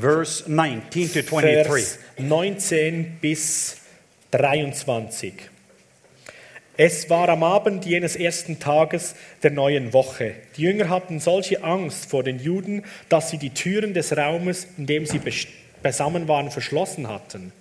Verse 0.00 0.44
19 0.46 1.12
to 1.12 1.22
23. 1.22 1.66
Vers 1.66 1.98
19 2.18 3.18
bis 3.20 3.76
23. 4.30 5.34
Es 6.76 7.08
war 7.08 7.28
am 7.28 7.44
Abend 7.44 7.86
jenes 7.86 8.16
ersten 8.16 8.58
Tages 8.58 9.14
der 9.44 9.52
neuen 9.52 9.92
Woche. 9.92 10.34
Die 10.56 10.62
Jünger 10.62 10.88
hatten 10.88 11.20
solche 11.20 11.62
Angst 11.62 12.10
vor 12.10 12.24
den 12.24 12.40
Juden, 12.40 12.82
dass 13.08 13.30
sie 13.30 13.38
die 13.38 13.50
Türen 13.50 13.94
des 13.94 14.16
Raumes, 14.16 14.66
in 14.76 14.86
dem 14.86 15.06
sie 15.06 15.20
beisammen 15.82 16.26
waren, 16.26 16.50
verschlossen 16.50 17.08
hatten. 17.08 17.52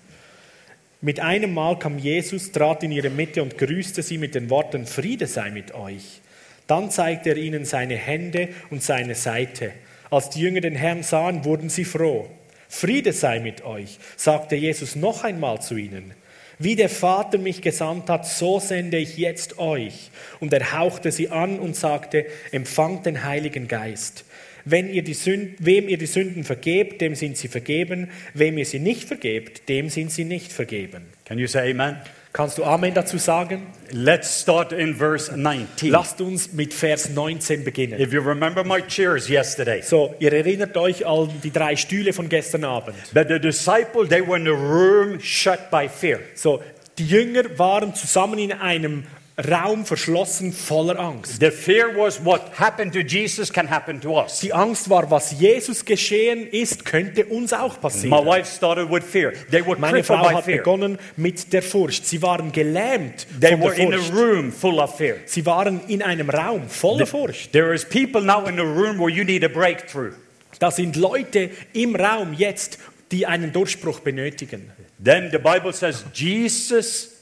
Mit 1.01 1.19
einem 1.19 1.53
Mal 1.53 1.77
kam 1.77 1.99
Jesus, 1.99 2.51
trat 2.51 2.81
in 2.81 2.91
ihre 2.91 3.11
Mitte 3.11 3.43
und 3.43 3.57
grüßte 3.57 4.01
sie 4.01 4.17
mit 4.17 4.34
den 4.34 4.49
Worten, 4.49 4.88
Friede 4.88 5.27
sei 5.27 5.51
mit 5.51 5.75
euch. 5.75 6.21
Dann 6.65 6.89
zeigte 6.89 7.31
er 7.31 7.38
ihnen 7.38 7.65
seine 7.65 7.95
Hände 7.95 8.49
und 8.71 8.81
seine 8.81 9.13
Seite. 9.13 9.73
Als 10.14 10.30
die 10.30 10.41
Jünger 10.41 10.61
den 10.61 10.76
Herrn 10.76 11.01
sahen, 11.01 11.43
wurden 11.43 11.70
sie 11.70 11.86
froh. 11.86 12.30
Friede 12.70 13.14
sei 13.14 13.39
mit 13.39 13.66
euch, 13.66 13.97
sagte 14.16 14.55
Jesus 14.55 14.95
noch 14.95 15.24
einmal 15.24 15.59
zu 15.59 15.76
ihnen. 15.76 16.14
Wie 16.59 16.76
der 16.76 16.89
Vater 16.89 17.39
mich 17.39 17.64
gesandt 17.64 18.11
hat, 18.11 18.28
so 18.28 18.59
sende 18.59 18.97
ich 18.99 19.18
jetzt 19.18 19.57
euch. 19.57 20.11
Und 20.39 20.53
er 20.53 20.78
hauchte 20.78 21.11
sie 21.11 21.30
an 21.30 21.57
und 21.57 21.76
sagte, 21.76 22.28
empfangt 22.51 23.07
den 23.07 23.24
Heiligen 23.24 23.68
Geist. 23.68 24.24
Wenn 24.66 24.88
ihr 24.88 25.03
die 25.03 25.16
Sünd, 25.16 25.55
wem 25.57 25.89
ihr 25.89 25.97
die 25.97 26.05
Sünden 26.05 26.43
vergebt, 26.43 27.01
dem 27.01 27.16
sind 27.16 27.36
sie 27.36 27.47
vergeben. 27.47 28.11
Wem 28.36 28.59
ihr 28.59 28.68
sie 28.68 28.78
nicht 28.78 29.07
vergebt, 29.07 29.68
dem 29.68 29.89
sind 29.89 30.11
sie 30.11 30.26
nicht 30.26 30.53
vergeben. 30.53 31.07
Can 31.26 31.39
you 31.39 31.47
say 31.47 31.72
amen? 31.72 31.97
Kannst 32.34 32.57
du 32.57 32.63
Amen 32.63 32.95
dazu 32.95 33.19
sagen? 33.19 33.67
Let's 33.91 34.41
start 34.41 34.71
in 34.73 34.95
verse 34.95 35.31
19. 35.38 35.91
Lasst 35.91 36.19
uns 36.19 36.51
mit 36.51 36.73
Vers 36.73 37.11
19 37.11 37.63
beginnen. 37.63 37.99
If 38.01 38.11
you 38.11 38.21
remember 38.21 38.63
my 38.63 38.81
cheers 38.81 39.29
yesterday, 39.29 39.84
So, 39.84 40.15
ihr 40.17 40.34
erinnert 40.34 40.75
euch 40.75 41.05
an 41.05 41.29
die 41.43 41.51
drei 41.51 41.75
Stühle 41.75 42.11
von 42.11 42.29
gestern 42.29 42.63
Abend. 42.63 42.95
that 43.13 43.27
the 43.27 43.38
disciples, 43.39 44.09
they 44.09 44.27
were 44.27 44.36
in 44.36 44.47
a 44.47 44.51
room 44.51 45.19
shut 45.19 45.69
by 45.69 45.88
fear. 45.88 46.21
So, 46.34 46.63
die 46.97 47.05
Jünger 47.05 47.43
waren 47.59 47.93
zusammen 47.93 48.39
in 48.39 48.51
einem 48.51 49.03
Raum 49.36 49.84
verschlossen 49.84 50.53
voller 50.53 50.99
Angst. 50.99 51.39
The 51.39 51.49
fear 51.49 51.97
was 51.97 52.23
what 52.23 52.59
happened 52.59 52.93
to 52.93 52.99
Jesus 52.99 53.51
can 53.51 53.67
happen 53.67 53.99
to 54.01 54.19
us. 54.19 54.41
Die 54.41 54.53
Angst 54.53 54.91
war, 54.91 55.09
was 55.09 55.31
Jesus 55.39 55.84
geschehen 55.86 56.45
ist, 56.47 56.86
könnte 56.86 57.25
uns 57.25 57.51
auch 57.51 57.73
My 57.77 57.79
passieren. 57.81 58.25
wife 58.27 58.45
started 58.45 58.91
with 58.91 59.03
fear. 59.03 59.34
They 59.49 59.65
were 59.65 59.75
Meine 59.79 60.03
Frau 60.03 60.21
by 60.21 60.36
hat 60.36 60.45
fear. 60.45 60.57
begonnen 60.57 60.99
mit 61.17 61.51
der 61.51 61.63
Furcht. 61.63 62.05
Sie 62.05 62.21
waren 62.21 62.51
gelähmt 62.51 63.25
They 63.41 63.59
were 63.59 63.73
in 63.73 63.91
a 63.93 63.97
room 64.13 64.51
full 64.51 64.79
of 64.79 64.95
fear. 64.97 65.15
Sie 65.25 65.43
waren 65.47 65.81
in 65.88 66.03
einem 66.03 66.29
Raum 66.29 66.69
voller 66.69 67.07
Furcht. 67.07 67.51
There 67.53 67.73
is 67.73 67.84
people 67.86 68.21
now 68.21 68.45
in 68.45 68.55
the 68.55 68.61
room 68.61 68.99
where 68.99 69.09
you 69.09 69.23
need 69.23 69.43
a 69.43 69.47
breakthrough. 69.47 70.13
Da 70.59 70.69
sind 70.69 70.95
Leute 70.95 71.49
im 71.73 71.95
Raum 71.95 72.34
jetzt, 72.38 72.77
die 73.11 73.25
einen 73.25 73.51
Durchbruch 73.51 74.01
benötigen. 74.01 74.71
Then 75.03 75.29
the 75.31 75.39
Bible 75.39 75.73
says 75.73 76.05
Jesus 76.13 77.12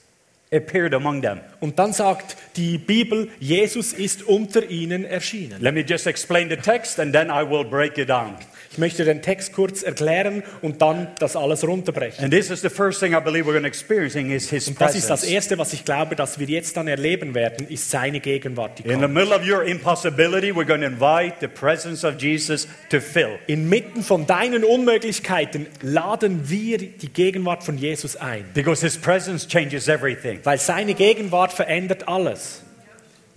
appeared 0.53 0.93
among 0.93 1.21
them. 1.21 1.39
Und 1.59 1.79
dann 1.79 1.93
sagt 1.93 2.35
die 2.57 2.77
Bibel, 2.77 3.29
Jesus 3.39 3.93
ist 3.93 4.23
unter 4.23 4.69
ihnen 4.69 5.05
erschienen. 5.05 5.61
Let 5.61 5.73
me 5.73 5.81
just 5.81 6.07
explain 6.07 6.49
the 6.49 6.57
text 6.57 6.99
and 6.99 7.13
then 7.13 7.29
I 7.29 7.43
will 7.49 7.63
break 7.63 7.97
it 7.97 8.09
down. 8.09 8.35
Ich 8.71 8.77
möchte 8.77 9.03
den 9.03 9.21
Text 9.21 9.51
kurz 9.51 9.83
erklären 9.83 10.43
und 10.61 10.81
dann 10.81 11.07
das 11.19 11.35
alles 11.35 11.65
runterbrechen. 11.67 12.23
And 12.23 12.33
this 12.33 12.49
is 12.49 12.61
the 12.61 12.69
first 12.69 13.01
thing 13.01 13.13
I 13.13 13.19
believe 13.19 13.45
we're 13.45 13.51
going 13.51 13.63
to 13.63 13.67
experiencing 13.67 14.31
is 14.31 14.49
his 14.49 14.67
Und 14.69 14.79
das 14.79 14.95
ist 14.95 15.09
das. 15.09 15.23
Erste, 15.25 15.57
was 15.57 15.73
ich 15.73 15.83
glaube, 15.83 16.15
dass 16.15 16.39
wir 16.39 16.47
jetzt 16.47 16.77
dann 16.77 16.87
erleben 16.87 17.35
werden, 17.35 17.67
ist 17.67 17.89
seine 17.91 18.21
Gegenwart. 18.21 18.79
Die 18.79 18.83
In 18.83 18.91
the 18.91 18.95
kommt. 19.01 19.13
middle 19.13 19.35
of 19.35 19.45
your 19.45 19.63
impossibility, 19.63 20.51
we're 20.53 20.65
going 20.65 20.79
to 20.81 20.87
invite 20.87 21.35
the 21.41 21.47
presence 21.47 22.05
of 22.05 22.15
Jesus 22.17 22.65
to 22.89 23.01
fill. 23.01 23.37
Inmitten 23.47 24.03
von 24.03 24.25
deinen 24.25 24.63
Unmöglichkeiten 24.63 25.67
laden 25.81 26.49
wir 26.49 26.77
die 26.77 27.11
Gegenwart 27.11 27.63
von 27.63 27.77
Jesus 27.77 28.15
ein, 28.15 28.45
Because 28.53 28.81
his 28.85 28.97
presence 28.97 29.45
changes 29.47 29.89
everything. 29.89 30.39
weil 30.43 30.57
seine 30.59 30.93
Gegenwart 30.93 31.51
verändert 31.51 32.07
alles. 32.07 32.63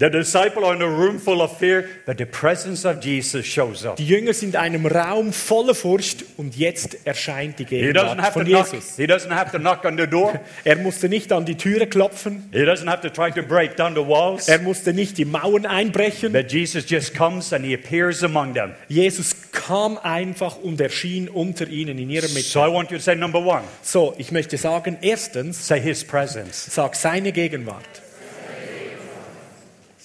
The 0.04 0.10
disciple 0.10 0.66
are 0.66 0.74
in 0.74 0.82
a 0.82 0.86
room 0.86 1.18
full 1.18 1.40
of 1.40 1.56
fear, 1.56 1.88
but 2.04 2.18
the 2.18 2.26
presence 2.26 2.84
of 2.84 3.02
Jesus 3.02 3.46
shows 3.46 3.86
up. 3.86 3.96
Die 3.96 4.06
Jünger 4.06 4.34
sind 4.34 4.50
in 4.50 4.60
einem 4.60 4.84
Raum 4.84 5.32
voller 5.32 5.74
Furcht 5.74 6.26
und 6.36 6.54
jetzt 6.58 7.06
erscheint 7.06 7.58
die 7.58 7.64
Gegenwart 7.64 8.34
von 8.34 8.44
knock. 8.44 8.70
Jesus. 8.70 8.96
He 8.98 9.06
doesn't 9.06 9.34
have 9.34 9.50
to 9.52 9.58
knock 9.58 9.82
on 9.86 9.96
the 9.96 10.06
door. 10.06 10.38
Er 10.64 10.76
musste 10.76 11.08
nicht 11.08 11.32
an 11.32 11.46
die 11.46 11.54
Türe 11.54 11.86
klopfen, 11.86 12.50
He 12.52 12.64
doesn't 12.66 12.86
have 12.86 13.00
to 13.00 13.08
try 13.08 13.30
to 13.30 13.40
break 13.42 13.76
down 13.76 13.94
the 13.94 14.06
walls. 14.06 14.46
er 14.46 14.58
musste 14.58 14.92
nicht 14.92 15.16
die 15.16 15.24
Mauern 15.24 15.64
einbrechen. 15.64 16.34
But 16.34 16.52
Jesus 16.52 16.84
just 16.86 17.14
comes 17.14 17.54
and 17.54 17.64
he 17.64 17.72
appears 17.72 18.22
among 18.22 18.52
them. 18.52 18.72
Jesus 18.88 19.34
kam 19.52 19.96
einfach 19.96 20.58
und 20.58 20.82
erschien 20.82 21.30
unter 21.30 21.66
ihnen 21.66 21.96
in 21.96 22.10
ihrer 22.10 22.28
Mitte. 22.28 22.42
So 22.42 22.60
I 22.60 22.70
want 22.70 22.90
you 22.90 22.98
to 22.98 23.02
say 23.02 23.14
number 23.14 23.38
one, 23.38 23.62
So, 23.80 24.12
ich 24.18 24.32
möchte 24.32 24.58
sagen, 24.58 24.98
erstens, 25.00 25.66
say 25.66 25.80
his 25.80 26.04
presence. 26.04 26.66
sag 26.74 26.94
seine 26.94 27.32
Gegenwart. 27.32 28.03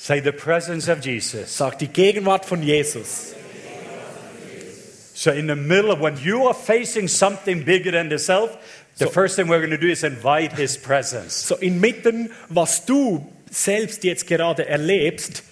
Say 0.10 0.22
the 0.22 0.32
presence 0.32 0.88
of 0.88 1.02
Jesus. 1.02 1.56
Sag 1.56 1.78
die 1.78 1.86
Gegenwart 1.86 2.44
von 2.44 2.64
Jesus. 2.64 3.36
So 5.14 5.30
in 5.30 5.46
the 5.46 5.56
middle 5.56 5.92
of 5.92 6.00
when 6.00 6.18
you 6.18 6.48
are 6.48 6.56
facing 6.56 7.08
something 7.08 7.64
bigger 7.64 7.92
than 7.92 8.10
the 8.10 8.18
self, 8.18 8.58
the 8.98 9.06
So- 9.06 9.12
first 9.12 9.36
thing 9.36 9.48
we're 9.48 9.60
going 9.60 9.70
to 9.70 9.78
do 9.78 9.92
is 9.92 10.04
invite 10.04 10.54
his 10.54 10.78
presence. 10.78 11.36
So 11.36 11.58
inmitten, 11.58 12.32
was 12.50 12.84
du 12.88 13.24
selbst 13.52 14.04
jetzt 14.04 14.26
gerade 14.26 14.66
erlebst, 14.68 15.44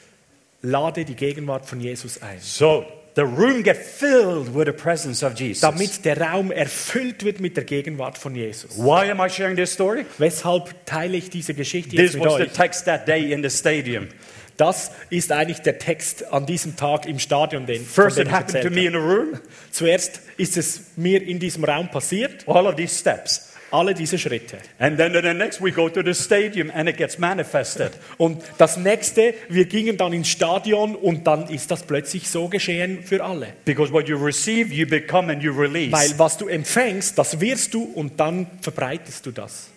lade 0.63 1.05
die 1.05 1.13
Gegenwart 1.15 1.67
von 1.67 1.79
Jesus 1.79 2.19
ein. 2.23 2.39
So 2.41 2.83
the 3.13 3.25
room 3.25 3.61
get 3.61 3.77
filled 3.77 4.55
with 4.55 4.65
the 4.65 4.73
presence 4.73 5.21
of 5.21 5.39
Jesus. 5.39 5.61
Damit 5.61 6.03
der 6.03 6.19
Raum 6.19 6.49
erfüllt 6.49 7.23
wird 7.23 7.41
mit 7.41 7.57
der 7.57 7.63
Gegenwart 7.65 8.17
von 8.17 8.33
Jesus. 8.33 8.75
Why 8.75 9.11
am 9.11 9.19
I 9.19 9.29
sharing 9.29 9.55
this 9.55 9.71
story? 9.71 10.07
Weshalb 10.17 10.83
teile 10.87 11.15
ich 11.15 11.29
diese 11.29 11.53
Geschichte 11.53 11.95
jetzt 11.95 12.13
This 12.13 12.15
mit 12.15 12.25
was 12.25 12.37
the 12.37 12.43
euch? 12.45 12.53
text 12.53 12.85
that 12.85 13.07
day 13.07 13.31
in 13.31 13.43
the 13.43 13.51
stadium. 13.51 14.07
Das 14.57 14.91
ist 15.11 15.31
eigentlich 15.31 15.59
der 15.61 15.77
Text 15.77 16.31
an 16.33 16.45
diesem 16.45 16.75
Tag 16.75 17.05
im 17.05 17.19
Stadion, 17.19 17.65
den 17.65 17.85
First, 17.85 18.17
it 18.17 18.31
happened 18.31 18.63
to 18.63 18.69
me 18.71 18.85
in 18.85 18.95
a 18.95 18.99
room. 18.99 19.33
habe. 19.33 19.41
Zuerst 19.71 20.21
ist 20.37 20.57
es 20.57 20.81
mir 20.95 21.21
in 21.21 21.39
diesem 21.39 21.63
Raum 21.63 21.89
passiert, 21.89 22.43
All 22.47 22.65
of 22.65 22.75
these 22.75 22.95
steps. 22.97 23.53
alle 23.69 23.93
diese 23.93 24.17
Schritte. 24.17 24.57
And 24.79 24.97
then 24.97 25.13
the 25.13 25.33
next 25.33 25.61
we 25.61 25.71
go 25.71 25.89
to 25.89 26.01
the 26.01 26.13
stadium 26.13 26.71
and 26.73 26.89
it 26.89 26.97
gets 26.97 27.19
manifested. 27.19 27.91
Und 28.17 28.41
das 28.57 28.77
nächste, 28.77 29.33
wir 29.49 29.65
gingen 29.65 29.97
dann 29.97 30.13
ins 30.13 30.29
Stadion 30.29 30.95
und 30.95 31.27
dann 31.27 31.49
ist 31.49 31.69
das 31.69 31.83
plötzlich 31.83 32.29
so 32.29 32.47
geschehen 32.47 33.03
für 33.03 33.23
alle. 33.23 33.47
Because 33.65 33.91
what 33.91 34.07
you 34.07 34.17
receive, 34.17 34.73
you 34.73 34.87
become 34.87 35.31
and 35.31 35.43
you 35.43 35.51
release. 35.51 35.91
Weil 35.91 36.17
was 36.17 36.37
du 36.37 36.47
empfängst, 36.47 37.17
das 37.17 37.39
wirst 37.39 37.73
du 37.73 37.83
und 37.83 38.19
dann 38.19 38.47
verbreitest 38.61 39.25
du 39.25 39.31
das. 39.31 39.69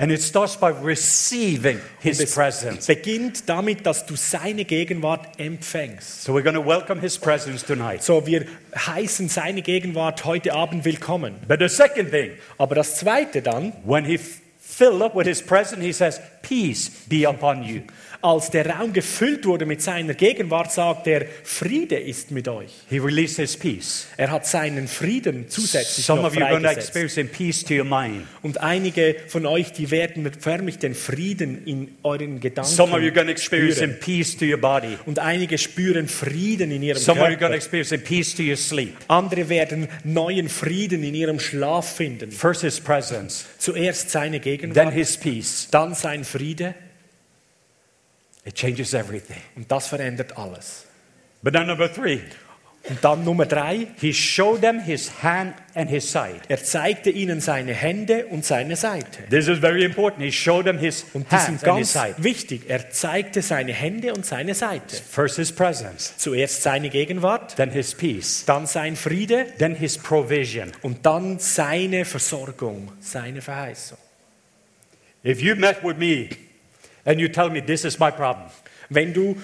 And 0.00 0.10
it 0.10 0.22
starts 0.22 0.56
by 0.56 0.70
receiving 0.70 1.78
his 2.00 2.18
Und 2.18 2.24
es 2.24 2.34
presence. 2.34 2.86
beginnt 2.86 3.46
damit, 3.50 3.84
dass 3.84 4.06
du 4.06 4.16
seine 4.16 4.64
Gegenwart 4.64 5.38
empfängst. 5.38 6.22
So 6.24 6.32
we're 6.32 6.42
going 6.42 6.54
to 6.56 6.64
welcome 6.64 7.02
his 7.02 7.18
presence 7.18 7.62
tonight. 7.62 8.02
So, 8.02 8.26
wir 8.26 8.46
heißen 8.74 9.28
seine 9.28 9.60
Gegenwart 9.60 10.24
heute 10.24 10.54
Abend 10.54 10.86
willkommen. 10.86 11.34
But 11.46 11.60
the 11.60 11.68
second 11.68 12.10
thing, 12.12 12.30
Aber 12.56 12.74
das 12.74 12.96
zweite 12.96 13.42
dann, 13.42 13.74
when 13.84 14.06
he 14.06 14.18
filled 14.58 15.02
up 15.02 15.14
with 15.14 15.26
his 15.26 15.42
presence, 15.42 15.84
he 15.84 15.92
says, 15.92 16.18
Peace 16.40 16.90
be 17.06 17.28
upon 17.28 17.62
you. 17.62 17.82
Als 18.22 18.50
der 18.50 18.66
Raum 18.66 18.92
gefüllt 18.92 19.46
wurde 19.46 19.66
mit 19.66 19.82
seiner 19.82 20.14
Gegenwart, 20.14 20.72
sagt 20.72 21.06
er, 21.06 21.26
Friede 21.42 21.96
ist 21.96 22.30
mit 22.30 22.48
euch. 22.48 22.70
He 22.88 22.98
released 22.98 23.36
his 23.36 23.56
peace. 23.56 24.06
Er 24.16 24.30
hat 24.30 24.46
seinen 24.46 24.88
Frieden 24.88 25.48
zusätzlich 25.48 26.04
Some 26.04 26.22
noch 26.22 26.32
freigesetzt. 26.32 26.94
experience 26.96 27.32
peace 27.36 27.64
to 27.64 27.74
your 27.74 27.84
mind. 27.84 28.26
Und 28.42 28.60
einige 28.60 29.16
von 29.28 29.46
euch, 29.46 29.72
die 29.72 29.90
werden 29.90 30.30
förmlich 30.38 30.78
den 30.78 30.94
Frieden 30.94 31.64
in 31.66 31.96
euren 32.02 32.40
Gedanken 32.40 32.70
Some 32.70 32.92
of 32.92 33.02
you 33.02 33.10
to 33.10 33.20
experience 33.20 33.76
spüren. 33.78 33.98
peace 34.00 34.36
to 34.36 34.44
your 34.44 34.58
body. 34.58 34.96
Und 35.06 35.18
einige 35.18 35.58
spüren 35.58 36.08
Frieden 36.08 36.70
in 36.70 36.82
ihrem 36.82 36.98
Some 37.00 37.20
you 37.20 37.24
are 37.24 37.36
Körper. 37.36 37.54
experience 37.54 37.96
peace 38.04 38.34
to 38.34 38.42
your 38.42 38.56
sleep. 38.56 38.94
Andere 39.08 39.48
werden 39.48 39.88
neuen 40.04 40.48
Frieden 40.48 41.02
in 41.02 41.14
ihrem 41.14 41.40
Schlaf 41.40 41.96
finden. 41.96 42.30
First 42.30 42.62
his 42.62 42.80
presence, 42.80 43.46
Zuerst 43.58 44.10
seine 44.10 44.40
then 44.40 44.42
Gegenwart, 44.42 44.92
his 44.92 45.16
peace. 45.16 45.68
dann 45.70 45.94
sein 45.94 46.24
Friede 46.24 46.74
It 48.50 48.56
changes 48.56 48.94
everything. 48.94 49.36
und 49.54 49.70
das 49.70 49.86
verändert 49.86 50.36
alles. 50.36 50.84
But 51.42 51.52
then 51.54 51.68
number 51.68 51.92
three, 51.92 52.18
Und 52.88 53.04
dann 53.04 53.24
Nummer 53.24 53.44
drei, 53.44 53.88
he 54.00 54.12
showed 54.12 54.62
them 54.62 54.80
his 54.80 55.22
hand 55.22 55.54
and 55.74 55.88
his 55.90 56.10
side. 56.10 56.40
er 56.48 56.64
zeigte 56.64 57.10
ihnen 57.10 57.40
seine 57.40 57.74
Hände 57.74 58.26
und 58.26 58.42
seine 58.44 58.74
Seite. 58.74 59.22
This 59.28 59.46
is 59.48 59.58
very 59.58 59.84
important. 59.84 60.24
He 60.24 60.32
showed 60.32 60.64
them 60.64 60.78
his 60.78 61.04
Und 61.12 61.30
and 61.30 61.50
his 61.50 61.60
ganz 61.60 61.92
side. 61.92 62.14
wichtig. 62.18 62.62
Er 62.68 62.90
zeigte 62.90 63.42
seine 63.42 63.72
Hände 63.74 64.14
und 64.14 64.24
seine 64.26 64.54
Seite. 64.54 64.96
First 64.96 65.36
his 65.36 65.52
presence, 65.52 66.16
Zuerst 66.16 66.62
seine 66.62 66.88
Gegenwart, 66.88 67.54
then 67.56 67.70
his 67.70 67.94
peace, 67.94 68.44
dann 68.46 68.66
sein 68.66 68.96
Friede 68.96 69.46
then 69.58 69.76
his 69.76 69.96
provision. 69.98 70.72
und 70.82 71.04
dann 71.06 71.38
seine 71.38 72.04
Versorgung, 72.06 72.90
seine 72.98 73.42
Verheißung. 73.42 73.98
If 75.24 75.40
you 75.40 75.54
met 75.54 75.84
with 75.84 75.98
me 75.98 76.30
and 77.04 77.20
you 77.20 77.28
tell 77.28 77.50
me 77.50 77.60
this 77.60 77.84
is 77.84 77.98
my 77.98 78.10
problem, 78.10 78.50
Wenn 78.88 79.12
du 79.12 79.36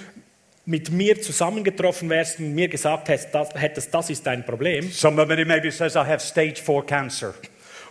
mit 0.65 0.91
mir 0.91 1.21
zusammengetroffen 1.23 2.11
wärst 2.11 2.41
und 2.41 2.55
mir 2.55 2.69
gesagt 2.69 3.09
hättest, 3.09 3.33
das, 3.33 3.51
hättest, 3.55 3.95
das 3.95 4.11
ist 4.11 4.27
dein 4.27 4.45
Problem, 4.45 4.91
somebody 4.91 5.45
maybe 5.45 5.71
says 5.71 5.95
I 5.95 6.01
have 6.01 6.21
stage 6.21 6.61
four 6.63 6.85
cancer, 6.85 7.35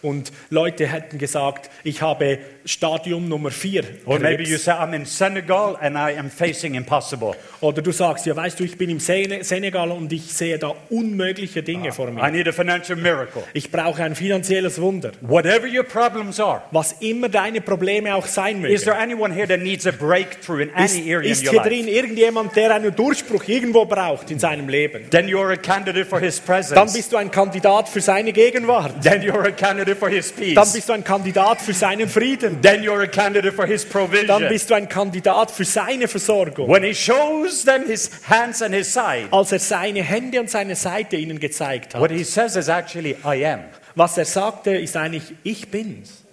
und 0.01 0.31
Leute 0.49 0.85
hätten 0.87 1.17
gesagt, 1.17 1.71
ich 1.83 2.01
habe 2.01 2.39
Stadium 2.65 3.29
Nummer 3.29 3.51
4 3.51 3.83
or 4.05 4.19
maybe 4.19 4.43
you 4.43 4.57
say 4.57 4.71
I'm 4.71 4.93
in 4.93 5.05
Senegal 5.05 5.77
and 5.79 5.95
I 5.97 6.17
am 6.17 6.29
facing 6.31 6.73
impossible. 6.75 7.33
Oder 7.61 7.81
du 7.81 7.91
sagst, 7.91 8.25
ja 8.25 8.35
weißt 8.35 8.59
du, 8.59 8.63
ich 8.63 8.77
bin 8.77 8.89
im 8.89 8.99
Sene- 8.99 9.43
Senegal 9.43 9.91
und 9.91 10.11
ich 10.11 10.33
sehe 10.33 10.57
da 10.57 10.73
unmögliche 10.89 11.61
Dinge 11.63 11.91
vor 11.91 12.07
I 12.09 12.11
mir. 12.11 12.31
need 12.31 12.47
a 12.47 12.51
financial 12.51 12.97
miracle. 12.97 13.43
Ich 13.53 13.71
brauche 13.71 14.03
ein 14.03 14.15
finanzielles 14.15 14.81
Wunder. 14.81 15.11
Whatever 15.21 15.67
your 15.67 15.83
problems 15.83 16.39
are, 16.39 16.63
Was 16.71 16.93
immer 17.01 17.29
deine 17.29 17.61
Probleme 17.61 18.15
auch 18.15 18.25
sein 18.25 18.63
is 18.65 18.83
there 18.83 18.95
mögen. 18.95 19.11
anyone 19.11 19.33
here 19.33 19.47
that 19.47 19.59
needs 19.61 19.85
a 19.85 19.91
breakthrough 19.91 20.61
in 20.63 20.69
Ist, 20.69 20.95
any 20.97 21.13
area 21.13 21.27
in 21.27 21.31
ist 21.31 21.43
your 21.45 21.51
hier 21.51 21.59
life? 21.59 21.69
drin 21.69 21.87
irgendjemand, 21.87 22.55
der 22.55 22.73
einen 22.73 22.95
Durchbruch 22.95 23.43
irgendwo 23.47 23.85
braucht 23.85 24.31
in 24.31 24.39
seinem 24.39 24.67
Leben? 24.69 25.09
Then 25.11 25.27
you're 25.27 25.51
a 25.51 25.55
candidate 25.57 26.05
for 26.05 26.19
his 26.19 26.37
Dann 26.43 26.45
presence. 26.63 26.93
bist 26.93 27.11
du 27.13 27.17
ein 27.17 27.29
Kandidat 27.29 27.89
für 27.89 28.01
seine 28.01 28.33
Gegenwart. 28.33 29.03
Then 29.03 29.21
you're 29.21 29.47
a 29.47 29.51
candidate 29.51 29.95
for 29.97 30.09
his 30.09 30.33
Dann 30.33 30.55
peace. 30.55 30.73
bist 30.73 30.89
du 30.89 30.93
ein 30.93 31.03
Kandidat 31.03 31.61
für 31.61 31.73
seinen 31.73 32.09
Frieden. 32.09 32.54
Then 32.61 32.83
you're 32.83 33.01
a 33.01 33.07
candidate 33.07 33.53
for 33.53 33.65
his 33.65 33.83
Dann 33.83 33.91
provision. 33.91 34.47
bist 34.49 34.69
du 34.69 34.73
ein 34.75 34.87
Kandidat 34.89 35.51
für 35.51 35.65
seine 35.65 36.07
Versorgung. 36.07 36.69
When 36.69 36.83
he 36.83 36.93
shows 36.93 37.63
them 37.65 37.85
his 37.87 38.09
hands 38.29 38.61
and 38.61 38.73
his 38.73 38.91
side, 38.91 39.27
Als 39.31 39.51
er 39.51 39.59
seine 39.59 40.03
Hände 40.03 40.39
und 40.39 40.49
seine 40.49 40.75
Seite 40.75 41.15
ihnen 41.15 41.39
gezeigt 41.39 41.93
what 41.93 42.11
hat. 42.11 42.17
he 42.17 42.23
says 42.23 42.55
is 42.55 42.67
actually, 42.69 43.15
I 43.25 43.45
am. 43.45 43.61
Was 43.95 44.17
er 44.17 44.25
sagte, 44.25 44.71
ist 44.77 44.95
eigentlich, 44.97 45.33
ich 45.43 45.69
bin's. 45.69 46.23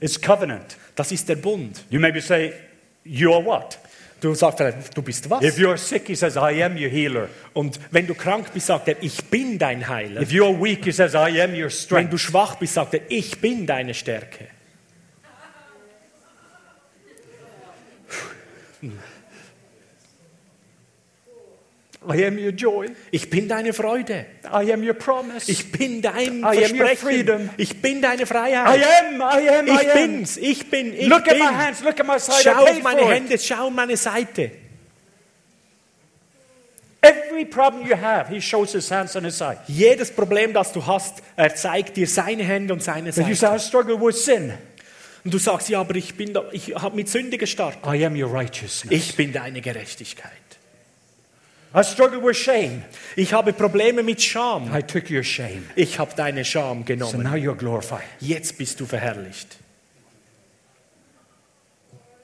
It's 0.00 0.20
covenant. 0.20 0.76
Das 0.94 1.10
ist 1.12 1.28
der 1.28 1.36
Bund. 1.36 1.84
You 1.90 2.00
maybe 2.00 2.20
say, 2.20 2.52
You 3.04 3.32
are 3.32 3.44
what? 3.44 3.78
Du 4.20 4.34
sagst, 4.34 4.60
du 4.94 5.00
bist 5.02 5.30
was? 5.30 5.42
If 5.44 5.58
you're 5.58 5.76
sick, 5.78 6.08
he 6.08 6.14
says, 6.16 6.34
I 6.36 6.60
am 6.62 6.76
your 6.76 6.90
healer. 6.90 7.28
Und 7.54 7.78
wenn 7.92 8.06
du 8.06 8.14
krank 8.14 8.52
bist, 8.52 8.66
sagt 8.66 8.88
er, 8.88 8.96
ich 9.00 9.24
bin 9.26 9.58
dein 9.58 9.88
Heiler. 9.88 10.20
If 10.20 10.30
you're 10.30 10.60
weak, 10.60 10.84
he 10.84 10.90
says, 10.92 11.14
I 11.14 11.40
am 11.40 11.52
your 11.52 11.64
Wenn 11.66 11.70
strength. 11.70 12.12
du 12.12 12.18
schwach 12.18 12.56
bist, 12.56 12.74
sagt 12.74 12.94
er, 12.94 13.00
ich 13.08 13.40
bin 13.40 13.64
deine 13.66 13.94
Stärke. 13.94 14.46
I 22.10 22.24
am 22.24 22.38
your 22.38 22.52
joy. 22.52 22.90
Ich 23.10 23.28
bin 23.28 23.48
deine 23.48 23.72
Freude. 23.72 24.24
I 24.44 24.72
am 24.72 24.82
your 24.82 24.94
promise. 24.94 25.50
Ich 25.50 25.72
bin 25.72 26.00
dein 26.00 26.14
I 26.42 26.44
am 26.44 26.44
your 26.44 26.54
Versprechen. 26.86 26.96
freedom. 26.96 27.50
Ich 27.56 27.82
bin 27.82 28.00
deine 28.00 28.22
I 28.22 28.26
Freiheit. 28.26 28.80
am, 29.02 29.20
I 29.20 29.48
am, 29.48 29.66
I 29.66 29.70
Ich 29.70 29.88
am. 29.90 29.94
bin's. 29.94 30.36
Ich 30.36 30.70
bin. 30.70 30.94
Ich 30.94 31.06
Look 31.08 31.26
at 31.26 31.30
bin. 31.30 31.38
my 31.40 31.52
hands, 31.52 31.82
look 31.82 31.98
at 31.98 32.06
my 32.06 32.18
side. 32.18 32.36
Schau 32.44 32.64
I 32.66 32.70
auf 32.70 32.82
meine 32.82 33.00
for 33.00 33.12
it. 33.12 33.16
Hände, 33.16 33.38
schau 33.38 33.66
auf 33.66 33.72
meine 33.72 33.96
Seite. 33.96 34.52
Every 37.00 37.44
problem 37.44 37.86
you 37.86 37.94
have, 37.96 38.28
he 38.28 38.40
shows 38.40 38.72
his 38.72 38.90
hands 38.90 39.14
on 39.16 39.24
his 39.24 39.36
side. 39.36 39.58
Jedes 39.68 40.10
Problem, 40.10 40.52
das 40.52 40.72
du 40.72 40.84
hast, 40.84 41.22
er 41.36 41.54
zeigt 41.54 41.96
dir 41.96 42.06
seine 42.08 42.42
Hände 42.42 42.72
und 42.74 42.82
seine 42.82 43.12
But 43.12 43.26
you 43.28 43.34
say, 43.34 43.46
Seite. 43.46 43.56
I 43.56 43.58
struggle 43.60 44.00
with 44.00 44.16
sin. 44.24 44.52
Und 45.28 45.34
du 45.34 45.38
sagst, 45.38 45.68
ja, 45.68 45.80
aber 45.80 45.94
ich 45.94 46.14
bin 46.14 46.32
da, 46.32 46.42
ich 46.52 46.74
habe 46.74 46.96
mit 46.96 47.06
Sünde 47.10 47.36
gestartet. 47.36 47.80
I 47.84 48.02
am 48.06 48.14
your 48.18 48.32
righteousness. 48.32 48.90
Ich 48.90 49.14
bin 49.14 49.30
deine 49.30 49.60
Gerechtigkeit. 49.60 50.32
I 51.76 51.84
struggle 51.84 52.22
with 52.24 52.34
shame. 52.34 52.82
Ich 53.14 53.34
habe 53.34 53.52
Probleme 53.52 54.02
mit 54.02 54.22
Scham. 54.22 54.74
I 54.74 54.82
took 54.82 55.10
your 55.10 55.22
shame. 55.22 55.64
Ich 55.76 55.98
habe 55.98 56.14
deine 56.16 56.46
Scham 56.46 56.78
So 56.78 56.84
genommen. 56.84 57.22
now 57.24 57.34
you're 57.34 57.54
glorified. 57.54 58.04
Jetzt 58.20 58.56
bist 58.56 58.80
du 58.80 58.86
verherrlicht. 58.86 59.58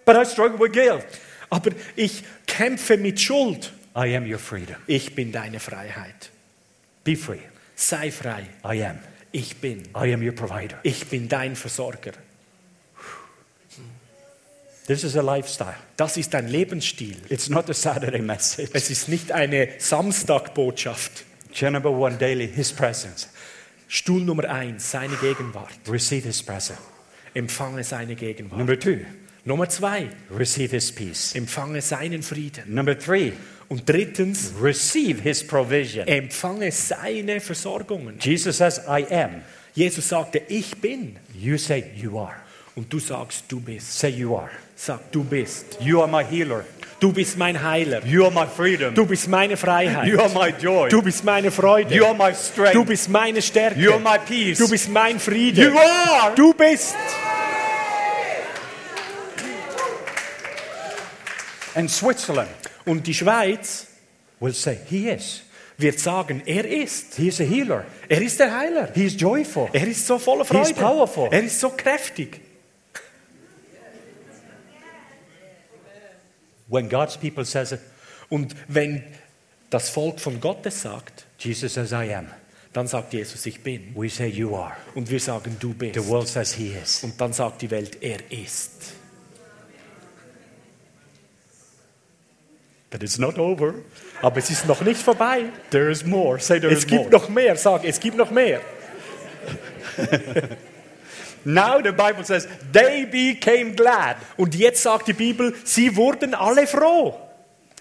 But 0.06 0.16
I 0.16 0.24
struggle 0.24 0.58
with 0.58 0.72
guilt. 0.72 1.04
Aber 1.50 1.72
ich 1.96 2.24
kämpfe 2.46 2.96
mit 2.96 3.20
Schuld. 3.20 3.70
I 3.94 4.16
am 4.16 4.24
your 4.24 4.38
freedom. 4.38 4.76
Ich 4.86 5.14
bin 5.14 5.30
deine 5.30 5.60
Freiheit. 5.60 6.30
Be 7.04 7.16
free. 7.16 7.36
Sei 7.74 8.10
frei. 8.10 8.46
I 8.64 8.82
am. 8.82 8.98
Ich 9.30 9.58
bin. 9.58 9.82
I 9.94 10.10
am 10.14 10.22
your 10.26 10.32
provider. 10.34 10.78
Ich 10.84 11.06
bin 11.08 11.28
dein 11.28 11.54
Versorger. 11.54 12.12
This 14.86 15.02
is 15.02 15.16
a 15.16 15.22
lifestyle. 15.22 15.76
Das 15.96 16.16
ist 16.18 16.34
ein 16.34 16.48
Lebensstil. 16.48 17.16
It's 17.30 17.48
not 17.48 17.70
a 17.70 17.74
Saturday 17.74 18.20
message. 18.20 18.68
Es 18.74 18.90
ist 18.90 19.08
nicht 19.08 19.32
eine 19.32 19.68
Samstagbotschaft. 19.78 21.24
Chair 21.52 21.70
number 21.70 21.90
one 21.90 22.16
daily, 22.18 22.46
His 22.48 22.72
presence. 22.72 23.28
Stuhl 23.88 24.22
Nummer 24.22 24.48
eins, 24.50 24.90
seine 24.90 25.16
Gegenwart. 25.16 25.70
Receive 25.88 26.24
His 26.26 26.42
presence. 26.42 26.78
Empfange 27.34 27.82
seine 27.84 28.14
Gegenwart. 28.14 28.58
Number 28.58 28.78
two, 28.78 28.98
Nummer 29.44 29.68
zwei, 29.68 30.08
receive 30.30 30.70
His 30.72 30.90
peace. 30.92 31.34
empfange 31.34 31.80
seinen 31.80 32.22
Frieden. 32.22 32.74
Number 32.74 32.98
three, 32.98 33.32
Und 33.68 33.88
drittens, 33.88 34.52
receive 34.60 35.22
His 35.22 35.46
provision. 35.46 36.06
empfange 36.06 36.70
seine 36.72 37.40
Versorgungen. 37.40 38.18
Jesus 38.20 38.58
says, 38.58 38.80
I 38.86 39.06
am. 39.10 39.42
Jesus 39.74 40.08
sagte, 40.08 40.42
ich 40.48 40.76
bin. 40.80 41.16
You 41.34 41.56
say, 41.58 41.84
You 41.96 42.18
are. 42.18 42.36
Und 42.76 42.92
du 42.92 42.98
sagst, 42.98 43.44
du 43.48 43.60
bist. 43.60 43.98
Say, 43.98 44.10
You 44.10 44.36
are. 44.36 44.50
Sag, 44.76 45.10
du 45.12 45.22
bist. 45.22 45.78
You 45.80 46.00
are 46.02 46.08
my 46.08 46.24
healer. 46.24 46.64
Du 47.00 47.12
bist 47.12 47.36
mein 47.36 47.62
Heiler. 47.62 48.04
You 48.06 48.24
are 48.24 48.30
my 48.32 48.46
freedom. 48.46 48.94
Du 48.94 49.04
bist 49.04 49.28
meine 49.28 49.56
Freiheit. 49.56 50.06
You 50.06 50.18
are 50.20 50.30
my 50.30 50.54
joy. 50.58 50.88
Du 50.88 51.02
bist 51.02 51.22
meine 51.22 51.50
Freude. 51.50 51.94
You 51.94 52.06
are 52.06 52.14
my 52.14 52.32
strength. 52.34 52.74
Du 52.74 52.84
bist 52.84 53.08
meine 53.08 53.42
Stärke. 53.42 53.78
You 53.78 53.92
are 53.92 54.00
my 54.00 54.18
peace. 54.18 54.58
Du 54.58 54.68
bist 54.68 54.88
mein 54.88 55.20
Friede. 55.20 55.64
You 55.64 55.76
are. 55.78 56.34
Du 56.34 56.54
bist. 56.54 56.94
And 61.74 61.90
Switzerland 61.90 62.50
Und 62.86 63.06
die 63.06 63.14
Schweiz 63.14 63.86
will 64.40 64.54
say, 64.54 64.78
He 64.88 65.08
is. 65.10 65.42
wird 65.76 65.98
sagen, 65.98 66.42
er 66.46 66.64
ist. 66.64 67.16
He 67.16 67.28
is 67.28 67.40
a 67.40 67.44
healer. 67.44 67.84
Er 68.08 68.22
ist 68.22 68.38
der 68.38 68.56
Heiler. 68.56 68.88
He 68.94 69.06
is 69.06 69.20
joyful. 69.20 69.68
Er 69.72 69.86
ist 69.86 70.06
so 70.06 70.18
voller 70.18 70.44
Freude. 70.44 70.72
powerful. 70.74 71.28
Er 71.30 71.42
ist 71.42 71.58
so 71.58 71.70
kräftig. 71.70 72.40
When 76.74 76.88
God's 76.88 77.16
people 77.16 77.44
says 77.44 77.70
it, 77.70 77.78
Und 78.28 78.56
wenn 78.66 79.04
das 79.70 79.90
Volk 79.90 80.18
von 80.18 80.40
Gottes 80.40 80.82
sagt, 80.82 81.24
Jesus 81.38 81.74
says, 81.74 81.92
I 81.92 82.12
am. 82.14 82.26
dann 82.72 82.88
sagt 82.88 83.12
Jesus, 83.12 83.46
ich 83.46 83.62
bin. 83.62 83.94
We 83.94 84.08
say, 84.08 84.26
You 84.26 84.56
are. 84.56 84.72
Und 84.96 85.08
wir 85.08 85.20
sagen, 85.20 85.56
du 85.60 85.72
bist. 85.72 85.94
The 85.94 86.04
world 86.08 86.26
says, 86.26 86.52
He 86.54 86.74
is. 86.82 87.04
Und 87.04 87.20
dann 87.20 87.32
sagt 87.32 87.62
die 87.62 87.70
Welt, 87.70 87.98
er 88.02 88.18
ist. 88.30 88.94
But 92.90 93.04
it's 93.04 93.18
not 93.18 93.38
over. 93.38 93.74
Aber 94.22 94.38
es 94.38 94.50
ist 94.50 94.66
noch 94.66 94.80
nicht 94.80 95.00
vorbei. 95.00 95.44
There 95.70 95.90
is 95.90 96.04
more. 96.04 96.40
Say, 96.40 96.58
there 96.58 96.72
Es 96.72 96.80
is 96.84 96.90
more. 96.90 97.02
gibt 97.02 97.12
noch 97.12 97.28
mehr. 97.28 97.56
Sag, 97.56 97.84
es 97.84 98.00
gibt 98.00 98.16
noch 98.16 98.32
mehr. 98.32 98.60
Now 101.44 101.80
the 101.82 101.92
Bible 101.92 102.24
says, 102.24 102.48
They 102.72 103.04
became 103.04 103.74
glad. 103.74 104.16
Und 104.36 104.54
jetzt 104.54 104.82
sagt 104.82 105.08
die 105.08 105.12
Bibel, 105.12 105.54
sie 105.64 105.94
wurden 105.96 106.34
alle 106.34 106.66
froh. 106.66 107.14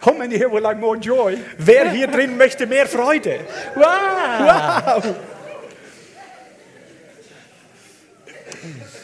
How 0.02 0.14
many 0.14 0.38
here 0.38 0.50
would 0.50 0.64
like 0.64 0.80
more 0.80 0.98
joy? 0.98 1.38
Wer 1.58 1.92
hier 1.92 2.08
drin 2.08 2.36
möchte 2.38 2.68
mehr 2.68 2.88
Freude? 2.88 3.40
Wow! 3.76 5.16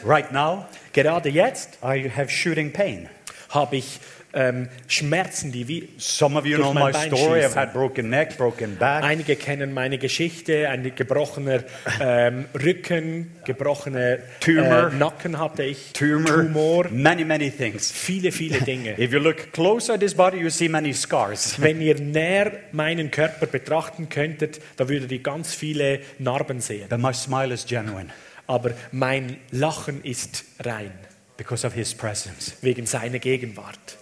Right 0.04 0.30
now, 0.32 0.66
Gerade 0.92 1.28
jetzt 1.28 1.78
I 1.82 2.10
have 2.16 2.30
shooting 2.30 2.72
pain. 2.72 3.08
habe 3.50 3.76
ich 3.76 4.00
ähm, 4.32 4.68
Schmerzen, 4.86 5.52
die 5.52 5.66
wie 5.68 5.88
Some 5.98 6.38
of 6.38 6.46
you 6.46 6.56
Durch 6.56 6.70
know 6.70 6.74
mein 6.74 6.86
my 6.86 6.92
Bein 6.92 7.16
story. 7.16 7.40
I've 7.44 7.54
had 7.54 7.72
broken 7.72 8.10
neck, 8.10 8.36
broken 8.36 8.76
back. 8.76 9.02
Einige 9.02 9.36
kennen 9.36 9.72
meine 9.72 9.98
Geschichte, 9.98 10.68
ein 10.68 10.94
gebrochener 10.94 11.64
ähm, 12.00 12.46
Rücken, 12.54 13.32
gebrochener 13.44 14.18
Tumor. 14.40 14.90
Äh, 14.92 14.96
Nacken 14.96 15.38
hatte 15.38 15.62
ich, 15.62 15.92
tumor, 15.92 16.44
Tumor, 16.44 16.86
many, 16.90 17.24
many 17.24 17.50
things. 17.50 17.90
viele, 17.90 18.32
viele 18.32 18.60
Dinge. 18.62 18.98
If 18.98 19.12
you 19.12 19.18
look 19.18 19.52
closer 19.52 19.94
at 19.94 20.00
this 20.00 20.14
body, 20.14 20.38
you 20.38 20.50
see 20.50 20.68
many 20.68 20.92
scars. 20.92 21.56
Wenn 21.60 21.80
ihr 21.80 22.00
näher 22.00 22.52
meinen 22.72 23.10
Körper 23.10 23.46
betrachten 23.46 24.08
könntet, 24.08 24.60
da 24.76 24.88
würdet 24.88 25.10
ihr 25.12 25.22
ganz 25.22 25.54
viele 25.54 26.00
Narben 26.18 26.60
sehen. 26.60 26.88
But 26.88 27.00
my 27.00 27.12
smile 27.12 27.52
is 27.52 27.66
genuine 27.66 28.10
Aber 28.50 28.72
mein 28.90 29.36
Lachen 29.52 30.02
ist 30.02 30.44
rein, 30.58 30.92
because 31.36 31.64
of 31.64 31.72
His 31.72 31.94
presence, 31.94 32.56
wegen 32.62 32.84
seiner 32.84 33.20
Gegenwart, 33.20 33.96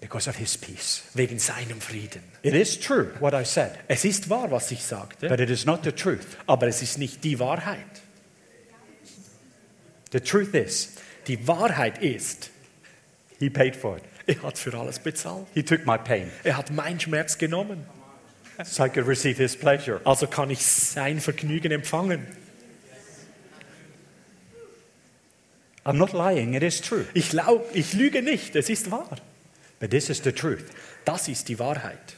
because 0.00 0.28
of 0.28 0.36
His 0.36 0.56
peace. 0.56 1.02
wegen 1.14 1.38
seinem 1.38 1.80
Frieden. 1.80 2.22
It 2.42 2.54
is 2.54 2.78
true 2.78 3.10
what 3.20 3.34
I 3.34 3.44
said, 3.44 3.72
Es 3.88 4.04
ist 4.04 4.28
wahr, 4.30 4.50
was 4.50 4.70
ich 4.70 4.82
sagte, 4.82 5.28
but 5.28 5.40
it 5.40 5.50
is 5.50 5.64
not 5.66 5.84
the 5.84 5.92
truth. 5.92 6.36
aber 6.46 6.66
es 6.68 6.82
ist 6.82 6.98
nicht 6.98 7.22
die 7.24 7.38
Wahrheit. 7.38 7.84
The 10.12 10.20
truth 10.20 10.54
is, 10.54 10.94
Die 11.26 11.46
Wahrheit 11.46 11.98
ist, 12.02 12.50
He 13.38 13.48
paid 13.50 13.76
for 13.76 13.98
it. 13.98 14.02
er 14.26 14.42
hat 14.42 14.58
für 14.58 14.72
alles 14.76 14.98
bezahlt. 14.98 15.46
He 15.54 15.62
took 15.62 15.84
my 15.86 15.98
pain, 15.98 16.30
Er 16.44 16.56
hat 16.56 16.70
meinen 16.70 16.98
Schmerz 16.98 17.36
genommen. 17.38 17.84
so 18.64 18.84
I 18.84 18.88
could 18.88 19.06
receive 19.06 19.36
His 19.40 19.56
pleasure. 19.56 20.00
Also 20.04 20.26
kann 20.26 20.50
ich 20.50 20.64
sein 20.64 21.20
Vergnügen 21.20 21.72
empfangen. 21.72 22.26
I'm 25.84 25.96
not 25.96 26.12
lying, 26.12 26.54
it 26.54 26.62
is 26.62 26.80
true. 26.80 27.06
Ich, 27.14 27.32
lau 27.32 27.64
ich 27.72 27.94
lüge 27.94 28.22
nicht, 28.22 28.54
es 28.56 28.68
ist 28.68 28.90
wahr. 28.90 29.16
But 29.80 29.90
this 29.90 30.10
is 30.10 30.22
the 30.22 30.32
truth. 30.32 30.64
Das 31.04 31.26
ist 31.26 31.48
die 31.48 31.58
Wahrheit. 31.58 32.16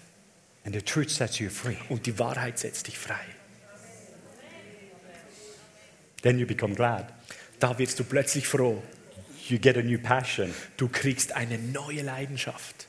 And 0.65 0.75
the 0.75 0.83
truth 0.83 1.11
sets 1.11 1.39
you 1.39 1.49
free. 1.49 1.77
Und 1.89 2.07
die 2.07 2.19
Wahrheit 2.19 2.59
setzt 2.59 2.89
dich 2.89 2.99
frei. 2.99 3.25
Then 6.23 6.39
you 6.39 6.47
become 6.47 6.75
glad. 6.75 7.13
Da 7.59 7.79
wirst 7.79 7.99
du 7.99 8.05
plötzlich 8.05 8.47
froh. 8.47 8.83
You 9.49 9.59
get 9.59 9.77
a 9.77 9.83
new 9.83 9.99
passion. 9.99 10.53
Du 10.77 10.89
kriegst 10.89 11.33
eine 11.33 11.59
neue 11.59 12.03
Leidenschaft. 12.03 12.87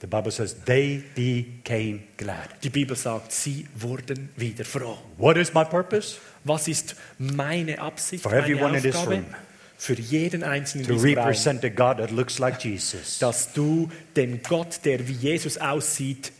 The 0.00 0.06
Bible 0.06 0.30
says 0.30 0.56
they 0.64 1.02
became 1.14 2.00
glad. 2.16 2.50
Die 2.62 2.70
Bibel 2.70 2.96
sagt, 2.96 3.32
sie 3.32 3.66
wurden 3.74 4.28
wieder 4.36 4.64
froh. 4.64 4.98
What 5.16 5.36
is 5.36 5.54
my 5.54 5.64
purpose? 5.64 6.18
Was 6.44 6.68
ist 6.68 6.94
meine 7.18 7.78
Absicht, 7.78 8.22
For 8.22 8.32
meine 8.32 8.44
everyone 8.44 8.76
in 8.76 8.82
this 8.82 9.06
room. 9.06 9.24
Für 9.76 9.94
jeden 9.94 10.42
Einzelnen 10.44 10.86
To 10.86 10.96
represent 10.96 11.64
a 11.64 11.68
God 11.68 11.98
that 11.98 12.10
looks 12.10 12.38
like 12.38 12.62
Jesus. 12.64 13.18
dass 13.18 13.52
du 13.52 13.90
den 14.16 14.40
Gott, 14.42 14.80
der 14.84 15.06
wie 15.08 15.12
Jesus 15.12 15.58
aussieht, 15.58 16.32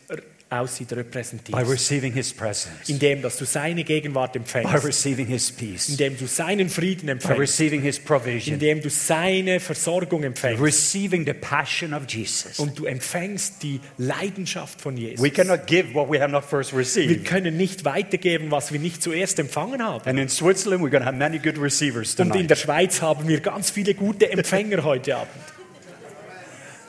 aussieht, 0.61 0.89
By 0.89 0.95
repräsentierst. 0.97 1.71
receiving 1.71 2.13
His 2.13 2.33
presence. 2.33 2.89
Indem, 2.89 3.23
dass 3.23 3.37
du 3.39 3.45
seine 3.45 3.85
Gegenwart 3.85 4.33
By 4.33 4.39
empfängst. 4.41 4.85
receiving 4.85 5.27
His 5.27 5.51
peace. 5.53 5.89
Indem 5.89 6.17
du 6.19 6.27
seinen 6.27 6.69
Frieden 6.69 7.07
By 7.07 7.13
empfängst. 7.13 7.41
receiving 7.41 7.83
His 7.83 7.99
provision. 7.99 8.55
Indem 8.55 8.81
du 8.83 8.91
seine 8.91 9.61
Versorgung 9.61 10.23
empfängst. 10.25 10.63
Receiving 10.63 11.25
the 11.27 11.33
passion 11.35 11.93
of 11.95 12.03
Jesus. 12.09 12.59
Und 12.59 12.79
du 12.79 12.87
empfängst 12.87 13.63
die 13.63 13.81
Leidenschaft 13.99 14.81
von 14.81 14.97
Jesus. 14.97 15.23
We 15.23 15.31
cannot 15.31 15.67
give 15.67 15.95
what 15.95 16.11
we 16.11 16.21
have 16.21 16.31
not 16.31 16.45
first 16.45 16.73
Wir 16.73 16.79
received. 16.81 17.25
können 17.25 17.57
nicht 17.57 17.85
weitergeben, 17.85 18.51
was 18.51 18.73
wir 18.73 18.81
nicht 18.81 19.03
zuerst 19.03 19.39
empfangen 19.39 19.83
haben. 19.83 20.09
And 20.09 20.19
in 20.19 20.29
Switzerland, 20.29 20.83
we're 20.83 20.91
going 20.91 21.03
to 21.03 21.07
have 21.07 21.17
many 21.17 21.39
good 21.39 21.59
receivers 21.61 22.15
Und 22.15 22.27
in 22.27 22.33
tonight. 22.33 22.51
der 22.51 22.57
Schweiz 22.57 23.03
haben 23.03 23.27
wir 23.29 23.41
ganz 23.41 23.71
viele 23.71 23.95
gute 23.95 24.31
Empfänger 24.31 24.85
heute 24.85 25.17
Abend. 25.17 25.31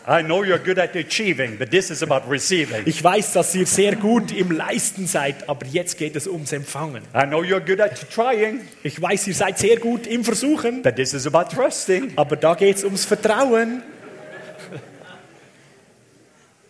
I 0.08 0.22
know 0.22 0.44
you're 0.44 0.60
good 0.60 0.78
at 0.78 0.96
achieving, 0.96 1.58
but 1.58 1.72
this 1.72 1.90
is 1.90 2.04
about 2.04 2.30
receiving. 2.30 2.84
Ich 2.86 3.04
weiß, 3.04 3.34
dass 3.34 3.56
ihr 3.56 3.66
sehr 3.66 3.96
gut 3.96 4.32
im 4.32 4.52
Leisten 4.52 5.08
seid, 5.08 5.50
aber 5.50 5.66
jetzt 5.66 5.98
geht 5.98 6.16
es 6.16 6.28
ums 6.28 6.52
Empfangen. 6.52 7.02
I 7.16 7.26
know 7.26 7.42
you're 7.42 7.60
good 7.60 7.82
at 7.82 8.00
trying, 8.12 8.62
Ich 8.84 9.02
weiß, 9.02 9.26
ihr 9.28 9.34
seid 9.34 9.58
sehr 9.58 9.78
gut 9.78 10.06
im 10.06 10.24
Versuchen, 10.24 10.84
but 10.84 10.96
this 10.96 11.14
is 11.14 11.26
about 11.26 11.56
trusting. 11.56 12.14
aber 12.18 12.36
da 12.36 12.54
geht 12.54 12.78
es 12.78 12.84
ums 12.84 13.04
Vertrauen. 13.06 13.82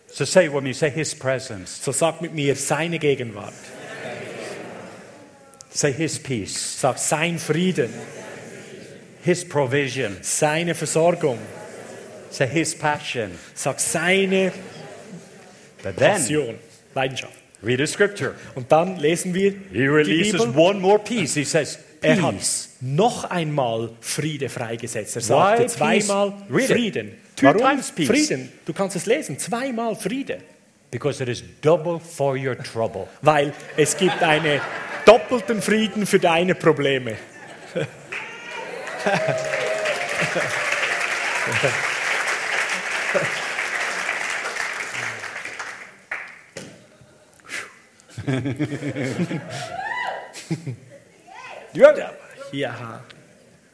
So 0.08 0.24
say 0.24 0.48
with 0.48 0.62
me, 0.62 0.72
say 0.72 0.88
His 0.90 1.14
presence, 1.14 1.78
So 1.84 1.92
sag 1.92 2.22
mit 2.22 2.32
mir 2.32 2.56
seine 2.56 2.98
Gegenwart. 2.98 3.52
say 5.68 5.92
His 5.92 6.18
peace, 6.18 6.80
Sag 6.80 6.96
sein 6.98 7.38
Frieden, 7.38 7.90
His 9.22 9.46
provision, 9.46 10.16
seine 10.22 10.74
Versorgung. 10.74 11.38
Say 12.36 12.46
His 12.46 12.74
passion. 12.74 13.30
Sag 13.54 13.80
seine 13.80 14.52
But 15.82 15.96
then, 15.96 16.12
Passion, 16.12 16.58
Leidenschaft. 16.94 17.32
read 17.62 17.78
the 17.78 17.86
scripture. 17.86 18.34
Und 18.54 18.70
dann 18.72 18.96
lesen 18.98 19.34
wir 19.34 19.52
He 19.52 19.58
die 19.72 19.86
releases 19.86 20.44
Bibel. 20.44 20.54
one 20.56 20.80
more 20.80 20.98
peace. 20.98 21.34
He 21.34 21.44
says, 21.44 21.78
Er 22.02 22.20
hat 22.20 22.36
peace. 22.36 22.70
noch 22.80 23.24
einmal 23.24 23.90
Friede 24.00 24.48
freigesetzt. 24.48 25.16
Er 25.16 25.22
sagte 25.22 25.62
peace? 25.64 25.74
zweimal 25.74 26.32
it. 26.50 26.66
Frieden. 26.66 27.12
Two 27.36 27.46
Warum 27.46 27.60
times 27.60 27.90
peace. 27.92 28.08
Frieden? 28.08 28.52
Du 28.64 28.72
kannst 28.72 28.96
es 28.96 29.06
lesen. 29.06 29.38
Zweimal 29.38 29.94
Friede. 29.96 30.38
Because 30.90 31.22
it 31.22 31.28
is 31.28 31.42
double 31.62 31.98
for 32.00 32.36
your 32.36 32.56
trouble. 32.56 33.06
Weil 33.22 33.52
es 33.76 33.96
gibt 33.96 34.22
einen 34.22 34.60
doppelten 35.04 35.60
Frieden 35.60 36.06
für 36.06 36.18
deine 36.18 36.54
Probleme. 36.54 37.16
Ja, 52.52 53.02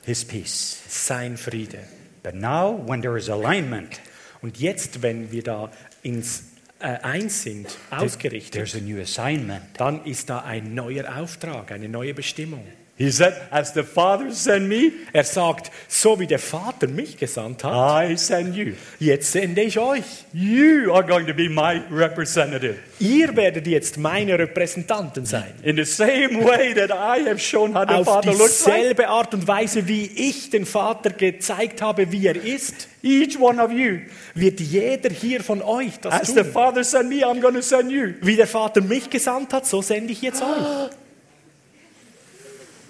His 0.05 0.25
peace. 0.25 0.83
sein 0.89 1.37
Friede. 1.37 1.79
But 2.23 2.35
now, 2.35 2.73
when 2.87 3.01
there 3.03 3.17
is 3.19 3.29
alignment, 3.29 4.01
Und 4.43 4.59
jetzt, 4.59 5.03
wenn 5.03 5.31
wir 5.31 5.45
da 5.45 5.71
ins 6.03 6.43
äh, 6.81 6.99
Eins 7.03 7.43
sind, 7.45 7.69
there's 7.91 8.03
ausgerichtet, 8.03 8.75
a 8.75 8.79
new 8.81 9.01
assignment. 9.01 9.63
dann 9.79 10.05
ist 10.05 10.31
da 10.31 10.41
ein 10.41 10.75
neuer 10.75 11.17
Auftrag, 11.17 11.71
eine 11.71 11.89
neue 11.89 12.13
Bestimmung. 12.13 12.67
He 13.03 13.11
said, 13.11 13.35
As 13.51 13.73
the 13.73 13.83
Father 13.83 14.31
sent 14.31 14.69
me, 14.69 14.93
Er 15.13 15.25
sagt, 15.25 15.73
so 15.89 16.21
wie 16.21 16.27
der 16.29 16.39
Vater 16.39 16.87
mich 16.87 17.17
gesandt 17.17 17.65
hat, 17.65 18.09
I 18.09 18.17
send 18.17 18.55
you. 18.55 18.75
jetzt 19.01 19.33
sende 19.33 19.63
ich 19.63 19.77
euch. 19.77 20.05
You 20.33 20.93
are 20.93 21.05
going 21.05 21.27
to 21.27 21.35
be 21.35 21.49
my 21.49 21.83
representative. 21.91 22.77
Ihr 23.01 23.35
werdet 23.35 23.67
jetzt 23.67 23.99
meine 23.99 24.39
Repräsentanten 24.39 25.27
sein. 25.27 25.53
In 25.65 25.77
the 25.77 25.85
same 25.85 26.45
way 26.45 26.75
that 26.75 26.91
I 26.91 27.29
have 27.29 27.41
shown 27.41 27.75
how 27.75 27.85
the 27.89 27.95
Auf 27.95 28.07
Father 28.07 28.31
looks 28.35 28.65
like, 28.67 28.77
dieselbe 28.77 29.09
Art 29.09 29.35
und 29.35 29.49
Weise, 29.49 29.89
wie 29.89 30.05
ich 30.05 30.51
den 30.51 30.65
Vater 30.65 31.11
gezeigt 31.11 31.83
habe, 31.83 32.13
wie 32.13 32.25
er 32.29 32.37
ist, 32.37 32.87
each 33.03 33.37
one 33.41 33.61
of 33.61 33.73
you, 33.73 33.99
wird 34.35 34.61
jeder 34.61 35.11
hier 35.11 35.43
von 35.43 35.61
euch 35.61 35.99
das 36.01 36.15
as 36.15 36.29
the 36.29 36.43
tun. 36.43 36.53
Father 36.53 36.85
sent 36.85 37.09
me, 37.09 37.25
I'm 37.27 37.41
going 37.41 37.55
to 37.55 37.63
send 37.63 37.91
you. 37.91 38.15
Wie 38.21 38.37
der 38.37 38.47
Vater 38.47 38.81
mich 38.81 39.11
gesandt 39.11 39.53
hat, 39.53 39.67
so 39.67 39.83
sende 39.83 40.13
ich 40.13 40.23
jetzt 40.23 40.41
euch. 40.41 40.91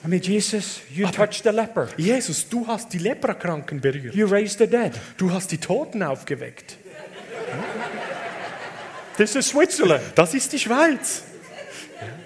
I 0.05 0.09
mean, 0.09 0.21
Jesus, 0.21 0.81
you 0.91 1.07
touched 1.07 1.45
the 1.45 1.53
leper, 1.53 1.89
Jesus, 1.97 2.49
du 2.49 2.67
hast 2.67 2.93
die 2.93 2.99
Leprakranken 2.99 3.81
berührt. 3.81 4.15
you 4.15 4.27
raised 4.27 4.59
the 4.59 4.67
dead. 4.67 4.93
Du 5.17 5.33
hast 5.33 5.53
die 5.53 5.59
Toten 5.59 6.03
aufgeweckt. 6.03 6.77
This 9.17 9.37
is 9.37 9.49
Switzerland. 9.51 10.03
Das 10.17 10.35
ist 10.35 10.53
die 10.53 10.59
Schweiz. 10.59 11.23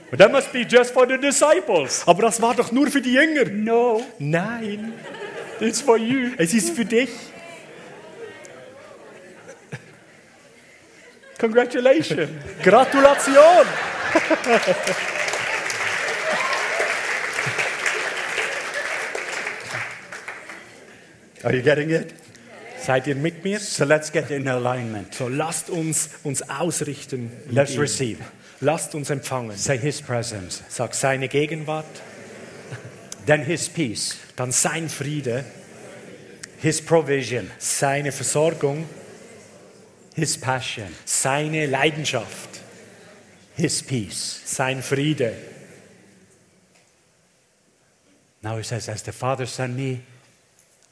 But 0.09 0.21
that 0.21 0.31
must 0.33 0.53
be 0.53 0.61
just 0.61 0.93
for 0.93 1.07
the 1.07 1.19
disciples. 1.19 2.05
Aber 2.07 2.23
das 2.23 2.41
war 2.41 2.55
doch 2.55 2.71
nur 2.73 2.87
für 2.87 3.03
die 3.03 3.13
Jünger. 3.13 3.45
No, 3.51 4.03
Nein, 4.19 4.95
it's 5.61 5.81
for 5.83 5.99
you. 5.99 6.31
es 6.39 6.55
ist 6.55 6.71
für 6.71 6.85
dich. 6.85 7.11
Congratulations. 11.39 12.31
Gratulation! 12.63 13.67
Are 21.47 21.55
you 21.55 21.63
getting 21.63 21.91
it? 21.91 22.13
Seid 22.77 23.07
ihr 23.07 23.15
mit 23.15 23.45
mir? 23.45 23.61
So 23.61 23.85
let's 23.85 24.11
get 24.11 24.33
in 24.33 24.49
alignment. 24.49 25.15
So 25.15 25.29
lasst 25.29 25.71
uns 25.71 26.11
uns 26.25 26.43
ausrichten. 26.43 27.31
Let's 27.49 27.79
receive. 27.79 28.19
Lasst 28.61 28.97
uns 28.97 29.11
empfangen. 29.11 29.57
Say 29.57 29.79
His 29.79 30.03
presence. 30.03 30.65
Sag 30.69 30.93
seine 30.93 31.29
Gegenwart, 31.29 31.87
Then 33.27 33.45
His 33.45 33.69
peace, 33.69 34.17
dann 34.35 34.51
sein 34.51 34.89
Friede, 34.89 35.45
His 36.59 36.83
provision, 36.83 37.49
seine 37.59 38.11
Versorgung, 38.11 38.89
His 40.17 40.37
passion, 40.37 40.89
seine 41.05 41.67
Leidenschaft, 41.67 42.61
His 43.55 43.85
peace. 43.85 44.43
sein 44.47 44.83
Friede. 44.83 45.33
Now 48.43 48.57
He 48.57 48.65
says, 48.65 48.89
As 48.89 49.05
the 49.05 49.13
Father 49.13 49.47
sent 49.47 49.77
me, 49.77 50.01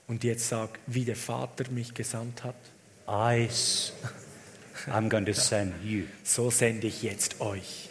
Und 0.07 0.25
jetzt 0.25 0.49
sag, 0.49 0.79
wie 0.87 1.05
der 1.05 1.17
Vater 1.17 1.71
mich 1.71 1.95
gesandt 1.95 2.45
hat, 2.45 2.57
I, 3.09 3.49
I'm 4.87 5.09
going 5.09 5.27
to 5.27 5.33
send 5.33 5.73
you. 5.83 6.05
so 6.23 6.51
sende 6.51 6.87
ich 6.87 7.03
jetzt 7.03 7.41
euch. 7.41 7.89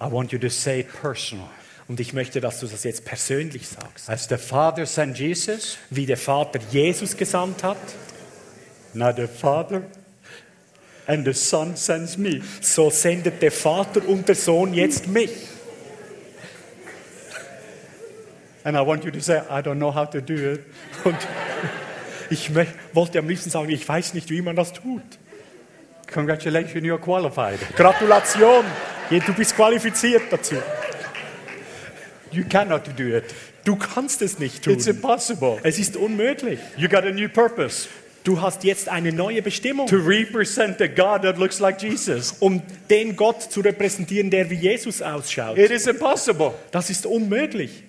I 0.00 0.10
want 0.10 0.32
you 0.32 0.38
to 0.38 0.48
say 0.48 0.80
it 0.80 0.88
personal. 1.00 1.48
Und 1.88 2.00
ich 2.00 2.12
möchte, 2.12 2.40
dass 2.40 2.60
du 2.60 2.66
das 2.66 2.84
jetzt 2.84 3.04
persönlich 3.04 3.68
sagst. 3.68 4.08
As 4.08 4.28
the 4.28 4.36
Father 4.36 4.86
sent 4.86 5.18
Jesus, 5.18 5.78
Wie 5.90 6.06
der 6.06 6.16
Vater 6.16 6.60
Jesus 6.70 7.16
gesandt 7.16 7.62
hat, 7.62 7.76
now 8.94 9.12
the 9.14 9.26
Father 9.26 9.82
and 11.06 11.24
the 11.24 11.32
Son 11.32 11.76
sends 11.76 12.16
me. 12.16 12.42
so 12.60 12.90
sendet 12.90 13.42
der 13.42 13.52
Vater 13.52 14.06
und 14.08 14.28
der 14.28 14.36
Sohn 14.36 14.74
jetzt 14.74 15.06
mich. 15.06 15.30
And 18.64 18.76
I 18.76 18.80
want 18.80 19.04
you 19.04 19.10
to 19.10 19.20
say, 19.20 19.38
I 19.50 19.60
don't 19.62 19.78
know 19.78 19.94
how 19.94 20.08
to 20.10 20.20
do 20.20 20.34
it. 20.34 20.60
Und 21.04 21.16
ich 22.30 22.50
wollte 22.92 23.18
am 23.18 23.28
liebsten 23.28 23.50
sagen, 23.50 23.70
ich 23.70 23.88
weiß 23.88 24.14
nicht, 24.14 24.30
wie 24.30 24.42
man 24.42 24.56
das 24.56 24.72
tut. 24.72 25.02
Congratulations, 26.12 26.84
you're 26.84 26.98
qualified. 26.98 27.58
Gratulation, 27.76 28.64
du 29.10 29.32
bist 29.34 29.56
qualifiziert 29.56 30.24
dazu. 30.30 30.56
You 32.30 32.44
cannot 32.48 32.82
do 32.96 33.16
it. 33.16 33.24
Du 33.64 33.76
kannst 33.76 34.22
es 34.22 34.38
nicht 34.38 34.66
It's 34.66 34.84
tun. 34.84 34.94
impossible. 34.94 35.58
Es 35.62 35.78
ist 35.78 35.96
unmöglich. 35.96 36.58
You 36.76 36.88
got 36.88 37.04
a 37.04 37.10
new 37.10 37.28
purpose 37.28 37.88
Du 38.24 38.40
hast 38.40 38.62
jetzt 38.62 38.88
eine 38.88 39.12
neue 39.12 39.42
Bestimmung, 39.42 39.88
to 39.88 39.96
represent 39.96 40.78
the 40.78 40.86
God 40.88 41.22
that 41.22 41.38
looks 41.38 41.58
like 41.58 41.82
Jesus. 41.82 42.36
um 42.38 42.62
den 42.88 43.16
Gott 43.16 43.42
zu 43.42 43.60
repräsentieren, 43.60 44.30
der 44.30 44.48
wie 44.48 44.54
Jesus 44.54 45.02
ausschaut. 45.02 45.58
It 45.58 45.72
is 45.72 45.88
impossible. 45.88 46.52
Das 46.70 46.88
ist 46.88 47.04
unmöglich. 47.04 47.82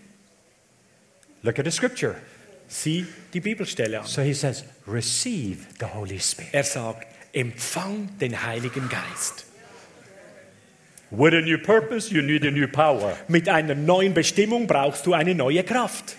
Look 1.43 1.59
at 1.59 1.65
the 1.65 1.71
scripture. 1.71 2.15
Sieh 2.67 3.05
die 3.33 3.39
Bibelstelle 3.41 3.99
an. 3.99 4.05
So 4.07 4.21
he 4.21 4.33
says, 4.33 4.63
receive 4.87 5.67
the 5.79 5.85
Holy 5.93 6.19
Spirit. 6.19 6.53
Er 6.53 6.63
sagt, 6.63 7.07
empfang 7.33 8.09
den 8.19 8.41
Heiligen 8.45 8.89
Geist. 8.89 9.45
With 11.11 11.33
a 11.33 11.41
new 11.41 11.57
purpose, 11.59 12.09
you 12.11 12.21
need 12.23 12.43
a 12.45 12.49
new 12.51 12.67
power. 12.67 13.15
Mit 13.27 13.47
einer 13.47 13.75
neuen 13.75 14.13
Bestimmung 14.13 14.65
brauchst 14.65 15.05
du 15.05 15.13
eine 15.13 15.35
neue 15.35 15.63
Kraft. 15.63 16.15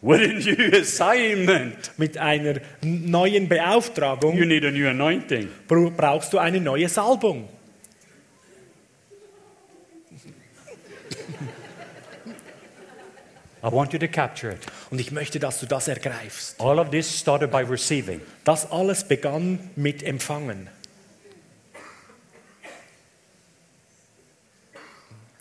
With 0.00 0.20
a 0.20 0.32
new 0.32 0.70
assignment, 0.80 1.92
Mit 1.98 2.18
einer 2.18 2.60
neuen 2.82 3.48
Beauftragung 3.48 4.36
you 4.36 4.44
need 4.44 4.64
a 4.64 4.70
new 4.70 4.86
anointing. 4.86 5.48
br- 5.66 5.90
brauchst 5.90 6.32
du 6.32 6.38
eine 6.38 6.60
neue 6.60 6.88
Salbung. 6.88 7.48
I 13.64 13.68
want 13.68 13.94
you 13.94 13.98
to 13.98 14.08
capture 14.08 14.52
it. 14.52 14.60
Und 14.90 15.00
ich 15.00 15.10
möchte, 15.10 15.38
dass 15.40 15.58
du 15.58 15.66
das 15.66 15.88
ergreifst. 15.88 16.60
All 16.60 16.78
of 16.78 16.90
this 16.90 17.18
started 17.18 17.50
by 17.50 17.62
receiving. 17.62 18.20
Das 18.44 18.70
alles 18.70 19.04
begann 19.04 19.58
mit 19.74 20.02
Empfangen. 20.02 20.68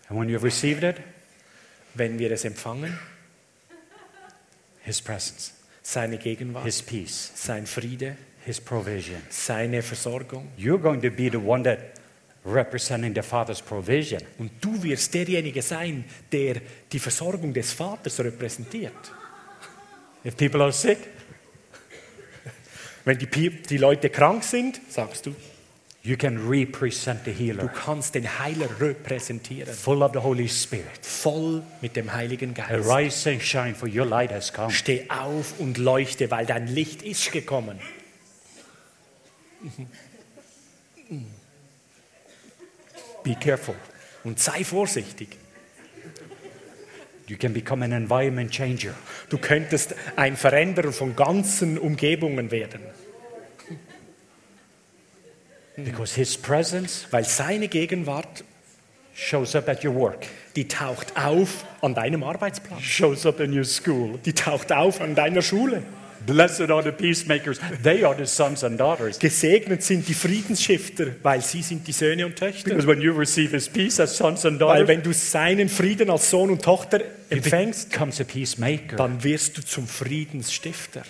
And 0.10 0.20
when 0.20 0.30
you've 0.30 0.44
received 0.44 0.84
it, 0.84 0.98
Wenn 1.96 2.18
wir 2.18 2.32
es 2.32 2.44
empfangen, 2.44 2.98
His 4.84 5.00
presence, 5.02 5.54
seine 5.84 6.18
Gegenwart, 6.18 6.66
His 6.66 6.82
peace, 6.82 7.32
sein 7.36 7.68
Friede, 7.68 8.18
His 8.46 8.60
provision. 8.60 9.22
seine 9.30 9.84
Versorgung. 9.84 10.48
You're 10.58 10.80
going 10.82 11.02
to 11.02 11.12
be 11.12 11.30
the 11.30 11.38
one 11.38 11.64
that 11.64 11.93
representing 12.46 13.14
the 13.16 13.22
Father's 13.22 13.62
provision. 13.62 14.22
Und 14.38 14.52
du 14.62 14.82
wirst 14.84 15.14
derjenige 15.14 15.62
sein, 15.62 16.06
der 16.32 16.62
die 16.92 17.00
Versorgung 17.00 17.54
des 17.54 17.74
Vaters 17.74 18.20
repräsentiert. 18.20 18.94
If 20.26 20.38
people 20.38 20.62
are 20.62 20.72
sick, 20.72 20.98
Wenn 23.06 23.18
die, 23.18 23.28
die 23.28 23.78
Leute 23.78 24.10
krank 24.10 24.46
sind, 24.46 24.80
sagst 24.88 25.26
du, 25.26 25.36
you 26.04 26.16
can 26.16 26.48
represent 26.48 27.26
the 27.26 27.34
du 27.34 27.38
healer, 27.38 27.68
kannst 27.68 28.16
den 28.16 28.40
Heiler 28.40 28.70
repräsentieren. 28.80 29.74
full 29.74 30.02
of 30.02 30.14
the 30.14 30.20
Holy 30.20 30.48
Spirit. 30.48 30.86
Voll 31.02 31.64
mit 31.82 31.98
dem 31.98 32.14
Heiligen 32.14 32.54
Geist. 32.54 32.72
Arise 32.72 33.30
and 33.30 33.42
shine, 33.42 33.76
for 33.76 33.90
your 33.90 34.06
light 34.06 34.32
has 34.32 34.54
come. 34.54 34.72
Steh 34.72 35.10
auf 35.10 35.60
und 35.60 35.78
leuchte, 35.78 36.32
weil 36.32 36.46
dein 36.46 36.68
Licht 36.68 37.02
ist 37.02 37.32
gekommen. 37.34 37.78
Be 43.24 43.36
careful. 43.36 43.76
Und 44.24 44.40
sei 44.40 44.64
vorsichtig. 44.64 45.38
You 47.28 47.38
can 47.38 47.54
become 47.54 47.84
an 47.86 47.94
environment 47.94 48.52
changer. 48.52 48.94
Du 49.30 49.38
könntest 49.38 49.96
ein 50.16 50.36
Veränderer 50.36 50.92
von 50.92 51.16
ganzen 51.16 51.78
Umgebungen 51.78 52.52
werden. 52.52 52.82
Because 55.76 56.16
His 56.16 56.38
presence 56.38 57.08
Weil 57.10 57.24
seine 57.24 57.68
Gegenwart, 57.68 58.44
shows 59.16 59.56
up 59.56 59.70
at 59.70 59.84
your 59.84 59.96
work, 59.96 60.28
die 60.56 60.68
taucht 60.68 61.18
auf 61.18 61.66
an 61.82 61.96
deinem 61.96 62.24
Arbeitsplatz. 62.24 62.82
shows 62.82 63.26
up 63.26 63.40
in 63.40 63.58
your 63.58 63.64
school. 63.64 64.20
Die 64.26 64.34
taucht 64.34 64.72
auf 64.72 65.02
an 65.02 65.16
deiner 65.16 65.42
Schule. 65.42 65.84
Blessed 66.26 66.70
are 66.70 66.84
the 66.84 66.92
peacemakers, 66.92 67.60
they 67.84 68.04
are 68.04 68.16
the 68.16 68.26
sons 68.26 68.64
and 68.64 68.80
daughters. 68.80 69.20
Gesegnet 69.20 69.84
sind 69.84 70.08
die 70.08 70.14
Friedensstifter, 70.14 71.08
weil 71.22 71.42
sie 71.42 71.62
sind 71.62 71.88
die 71.88 71.92
Söhne 71.92 72.26
und 72.26 72.36
Töchter. 72.36 72.70
Because 72.70 72.88
when 72.88 73.02
you 73.02 73.14
receive 73.14 73.54
His 73.54 73.68
peace 73.68 74.00
as 74.00 74.16
sons 74.16 74.46
and 74.46 74.60
Weil 74.60 74.80
daughters, 74.80 74.88
wenn 74.88 75.04
du 75.04 75.14
seinen 75.14 75.70
Frieden 75.70 76.10
als 76.10 76.30
Sohn 76.30 76.50
und 76.50 76.64
Tochter 76.64 77.02
empfängst, 77.30 77.92
becomes 77.92 78.22
a 78.22 78.24
peacemaker. 78.24 78.96
dann 78.96 79.24
wirst 79.24 79.58
du 79.58 79.64
zum 79.64 79.88
Friedensstifter. 79.88 81.04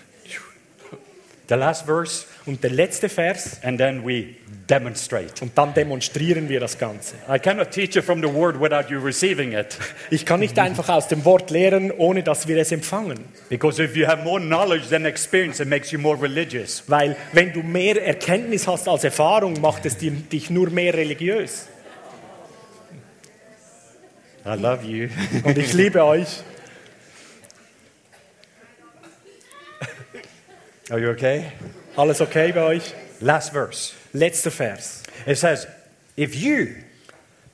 The 1.49 1.55
last 1.55 1.85
verse 1.85 2.25
Und 2.45 2.61
der 2.61 2.71
letzte 2.71 3.07
Vers, 3.07 3.59
and 3.63 3.77
then 3.77 4.05
we 4.05 4.35
demonstrate. 4.69 5.41
und 5.41 5.57
dann 5.57 5.73
demonstrieren 5.73 6.49
wir 6.49 6.59
das 6.59 6.77
Ganze. 6.77 7.15
I 7.33 7.39
cannot 7.39 7.71
teach 7.71 7.95
you 7.95 8.01
from 8.01 8.21
the 8.21 8.33
word 8.33 8.59
without 8.59 8.91
you 8.91 8.99
receiving 8.99 9.53
it. 9.53 9.77
Ich 10.09 10.25
kann 10.25 10.41
nicht 10.41 10.59
einfach 10.59 10.89
aus 10.89 11.07
dem 11.07 11.23
Wort 11.23 11.51
lehren, 11.51 11.91
ohne 11.91 12.21
dass 12.21 12.47
wir 12.47 12.57
es 12.57 12.71
empfangen. 12.71 13.19
Because 13.49 13.81
if 13.81 13.95
you 13.95 14.07
have 14.07 14.23
more 14.23 14.41
knowledge 14.41 14.89
than 14.89 15.05
experience, 15.05 15.61
it 15.61 15.69
makes 15.69 15.91
you 15.91 15.99
more 15.99 16.21
religious. 16.21 16.83
Weil 16.87 17.15
wenn 17.31 17.53
du 17.53 17.63
mehr 17.63 18.03
Erkenntnis 18.05 18.67
hast 18.67 18.89
als 18.89 19.05
Erfahrung, 19.05 19.61
macht 19.61 19.85
es 19.85 19.97
dich 19.97 20.49
nur 20.49 20.69
mehr 20.69 20.93
religiös. 20.93 21.67
I 24.45 24.55
love 24.59 24.85
you. 24.85 25.07
Und 25.45 25.57
ich 25.57 25.71
liebe 25.71 26.03
euch. 26.03 26.27
Are 30.89 30.99
you 30.99 31.09
okay? 31.09 31.45
Alles 31.95 32.21
okay 32.21 32.51
bei 32.51 32.63
euch? 32.63 32.93
Last 33.19 33.51
verse. 33.51 33.93
Letzter 34.13 34.51
Vers. 34.51 35.03
It 35.25 35.37
says, 35.37 35.67
If 36.17 36.35
you, 36.35 36.67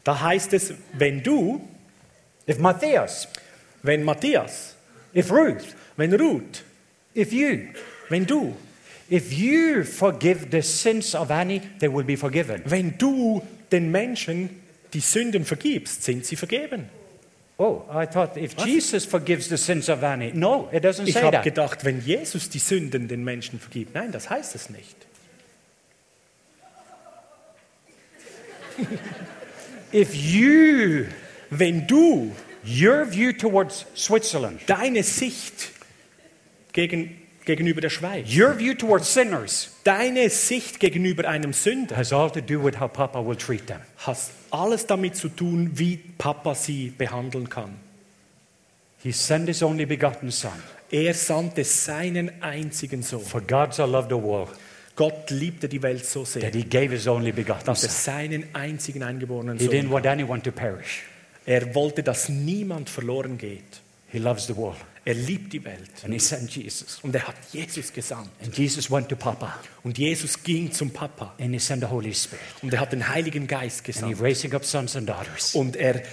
Da 0.04 0.20
heißt 0.20 0.54
es, 0.54 0.74
wenn 0.94 1.22
du, 1.22 1.62
if 2.48 2.58
Matthias, 2.58 3.28
wenn 3.84 4.04
Matthias, 4.04 4.76
if 5.14 5.32
Ruth, 5.32 5.76
wenn 5.98 6.14
Ruth, 6.14 6.64
if 7.16 7.32
you, 7.32 7.68
wenn 8.10 8.26
du, 8.26 8.56
if 9.10 9.32
you 9.32 9.84
forgive 9.84 10.48
the 10.52 10.62
sins 10.62 11.14
of 11.14 11.32
any, 11.32 11.62
they 11.80 11.88
will 11.88 12.04
be 12.04 12.16
forgiven. 12.16 12.62
wenn 12.66 12.98
du 12.98 13.42
den 13.72 13.92
Menschen 13.92 14.62
die 14.94 15.00
Sünden 15.00 15.46
vergibst, 15.46 16.04
sind 16.04 16.26
sie 16.26 16.36
vergeben. 16.36 16.90
Oh, 17.62 17.84
I 17.92 18.06
thought 18.06 18.38
if 18.38 18.56
Jesus 18.56 19.06
forgives 19.06 19.50
the 19.50 19.58
sins 19.58 19.90
of 19.90 20.02
any. 20.02 20.32
No, 20.34 20.70
it 20.72 20.82
doesn't 20.82 21.08
Ich 21.10 21.14
say 21.14 21.24
habe 21.24 21.32
that. 21.38 21.44
gedacht, 21.44 21.84
wenn 21.84 22.00
Jesus 22.00 22.48
die 22.50 22.58
Sünden 22.60 23.10
den 23.10 23.22
Menschen 23.26 23.60
vergibt. 23.60 23.94
Nein, 23.94 24.14
das 24.14 24.30
heißt 24.30 24.56
es 24.56 24.70
nicht. 24.70 24.96
If 29.92 30.16
you, 30.16 31.06
Wenn 31.50 31.86
du 31.88 32.32
your 32.66 33.06
view 33.12 33.34
towards 33.34 33.86
Switzerland, 33.96 34.62
deine 34.68 35.04
Sicht 35.04 35.72
gegen, 36.74 37.20
gegenüber 37.46 37.82
der 37.82 37.90
Schweiz, 37.90 38.28
your 38.34 38.58
view 38.58 38.74
towards 38.76 39.12
sinners, 39.14 39.72
deine 39.84 40.30
Sicht 40.30 40.80
gegenüber 40.80 41.28
einem 41.28 41.52
Sünder, 41.54 41.98
has 41.98 42.14
all 42.14 42.30
to 42.32 42.40
do 42.40 42.64
with 42.64 42.80
how 42.80 42.88
Papa 42.92 43.20
will 43.26 43.36
treat 43.36 43.68
them. 43.68 43.82
hat 43.98 44.18
alles 44.52 44.86
damit 44.86 45.16
zu 45.16 45.30
tun, 45.30 45.72
wie 45.74 45.98
Papa 45.98 46.56
sie 46.56 46.90
behandeln 46.96 47.50
kann. 47.50 47.76
He 49.02 49.12
sent 49.12 49.48
his 49.48 49.64
only 49.64 49.86
begotten 49.86 50.32
Son. 50.32 50.52
Er 50.92 51.14
sandte 51.14 51.64
seinen 51.64 52.42
einzigen 52.42 53.04
Sohn. 53.04 53.22
For 53.22 53.42
God 53.42 53.74
so 53.74 53.86
loved 53.86 54.10
the 54.10 54.16
world 54.16 54.50
Gott 54.96 55.30
liebte 55.30 55.70
die 55.70 55.82
Welt 55.82 56.06
so 56.06 56.26
sehr, 56.26 56.42
that 56.42 56.54
he 56.54 56.64
gave 56.64 56.90
his 56.92 57.08
only 57.08 57.32
begotten 57.32 57.66
dass 57.66 57.84
er 57.84 57.90
Son. 57.90 58.16
seinen 58.16 58.54
einzigen 58.54 59.02
eingeborenen 59.02 59.58
He 59.58 59.68
didn't 59.68 59.90
want 59.90 60.06
anyone 60.06 60.42
to 60.42 60.52
perish. 60.52 61.04
Er 61.46 61.74
wollte, 61.74 62.04
dass 62.04 62.28
niemand 62.28 62.90
verloren 62.90 63.38
geht. 63.38 63.82
He 64.12 64.18
loves 64.18 64.48
the 64.48 64.56
world. 64.58 64.76
Er 65.10 65.16
liebt 65.16 65.54
die 65.54 65.64
Welt. 65.66 65.90
And 66.04 66.14
he 66.14 66.20
sent 66.20 66.52
Jesus. 66.56 67.00
Und 67.02 67.16
er 67.16 67.28
hat 67.28 67.36
Jesus 67.52 67.92
gesandt. 67.92 68.30
And 68.44 68.56
Jesus 68.56 68.92
went 68.92 69.10
to 69.10 69.16
Papa. 69.16 69.60
Und 69.82 69.98
Jesus 69.98 70.44
ging 70.44 70.72
zum 70.72 70.92
Papa. 70.92 71.34
And 71.40 71.52
he 71.52 71.58
sent 71.58 71.82
the 71.82 71.88
Holy 71.90 72.14
Spirit. 72.14 72.44
Und 72.62 72.72
er 72.76 72.80
hat 72.80 72.92
den 72.92 73.10
Heiligen 73.10 73.48
Geist 73.48 73.80
And 73.80 73.88
he 73.88 73.92
gesandt. 73.94 74.22
raising 74.22 74.54
up 74.54 74.64
sons 74.64 74.96
and 74.96 75.10
daughters. 75.10 75.56
Und 75.56 75.76
er 75.78 76.04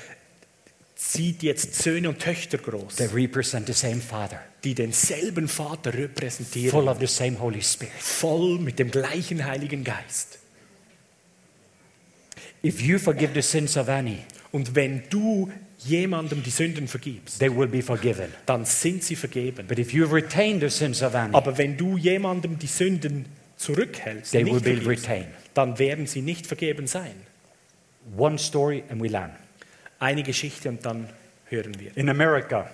zieht 0.94 1.42
jetzt 1.42 1.74
Söhne 1.74 2.08
und 2.08 2.20
Töchter 2.20 2.56
groß, 2.56 2.96
They 2.96 3.08
represent 3.08 3.66
the 3.66 3.74
same 3.74 4.00
Father. 4.00 4.40
die 4.64 4.74
denselben 4.74 5.46
Vater 5.46 5.92
repräsentieren. 5.92 6.70
Full 6.70 6.88
of 6.88 6.98
the 6.98 7.06
same 7.06 7.38
Holy 7.38 7.60
Spirit. 7.62 7.92
voll 8.00 8.58
mit 8.58 8.78
dem 8.78 8.90
gleichen 8.90 9.44
Heiligen 9.44 9.84
Geist. 9.84 10.38
If 12.64 12.80
you 12.80 12.98
forgive 12.98 13.34
the 13.34 13.42
sins 13.42 13.76
of 13.76 13.90
any, 13.90 14.20
Und 14.52 14.74
wenn 14.74 15.02
du 15.10 15.52
jemandem 15.88 16.42
die 16.42 16.50
Sünden 16.50 16.88
vergibst, 16.88 17.38
they 17.38 17.54
will 17.54 17.66
be 17.68 17.82
forgiven. 17.82 18.26
dann 18.46 18.64
sind 18.64 19.02
sie 19.04 19.16
vergeben. 19.16 19.66
But 19.66 19.78
if 19.78 19.92
you 19.92 20.06
retain 20.06 20.60
the 20.60 20.68
sins 20.70 21.02
of 21.02 21.14
any, 21.14 21.34
Aber 21.34 21.56
wenn 21.58 21.76
du 21.76 21.96
jemandem 21.96 22.58
die 22.58 22.66
Sünden 22.66 23.26
zurückhältst, 23.56 24.32
they 24.32 24.44
will 24.44 24.60
be 24.60 24.84
retained. 24.86 25.28
dann 25.54 25.78
werden 25.78 26.06
sie 26.06 26.22
nicht 26.22 26.46
vergeben 26.46 26.86
sein. 26.86 27.14
One 28.16 28.38
story 28.38 28.84
and 28.90 29.02
we 29.02 29.08
land. 29.08 29.32
Eine 29.98 30.22
Geschichte 30.22 30.68
und 30.68 30.84
dann 30.84 31.08
hören 31.46 31.72
wir. 31.80 31.96
In 31.96 32.08
America, 32.08 32.70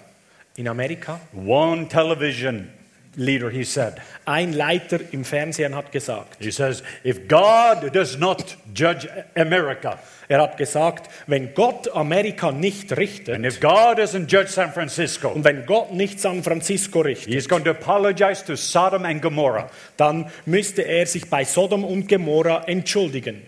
In 0.56 0.68
Amerika, 0.68 1.18
one 1.34 1.88
television 1.88 2.68
leader, 3.16 3.50
he 3.50 3.64
said, 3.64 4.00
ein 4.24 4.52
Leiter 4.52 5.00
im 5.12 5.24
Fernsehen 5.24 5.74
hat 5.74 5.92
gesagt, 5.92 6.36
he 6.40 6.50
says, 6.50 6.82
if 7.04 7.28
God 7.28 7.94
does 7.94 8.18
not 8.18 8.56
judge 8.74 9.08
America, 9.34 9.98
er 10.28 10.40
hat 10.40 10.56
gesagt, 10.56 11.10
wenn 11.26 11.54
Gott 11.54 11.94
Amerika 11.94 12.52
nicht 12.52 12.90
and 12.90 12.98
richtet 12.98 13.44
if 13.44 13.60
God 13.60 13.98
doesn't 13.98 14.28
judge 14.28 14.48
San 14.48 14.72
Francisco, 14.72 15.28
und 15.28 15.44
wenn 15.44 15.66
Gott 15.66 15.92
nicht 15.92 16.20
San 16.20 16.42
Francisco 16.42 17.00
richtet, 17.00 17.32
he's 17.32 17.48
going 17.48 17.64
to 17.64 17.70
apologize 17.70 18.44
to 18.44 18.56
Sodom 18.56 19.04
and 19.04 19.20
Gomorrah. 19.20 19.68
dann 19.96 20.30
müsste 20.46 20.82
er 20.82 21.06
sich 21.06 21.28
bei 21.28 21.44
Sodom 21.44 21.84
und 21.84 22.08
Gomorra 22.08 22.64
entschuldigen. 22.66 23.42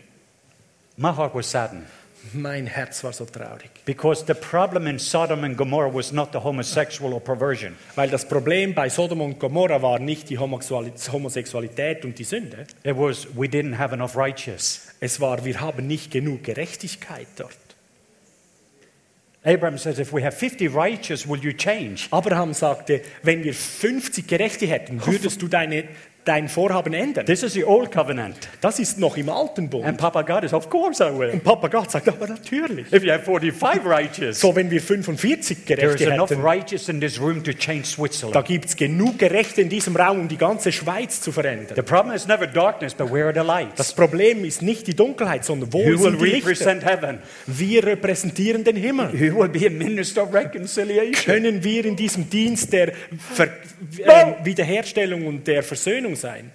My 0.96 1.10
heart 1.10 1.34
was 1.34 1.50
saddened 1.50 1.86
Mein 2.32 2.66
Herz 2.66 3.04
war 3.04 3.12
so 3.12 3.24
traurig, 3.26 3.70
because 3.84 4.24
the 4.26 4.34
problem 4.34 4.86
in 4.86 4.98
Sodom 4.98 5.44
and 5.44 5.56
Gomorrah 5.56 5.92
was 5.92 6.10
not 6.12 6.30
the 6.32 6.38
homosexual 6.38 7.12
or 7.12 7.20
perversion. 7.20 7.76
weil 7.96 8.08
das 8.08 8.26
Problem 8.26 8.74
bei 8.74 8.88
Sodom 8.88 9.20
und 9.20 9.38
Gomorra 9.38 9.82
war 9.82 9.98
nicht 9.98 10.30
die 10.30 10.38
Homosexuali- 10.38 10.92
Homosexualität 11.12 12.04
und 12.04 12.18
die 12.18 12.24
Sünde, 12.24 12.66
It 12.82 12.96
was 12.96 13.26
we 13.36 13.46
didn't 13.46 13.76
have 13.78 13.94
enough 13.94 14.16
righteous. 14.16 14.88
es 15.00 15.20
war, 15.20 15.44
wir 15.44 15.60
haben 15.60 15.86
nicht 15.86 16.10
genug 16.10 16.44
Gerechtigkeit 16.44 17.26
dort. 17.36 17.56
Abraham 19.46 19.76
says, 19.76 19.98
if 19.98 20.10
we 20.14 20.22
have 20.24 20.32
50 20.34 20.68
righteous, 20.74 21.28
will 21.28 21.38
you 21.38 21.52
change? 21.52 22.06
Abraham 22.10 22.54
sagte, 22.54 23.02
wenn 23.22 23.44
wir 23.44 23.52
50 23.52 24.26
Gerechte 24.26 24.66
hätten, 24.66 25.04
würdest 25.04 25.42
du 25.42 25.48
deine, 25.48 25.84
dein 26.24 26.48
Vorhaben 26.48 26.94
ändern. 26.94 27.26
This 27.26 27.42
is 27.42 27.52
the 27.52 27.64
old 27.64 27.92
covenant. 27.92 28.36
Das 28.60 28.78
ist 28.78 28.98
noch 28.98 29.16
im 29.16 29.28
alten 29.28 29.68
Bund. 29.68 29.84
And 29.84 29.98
Papa 29.98 30.22
God 30.22 30.44
is, 30.44 30.52
of 30.52 30.70
course 30.70 31.02
I 31.04 31.16
will. 31.16 31.30
Und 31.30 31.44
Papa 31.44 31.68
Gott 31.68 31.90
sagt, 31.90 32.08
aber 32.08 32.26
natürlich. 32.26 32.92
If 32.92 33.02
you 33.04 33.12
have 33.12 33.24
45 33.24 33.84
righteous, 33.84 34.40
So, 34.40 34.54
wenn 34.56 34.70
wir 34.70 34.80
45 34.80 35.64
there 35.66 35.80
is 35.80 35.96
Gerechte 35.96 36.10
enough 36.14 36.30
hätten, 36.30 36.42
righteous 36.42 36.88
in 36.88 37.00
this 37.00 37.20
room 37.20 37.44
to 37.44 37.52
change 37.52 37.82
da 37.82 37.86
Switzerland. 37.88 38.46
gibt 38.46 38.64
es 38.66 38.76
genug 38.76 39.18
Gerechte 39.18 39.60
in 39.60 39.68
diesem 39.68 39.96
Raum, 39.96 40.20
um 40.20 40.28
die 40.28 40.38
ganze 40.38 40.72
Schweiz 40.72 41.20
zu 41.20 41.30
verändern. 41.32 41.74
The 41.76 41.82
problem 41.82 42.14
is 42.14 42.26
never 42.26 42.46
darkness, 42.46 42.94
but 42.94 43.12
where 43.12 43.24
are 43.26 43.32
the 43.32 43.40
Das 43.40 43.46
lights? 43.46 43.92
Problem 43.92 44.44
ist 44.44 44.62
nicht 44.62 44.86
die 44.86 44.94
Dunkelheit, 44.94 45.44
sondern 45.44 45.72
wo 45.72 45.80
Who 45.80 45.84
will 45.86 45.98
sind 45.98 46.20
die 46.20 46.24
Lichter? 46.26 46.48
represent 46.50 46.84
heaven? 46.84 47.18
Wir 47.46 47.84
repräsentieren 47.86 48.64
den 48.64 48.76
Himmel. 48.76 49.10
Who 49.12 49.40
will 49.40 49.48
be 49.48 49.66
a 49.66 49.70
minister 49.70 50.22
of 50.22 50.32
reconciliation? 50.32 51.14
Können 51.24 51.62
wir 51.62 51.84
in 51.84 51.96
diesem 51.96 52.30
Dienst 52.30 52.72
der 52.72 52.92
Ver 53.34 53.48
äh, 54.04 54.44
Wiederherstellung 54.44 55.26
und 55.26 55.46
der 55.46 55.62
Versöhnung 55.62 56.13
sein? 56.16 56.52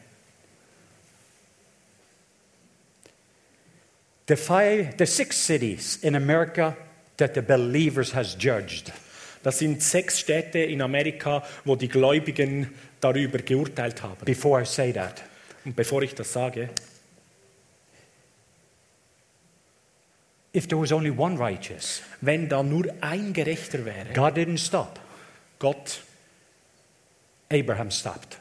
The 4.28 4.36
five, 4.36 4.98
the 4.98 5.06
six 5.06 5.38
cities 5.38 5.98
in 6.04 6.16
America 6.16 6.78
that 7.18 7.34
the 7.34 7.42
believers 7.42 8.14
has 8.14 8.36
judged. 8.36 8.92
Das 9.42 9.60
sind 9.60 9.82
sechs 9.82 10.20
Städte 10.20 10.60
in 10.60 10.82
Amerika, 10.82 11.44
wo 11.66 11.76
die 11.76 11.88
Gläubigen 11.88 12.74
darüber 13.00 13.40
geurteilt 13.40 14.04
haben. 14.04 14.26
Before 14.26 14.62
I 14.62 14.66
say 14.66 14.92
that, 14.94 15.24
Und 15.66 15.76
bevor 15.76 16.02
ich 16.04 16.16
das 16.16 16.32
sage, 16.32 16.70
if 20.54 20.68
there 20.68 20.80
was 20.80 20.92
only 20.92 21.12
one 21.12 21.38
righteous, 21.38 22.02
wenn 22.22 22.50
da 22.50 22.64
nur 22.64 22.86
ein 23.02 23.34
Gerechter 23.34 23.86
wäre, 23.86 24.14
God 24.14 24.36
didn't 24.36 24.60
stop. 24.60 25.00
Gott, 25.60 26.02
Abraham 27.52 27.92
stopped. 27.92 28.40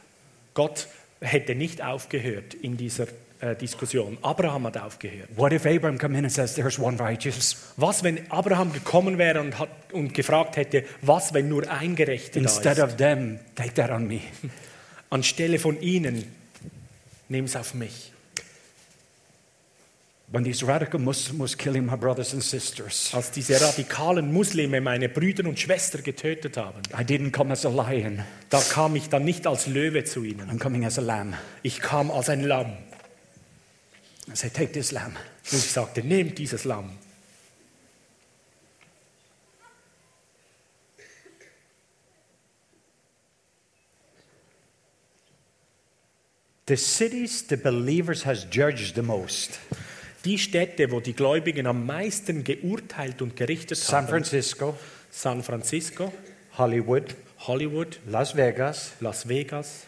Gott 0.55 0.87
hätte 1.21 1.55
nicht 1.55 1.83
aufgehört 1.83 2.55
in 2.55 2.77
dieser 2.77 3.07
äh, 3.41 3.55
Diskussion. 3.55 4.19
Abraham 4.23 4.67
hat 4.67 4.79
aufgehört. 4.79 5.29
What 5.37 5.53
if 5.53 5.65
Abraham 5.67 5.99
come 5.99 6.19
in 6.19 6.25
and 6.25 6.33
says, 6.33 6.55
"There's 6.55 6.79
one 6.79 6.99
righteous"? 6.99 7.57
Was, 7.77 8.03
wenn 8.03 8.31
Abraham 8.31 8.73
gekommen 8.73 9.19
wäre 9.19 9.41
und, 9.41 9.59
hat, 9.59 9.69
und 9.93 10.15
gefragt 10.15 10.57
hätte, 10.57 10.85
was, 11.03 11.35
wenn 11.35 11.49
nur 11.49 11.71
ein 11.71 11.95
Gerechter 11.97 12.41
da 12.41 12.41
Instead 12.41 12.79
ist? 12.79 12.85
of 12.85 12.97
them, 12.97 13.39
take 13.55 13.75
that 13.75 13.91
on 13.91 14.07
me. 14.07 14.21
Anstelle 15.11 15.59
von 15.59 15.81
ihnen, 15.81 16.25
nimm 17.29 17.45
es 17.45 17.57
auf 17.57 17.75
mich. 17.75 18.13
When 20.31 20.45
these 20.45 20.63
radical 20.63 21.01
Muslims 21.01 21.41
was 21.41 21.55
killing 21.57 21.87
my 21.87 21.97
brothers 21.97 22.35
and 22.35 22.43
sisters, 22.43 23.11
Als 23.15 23.31
diese 23.31 23.59
radikalen 23.59 24.31
Muslime 24.31 24.83
meine 24.83 25.09
Brüder 25.09 25.49
und 25.49 25.59
Schwestern 25.59 26.03
getötet 26.03 26.59
haben, 26.59 26.83
I 26.93 27.03
didn't 27.03 27.33
come 27.33 27.51
as 27.51 27.65
a 27.65 27.71
lion. 27.71 28.23
da 28.51 28.61
kam 28.61 28.95
ich 28.95 29.09
dann 29.09 29.25
nicht 29.25 29.47
als 29.47 29.67
Löwe 29.67 30.05
zu 30.05 30.25
ihnen. 30.25 30.51
I'm 30.51 30.59
coming 30.59 30.85
as 30.85 30.99
a 30.99 31.03
lamb. 31.03 31.35
Ich 31.63 31.81
kam 31.81 32.11
als 32.11 32.29
ein 32.29 32.43
Lamm. 32.45 32.77
I 34.31 34.37
say, 34.37 34.51
take 34.51 34.73
this 34.73 34.93
lamb. 34.93 35.17
Und 35.51 35.59
ich 35.59 35.73
sagte, 35.73 36.03
nehmt 36.03 36.37
dieses 36.37 36.65
Lamm. 36.65 36.91
The 46.67 46.77
cities 46.77 47.41
the 47.49 47.57
believers 47.57 48.25
has 48.25 48.45
judged 48.45 48.95
the 48.95 49.03
most. 49.03 49.59
Die 50.25 50.39
Städte, 50.39 50.91
wo 50.91 51.01
die 51.01 51.15
Gläubigen 51.15 51.67
am 51.67 51.87
meisten 51.87 52.45
geurteilt 52.45 53.23
und 53.23 53.37
gerichtet 53.37 53.79
San 53.79 54.03
haben, 54.03 54.09
Francisco, 54.09 54.77
San 55.11 55.43
Francisco, 55.43 56.13
Hollywood, 56.57 57.15
Hollywood, 57.41 58.01
Las 58.07 58.37
Vegas, 58.37 58.93
Las 59.01 59.29
Vegas, 59.29 59.85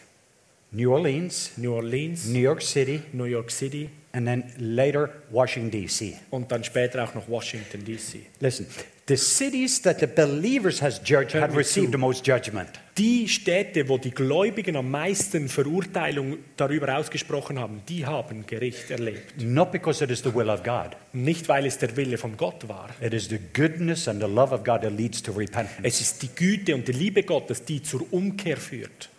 New 0.71 0.91
Orleans, 0.91 1.51
New 1.57 1.73
Orleans, 1.73 2.27
New 2.27 2.39
York 2.39 2.61
City, 2.61 3.01
New 3.13 3.25
York 3.25 3.51
City. 3.51 3.89
And 4.13 4.25
then 4.25 4.43
later 4.57 5.09
Washington, 5.29 5.71
D.C. 5.71 6.17
und 6.31 6.51
dann 6.51 6.65
später 6.65 7.03
auch 7.03 7.15
noch 7.15 7.29
Washington, 7.29 7.85
D.C. 7.85 8.25
Listen, 8.41 8.67
the 9.07 9.17
cities 9.17 9.81
that 9.81 9.99
the 9.99 10.07
believers 10.07 10.79
has 10.79 10.99
judged 10.99 11.33
had 11.33 11.55
received 11.55 11.91
the 11.91 11.97
most 11.97 12.25
judgment. 12.25 12.69
Die 12.97 13.27
Städte, 13.27 13.87
wo 13.87 13.97
die 13.97 14.11
Gläubigen 14.11 14.75
am 14.75 14.91
meisten 14.91 15.49
Verurteilung 15.49 16.37
darüber 16.57 16.97
ausgesprochen 16.97 17.57
haben, 17.57 17.81
die 17.87 18.05
haben 18.05 18.45
Gericht 18.45 18.91
erlebt. 18.91 19.41
Not 19.41 19.71
because 19.71 20.03
it 20.03 20.11
is 20.11 20.21
the 20.21 20.33
will 20.33 20.49
of 20.49 20.63
God. 20.63 20.95
Nicht, 21.13 21.47
weil 21.47 21.65
es 21.65 21.77
der 21.77 21.95
Wille 21.95 22.17
von 22.17 22.37
Gott 22.37 22.67
war. 22.67 22.89
It 23.01 23.13
is 23.13 23.27
the 23.29 23.39
goodness 23.53 24.07
and 24.07 24.21
the 24.21 24.27
love 24.27 24.53
of 24.53 24.63
God 24.63 24.81
that 24.81 24.95
leads 24.95 25.21
to 25.23 25.31
repentance. 25.31 25.81
Es 25.83 25.99
ist 25.99 26.21
die 26.21 26.29
Güte 26.35 26.75
und 26.75 26.87
die 26.87 26.93
Liebe 26.93 27.23
Gottes, 27.23 27.65
die 27.65 27.81
zur 27.81 28.05
Umkehr 28.11 28.57
führt. 28.57 29.09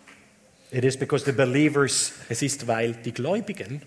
It 0.71 0.85
is 0.85 0.97
because 0.97 1.25
the 1.25 1.31
believers 1.31 2.13
Es 2.29 2.41
ist, 2.41 2.67
weil 2.67 2.93
die 2.93 3.11
Gläubigen 3.11 3.81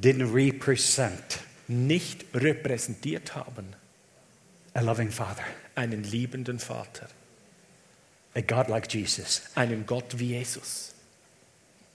didn't 0.00 0.32
represent 0.32 1.40
nicht 1.68 2.24
repräsentiert 2.34 3.34
haben 3.34 3.79
a 4.74 4.80
loving 4.80 5.10
Father, 5.10 5.44
einen 5.74 6.02
liebenden 6.04 6.58
Vater, 6.58 7.08
a 8.34 8.40
God 8.40 8.68
like 8.68 8.92
Jesus. 8.92 9.42
einen 9.54 9.84
Gott 9.86 10.18
wie 10.18 10.30
Jesus. 10.36 10.94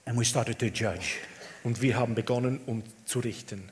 And 0.04 0.16
we 0.18 0.24
started 0.24 0.58
to 0.58 0.66
judge. 0.66 1.18
Und 1.64 1.80
wir 1.82 1.96
haben 1.96 2.14
begonnen, 2.14 2.60
um 2.66 2.82
zu 3.06 3.18
richten, 3.20 3.70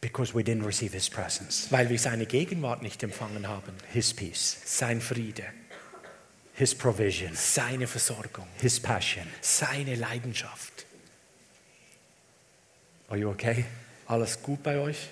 because 0.00 0.34
we 0.34 0.42
didn't 0.42 0.64
receive 0.64 0.92
his 0.92 1.08
presence, 1.10 1.66
weil 1.72 1.88
wir 1.88 1.98
seine 1.98 2.26
Gegenwart 2.26 2.82
nicht 2.82 3.02
empfangen 3.02 3.48
haben. 3.48 3.72
his 3.92 4.12
peace, 4.14 4.58
Sein 4.64 5.00
Friede, 5.00 5.44
his 6.54 6.74
provision, 6.74 7.34
seine 7.34 7.86
Versorgung, 7.88 8.46
his 8.60 8.78
passion. 8.78 9.26
seine 9.40 9.96
Leidenschaft. 9.96 10.86
Are 13.08 13.18
you 13.18 13.30
okay? 13.30 13.64
Alles 14.06 14.40
gut 14.42 14.62
bei 14.62 14.78
euch? 14.78 15.08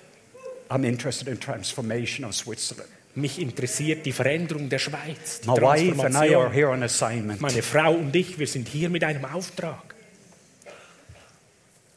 I'm 0.71 0.85
interested 0.85 1.29
in 1.29 1.39
transformation 1.39 2.25
of 2.25 2.35
Switzerland. 2.35 2.89
Mich 3.17 3.39
interessiert 3.39 4.05
die 4.05 4.13
Veränderung 4.13 4.69
der 4.69 4.81
Schweiz. 4.81 5.41
My 5.47 5.55
wife 5.55 6.05
and 6.05 6.17
I 6.17 6.35
are 6.35 6.53
here 6.53 6.71
on 6.71 6.83
assignment. 6.83 7.41
Meine 7.41 7.63
Frau 7.63 7.93
und 7.95 8.15
ich, 8.17 8.39
wir 8.39 8.47
sind 8.49 8.67
hier 8.67 8.89
mit 8.91 9.05
einem 9.05 9.25
Auftrag. 9.25 9.95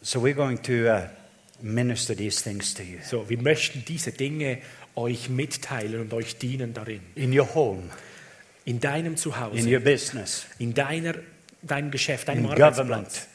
So 0.01 0.21
we're 0.21 0.35
going 0.35 0.61
to 0.61 0.87
uh, 0.87 1.07
minister 1.61 2.15
these 2.15 2.41
things 2.41 2.73
to 2.75 2.83
you 2.83 2.99
So, 3.03 3.27
wir 3.29 3.41
möchten 3.41 3.83
diese 3.85 4.11
Dinge 4.11 4.59
euch 4.95 5.29
mitteilen 5.29 6.01
und 6.01 6.13
euch 6.13 6.37
dienen 6.37 6.73
darin. 6.73 7.01
in 7.15 7.37
your 7.37 7.47
home, 7.53 7.83
In 8.65 8.79
deinem 8.79 9.13
in 9.13 9.17
Zuhause, 9.17 9.67
your 9.67 9.79
business, 9.79 10.45
in 10.59 10.73
deiner, 10.73 11.15
deinem 11.61 11.89
Geschäft, 11.89 12.27
deinem 12.27 12.45
in 12.45 12.51
Arbeitsplatz, 12.51 12.77
government, 12.77 13.27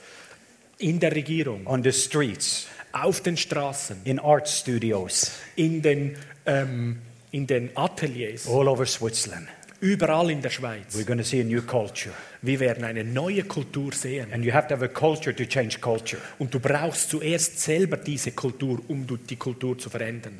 in 0.78 1.01
der 1.01 1.14
Regierung, 1.14 1.66
on 1.66 1.83
the 1.83 1.93
streets, 1.93 2.66
auf 2.93 3.20
den 3.20 3.36
Straßen, 3.36 4.03
in 4.05 4.18
art 4.18 4.49
studios, 4.49 5.32
in 5.57 5.82
den, 5.82 6.16
ähm, 6.47 6.99
in 7.30 7.47
den 7.47 7.70
Ateliers, 7.76 8.47
all 8.47 8.68
over 8.68 8.86
Switzerland. 8.86 9.49
überall 9.80 10.30
in 10.30 10.40
der 10.40 10.51
Schweiz. 10.51 10.95
We're 10.95 11.05
going 11.05 11.18
to 11.18 11.24
see 11.24 11.40
a 11.40 11.45
new 11.45 11.62
culture. 11.62 12.14
Wir 12.40 12.61
werden 12.61 12.84
eine 12.84 13.05
neue 13.05 13.43
Kultur 13.45 13.93
sehen. 13.93 14.32
And 14.32 14.45
you 14.45 14.53
have 14.53 14.68
to 14.68 14.74
have 14.74 14.84
a 14.84 14.88
culture 14.88 15.34
to 15.34 15.45
change 15.45 15.80
culture. 15.80 16.22
Und 16.38 16.55
du 16.55 16.61
brauchst 16.61 17.11
zuerst 17.11 17.61
selber 17.61 17.97
diese 17.97 18.30
Kultur, 18.32 18.80
um 18.88 19.07
die 19.28 19.36
Kultur 19.36 19.76
zu 19.78 19.90
verändern. 19.90 20.38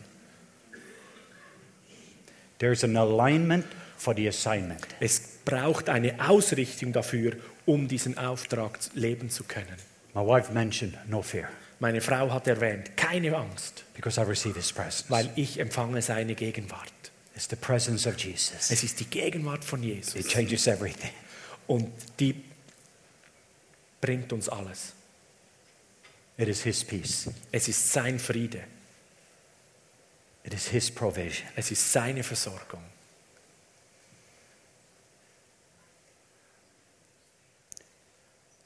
There's 2.59 2.85
an 2.85 2.97
alignment 2.97 3.67
for 3.97 4.15
the 4.15 4.29
assignment. 4.29 4.87
Es 5.01 5.21
braucht 5.45 5.89
eine 5.89 6.15
Ausrichtung 6.29 6.93
dafür, 6.93 7.33
um 7.67 7.89
diesen 7.89 8.17
Auftrag 8.19 8.79
leben 8.95 9.29
zu 9.31 9.43
können. 9.43 9.77
My 10.15 10.21
wife 10.21 10.53
mentioned 10.53 10.97
no 11.09 11.23
fear 11.23 11.49
Meine 11.83 12.01
Frau 12.01 12.31
hat 12.31 12.47
erwähnt, 12.47 12.97
keine 12.97 13.37
Angst, 13.37 13.83
because 13.95 14.17
I 14.17 14.23
receive 14.23 14.55
his 14.55 14.73
presence. 14.73 15.11
weil 15.11 15.29
ich 15.35 15.59
empfange 15.59 16.01
seine 16.01 16.37
Gegenwart. 16.37 16.93
It's 17.35 17.49
the 17.51 17.57
presence 17.57 18.07
of 18.07 18.17
Jesus. 18.17 18.71
Es 18.71 18.85
ist 18.85 19.01
die 19.01 19.05
Gegenwart 19.07 19.65
von 19.65 19.83
It 19.83 19.97
Jesus 19.97 20.29
changes 20.29 20.69
everything. 20.69 21.11
und 21.67 21.93
die 22.21 22.41
bringt 24.01 24.33
uns 24.33 24.49
alles. 24.49 24.93
It 26.37 26.47
is 26.47 26.63
his 26.63 26.85
peace. 26.85 27.29
Es 27.51 27.67
ist 27.67 27.93
sein 27.93 28.21
Friede, 28.21 28.63
It 30.45 30.55
is 30.55 30.69
his 30.69 30.89
provision. 30.89 31.49
es 31.57 31.73
ist 31.73 31.93
seine 31.93 32.23
Versorgung. 32.23 32.85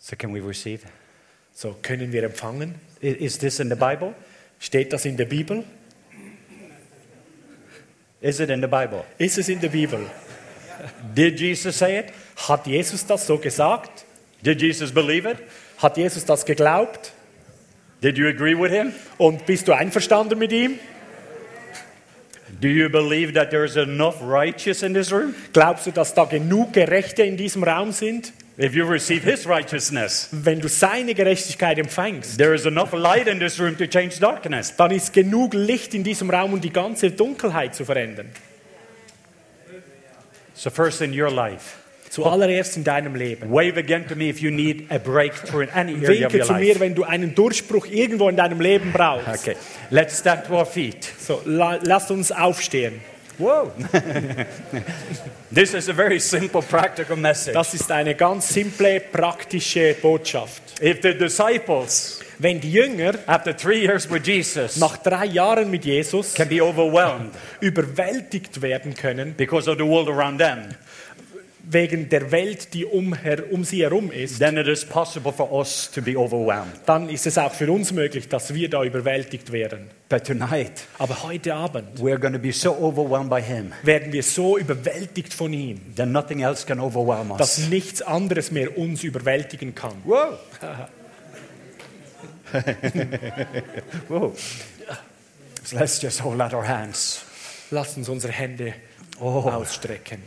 So 0.01 0.15
can 0.17 0.33
we 0.35 0.43
receive? 0.43 0.85
So 1.57 1.75
können 1.81 2.13
wir 2.13 2.23
empfangen. 2.23 2.75
Is 3.01 3.39
this 3.39 3.61
in 3.61 3.71
the 3.71 3.77
Bible? 3.77 4.15
Steht 4.59 4.93
das 4.93 5.07
in 5.07 5.17
der 5.17 5.25
Bibel? 5.25 5.65
Is 8.21 8.41
it 8.41 8.51
in 8.51 8.61
the 8.61 8.67
Bible? 8.67 9.05
Ist 9.17 9.39
es 9.39 9.49
in 9.49 9.63
der 9.63 9.71
Bibel? 9.71 10.01
Did 11.15 11.41
Jesus 11.41 11.79
say 11.79 11.99
it? 11.99 12.13
Hat 12.47 12.67
Jesus 12.67 13.07
das 13.07 13.27
so 13.27 13.39
gesagt? 13.39 14.05
Did 14.43 14.61
Jesus 14.61 14.93
believe 14.93 15.27
it? 15.27 15.39
Hat 15.79 15.97
Jesus 15.97 16.27
das 16.27 16.45
geglaubt? 16.45 17.15
Did 18.03 18.19
you 18.19 18.29
agree 18.29 18.55
with 18.55 18.71
him? 18.71 18.93
Und 19.17 19.47
bist 19.47 19.67
du 19.67 19.73
einverstanden 19.73 20.39
mit 20.39 20.53
ihm? 20.53 20.79
Do 22.61 22.69
you 22.69 22.91
believe 22.91 23.33
that 23.33 23.49
there 23.49 23.65
is 23.65 23.77
enough 23.77 24.21
righteous 24.21 24.83
in 24.83 24.93
this 24.93 25.11
room? 25.11 25.35
Glaubst 25.55 25.87
du, 25.87 25.91
dass 25.91 26.13
da 26.13 26.27
genug 26.27 26.75
Gerechte 26.75 27.23
in 27.23 27.39
diesem 27.39 27.65
Raum 27.65 27.93
sind? 27.93 28.35
If 28.59 28.75
you 28.75 28.87
receive 28.87 29.23
his 29.23 29.47
righteousness, 29.47 30.29
Wenn 30.33 30.61
du 30.61 30.69
seine 30.69 31.13
Gerechtigkeit 31.15 31.79
empfängst, 31.79 32.39
there 32.39 32.55
is 32.55 32.65
enough 32.65 32.93
light 32.95 33.27
in 33.27 33.39
this 33.39 33.61
room 33.61 33.77
to 33.77 33.87
change 33.87 34.19
darkness. 34.19 34.75
dann 34.77 34.93
ist 34.93 35.13
genug 35.13 35.53
Licht 35.53 35.93
in 35.93 36.03
diesem 36.03 36.31
Raum, 36.31 36.55
um 36.55 36.61
die 36.61 36.73
ganze 36.73 37.11
Dunkelheit 37.11 37.75
zu 37.75 37.85
verändern. 37.85 38.31
So, 40.55 40.71
first 40.71 41.03
in 41.03 41.13
your 41.13 41.31
life, 41.31 41.77
Zuallererst 42.09 42.79
in 42.79 42.85
deinem 42.85 43.15
Leben. 43.15 43.51
wave 43.51 43.77
again 43.77 44.07
to 44.09 44.15
me 44.17 44.31
if 44.31 44.41
you 44.41 44.51
need 44.51 44.91
a 44.91 44.99
breakthrough 44.99 45.65
in 45.65 45.71
any 45.71 45.93
area 46.03 46.27
of 46.27 46.33
Winke 46.33 46.39
your 46.39 46.47
zu 46.47 46.53
mir, 46.55 46.69
life. 46.69 46.81
wenn 46.81 46.95
du 46.95 47.05
einen 47.05 47.35
Durchbruch 47.35 47.85
irgendwo 47.87 48.31
in 48.31 48.37
deinem 48.37 48.61
Leben 48.63 48.91
brauchst. 48.91 49.29
Okay, 49.49 49.57
let's 49.91 50.19
stand 50.19 50.47
to 50.47 50.55
our 50.55 50.65
feet. 50.65 51.05
So, 51.19 51.43
la, 51.45 51.79
lasst 51.83 52.11
uns 52.11 52.33
aufstehen. 52.33 53.03
Whoa. 53.39 53.73
this 55.53 55.75
is 55.75 55.89
a 55.89 55.93
very 55.93 56.21
simple, 56.21 56.63
practical 56.63 57.17
message. 57.17 57.55
Das 57.55 57.75
ist 57.75 57.91
eine 57.91 58.15
ganz 58.15 58.49
simple, 58.49 59.01
praktische 59.01 59.95
Botschaft. 60.01 60.63
If 60.81 61.03
the 61.03 61.15
disciples, 61.15 62.21
Wenn 62.39 62.61
die 62.61 62.71
Jünger 62.71 63.15
after 63.27 63.57
three 63.57 63.81
years 63.81 64.11
with 64.11 64.27
Jesus, 64.27 64.77
nach 64.77 64.99
drei 64.99 65.25
Jahren 65.25 65.71
mit 65.71 65.87
Jesus 65.87 66.35
can 66.35 66.49
be 66.49 66.61
overwhelmed 66.61 67.33
überwältigt 67.61 68.61
werden 68.61 68.95
können, 68.95 69.35
because 69.35 69.71
of 69.71 69.79
the 69.79 69.85
world 69.85 70.09
around 70.09 70.39
them, 70.39 70.69
wegen 71.69 72.09
der 72.09 72.31
Welt, 72.31 72.75
die 72.75 72.85
um, 72.85 73.13
her, 73.15 73.45
um 73.51 73.65
sie 73.65 73.83
herum 73.83 74.13
ist, 74.13 74.39
then 74.39 74.57
it 74.57 74.69
is 74.69 74.85
possible 74.85 75.33
for 75.33 75.51
us 75.53 75.91
to 75.91 76.01
be 76.01 76.17
overwhelmed. 76.17 76.73
dann 76.87 77.09
ist 77.09 77.27
es 77.27 77.39
auch 77.39 77.53
für 77.53 77.71
uns 77.73 77.93
möglich, 77.93 78.29
dass 78.29 78.55
wir 78.55 78.71
da 78.71 78.85
überwältigt 78.85 79.51
werden. 79.51 79.91
But 80.09 80.25
tonight, 80.25 80.85
Aber 80.99 81.25
heute 81.25 81.55
Abend 81.55 81.99
we're 82.01 82.19
going 82.19 82.33
to 82.35 82.39
be 82.39 82.53
so 82.53 82.73
overwhelmed 82.77 83.31
by 83.31 83.43
Him 83.43 83.73
werden 83.83 84.13
wir 84.13 84.23
so 84.23 84.57
überwältigt 84.59 85.35
von 85.35 85.53
ihm, 85.53 85.81
that 85.97 86.09
nothing 86.09 86.41
else 86.41 86.65
can 86.65 86.79
overwhelm 86.79 87.37
dass 87.37 87.59
us. 87.59 87.69
nichts 87.69 88.01
anderes 88.03 88.51
mehr 88.53 88.79
uns 88.79 89.03
überwältigen 89.03 89.75
kann. 89.75 89.95
Whoa. 90.05 90.39
So 95.65 95.77
let's 95.77 96.01
just 96.01 96.23
hold 96.23 96.41
out 96.41 96.55
our 96.55 96.63
hands. 96.67 97.25
Lass 97.73 97.97
uns 97.97 98.09
unsere 98.09 98.33
Hände 98.33 98.73
Oh. 99.19 99.41
ausstrecken. 99.51 100.23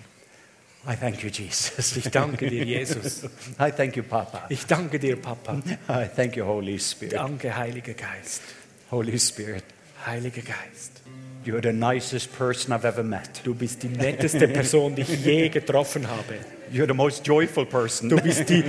I 0.88 0.96
thank 0.96 1.22
you, 1.24 1.30
Jesus. 1.30 1.98
Ich 1.98 2.10
danke 2.10 2.50
dir, 2.50 2.64
Jesus. 2.66 3.24
I 3.60 3.72
thank 3.72 3.96
you, 3.98 4.04
Papa. 4.04 4.46
Ich 4.50 4.66
danke 4.66 4.98
dir, 4.98 5.18
Papa. 5.18 5.62
I 5.90 6.08
thank 6.08 6.36
you, 6.36 6.46
Holy 6.46 6.80
Spirit. 6.80 7.14
Danke, 7.14 7.56
Heiliger 7.56 7.94
Geist. 7.94 8.42
Holy 8.90 9.20
Spirit, 9.20 9.64
Heiliger 10.06 10.42
Geist, 10.42 11.02
you're 11.46 11.62
the 11.62 11.72
nicest 11.74 12.36
person 12.36 12.74
I've 12.74 12.86
ever 12.86 13.04
met. 13.04 13.42
du 13.44 13.54
bist 13.54 13.84
die 13.84 13.90
netteste 13.90 14.48
Person, 14.48 14.96
die 14.96 15.04
ich 15.04 15.24
je 15.24 15.50
getroffen 15.50 16.08
habe. 16.08 16.40
You're 16.72 16.88
the 16.88 16.93
most 16.93 17.26
joyful 17.26 17.65
person. 17.65 18.09
Du 18.09 18.17
bist 18.17 18.47
die 18.49 18.63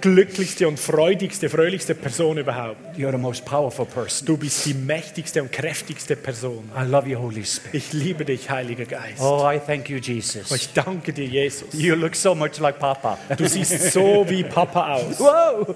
glücklichste 0.00 0.66
und 0.66 0.78
freudigste, 0.78 1.48
fröhlichste 1.48 1.94
Person 1.94 2.38
überhaupt. 2.38 2.76
You're 2.96 3.12
the 3.12 3.18
most 3.18 3.44
powerful 3.44 3.86
person. 3.86 4.26
Du 4.26 4.36
bist 4.36 4.66
die 4.66 4.74
mächtigste 4.74 5.42
und 5.42 5.52
kräftigste 5.52 6.16
Person. 6.16 6.70
I 6.76 6.84
love 6.84 7.08
you, 7.08 7.18
Holy 7.18 7.44
Spirit. 7.44 7.74
Ich 7.74 7.92
liebe 7.92 8.24
dich, 8.24 8.50
Heiliger 8.50 8.84
Geist. 8.86 9.20
Oh, 9.20 9.48
I 9.48 9.58
thank 9.58 9.88
you, 9.88 9.98
Jesus. 9.98 10.50
ich 10.50 10.72
danke 10.72 11.12
dir, 11.12 11.26
Jesus. 11.26 11.68
You 11.72 11.94
look 11.94 12.14
so 12.16 12.34
much 12.34 12.58
like 12.58 12.78
Papa. 12.78 13.18
Du 13.36 13.48
siehst 13.48 13.92
so 13.92 14.24
wie 14.28 14.42
Papa 14.42 14.94
aus. 14.94 15.18
Whoa! 15.18 15.74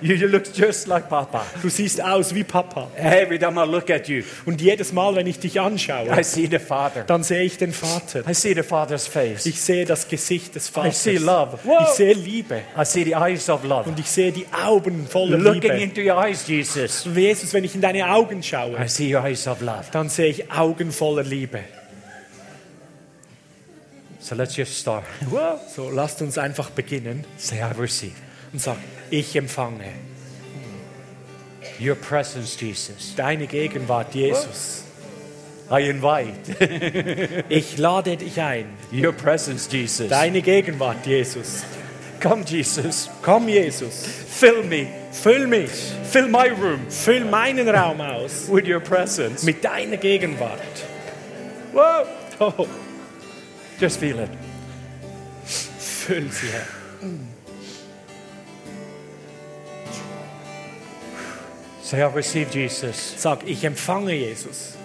You, 0.00 0.14
you 0.14 0.28
look 0.28 0.44
just 0.54 0.86
like 0.86 1.08
Papa. 1.08 1.44
Du 1.60 1.68
siehst 1.68 2.00
aus 2.00 2.32
wie 2.32 2.44
Papa. 2.44 2.88
Every 2.96 3.36
time 3.38 3.60
I 3.60 3.66
look 3.68 3.90
at 3.90 4.08
you, 4.08 4.22
Und 4.46 4.60
jedes 4.60 4.92
Mal, 4.92 5.16
wenn 5.16 5.26
ich 5.26 5.40
dich 5.40 5.56
I 5.56 5.60
anschaue, 5.60 6.22
see 6.22 6.46
the 6.46 6.60
Father. 6.60 7.02
dann 7.02 7.24
sehe 7.24 7.42
ich 7.42 7.58
den 7.58 7.72
Vater. 7.72 8.22
I 8.28 8.32
see 8.32 8.54
the 8.54 8.62
Father's 8.62 9.08
face. 9.08 9.44
Ich 9.46 9.60
sehe 9.60 9.84
das 9.84 10.06
Gesicht 10.06 10.54
des 10.54 10.68
I 10.80 10.90
Vaters. 10.90 11.02
see 11.02 11.16
love. 11.18 11.58
Ich 11.82 11.88
sehe 11.88 12.12
Liebe. 12.14 12.62
I 12.76 12.84
see 12.84 13.04
the 13.04 13.14
eyes 13.14 13.48
of 13.48 13.64
love. 13.64 13.88
Und 13.88 13.98
ich 13.98 14.10
sehe 14.10 14.32
die 14.32 14.46
Augen 14.52 15.06
voller 15.06 15.38
Looking 15.38 15.62
Liebe. 15.72 15.82
into 15.82 16.00
your 16.00 16.22
eyes, 16.24 16.46
Jesus. 16.46 17.04
Jesus, 17.14 17.52
wenn 17.52 17.64
ich 17.64 17.74
in 17.74 17.80
deine 17.80 18.10
Augen 18.10 18.42
schaue, 18.42 18.76
I 18.82 18.88
see 18.88 19.14
your 19.14 19.24
eyes 19.24 19.46
of 19.46 19.60
love. 19.60 19.84
dann 19.92 20.08
sehe 20.08 20.28
ich 20.30 20.50
Augen 20.52 20.90
voller 20.92 21.22
Liebe. 21.24 21.60
So 24.20 24.34
let's 24.34 24.56
just 24.56 24.76
start. 24.76 25.04
Whoa. 25.30 25.58
So, 25.74 25.90
lasst 25.90 26.20
uns 26.20 26.36
einfach 26.38 26.70
beginnen 26.70 27.24
Say, 27.38 27.58
I 27.60 27.72
receive 27.80 28.12
und 28.52 28.60
sagen, 28.60 28.82
ich 29.10 29.34
empfange 29.36 29.84
your 31.80 31.94
presence, 31.94 32.60
Jesus. 32.60 33.14
deine 33.16 33.46
Gegenwart, 33.46 34.14
Jesus. 34.14 34.84
I 35.70 35.80
invite 35.90 37.44
Ich 37.50 37.76
lade 37.76 38.16
dich 38.16 38.40
ein, 38.40 38.66
your 38.92 39.12
presence, 39.12 39.68
Jesus. 39.70 40.08
deine 40.08 40.40
Gegenwart, 40.42 41.04
Jesus. 41.06 41.64
Come, 42.20 42.42
Jesus. 42.44 43.08
Komm, 43.22 43.48
Jesus, 43.48 44.06
Fill 44.28 44.62
me. 44.64 44.86
füll 45.12 45.46
mich, 45.46 45.70
Fill 46.10 46.28
my 46.28 46.48
room 46.48 46.80
füll 46.90 47.24
meinen 47.24 47.68
Raum 47.68 48.00
aus 48.00 48.48
with 48.48 48.66
your 48.66 48.80
presence. 48.80 49.42
mit 49.44 49.62
deiner 49.62 49.96
Gegenwart. 49.98 50.58
Whoa. 51.72 52.06
Oh, 52.40 52.66
Just 53.80 53.98
feel 54.00 54.18
it. 54.20 54.30
füll 55.44 56.30
sie, 56.32 56.48
Herr. 56.48 56.66
Say, 61.82 62.02
I 62.02 62.06
receive 62.06 62.50
Jesus. 62.50 63.14
Sag, 63.16 63.46
ich 63.46 63.64
empfange 63.64 64.12
Jesus. 64.12 64.76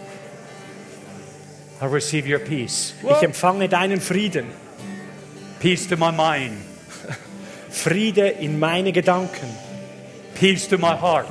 I 1.81 1.85
receive 1.85 2.27
your 2.27 2.39
peace. 2.39 2.93
Ich 3.03 3.23
empfange 3.23 3.67
deinen 3.67 3.99
Frieden. 3.99 4.45
Peace 5.59 5.87
to 5.87 5.97
my 5.97 6.11
mind. 6.11 6.57
Friede 7.69 8.27
in 8.27 8.59
meine 8.59 8.91
Gedanken. 8.91 9.49
Peace 10.35 10.67
to 10.67 10.77
my 10.77 10.95
heart. 10.95 11.27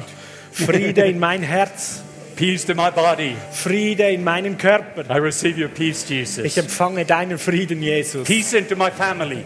Friede 0.51 1.05
in 1.07 1.18
mein 1.20 1.43
Herz. 1.43 2.03
Peace 2.36 2.64
to 2.64 2.74
my 2.74 2.90
body. 2.90 3.36
Friede 3.53 4.11
in 4.11 4.24
meinen 4.24 4.59
Körper. 4.59 5.05
I 5.09 5.18
receive 5.18 5.59
your 5.59 5.68
peace, 5.68 6.05
Jesus. 6.09 6.45
Ich 6.45 6.59
empfange 6.59 7.05
deinen 7.05 7.38
Frieden, 7.38 7.82
Jesus. 7.82 8.26
Peace 8.26 8.53
into 8.55 8.74
my 8.74 8.90
family. 8.90 9.45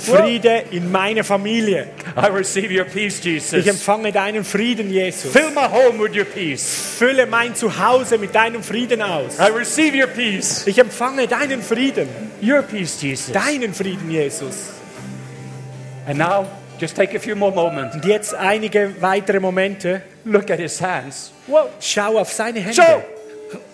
Friede 0.00 0.64
in 0.70 0.90
meine 0.90 1.22
Familie. 1.24 1.88
I 2.16 2.26
receive 2.26 2.72
your 2.76 2.84
peace, 2.84 3.18
Ich 3.18 3.24
Jesus. 3.24 3.66
empfange 3.66 4.12
deinen 4.12 4.44
Frieden, 4.44 4.90
Jesus. 4.90 5.30
Fill 5.32 5.50
my 5.50 5.68
home 5.68 6.02
with 6.02 6.16
your 6.16 6.24
peace. 6.24 6.96
Fülle 6.98 7.26
mein 7.26 7.54
Zuhause 7.54 8.18
mit 8.18 8.34
deinem 8.34 8.62
Frieden 8.62 9.02
aus. 9.02 9.38
I 9.38 9.50
receive 9.52 9.96
your 9.96 10.08
peace. 10.08 10.66
Ich 10.66 10.78
empfange 10.78 11.26
deinen 11.28 11.62
Frieden. 11.62 12.08
Your 12.42 12.62
peace, 12.62 13.00
Jesus. 13.00 13.32
Deinen 13.32 13.74
Frieden, 13.74 14.10
Jesus. 14.10 14.70
And 16.06 16.18
now, 16.18 16.46
just 16.80 16.96
take 16.96 17.14
a 17.16 17.20
few 17.20 17.36
more 17.36 17.52
moments. 17.52 17.94
Und 17.94 18.04
jetzt 18.04 18.34
einige 18.34 18.94
weitere 19.00 19.38
Momente. 19.38 20.02
Look 20.24 20.50
at 20.50 20.58
his 20.58 20.80
hands. 20.80 21.32
Schau 21.80 22.18
auf 22.18 22.32
seine 22.32 22.60
Hände 22.60 22.74
Show. 22.82 23.02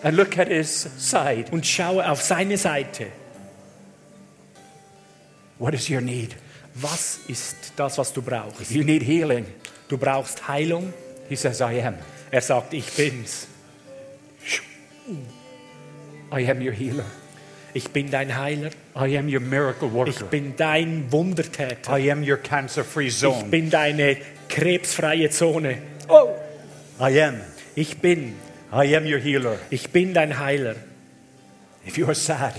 And 0.03 0.17
look 0.17 0.39
at 0.39 0.49
his 0.49 0.89
side. 0.99 1.47
und 1.51 1.67
schaue 1.67 2.09
auf 2.09 2.23
seine 2.23 2.57
Seite. 2.57 3.07
What 5.59 5.75
is 5.75 5.89
your 5.89 6.01
need? 6.01 6.37
Was 6.75 7.21
ist 7.29 7.73
das, 7.77 7.97
was 7.99 8.13
du 8.13 8.21
brauchst? 8.23 8.61
If 8.61 8.71
you 8.73 8.85
need 8.85 9.03
healing, 9.03 9.47
Du 9.89 9.97
brauchst 9.97 10.47
Heilung. 10.49 10.93
he 11.29 11.37
says, 11.37 11.61
I 11.61 11.81
am. 11.81 11.95
Er 12.31 12.41
sagt, 12.41 12.75
ich 12.75 12.91
bin's. 12.93 13.47
I 16.33 16.41
am 16.51 16.61
your 16.61 16.73
healer. 16.73 17.05
Ich 17.73 17.91
bin 17.91 18.11
dein 18.11 18.37
Heiler. 18.37 18.71
I 18.97 19.17
am 19.19 19.29
your 19.29 19.41
miracle 19.41 19.89
Ich 19.89 19.95
worker. 19.95 20.25
bin 20.27 20.55
dein 20.57 21.11
Wundertäter. 21.13 21.97
I 21.99 22.11
am 22.11 22.23
your 22.23 22.39
cancer-free 22.39 23.09
Ich 23.09 23.19
zone. 23.19 23.45
bin 23.51 23.71
deine 23.71 24.17
krebsfreie 24.49 25.31
Zone. 25.31 25.79
I 26.99 27.21
am. 27.21 27.41
Ich 27.75 27.99
bin. 27.99 28.35
I 28.73 28.97
am 28.97 29.05
your 29.05 29.19
healer. 29.21 29.59
Ich 29.71 29.91
bin 29.91 30.15
dein 30.15 30.39
Heiler. 30.39 30.77
If 31.87 31.97
you 31.99 32.07
are 32.07 32.15
sad, 32.15 32.55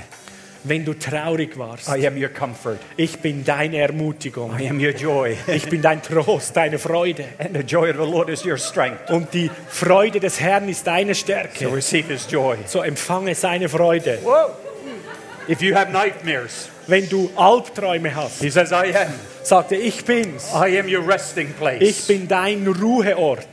Wenn 0.63 0.83
du 0.85 0.93
traurig 0.93 1.57
warst, 1.57 1.87
I 1.89 2.05
am 2.07 2.15
your 2.21 2.29
comfort. 2.29 2.77
ich 2.97 3.19
bin 3.19 3.43
deine 3.45 3.77
Ermutigung. 3.77 4.57
I 4.59 4.67
am 4.69 4.79
your 4.79 4.91
joy. 4.93 5.35
Ich 5.47 5.69
bin 5.69 5.81
dein 5.81 6.01
Trost, 6.01 6.55
deine 6.55 6.77
Freude. 6.79 7.25
And 7.39 7.55
the 7.55 7.61
joy 7.63 7.89
of 7.89 7.97
the 7.97 8.09
Lord 8.11 8.29
is 8.29 8.45
your 8.45 8.57
strength. 8.57 9.09
Und 9.09 9.33
die 9.33 9.49
Freude 9.69 10.19
des 10.19 10.39
Herrn 10.39 10.67
ist 10.69 10.85
deine 10.87 11.13
So 11.13 11.21
Stärke. 11.21 11.71
receive 11.73 12.11
his 12.11 12.27
joy. 12.29 12.57
So 12.65 12.81
empfange 12.81 13.35
seine 13.35 13.69
Freude. 13.69 14.19
If 15.49 15.61
you 15.61 15.75
have 15.75 15.91
nightmares, 15.91 16.69
Wenn 16.87 17.07
du 17.09 17.29
Albträume 17.35 18.13
hast, 18.15 18.41
he 18.41 18.49
says, 18.49 18.71
I 18.71 18.93
am. 18.95 19.13
sagte 19.43 19.75
ich 19.75 20.03
bin's. 20.05 20.47
I 20.53 20.77
am 20.79 20.87
your 20.87 21.05
resting 21.07 21.53
place. 21.53 21.81
Ich 21.81 22.07
bin 22.07 22.27
dein 22.27 22.65
Ruheort. 22.67 23.47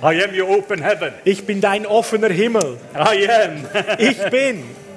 I 0.00 0.22
am 0.22 0.32
your 0.32 0.48
open 0.48 0.80
heaven. 0.82 1.12
Ich 1.24 1.44
bin 1.44 1.60
dein 1.60 1.84
offener 1.86 2.28
Himmel. 2.30 2.78
I 2.94 3.28
am. 3.28 3.66
Ich 3.98 4.18
bin, 4.30 4.62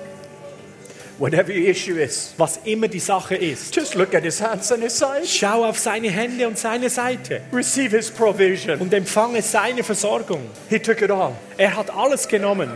Whatever 1.21 1.51
your 1.51 1.67
issue 1.69 1.97
is, 1.99 2.33
was 2.37 2.59
immer 2.65 2.87
die 2.87 2.99
Sache 2.99 3.35
ist. 3.35 3.75
just 3.75 3.93
look 3.93 4.15
at 4.15 4.23
his 4.23 4.41
hands 4.41 4.71
and 4.71 4.81
his 4.81 4.97
side. 4.97 5.27
Schau 5.27 5.63
auf 5.63 5.77
seine 5.77 6.09
Hände 6.09 6.47
und 6.47 6.57
seine 6.57 6.89
Seite 6.89 7.41
Receive 7.53 7.95
his 7.95 8.09
provision. 8.09 8.79
und 8.79 8.91
empfange 8.91 9.43
seine 9.43 9.83
Versorgung. 9.83 10.49
He 10.67 10.79
took 10.79 10.99
it 11.03 11.11
all. 11.11 11.33
Er 11.57 11.75
hat 11.77 11.91
alles 11.91 12.27
genommen. 12.27 12.71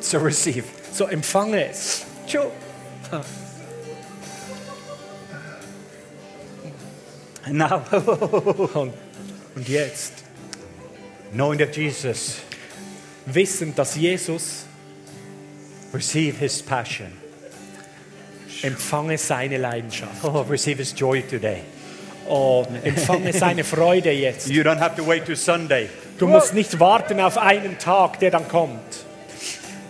So 0.00 0.18
receive. 0.18 0.64
So 0.94 1.06
empfange 1.08 1.68
es. 1.68 2.06
Sure. 2.26 2.50
Now, 7.50 7.82
Und, 8.74 8.94
und 9.56 9.68
jetzt, 9.68 10.12
knowing 11.34 11.58
that 11.58 11.76
Jesus 11.76 12.36
wissend, 13.26 13.76
dass 13.78 13.96
Jesus 13.96 14.64
receive 15.92 16.38
his 16.38 16.62
passion. 16.62 17.08
empfange 18.62 19.18
seine 19.18 19.58
Leidenschaft. 19.58 20.22
Oh, 20.24 20.42
receive 20.48 20.78
his 20.78 20.92
joy 20.92 21.22
today. 21.22 21.62
Oh, 22.28 22.64
empfange 22.84 23.32
seine 23.32 23.64
Freude 23.64 24.12
jetzt. 24.12 24.48
You 24.48 24.62
don't 24.62 24.78
have 24.78 24.94
to 24.96 25.04
wait 25.06 25.24
till 25.26 25.36
Sunday. 25.36 25.88
Du 26.18 26.28
musst 26.28 26.54
nicht 26.54 26.78
warten 26.78 27.20
auf 27.20 27.36
einen 27.36 27.78
Tag, 27.78 28.20
der 28.20 28.30
dann 28.30 28.46
kommt. 28.48 28.80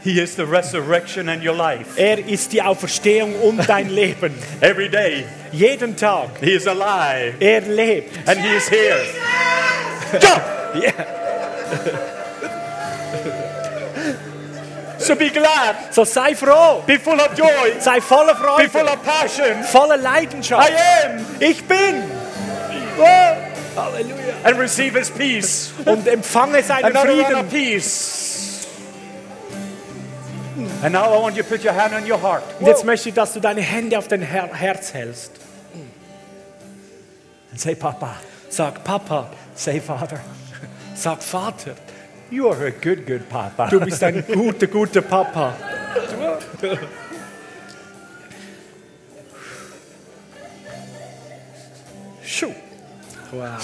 He 0.02 0.18
is 0.18 0.34
the 0.34 0.42
resurrection 0.42 1.28
and 1.28 1.44
your 1.44 1.54
life. 1.54 1.96
Er 1.96 2.18
ist 2.26 2.52
die 2.52 2.62
Auferstehung 2.62 3.34
und 3.40 3.68
dein 3.68 3.88
Leben. 3.94 4.34
Every 4.60 4.88
day, 4.88 5.24
Jeden 5.52 5.94
Tag. 5.96 6.30
he 6.40 6.52
is 6.54 6.66
alive 6.66 7.34
Er 7.40 7.60
lebt. 7.60 8.26
and 8.26 8.40
he 8.40 8.56
is 8.56 8.68
here. 8.68 9.04
So 15.02 15.14
be 15.16 15.30
glad, 15.30 15.76
So 15.92 16.04
sei 16.04 16.34
froh. 16.34 16.82
be 16.86 16.98
full 16.98 17.20
of 17.20 17.34
joy, 17.36 17.78
Sei 17.80 18.00
voller 18.00 18.34
be 18.58 18.68
full 18.68 18.82
Freude. 18.86 18.92
of 18.92 19.02
passion. 19.04 19.62
Voller 19.64 19.98
I 19.98 20.02
Leidenschaft. 20.02 20.70
am, 21.04 21.26
Ich 21.40 21.64
bin. 21.66 22.02
Halleluja. 23.76 24.34
and 24.44 24.58
receive 24.58 24.94
his 24.94 25.10
peace. 25.10 25.72
Und 25.84 26.06
empfange 26.06 26.62
seinen 26.62 26.94
Frieden. 26.94 27.48
peace. 27.48 28.66
And 30.82 30.92
now 30.92 31.12
I 31.14 31.18
want 31.22 31.36
you 31.36 31.42
to 31.42 31.48
put 31.48 31.64
your 31.64 31.72
hand 31.72 31.94
on 31.94 32.04
your 32.10 32.18
heart. 32.20 32.42
Und 32.60 32.66
jetzt 32.66 32.84
möchte 32.84 33.08
ich, 33.08 33.14
dass 33.14 33.32
du 33.32 33.40
deine 33.40 33.60
Hände 33.62 33.96
auf 33.98 34.08
dein 34.08 34.20
Her 34.22 34.50
Herz 34.52 34.92
hältst. 34.92 35.32
And 37.50 37.60
say, 37.60 37.74
Papa, 37.74 38.16
Sag 38.50 38.82
Papa. 38.84 39.30
say, 39.54 39.80
Father, 39.80 40.20
Sag 40.94 41.22
Vater. 41.22 41.74
You 42.32 42.48
are 42.48 42.64
a 42.64 42.70
good, 42.70 43.06
good 43.06 43.28
Papa. 43.28 43.68
Du 43.68 43.78
bist 43.78 44.02
ein 44.02 44.24
guter, 44.26 44.66
guter 44.66 45.02
Papa. 45.02 45.54
Wow. 53.32 53.58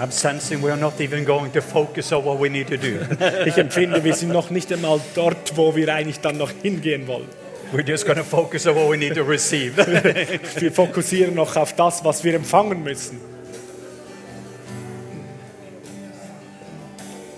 I'm 0.00 0.10
sensing 0.10 0.60
we're 0.60 0.76
not 0.76 1.00
even 1.00 1.24
going 1.24 1.52
to 1.52 1.60
focus 1.60 2.12
on 2.12 2.24
what 2.24 2.40
we 2.40 2.48
need 2.48 2.66
to 2.68 2.76
do. 2.76 3.00
ich 3.46 3.56
empfinde, 3.56 4.02
wir 4.02 4.14
sind 4.14 4.32
noch 4.32 4.50
nicht 4.50 4.72
einmal 4.72 5.00
dort, 5.14 5.56
wo 5.56 5.76
wir 5.76 5.94
eigentlich 5.94 6.20
dann 6.20 6.36
noch 6.36 6.50
hingehen 6.50 7.06
wollen. 7.06 7.28
We're 7.72 7.82
just 7.82 8.06
going 8.06 8.16
to 8.16 8.24
focus 8.24 8.66
on 8.66 8.76
what 8.76 8.88
we 8.88 8.96
need 8.96 9.14
to 9.14 9.24
receive. 9.24 9.76
Wir 10.60 10.72
fokussieren 10.72 11.34
noch 11.34 11.56
auf 11.56 11.76
das, 11.76 12.02
was 12.02 12.24
wir 12.24 12.34
empfangen 12.34 12.82
müssen. 12.82 13.20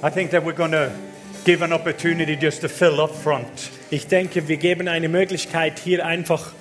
I 0.02 0.08
think 0.08 0.30
that 0.30 0.44
we're 0.44 0.52
going 0.52 0.72
to 0.72 0.90
give 1.44 1.62
an 1.62 1.72
opportunity 1.72 2.34
just 2.34 2.62
to 2.62 2.68
fill 2.68 3.00
up 3.00 3.14
front. 3.14 3.70
Ich 3.90 4.06
denke, 4.06 4.48
wir 4.48 4.56
geben 4.56 4.88
eine 4.88 5.08
Möglichkeit, 5.08 5.78
hier 5.78 6.06
einfach 6.06 6.52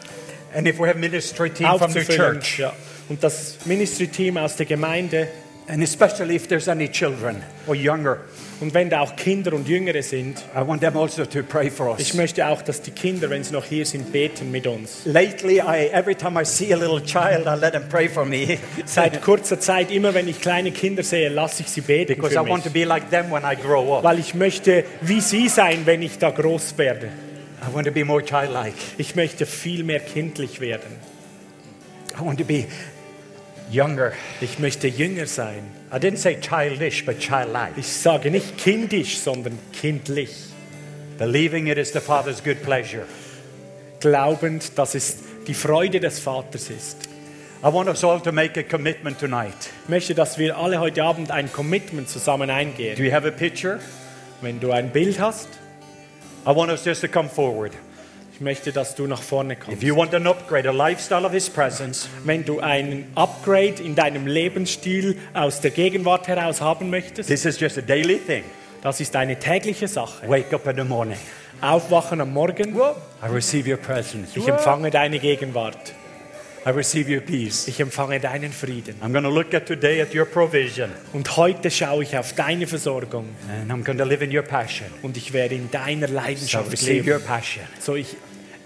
And 0.53 0.67
if 0.67 0.79
we 0.79 0.87
have 0.87 0.97
ministry 0.97 1.49
team 1.49 1.77
from 1.77 1.91
the 1.91 2.03
church, 2.03 2.57
Ja. 2.59 2.73
Und 3.07 3.23
das 3.23 3.57
Ministry-Team 3.65 4.37
aus 4.37 4.55
der 4.55 4.65
Gemeinde 4.65 5.27
and 5.67 5.83
especially 5.83 6.35
if 6.35 6.47
there's 6.47 6.67
any 6.67 6.87
children 6.87 7.43
or 7.67 7.75
younger, 7.75 8.19
und 8.59 8.73
wenn 8.73 8.89
da 8.89 9.01
auch 9.01 9.15
Kinder 9.15 9.53
und 9.53 9.67
Jüngere 9.67 10.01
sind, 10.03 10.39
I 10.55 10.67
want 10.67 10.81
them 10.81 10.97
also 10.97 11.25
to 11.25 11.43
pray 11.43 11.69
for 11.69 11.95
ich 11.97 12.09
us. 12.09 12.13
möchte 12.15 12.47
auch, 12.47 12.61
dass 12.61 12.81
die 12.81 12.91
Kinder, 12.91 13.29
wenn 13.29 13.43
sie 13.43 13.53
noch 13.53 13.65
hier 13.65 13.85
sind, 13.85 14.11
beten 14.11 14.51
mit 14.51 14.67
uns. 14.67 15.01
Lately, 15.05 15.59
I, 15.59 15.89
every 15.93 16.15
time 16.15 16.39
I 16.39 16.45
see 16.45 16.73
a 16.73 16.77
little 16.77 17.01
child, 17.01 17.45
I 17.45 17.59
let 17.59 17.73
them 17.73 17.87
pray 17.89 18.09
for 18.09 18.25
me 18.25 18.57
Seit 18.85 19.21
kurzer 19.21 19.59
Zeit, 19.59 19.91
immer 19.91 20.13
wenn 20.13 20.27
ich 20.27 20.41
kleine 20.41 20.71
Kinder 20.71 21.03
sehe, 21.03 21.29
lasse 21.29 21.63
ich 21.63 21.69
sie 21.69 21.81
beten 21.81 22.15
because 22.15 22.33
für 22.35 22.45
I 22.45 22.49
want 22.49 22.63
to 22.65 22.69
be 22.69 22.83
like 22.83 23.09
them 23.09 23.31
when 23.31 23.43
I 23.43 23.55
grow 23.55 23.97
up. 23.97 24.03
Weil 24.03 24.19
ich 24.19 24.33
möchte 24.33 24.83
wie 25.01 25.21
sie 25.21 25.47
sein, 25.47 25.81
wenn 25.85 26.01
ich 26.01 26.17
da 26.17 26.29
groß 26.29 26.77
werde. 26.77 27.07
I 27.61 27.73
want 27.73 27.87
to 27.87 27.93
be 27.93 28.05
more 28.05 28.23
childlike. 28.23 28.73
Ich 28.97 29.15
möchte 29.15 29.45
viel 29.45 29.83
mehr 29.83 29.99
kindlich 29.99 30.59
werden. 30.59 30.89
I 32.19 32.25
want 32.25 32.39
to 32.39 32.45
be 32.45 32.65
younger. 33.71 34.13
Ich 34.41 34.59
möchte 34.59 34.87
jünger 34.87 35.25
sein. 35.25 35.63
I 35.91 35.97
didn't 35.97 36.17
say 36.17 36.35
childish, 36.39 37.05
but 37.05 37.19
childlike. 37.19 37.73
Ich 37.77 37.87
sage 37.87 38.31
nicht 38.31 38.57
kindisch, 38.57 39.19
sondern 39.19 39.57
kindlich. 39.73 40.29
Believing 41.17 41.67
it 41.67 41.77
is 41.77 41.91
the 41.91 41.99
Father's 41.99 42.43
good 42.43 42.61
pleasure. 42.63 43.05
Glaubend, 43.99 44.77
dass 44.77 44.95
es 44.95 45.17
die 45.47 45.53
Freude 45.53 45.99
des 45.99 46.19
Vaters 46.19 46.69
ist. 46.69 47.09
I 47.61 47.67
want 47.73 47.89
us 47.89 48.03
all 48.05 48.21
to 48.21 48.31
make 48.31 48.57
a 48.57 48.63
commitment 48.63 49.19
tonight. 49.19 49.53
Ich 49.83 49.89
möchte, 49.89 50.15
dass 50.15 50.37
wir 50.37 50.57
alle 50.57 50.79
heute 50.79 51.03
Abend 51.03 51.29
ein 51.29 51.51
Commitment 51.51 52.07
zusammen 52.07 52.47
Do 52.47 52.53
eingehen. 52.53 52.97
you 53.03 53.11
have 53.11 53.27
a 53.27 53.31
picture? 53.31 53.79
Wenn 54.41 54.61
du 54.61 54.71
ein 54.71 54.91
Bild 54.91 55.19
hast, 55.19 55.49
I 56.45 56.55
want 56.55 56.71
us 56.71 56.85
just 56.85 57.01
to 57.01 57.09
come 57.09 57.27
forward. 57.27 57.73
Ich 58.39 58.41
möchte, 58.41 58.71
dass 58.71 58.95
du 58.95 59.05
nach 59.05 59.21
vorne 59.21 59.55
If 59.55 59.59
kommst. 59.59 59.83
you 59.83 59.97
want 59.97 60.13
an 60.15 60.25
upgrade, 60.25 60.65
a 60.65 60.71
lifestyle 60.71 61.25
of 61.25 61.33
His 61.33 61.49
presence, 61.49 62.07
Wenn 62.23 62.45
du 62.45 62.61
einen 62.61 63.11
Upgrade 63.15 63.83
in 63.83 63.95
deinem 63.95 64.27
Lebensstil 64.27 65.17
aus 65.33 65.59
der 65.59 65.71
Gegenwart 65.71 66.29
heraus 66.29 66.61
haben 66.61 66.89
möchtest, 66.89 67.27
this 67.29 67.43
is 67.43 67.59
just 67.59 67.77
a 67.77 67.81
daily 67.81 68.15
thing. 68.17 68.43
das 68.81 69.01
ist 69.01 69.13
eine 69.17 69.37
tägliche 69.37 69.89
Sache. 69.89 70.25
Wake 70.29 70.53
up 70.53 70.65
in 70.67 70.77
the 70.77 70.83
morning. 70.85 71.17
Aufwachen 71.59 72.21
am 72.21 72.31
Morgen, 72.31 72.77
I 72.77 73.27
receive 73.29 73.69
your 73.69 73.75
presence. 73.77 74.29
ich 74.33 74.47
empfange 74.47 74.89
deine 74.89 75.19
Gegenwart. 75.19 75.93
I 76.65 76.71
receive 76.71 77.09
your 77.09 77.21
peace. 77.21 77.67
Ich 77.69 77.79
empfange 77.79 78.19
deinen 78.19 78.51
Frieden. 78.51 78.95
I'm 79.01 79.11
going 79.13 79.23
to 79.23 79.29
look 79.29 79.53
at 79.53 79.65
today 79.65 80.01
at 80.01 80.13
your 80.13 80.25
provision, 80.25 80.91
Und 81.13 81.35
heute 81.37 81.71
schaue 81.71 82.03
ich 82.03 82.17
auf 82.17 82.33
deine 82.33 82.67
Versorgung 82.67 83.25
and 83.61 83.71
I'm 83.71 83.83
going 83.83 83.97
to 83.97 84.03
live 84.05 84.21
in 84.21 84.33
your 84.35 84.43
passion. 84.43 84.87
und 85.01 85.15
ich 85.17 85.31
werde 85.33 85.55
in 85.55 85.69
deiner 85.71 86.07
So 86.07 86.13
Leidenschaft 86.13 86.71
receive 86.71 87.09
your 87.09 87.17
leben. 87.17 87.25
passion. 87.27 87.63
So 87.79 87.95
ich 87.95 88.15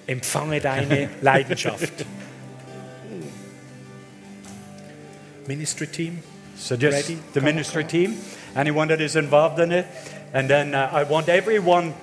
empfange 0.08 0.60
deine 0.62 1.10
Leidenschaft. 1.22 2.06
Ministry 5.48 5.88
Team. 5.88 6.24
So 6.56 6.78
just 6.78 7.10
Ready? 7.10 7.16
the 7.34 7.40
Come 7.40 7.50
on, 7.50 7.56
ministry 7.56 7.84
team, 7.84 8.18
anyone 8.56 8.88
that 8.88 9.02
is 9.02 9.16
involved 9.16 9.60
in 9.60 9.72
it, 9.72 9.88
and 10.34 10.50
then 10.50 10.76
uh, 10.76 10.90
I 10.92 11.04
want 11.04 11.28
everyone. 11.28 11.94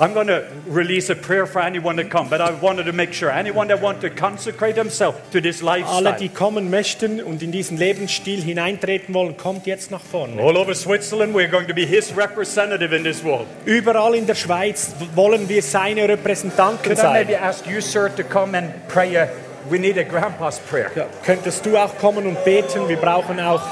I'm 0.00 0.14
going 0.14 0.28
to 0.28 0.44
release 0.68 1.10
a 1.10 1.16
prayer 1.16 1.44
for 1.44 1.60
anyone 1.60 1.96
to 1.96 2.04
come, 2.04 2.28
but 2.28 2.40
I 2.40 2.52
wanted 2.52 2.84
to 2.86 2.92
make 2.92 3.12
sure 3.12 3.30
anyone 3.32 3.66
that 3.68 3.80
want 3.82 4.00
to 4.02 4.10
consecrate 4.10 4.76
himself 4.76 5.16
to 5.32 5.40
this 5.40 5.60
Alle, 5.60 5.80
lifestyle. 5.80 6.16
die 6.20 6.28
kommen 6.28 6.70
möchten 6.70 7.20
und 7.20 7.42
in 7.42 7.50
diesen 7.50 7.76
Lebensstil 7.78 8.40
hineintreten 8.40 9.12
wollen, 9.12 9.36
kommt 9.36 9.66
jetzt 9.66 9.90
nach 9.90 10.00
vorne. 10.00 10.40
All 10.40 10.56
over 10.56 10.72
Switzerland, 10.76 11.34
we're 11.34 11.48
going 11.50 11.66
to 11.66 11.74
be 11.74 11.84
his 11.84 12.16
representative 12.16 12.94
in 12.94 13.02
this 13.02 13.24
world. 13.24 13.46
Überall 13.64 14.14
in 14.14 14.26
der 14.26 14.36
Schweiz 14.36 14.94
wollen 15.16 15.48
wir 15.48 15.62
seine 15.62 16.08
Repräsentanten 16.08 16.82
Could 16.94 16.98
I 17.00 17.12
maybe 17.12 17.32
sein. 17.32 17.42
ask 17.42 17.66
you, 17.66 17.80
sir, 17.80 18.08
to 18.14 18.22
come 18.22 18.56
and 18.56 18.70
pray? 18.86 19.16
A, 19.16 19.28
we 19.68 19.80
need 19.80 19.98
a 19.98 20.04
grandpa's 20.04 20.60
prayer. 20.60 20.92
Ja, 20.94 21.06
könntest 21.24 21.66
du 21.66 21.76
auch 21.76 21.98
kommen 21.98 22.24
und 22.24 22.44
beten? 22.44 22.88
Wir 22.88 22.98
brauchen 22.98 23.40
auch 23.40 23.62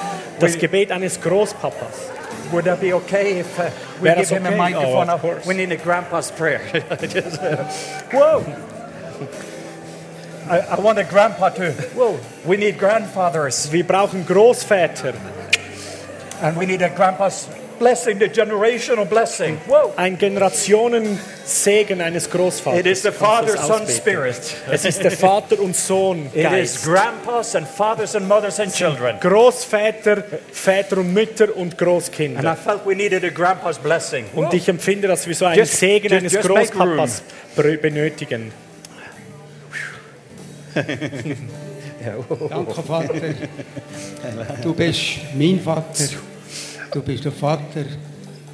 das 0.40 0.58
Gebet 0.58 0.90
eines 0.90 1.20
Großpapas. 1.20 2.15
Would 2.52 2.64
that 2.64 2.80
be 2.80 2.92
okay 2.92 3.40
if 3.40 3.58
uh, 3.58 3.70
we 4.00 4.08
Where 4.08 4.16
give 4.16 4.28
him 4.28 4.46
a 4.46 4.56
microphone? 4.56 5.10
Oh, 5.10 5.14
of 5.14 5.20
course. 5.20 5.46
we 5.46 5.54
need 5.54 5.72
a 5.72 5.76
grandpa's 5.76 6.30
prayer. 6.30 6.60
Just, 7.00 7.40
uh, 7.40 7.64
whoa! 8.12 8.44
I, 10.48 10.60
I 10.60 10.80
want 10.80 10.98
a 10.98 11.04
grandpa 11.04 11.48
to. 11.50 11.72
Whoa! 11.72 12.20
We 12.44 12.56
need 12.56 12.78
grandfathers, 12.78 13.68
We 13.72 13.82
brauchen 13.82 14.24
Großväter. 14.24 15.14
and 16.40 16.56
we 16.56 16.66
need 16.66 16.82
a 16.82 16.90
grandpa's 16.90 17.48
blessing, 17.78 18.18
the 18.18 18.28
generational 18.28 19.04
blessing. 19.04 19.58
Whoa! 19.66 19.92
Ein 19.96 20.18
Generationensegen 20.18 22.00
eines 22.00 22.28
Großvaters. 22.30 22.80
It 22.80 22.86
is 22.86 23.02
the 23.02 23.10
Father, 23.12 23.56
Son? 23.56 23.86
Spirit. 23.88 24.40
Es 24.70 24.84
ist 24.84 25.02
der 25.02 25.10
Vater 25.12 25.60
und 25.60 25.76
Sohn 25.76 26.26
It 26.34 26.36
is 26.36 26.42
Geist. 26.42 26.84
grandpas 26.84 27.54
and 27.56 27.66
fathers 27.68 28.14
and 28.16 28.28
mothers 28.28 28.58
and 28.60 28.72
children. 28.74 29.16
Großväter, 29.20 30.24
Väter 30.52 30.98
und 30.98 31.12
Mütter 31.12 31.54
und 31.56 31.72
And 31.72 31.74
I 31.80 31.84
Großkinder. 31.84 32.56
felt 32.56 32.86
we 32.86 32.94
needed 32.94 33.24
a 33.24 33.30
grandpa's 33.30 33.78
blessing. 33.78 34.24
Und 34.34 34.52
ich 34.54 34.68
empfinde, 34.68 35.08
dass 35.08 35.26
wir 35.26 35.34
so 35.34 35.44
einen 35.46 35.58
Just- 35.58 35.78
Segen 35.78 36.08
just- 36.10 36.20
eines 36.20 36.32
just 36.32 36.48
Großpapas 36.48 37.22
benötigen. 37.82 38.52
Danke, 42.50 42.82
Vater. 42.86 43.14
Du 44.62 44.74
bist 44.74 45.00
mein 45.34 45.60
Vater. 45.60 46.04
Du 46.92 47.02
bist 47.02 47.24
der 47.24 47.32
Vater 47.32 47.84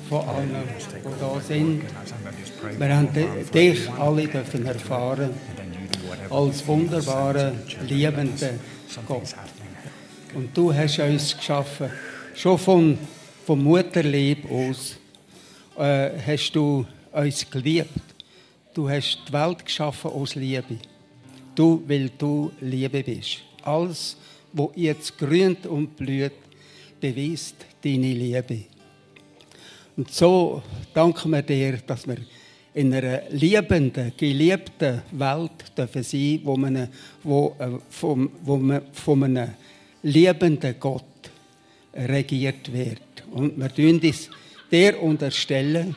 von 0.09 0.29
allen, 0.29 0.51
die 0.51 1.21
da 1.21 1.41
sind. 1.41 1.83
Wir 2.79 2.97
haben 2.97 3.09
dich 3.53 3.91
alle 3.91 4.27
dürfen 4.27 4.67
erfahren 4.67 5.31
als 6.31 6.67
wunderbaren, 6.67 7.61
liebenden 7.87 8.61
Gott. 9.07 9.35
Und 10.35 10.57
du 10.57 10.73
hast 10.73 10.99
uns 10.99 11.37
geschaffen, 11.37 11.91
schon 12.35 12.59
von, 12.59 12.99
vom 13.47 13.63
Mutterleib 13.63 14.51
aus, 14.51 14.97
äh, 15.79 16.11
hast 16.27 16.53
du 16.53 16.87
uns 17.13 17.51
geliebt. 17.51 17.91
Du 18.75 18.89
hast 18.89 19.19
die 19.29 19.33
Welt 19.33 19.65
geschaffen 19.65 20.11
aus 20.11 20.35
Liebe. 20.35 20.79
Du, 21.55 21.83
weil 21.87 22.11
du 22.17 22.51
Liebe 22.61 23.03
bist. 23.03 23.39
Alles, 23.63 24.17
was 24.53 24.71
jetzt 24.75 25.19
grünt 25.19 25.67
und 25.67 25.97
blüht, 25.97 26.33
beweist 27.03 27.57
deine 27.83 28.15
Liebe. 28.15 28.61
Und 29.97 30.11
so 30.11 30.63
danken 30.95 31.31
wir 31.33 31.43
dir, 31.43 31.79
dass 31.87 32.07
wir 32.07 32.19
in 32.75 32.95
einer 32.95 33.29
liebenden, 33.31 34.13
geliebten 34.17 35.03
Welt 35.11 35.77
dürfen 35.77 36.03
sein, 36.03 36.41
wo 36.45 36.57
man, 36.57 36.89
wo, 37.23 37.55
äh, 37.59 37.69
vom, 37.91 38.31
wo 38.43 38.57
man 38.57 38.83
von 38.93 39.25
einem 39.25 39.51
liebenden 40.03 40.77
Gott 40.79 41.05
regiert 41.95 42.73
wird. 42.73 43.25
Und 43.33 43.59
wir 43.59 43.69
tun 43.75 44.01
dies 44.01 44.31
dir 44.71 45.03
unterstellen, 45.03 45.95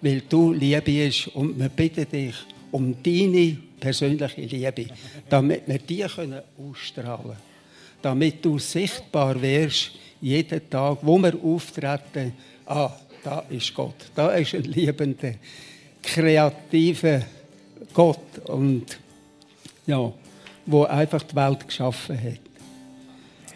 weil 0.00 0.22
du 0.28 0.52
Liebe 0.52 0.80
bist 0.80 1.28
und 1.28 1.58
wir 1.58 1.68
bitten 1.68 2.08
dich 2.08 2.36
um 2.70 2.96
deine 3.02 3.58
persönliche 3.78 4.40
Liebe, 4.40 4.86
damit 5.28 5.68
wir 5.68 5.78
die 5.78 6.04
ausstrahlen 6.04 7.22
können. 7.22 7.52
Damit 8.00 8.44
du 8.44 8.58
sichtbar 8.58 9.40
wirst, 9.40 9.92
jeden 10.22 10.70
Tag, 10.70 10.98
wo 11.02 11.18
wir 11.18 11.34
auftreten, 11.42 12.32
ah, 12.66 12.90
da 13.22 13.44
ist 13.50 13.74
Gott, 13.74 13.94
da 14.14 14.30
ist 14.30 14.54
ein 14.54 14.64
liebender, 14.64 15.34
kreativer 16.02 17.22
Gott 17.92 18.38
und 18.46 18.98
ja, 19.86 20.12
wo 20.64 20.84
einfach 20.84 21.22
die 21.22 21.36
Welt 21.36 21.66
geschaffen 21.66 22.16
hat. 22.16 22.40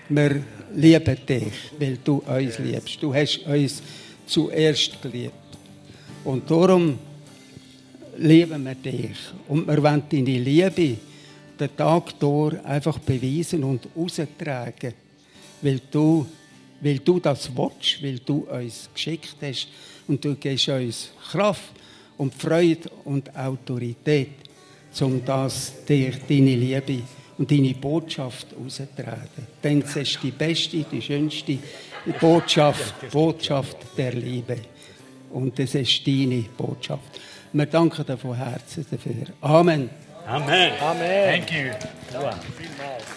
Wir 0.09 0.43
lieben 0.75 1.19
dich, 1.27 1.53
weil 1.79 1.99
du 2.05 2.19
uns 2.19 2.59
liebst. 2.59 3.03
Du 3.03 3.15
hast 3.15 3.39
uns 3.47 3.83
zuerst 4.27 5.01
geliebt. 5.03 5.35
Und 6.25 6.49
darum 6.51 6.99
lieben 8.17 8.65
wir 8.65 8.75
dich. 8.75 9.17
Und 9.49 9.67
wir 9.67 9.83
wollen 9.83 10.03
deine 10.09 10.39
Liebe 10.39 10.97
den 11.59 11.77
Tag 11.77 12.19
durch 12.21 12.63
einfach 12.65 12.99
beweisen 12.99 13.65
und 13.65 13.89
austragen, 13.97 14.93
weil 15.63 15.81
du, 15.91 16.27
weil 16.81 16.99
du 16.99 17.19
das 17.19 17.51
willst, 17.55 18.03
weil 18.03 18.19
du 18.19 18.47
uns 18.51 18.89
geschickt 18.93 19.37
hast 19.43 19.69
und 20.07 20.25
du 20.25 20.35
gibst 20.35 20.69
uns 20.69 21.11
Kraft 21.31 21.73
und 22.17 22.35
Freude 22.35 22.91
und 23.05 23.35
Autorität, 23.37 24.31
um 25.01 25.25
das 25.25 25.85
dir, 25.85 26.13
deine 26.29 26.55
Liebe 26.55 27.03
und 27.39 27.51
deine 27.51 27.75
Botschaft 27.75 28.49
austragen. 28.55 29.47
Denn 29.63 29.83
es 29.83 29.97
ist 29.97 30.19
die 30.23 30.31
beste, 30.31 30.85
die 30.85 31.03
schönste 31.03 31.59
Botschaft, 32.21 33.11
Botschaft 33.11 33.77
der 33.97 34.13
Liebe. 34.15 34.57
Und 35.31 35.59
es 35.59 35.75
ist 35.75 36.07
deine 36.07 36.45
Botschaft. 36.57 37.21
Wir 37.53 37.67
danken 37.67 38.07
dir 38.07 38.17
von 38.17 38.35
Herzen 38.35 38.87
dafür. 38.91 39.27
Amen. 39.41 39.91
Amen. 40.27 40.73
Amen. 40.81 41.45
Thank 41.47 41.53
you. 41.53 43.16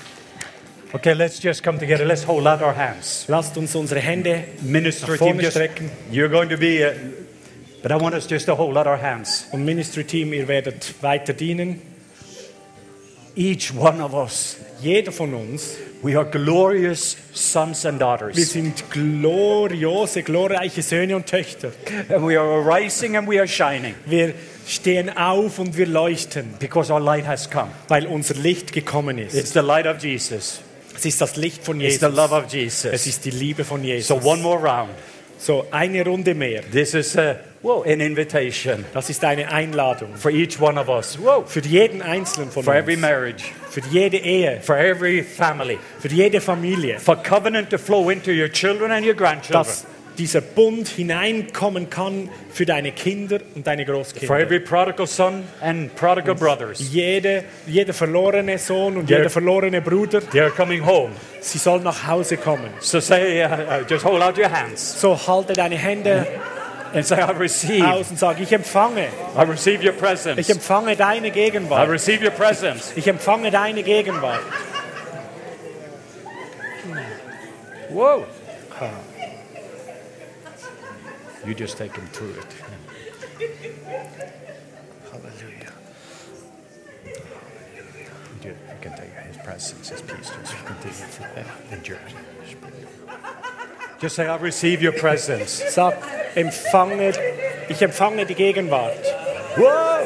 Okay, 0.91 1.13
let's 1.13 1.39
just 1.39 1.61
come 1.63 1.77
together. 1.77 2.03
Let's 2.05 2.23
hold 2.23 2.47
out 2.47 2.61
our 2.63 2.73
hands. 2.73 3.25
Lasst 3.27 3.55
uns 3.57 3.75
unsere 3.75 3.99
Hände 3.99 4.45
Ministry 4.61 5.17
team, 5.19 5.39
just, 5.39 5.55
strecken. 5.55 5.89
you're 6.11 6.29
going 6.29 6.49
to 6.49 6.57
be, 6.57 6.83
uh, 6.83 6.93
but 7.83 7.91
I 7.91 7.95
want 7.95 8.15
us 8.15 8.25
just 8.27 8.47
to 8.47 8.55
hold 8.55 8.75
out 8.75 8.87
our 8.87 8.97
hands. 8.97 9.45
Und 9.51 9.65
Ministry 9.65 10.03
Team, 10.03 10.33
ihr 10.33 10.47
werdet 10.47 10.95
weiter 11.01 11.33
dienen. 11.33 11.79
Each 13.35 13.71
one 13.73 14.01
of 14.01 14.15
us, 14.15 14.57
Jeder 14.81 15.11
von 15.11 15.33
uns, 15.35 15.77
we 16.01 16.15
are 16.17 16.25
glorious 16.25 17.15
sons 17.33 17.85
and 17.85 17.99
wir 17.99 18.05
daughters. 18.07 18.35
sind 18.51 18.83
gloriose, 18.89 20.23
glorreiche 20.23 20.81
Söhne 20.81 21.15
und 21.15 21.27
Töchter. 21.27 21.71
And 22.09 22.25
we 22.27 22.35
are 22.35 22.47
arising 22.63 23.15
and 23.15 23.27
we 23.29 23.37
are 23.37 23.47
shining 23.47 23.93
Wir 24.07 24.33
stehen 24.67 25.15
auf 25.15 25.59
und 25.59 25.77
wir 25.77 25.85
leuchten, 25.85 26.55
because 26.59 26.91
our 26.91 26.99
light 26.99 27.27
has 27.27 27.47
come. 27.49 27.69
weil 27.87 28.07
unser 28.07 28.33
Licht 28.33 28.73
gekommen 28.73 29.19
ist. 29.19 29.35
It's 29.35 29.53
the 29.53 29.59
light 29.59 29.85
of 29.85 30.03
Jesus. 30.03 30.61
Es 30.99 31.05
ist 31.05 31.21
das 31.21 31.37
Licht 31.37 31.63
von 31.63 31.79
It's 31.79 31.93
Jesus. 31.93 32.09
the 32.09 32.13
love 32.13 32.35
of 32.35 32.45
Es 32.47 32.51
Jesus. 32.53 33.07
ist 33.07 33.23
die 33.23 33.29
Liebe 33.31 33.63
von 33.63 33.79
So 33.81 33.87
Jesus. 33.87 34.25
one 34.25 34.41
more 34.41 34.59
round. 34.61 34.89
So, 35.37 35.65
eine 35.71 36.03
Runde 36.03 36.33
mehr. 36.35 36.61
This 36.69 36.93
is 36.93 37.15
uh, 37.15 37.35
whoa, 37.61 37.83
an 37.83 38.01
invitation 38.01 38.83
Das 38.93 39.09
ist 39.09 39.23
eine 39.23 39.49
Einladung. 39.49 40.13
for 40.17 40.29
each 40.29 40.59
one 40.59 40.77
of 40.77 40.89
us. 40.89 41.17
Whoa. 41.17 41.45
Für 41.45 41.61
jeden 41.61 42.01
Einzelnen 42.01 42.51
von 42.51 42.63
For 42.65 42.75
every 42.75 42.95
uns. 42.95 43.01
marriage, 43.01 43.43
Für 43.69 43.79
jede 43.89 44.17
Ehe. 44.17 44.59
for 44.61 44.75
every 44.77 45.23
family, 45.23 45.77
Für 46.01 46.09
jede 46.09 46.41
Familie. 46.41 46.99
for 46.99 47.15
covenant 47.15 47.69
to 47.69 47.77
flow 47.77 48.09
into 48.09 48.31
your 48.31 48.49
children 48.51 48.91
and 48.91 49.05
your 49.05 49.13
grandchildren, 49.15 49.63
Dass 49.63 49.85
dieser 50.19 50.41
Bund 50.41 50.87
hineinkommen 50.89 51.89
kann 51.89 52.29
für 52.51 52.65
deine 52.65 52.91
Kinder 52.91 53.39
und 53.55 53.65
deine 53.65 53.85
for 53.85 53.95
Großkinder. 53.95 54.39
every 54.39 54.59
prodigal 54.59 55.07
son 55.07 55.43
and 55.61 55.95
prodigal 55.95 56.35
brothers. 56.35 56.79
Jede, 56.91 57.45
jeder 57.65 57.93
verlorene 57.93 58.57
Sohn 58.59 58.97
und 58.97 59.09
jeder 59.09 59.29
verlorene 59.29 59.81
Bruder, 59.81 60.19
They 60.29 60.41
are 60.41 60.51
coming 60.51 60.85
home. 60.85 61.11
sie 61.39 61.57
sollen 61.57 61.83
nach 61.83 62.05
Hause 62.05 62.37
kommen. 62.37 62.69
So 62.79 62.99
say, 62.99 63.43
uh, 63.43 63.47
uh, 63.47 63.83
just 63.89 64.05
hold 64.05 64.21
out 64.21 64.37
your 64.37 64.51
hands 64.51 64.99
So 65.01 65.17
halte 65.27 65.53
deine 65.53 65.77
Hände 65.77 66.27
and 66.93 67.05
say, 67.05 67.17
I 67.21 67.31
receive. 67.31 67.85
aus 67.87 68.09
und 68.11 68.19
sag, 68.19 68.39
ich 68.41 68.51
empfange. 68.51 69.07
I 69.37 69.41
receive 69.43 69.81
your 69.83 69.93
Ich 69.93 69.97
presence. 69.99 70.49
empfange 70.49 70.95
deine 70.95 71.27
I 71.27 71.31
Gegenwart. 71.31 71.89
receive 71.89 72.23
your 72.23 72.31
presence. 72.31 72.91
Ich 72.95 73.07
empfange 73.07 73.51
deine 73.51 73.81
Gegenwart. 73.83 74.41
Whoa. 77.89 78.25
You 81.49 81.55
just 81.55 81.79
take 81.79 81.95
him 81.95 82.05
through 82.09 82.29
it. 82.29 82.45
Hallelujah. 85.11 85.73
You 88.43 88.55
can 88.81 88.95
take 88.95 89.09
his 89.25 89.37
presence, 89.37 89.89
his 89.89 90.01
peace, 90.03 90.29
just 90.29 90.63
continue 90.63 91.81
journey. 91.81 92.13
Just 93.99 94.15
say, 94.15 94.27
I 94.27 94.35
receive 94.35 94.83
your 94.83 94.91
presence. 94.91 95.49
Sag, 95.49 95.95
empfange, 96.35 97.17
ich 97.67 97.81
empfange 97.81 98.27
die 98.27 98.35
Gegenwart. 98.35 99.03
Whoa! 99.57 100.05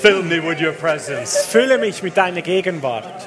Fill 0.00 0.22
me 0.22 0.38
with 0.38 0.60
your 0.60 0.74
presence. 0.74 1.44
Fülle 1.44 1.78
mich 1.80 2.04
mit 2.04 2.14
deiner 2.14 2.40
Gegenwart. 2.40 3.26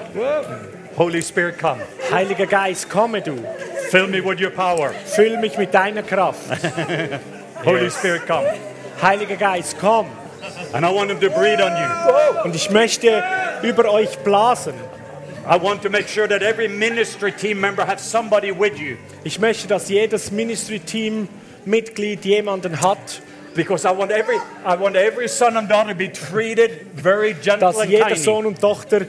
Holy 0.95 1.21
Spirit, 1.21 1.57
come. 1.57 1.81
Heiliger 2.09 2.47
Geist, 2.47 2.89
komme 2.89 3.21
du. 3.21 3.43
Fill 3.89 4.07
me 4.07 4.21
with 4.23 4.39
your 4.39 4.51
power. 4.51 4.93
Füll 5.05 5.37
mich 5.37 5.57
mit 5.57 5.73
deiner 5.73 6.03
Kraft. 6.03 6.39
Holy 7.65 7.89
Spirit, 7.89 8.25
come. 8.27 8.45
Heiliger 9.01 9.35
Geist, 9.35 9.77
komm. 9.79 10.07
And 10.73 10.85
I 10.85 10.89
want 10.91 11.09
him 11.09 11.19
to 11.19 11.29
breathe 11.29 11.61
on 11.61 11.71
you. 11.71 12.43
Und 12.43 12.55
ich 12.55 12.69
möchte 12.69 13.23
über 13.63 13.91
euch 13.91 14.17
blasen. 14.19 14.73
I 15.49 15.57
want 15.57 15.81
to 15.81 15.89
make 15.89 16.07
sure 16.07 16.27
that 16.27 16.43
every 16.43 16.67
ministry 16.67 17.31
team 17.31 17.59
member 17.59 17.83
has 17.85 18.01
somebody 18.01 18.51
with 18.51 18.77
you. 18.79 18.97
Ich 19.23 19.39
möchte, 19.39 19.67
dass 19.67 19.89
jedes 19.89 20.31
Ministry-Team 20.31 21.27
Mitglied 21.65 22.23
jemanden 22.23 22.81
hat, 22.81 23.21
Because 23.55 23.83
I 23.83 23.91
want 23.91 24.11
every 24.11 24.37
I 24.63 24.75
want 24.75 24.95
every 24.95 25.27
son 25.27 25.57
and 25.57 25.67
daughter 25.67 25.89
to 25.89 25.97
be 25.97 26.07
treated 26.07 26.87
very 26.93 27.33
gently. 27.33 27.59
dass 27.59 27.85
jeder. 27.85 28.15
Sohn 28.15 28.45
und 28.45 28.61
Tochter 28.61 29.01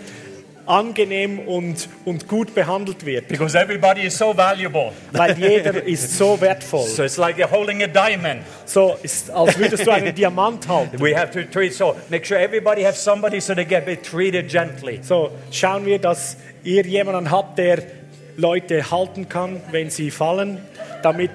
angenehm 0.71 1.41
und, 1.41 1.89
und 2.05 2.29
gut 2.29 2.55
behandelt 2.55 3.05
wird. 3.05 3.29
Because 3.29 3.59
everybody 3.59 4.03
is 4.03 4.17
so 4.17 4.37
valuable. 4.37 4.93
Weil 5.13 5.37
jeder 5.39 5.83
ist 5.83 6.17
so 6.17 6.41
wertvoll. 6.41 6.87
So 6.87 7.03
it's 7.03 7.17
like 7.17 7.37
you're 7.37 7.51
holding 7.51 7.83
a 7.83 7.87
diamond. 7.87 8.43
So 8.65 8.97
ist, 9.03 9.31
als 9.31 9.59
würdest 9.59 9.87
du 9.87 9.91
einen 9.91 10.15
Diamant 10.15 10.69
halten. 10.69 11.01
We 11.01 11.17
have 11.17 11.31
to 11.33 11.43
treat 11.51 11.75
so 11.75 11.97
make 12.09 12.25
sure 12.25 12.39
everybody 12.39 12.83
has 12.83 13.03
somebody 13.03 13.41
so 13.41 13.55
they 13.55 13.65
get 13.65 13.85
treated 14.03 14.49
gently. 14.49 15.01
So 15.03 15.31
schauen 15.51 15.85
wir, 15.85 15.99
dass 15.99 16.37
ihr 16.63 16.87
jemanden 16.87 17.31
habt, 17.31 17.59
der 17.59 17.83
Leute 18.37 18.91
halten 18.91 19.29
kann, 19.29 19.61
wenn 19.71 19.91
sie 19.91 20.11
fallen, 20.11 20.59
damit 21.03 21.31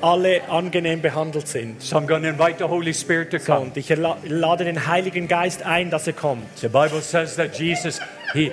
alle 0.00 0.48
angenehm 0.48 1.00
behandelt 1.02 1.48
sind. 1.48 1.82
So 1.82 1.96
I'm 1.96 2.06
going 2.06 2.22
to 2.22 2.28
invite 2.28 2.58
the 2.58 2.64
Holy 2.68 2.94
Spirit 2.94 3.30
to 3.32 3.38
So, 3.38 3.52
come. 3.52 3.66
und 3.66 3.76
ich 3.76 3.88
lade 3.96 4.64
den 4.64 4.86
Heiligen 4.86 5.28
Geist 5.28 5.64
ein, 5.64 5.90
dass 5.90 6.06
er 6.06 6.12
kommt. 6.12 6.44
The 6.58 6.68
Bible 6.68 7.00
says 7.02 7.36
that 7.36 7.58
Jesus 7.58 8.00
he 8.32 8.52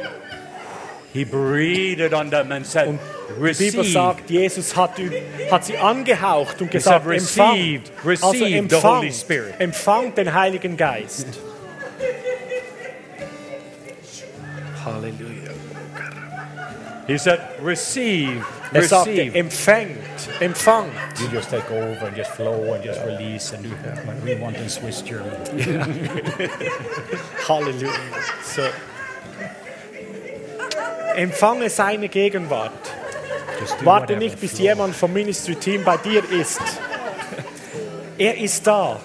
he 1.15 1.23
breathed 1.23 2.13
on 2.13 2.29
them 2.29 2.51
and 2.51 2.65
said, 2.65 2.87
Und 2.89 2.99
die 2.99 3.33
Bibel 3.33 3.43
"Receive." 3.81 3.83
sagt, 3.93 4.29
Jesus 4.29 4.75
hat, 4.75 4.99
ü- 4.99 5.11
hat 5.49 5.63
sie 5.63 5.77
angehaucht 5.77 6.59
und 6.61 6.67
He 6.67 6.77
gesagt, 6.77 7.05
said, 7.05 7.13
empfang, 7.17 7.51
"Received, 7.55 7.91
also 8.05 8.29
received 8.43 8.69
the 8.69 8.75
empfang, 8.75 8.97
Holy 8.97 9.11
Spirit." 9.11 9.53
empfang 9.59 10.13
den 10.13 10.33
Heiligen 10.33 10.75
Geist. 10.75 11.27
Halleluja. 14.83 15.51
He 17.07 17.17
said, 17.17 17.39
"Receive, 17.61 18.43
Er 18.73 18.81
sagte, 18.83 19.11
receive." 19.11 19.35
empfängt, 19.35 19.97
empfangt. 20.39 20.91
You 21.21 21.27
just 21.31 21.49
take 21.49 21.69
over 21.71 22.07
and 22.07 22.17
just 22.17 22.31
flow 22.31 22.73
and 22.73 22.83
just 22.83 22.99
release 23.05 23.53
and 23.53 23.63
do 23.63 23.69
what 23.69 24.21
we 24.23 24.35
want 24.41 24.57
in 24.57 24.67
Swiss 24.69 25.01
German. 25.07 25.31
Halleluja. 27.47 27.93
So. 28.43 28.63
Empfange 31.15 31.69
seine 31.69 32.09
Gegenwart. 32.09 32.71
Warte 33.81 34.17
nicht, 34.17 34.39
bis 34.39 34.57
jemand 34.59 34.95
vom 34.95 35.13
Ministry-Team 35.13 35.83
bei 35.83 35.97
dir 35.97 36.23
ist. 36.29 36.61
Er 38.17 38.37
ist 38.37 38.65
da. 38.67 38.99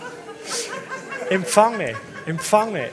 Empfange, 1.29 1.95
empfange. 2.27 2.89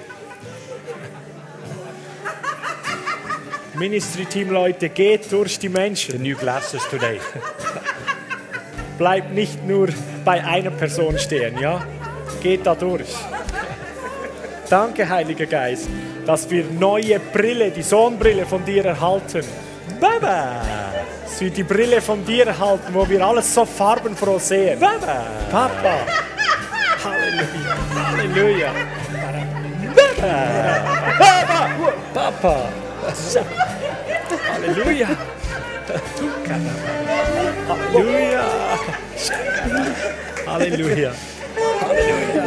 Ministry-Team-Leute, 3.73 4.89
geht 4.89 5.31
durch 5.31 5.60
die 5.60 5.68
The 5.68 5.73
Menschen. 5.73 6.22
new 6.22 6.35
glasses 6.35 6.81
today. 6.89 7.19
Bleibt 8.98 9.31
nicht 9.34 9.64
nur 9.64 9.89
bei 10.26 10.44
einer 10.44 10.72
Person 10.72 11.18
stehen, 11.19 11.60
ja? 11.60 11.85
Geht 12.41 12.65
da 12.65 12.73
durch. 12.73 13.15
Danke, 14.69 15.07
Heiliger 15.07 15.45
Geist, 15.45 15.88
dass 16.28 16.49
wir 16.49 16.66
neue 16.66 17.20
Brille, 17.22 17.72
die 17.72 17.82
Sonnenbrille 17.82 18.45
von 18.45 18.64
dir 18.66 18.84
erhalten. 18.84 19.45
Baba. 19.99 20.62
Dass 21.24 21.40
wir 21.40 21.49
die 21.49 21.64
Brille 21.64 22.02
von 22.02 22.26
dir 22.26 22.48
erhalten, 22.48 22.94
wo 22.94 23.08
wir 23.08 23.26
alles 23.26 23.54
so 23.54 23.64
farbenfroh 23.64 24.38
sehen. 24.38 24.78
Baba. 24.78 25.26
Papa. 25.49 25.99
Halleluja. 27.06 27.78
Halleluja. 28.12 28.74
Papa. 32.14 32.70
Halleluja. 34.54 35.08
Halleluja. 37.70 38.44
Halleluja. 40.45 41.14
Halleluja. 41.82 42.47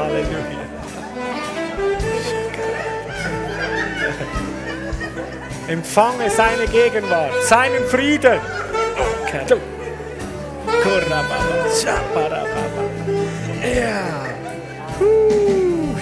Halleluja. 0.00 0.62
Empfange 5.68 6.28
seine 6.30 6.66
Gegenwart, 6.66 7.32
seinen 7.44 7.84
Frieden. 7.86 8.40
Shaparababa. 11.80 12.91
Ja. 13.62 14.26
Huh. 14.98 15.96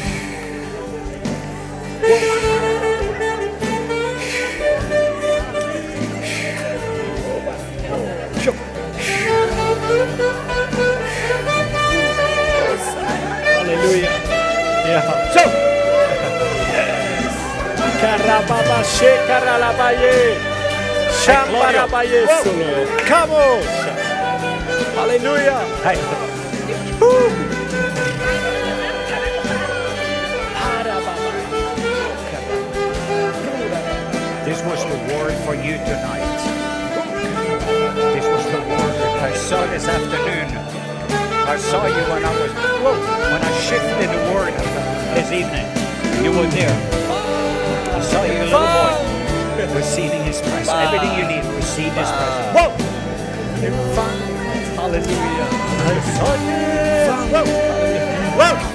Halleluja. 13.56 14.10
Ja. 14.88 15.02
So. 15.34 15.50
Karababashe 18.00 19.12
karalabaye. 19.26 20.36
Shambarabaye 21.24 22.26
solo. 22.42 22.86
Come 23.08 23.34
on. 23.34 23.62
Halleluja. 24.96 25.58
Hey. 25.84 26.29
You 35.70 35.78
tonight. 35.86 36.26
This 38.14 38.26
was 38.26 38.44
the 38.50 38.58
word 38.58 38.94
I 39.22 39.32
saw 39.36 39.64
this 39.70 39.86
afternoon. 39.86 40.50
I 41.46 41.56
saw 41.56 41.86
you 41.86 42.02
when 42.10 42.24
I 42.24 42.32
was 42.42 42.50
whoa, 42.82 42.98
when 43.30 43.42
I 43.42 43.52
shifted 43.62 44.10
the 44.10 44.22
word 44.34 44.54
this 45.14 45.30
evening. 45.30 45.66
You 46.24 46.32
were 46.34 46.50
there. 46.50 46.74
I 47.94 48.00
saw 48.02 48.24
you, 48.24 48.50
little 48.50 48.66
boy, 48.66 49.78
receiving 49.78 50.24
His 50.24 50.40
presence. 50.40 50.70
Everything 50.70 51.14
you 51.18 51.26
need, 51.30 51.44
receive 51.54 51.92
His 51.94 52.10
presence. 52.18 52.50
Whoa. 52.56 52.70
Halleluja. 54.74 55.46
I 55.86 56.02
saw 56.16 56.34
you. 56.34 56.58
Whoa. 57.30 57.46
Whoa. 58.40 58.69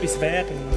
Wenn 0.00 0.34
etwas 0.34 0.67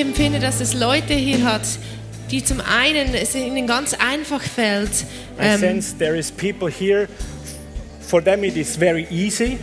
Ich 0.00 0.06
empfinde, 0.06 0.38
dass 0.38 0.62
es 0.62 0.72
Leute 0.72 1.12
hier 1.12 1.44
hat, 1.44 1.60
die 2.30 2.42
zum 2.42 2.58
einen 2.62 3.12
es 3.12 3.34
ihnen 3.34 3.66
ganz 3.66 3.92
einfach 3.92 4.40
fällt, 4.40 5.04
I 5.38 5.42
ähm, 5.42 5.60
sense 5.60 5.94
there 5.98 6.16
is 6.16 6.32
people 6.32 6.70
here, 6.70 7.06
for 8.00 8.24
them 8.24 8.42
it 8.42 8.56
is 8.56 8.76
very 8.76 9.06
easy 9.10 9.58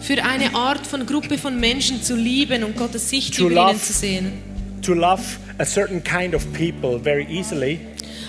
für 0.00 0.22
eine 0.22 0.54
Art 0.54 0.86
von 0.86 1.04
Gruppe 1.04 1.38
von 1.38 1.58
Menschen 1.58 2.00
zu 2.00 2.14
lieben 2.14 2.62
und 2.62 2.76
Gottes 2.76 3.10
Sicht 3.10 3.36
über 3.36 3.50
love. 3.50 3.70
ihnen 3.72 3.80
zu 3.80 3.92
sehen. 3.92 4.32
to 4.80 4.94
love 4.94 5.22
a 5.58 5.64
certain 5.64 6.00
kind 6.04 6.36
of 6.36 6.46
people 6.52 7.00
very 7.00 7.26
easily. 7.28 7.80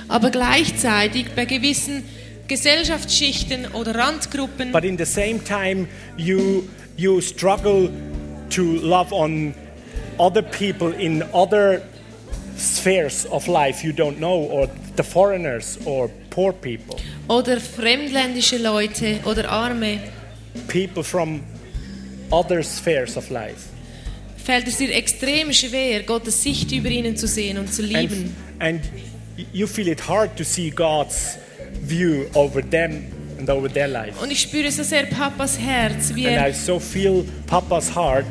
Aber 0.08 0.32
gleichzeitig 0.32 1.28
bei 1.36 1.46
gewissen 1.46 2.02
Gesellschaftsschichten 2.48 3.68
oder 3.74 3.94
Randgruppen, 3.94 4.72
But 4.72 4.84
in 4.84 4.98
the 4.98 5.06
same 5.06 5.44
time, 5.44 5.86
you, 6.18 6.64
you 6.98 7.22
struggle 7.22 7.92
to 8.50 8.64
love 8.64 9.14
on 9.14 9.54
other 10.20 10.42
people 10.42 10.94
in 10.94 11.24
other 11.34 11.82
spheres 12.58 13.26
of 13.26 13.48
life 13.48 13.84
you 13.84 13.92
don't 13.92 14.18
know, 14.18 14.38
or 14.38 14.70
the 14.96 15.04
foreigners, 15.04 15.78
or 15.86 16.10
poor 16.30 16.54
people, 16.54 16.98
oder 17.28 17.60
fremdländische 17.60 18.58
Leute 18.58 19.20
oder 19.26 19.50
Arme, 19.50 20.00
people 20.68 21.04
from 21.04 21.42
other 22.32 22.64
spheres 22.64 23.18
of 23.18 23.30
life. 23.30 23.70
fällt 24.38 24.68
es 24.68 24.78
dir 24.78 24.94
extrem 24.94 25.52
schwer, 25.52 26.04
Gottes 26.04 26.44
Sicht 26.44 26.72
über 26.72 26.90
ihnen 26.90 27.18
zu 27.18 27.28
sehen 27.28 27.58
und 27.58 27.74
zu 27.74 27.82
lieben. 27.82 28.36
And, 28.60 28.82
and 28.82 28.82
you 29.52 29.68
feel 29.68 29.88
it 29.88 30.08
hard 30.08 30.38
to 30.38 30.44
see 30.44 30.70
God's 30.70 31.38
view 31.82 32.28
over 32.36 32.62
them 32.62 33.12
and 33.40 33.50
over 33.50 33.68
their 33.68 33.88
life. 33.88 34.22
Und 34.22 34.32
ich 34.32 34.42
spüre 34.42 34.72
so 34.72 34.84
sehr 34.84 35.08
Papas 35.08 35.60
Herz, 35.60 36.14
wie 36.14 36.28
And 36.28 36.38
I 36.38 36.50
er, 36.50 36.54
so 36.54 36.80
feel 36.80 37.26
Papa's 37.48 37.96
heart 37.96 38.26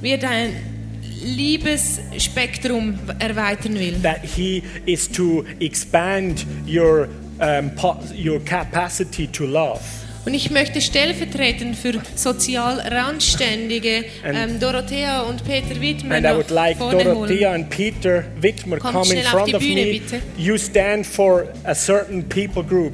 wie 0.00 0.10
er 0.10 0.18
dein 0.18 0.75
Liebesspektrum 1.24 2.98
erweitern 3.18 3.74
will. 3.78 3.94
that 4.02 4.24
He 4.24 4.62
is 4.86 5.08
to 5.12 5.44
expand 5.60 6.44
your, 6.66 7.08
um, 7.40 7.70
your 8.16 8.40
capacity 8.44 9.26
to 9.28 9.44
love. 9.46 9.80
Und 10.24 10.34
ich 10.34 10.50
möchte 10.50 10.80
stellvertretend 10.80 11.76
für 11.76 12.00
sozial 12.16 12.80
Randständige 12.80 14.04
And- 14.24 14.36
ähm, 14.54 14.60
Dorothea 14.60 15.20
und 15.22 15.44
Peter 15.44 15.80
Wittmer 15.80 16.16
And 16.16 16.26
I 16.26 16.30
would 16.30 16.50
like 16.50 16.78
Dorothea 16.80 17.14
holen. 17.14 17.44
and 17.62 17.70
Peter 17.70 18.24
Wittmer 18.40 18.78
Kommt 18.78 18.94
come 18.94 19.14
in 19.14 19.22
front 19.22 19.48
die 19.48 19.54
of 19.54 19.62
Bühne, 19.62 19.84
me. 19.84 19.92
bitte. 19.92 20.20
You 20.36 20.58
stand 20.58 21.06
for 21.06 21.46
a 21.64 21.74
certain 21.76 22.24
people 22.28 22.64
group. 22.64 22.92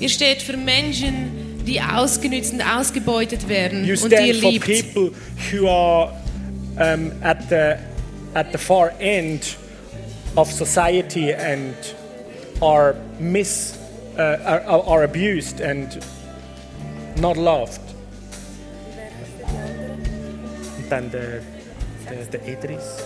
Ihr 0.00 0.08
steht 0.08 0.40
für 0.40 0.56
Menschen, 0.56 1.64
die 1.66 1.82
ausgenützt 1.82 2.54
und 2.54 2.62
ausgebeutet 2.62 3.46
werden 3.46 3.84
You 3.84 3.96
und 4.02 4.10
ihr 4.12 4.18
stand 4.34 4.36
for 4.36 4.50
liebt. 4.50 4.94
people 4.94 5.10
who 5.52 5.68
are 5.68 6.14
um, 6.78 7.12
at, 7.22 7.48
the, 7.48 7.80
at 8.34 8.52
the 8.52 8.58
far 8.58 8.94
end 9.00 9.56
of 10.36 10.50
society 10.50 11.32
and 11.32 11.74
are 12.62 12.96
mis, 13.18 13.76
uh, 14.18 14.62
are, 14.66 14.82
are 14.82 15.02
abused 15.04 15.60
and 15.60 16.04
not 17.20 17.36
loved. 17.36 17.80
And 20.76 20.88
then 20.88 21.10
the, 21.10 21.42
the, 22.08 22.38
the 22.38 22.50
Idris. 22.50 23.02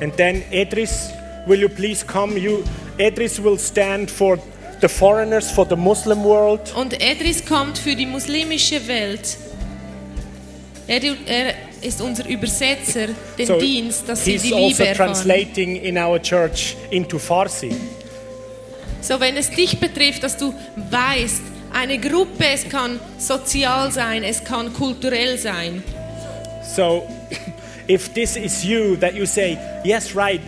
And 0.00 0.12
then 0.14 0.44
Idris, 0.52 1.12
will 1.46 1.58
you 1.58 1.68
please 1.68 2.02
come? 2.02 2.36
You, 2.36 2.64
Idris 2.98 3.38
will 3.38 3.58
stand 3.58 4.10
for 4.10 4.38
the 4.80 4.88
foreigners, 4.88 5.50
for 5.50 5.64
the 5.64 5.76
Muslim 5.76 6.24
world. 6.24 6.72
Und 6.76 7.00
Edris 7.00 7.44
kommt 7.44 7.78
für 7.78 7.94
die 7.94 8.06
muslimische 8.06 8.86
Welt. 8.86 9.36
Er, 10.86 11.02
er 11.26 11.54
ist 11.82 12.00
unser 12.00 12.28
Übersetzer, 12.28 13.08
den 13.38 13.46
So 13.46 13.58
Dienst, 13.58 14.08
dass 14.08 14.24
sie 14.24 14.38
die 14.38 14.52
also 14.54 14.68
Liebe 14.68 14.86
erfahren. 14.86 15.12
translating 15.12 15.76
in 15.76 15.96
our 15.98 16.20
church 16.20 16.76
into 16.90 17.18
Farsi. 17.18 17.72
So, 19.00 19.18
wenn 19.20 19.36
es 19.36 19.50
dich 19.50 19.78
betrifft, 19.78 20.22
dass 20.22 20.36
du 20.36 20.52
weißt, 20.90 21.42
eine 21.72 21.98
Gruppe, 21.98 22.44
es 22.52 22.68
kann 22.68 22.98
sozial 23.18 23.92
sein, 23.92 24.24
es 24.24 24.42
kann 24.42 24.72
kulturell 24.72 25.38
sein. 25.38 25.82
So, 26.76 27.06
if 27.88 28.12
this 28.12 28.36
is 28.36 28.64
you, 28.64 28.96
that 28.96 29.14
you 29.14 29.24
say, 29.26 29.56
yes, 29.84 30.14
right, 30.14 30.40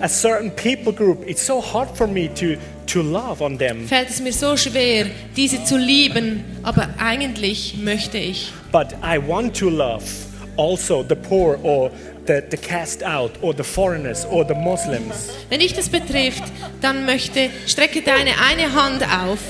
a 0.00 0.08
certain 0.08 0.50
people 0.50 0.92
group, 0.92 1.24
it's 1.26 1.44
so 1.44 1.60
hard 1.60 1.88
for 1.96 2.06
me 2.06 2.28
to, 2.34 2.56
to 2.86 3.02
love 3.02 3.42
on 3.42 3.58
them. 3.58 3.86
Fällt 3.88 4.10
es 4.10 4.20
mir 4.20 4.32
so 4.32 4.56
schwer, 4.56 5.06
diese 5.36 5.64
zu 5.64 5.76
lieben, 5.76 6.44
aber 6.62 6.88
eigentlich 6.98 7.76
möchte 7.82 8.18
ich. 8.18 8.52
But 8.70 8.88
I 9.02 9.18
want 9.18 9.56
to 9.58 9.68
love 9.68 10.04
also 10.56 11.02
the 11.02 11.16
poor 11.16 11.58
or 11.62 11.90
the, 12.26 12.44
the 12.50 12.56
cast 12.56 13.02
out 13.02 13.32
or 13.42 13.54
the 13.54 13.64
foreigners 13.64 14.24
or 14.26 14.44
the 14.44 14.54
Muslims. 14.54 15.30
Wenn 15.48 15.60
dich 15.60 15.74
das 15.74 15.88
betrifft, 15.88 16.44
dann 16.80 17.06
möchte, 17.06 17.50
strecke 17.66 18.02
deine 18.02 18.32
eine 18.40 18.72
Hand 18.72 19.02
auf. 19.02 19.40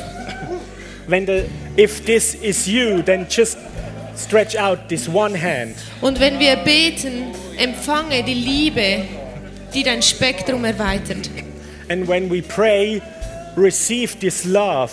When 1.08 1.26
the, 1.26 1.44
if 1.76 2.04
this 2.04 2.34
is 2.34 2.66
you, 2.66 3.02
then 3.02 3.26
just 3.28 3.56
stretch 4.16 4.56
out 4.56 4.88
this 4.88 5.08
one 5.08 5.34
hand. 5.34 5.76
Und 6.00 6.18
wenn 6.20 6.38
wir 6.38 6.56
beten, 6.56 7.32
empfange 7.58 8.22
die 8.24 8.34
Liebe, 8.34 9.04
die 9.72 9.82
dein 9.82 10.02
Spektrum 10.02 10.64
erweitert. 10.64 11.30
And 11.88 12.08
when 12.08 12.28
we 12.28 12.42
pray, 12.42 13.00
receive 13.56 14.18
this 14.18 14.44
love 14.44 14.90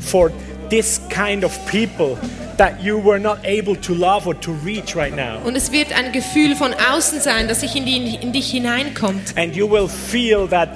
for 0.00 0.30
this 0.70 1.00
kind 1.10 1.44
of 1.44 1.52
people 1.66 2.16
that 2.58 2.82
you 2.82 2.98
were 2.98 3.18
not 3.18 3.38
able 3.44 3.76
to 3.76 3.94
love 3.94 4.26
or 4.26 4.34
to 4.40 4.52
reach 4.64 4.96
right 4.96 5.14
now. 5.14 5.38
Und 5.44 5.56
es 5.56 5.72
wird 5.72 5.92
ein 5.92 6.12
Gefühl 6.12 6.56
von 6.56 6.74
außen 6.74 7.20
sein, 7.20 7.48
das 7.48 7.60
sich 7.60 7.76
in, 7.76 7.84
die, 7.84 8.16
in 8.20 8.32
dich 8.32 8.50
hineinkommt. 8.50 9.36
And 9.36 9.54
you 9.54 9.70
will 9.70 9.88
feel 9.88 10.46
that 10.48 10.70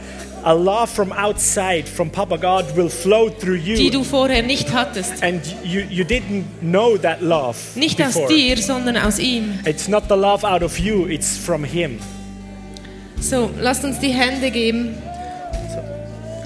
a 0.45 0.53
love 0.53 0.89
from 0.89 1.13
outside, 1.13 1.85
from 1.87 2.11
Papa 2.11 2.37
God, 2.37 2.75
will 2.77 2.89
flow 2.89 3.29
through 3.29 3.59
die 3.59 3.85
you. 3.85 3.91
du 3.91 4.05
vorher 4.05 4.43
nicht 4.43 4.73
hattest. 4.73 5.23
And 5.23 5.41
you, 5.65 5.83
you 5.89 6.05
didn't 6.05 6.45
know 6.61 6.97
that 6.99 7.21
love 7.23 7.57
Nicht 7.75 8.01
aus 8.01 8.15
before. 8.15 8.29
dir, 8.29 8.57
sondern 8.57 8.97
aus 8.97 9.19
ihm. 9.19 9.59
It's 9.67 9.89
not 9.89 10.05
the 10.09 10.17
love 10.17 10.45
out 10.47 10.63
of 10.63 10.79
you, 10.79 11.07
it's 11.07 11.37
from 11.37 11.65
Him. 11.65 11.99
So, 13.21 13.51
lasst 13.61 13.85
uns 13.85 13.99
die 13.99 14.13
Hände 14.13 14.51
geben. 14.51 14.97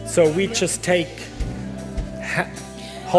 So 0.06 0.24
we 0.36 0.44
just 0.52 0.82
take. 0.82 1.08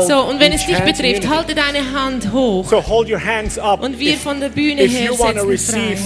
So, 0.01 0.21
und 0.21 0.39
wenn 0.39 0.51
es 0.51 0.65
dich 0.65 0.79
betrifft, 0.79 1.27
halte 1.27 1.55
deine 1.55 1.91
Hand 1.91 2.31
hoch. 2.31 2.67
So 2.67 2.85
hold 2.85 3.09
your 3.09 3.23
hands 3.23 3.57
up. 3.57 3.81
Und 3.81 3.99
wir 3.99 4.13
if, 4.13 4.21
von 4.21 4.39
der 4.39 4.49
Bühne 4.49 4.83
her 4.83 5.13
setzen 5.13 5.97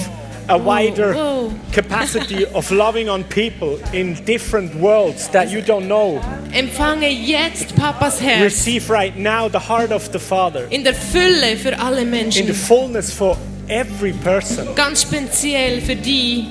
a 0.49 0.57
wider 0.57 1.14
wow. 1.14 1.53
capacity 1.72 2.44
of 2.48 2.72
loving 2.72 3.07
on 3.07 3.24
people 3.26 3.80
in 3.94 4.16
different 4.26 4.74
worlds 4.76 5.28
that 5.30 5.52
you 5.52 5.61
don't 5.61 5.86
know, 5.88 6.20
Empfange 6.52 7.07
jetzt 7.07 7.76
Papas 7.76 8.20
Herz 8.20 8.41
receive 8.41 8.90
right 8.90 9.16
now 9.16 9.48
the 9.48 9.60
heart 9.60 9.91
of 9.91 10.11
the 10.11 10.20
Father 10.20 10.68
in 10.72 10.84
der 10.84 10.95
Fülle 10.95 11.56
für 11.56 11.78
alle 11.80 12.02
in 12.02 12.11
the 12.11 12.18
Menschen. 12.18 12.53
fullness 12.53 13.14
for 13.14 13.38
every 13.68 14.11
person, 14.11 14.68
Ganz 14.76 15.03
speziell 15.03 15.82
für 15.82 15.95
die, 15.95 16.48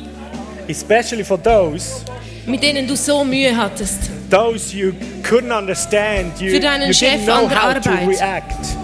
especially 0.68 1.24
for 1.24 1.42
those 1.42 2.04
mit 2.48 2.62
denen 2.62 2.86
du 2.86 2.96
so 2.96 3.24
Mühe 3.24 3.54
hattest. 3.56 4.10
those 4.30 4.74
you 4.74 4.92
couldn't 5.22 5.52
understand, 5.52 6.40
you, 6.40 6.50
Für 6.50 6.60
deinen 6.60 6.88
you 6.88 6.92
Chef 6.94 7.20
didn't 7.20 7.26
know 7.26 7.44
an 7.44 7.48
der 7.50 7.56
how 7.56 7.72
to 7.72 7.90
Arbeit. 7.90 8.08
react. 8.08 8.76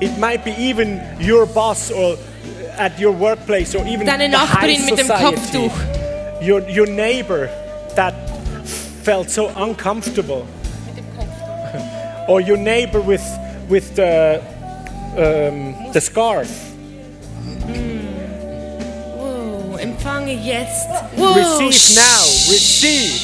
It 0.00 0.18
might 0.18 0.44
be 0.44 0.52
even 0.58 1.00
your 1.20 1.46
boss 1.46 1.90
or 1.92 2.16
at 2.78 2.98
your 2.98 3.12
workplace 3.12 3.74
or 3.76 3.86
even 3.86 4.04
Deine 4.06 4.28
the 4.30 4.36
high 4.38 4.46
Nachbarin 4.76 4.84
mit 4.84 4.96
dem 4.98 5.06
society. 5.06 5.24
Kopftuch. 5.36 6.42
Your, 6.42 6.68
your 6.68 6.86
neighbor 6.88 7.48
that 7.94 8.14
felt 9.04 9.30
so 9.30 9.48
uncomfortable. 9.56 10.44
or 12.28 12.40
your 12.40 12.56
neighbor 12.56 13.00
with, 13.00 13.22
with 13.68 13.94
the, 13.94 14.40
um, 15.16 15.92
the 15.92 16.00
scarf. 16.00 16.71
Empfange 20.02 20.32
jetzt. 20.32 20.88
Wow. 21.16 21.34
Receive 21.34 21.94
now, 21.94 22.22
receive. 22.50 23.20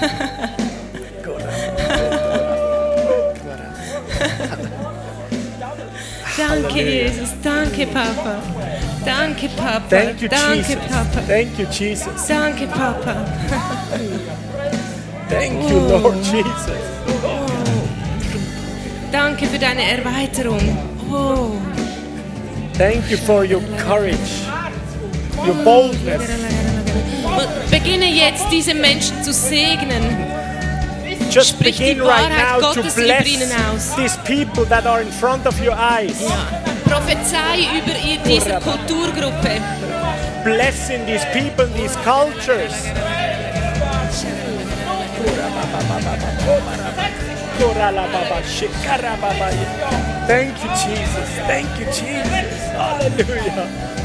Danke, 6.36 6.82
Jesus. 6.82 7.28
Danke, 7.42 7.86
Papa. 7.86 8.42
Danke, 9.04 9.48
Papa. 9.50 9.88
Thank 9.88 10.22
you, 10.22 10.28
Danke, 10.28 10.56
Jesus. 10.56 10.76
Papa. 10.88 11.20
Thank 11.26 11.58
you, 11.58 11.66
Jesus. 11.66 12.26
Danke, 12.26 12.66
Papa. 12.66 13.24
Thank 15.28 15.70
you, 15.70 15.78
Lord 15.78 16.16
Jesus. 16.24 16.80
Danke 19.12 19.46
für 19.46 19.58
deine 19.58 19.82
Erweiterung. 19.82 20.60
Oh. 21.12 21.52
Thank 22.76 23.08
you 23.08 23.16
for 23.16 23.44
your 23.44 23.62
courage, 23.78 24.42
your 25.46 25.54
boldness. 25.64 26.22
Und 27.24 27.70
beginne 27.70 28.06
jetzt, 28.06 28.44
diese 28.50 28.74
Menschen 28.74 29.22
zu 29.22 29.32
segnen. 29.32 30.02
Just 31.30 31.50
Sprich 31.50 31.78
begin 31.78 32.00
right 32.00 32.30
now 32.30 32.60
to 32.60 32.80
Gottes 32.80 32.94
bless 32.94 33.96
these 33.96 34.16
people 34.24 34.64
that 34.66 34.86
are 34.86 35.00
in 35.00 35.10
front 35.10 35.46
of 35.46 35.60
your 35.60 35.74
eyes. 35.74 36.22
Prophezei 36.84 37.66
über 37.76 37.96
ihr, 38.06 38.18
diese 38.24 38.60
Kulturgruppe. 38.60 39.60
Blessing 40.44 41.04
these 41.06 41.26
people, 41.32 41.66
these 41.74 41.96
cultures. 42.04 42.72
Thank 50.26 50.62
you, 50.62 50.68
Jesus. 50.68 51.28
Thank 51.46 51.80
you, 51.80 51.86
Jesus. 51.86 52.68
Hallelujah. 52.76 54.03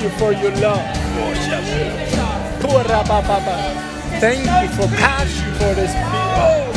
Thank 0.00 0.12
you 0.12 0.18
for 0.18 0.32
your 0.32 0.52
love. 0.62 0.80
Thank 4.18 4.48
you 4.48 4.68
for 4.72 4.88
passion 4.96 5.52
for 5.60 5.74
this 5.76 5.92
people. 5.92 6.72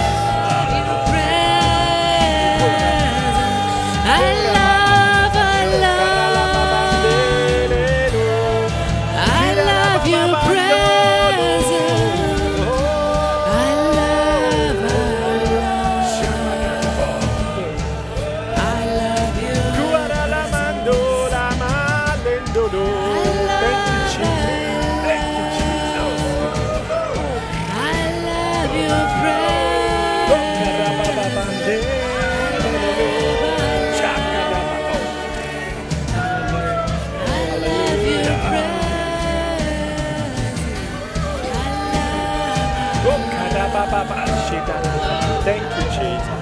karabababa. 44.66 45.20
Shikarababa. 45.20 45.44
Thank 45.44 45.62
you, 45.76 45.84
Jesus. 45.96 46.38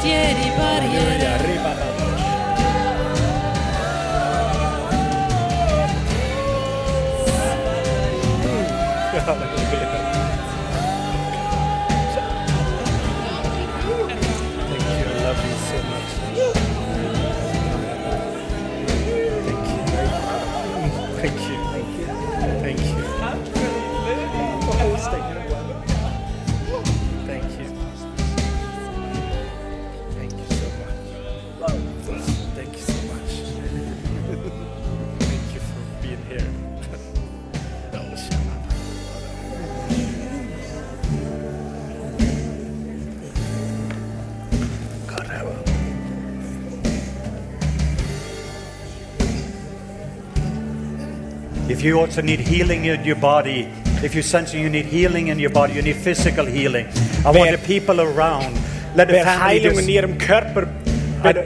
cantieri 0.00 0.50
barriere. 0.56 1.20
Thank 9.12 9.89
you 51.90 51.98
also 51.98 52.22
need 52.22 52.38
healing 52.38 52.84
in 52.84 53.04
your 53.04 53.16
body, 53.16 53.68
if 54.02 54.14
you're 54.14 54.22
sensing 54.22 54.62
you 54.62 54.70
need 54.70 54.86
healing 54.86 55.28
in 55.28 55.38
your 55.40 55.50
body, 55.50 55.74
you 55.74 55.82
need 55.82 55.96
physical 55.96 56.46
healing. 56.46 56.86
I 57.24 57.32
want 57.32 57.50
the 57.50 57.58
people 57.66 58.00
around, 58.00 58.56
let 58.94 59.08
the 59.08 59.14
Wer 59.14 59.24
Heilung 59.24 59.78
in 59.78 59.88
ihrem 59.88 60.16
Körper, 60.16 60.68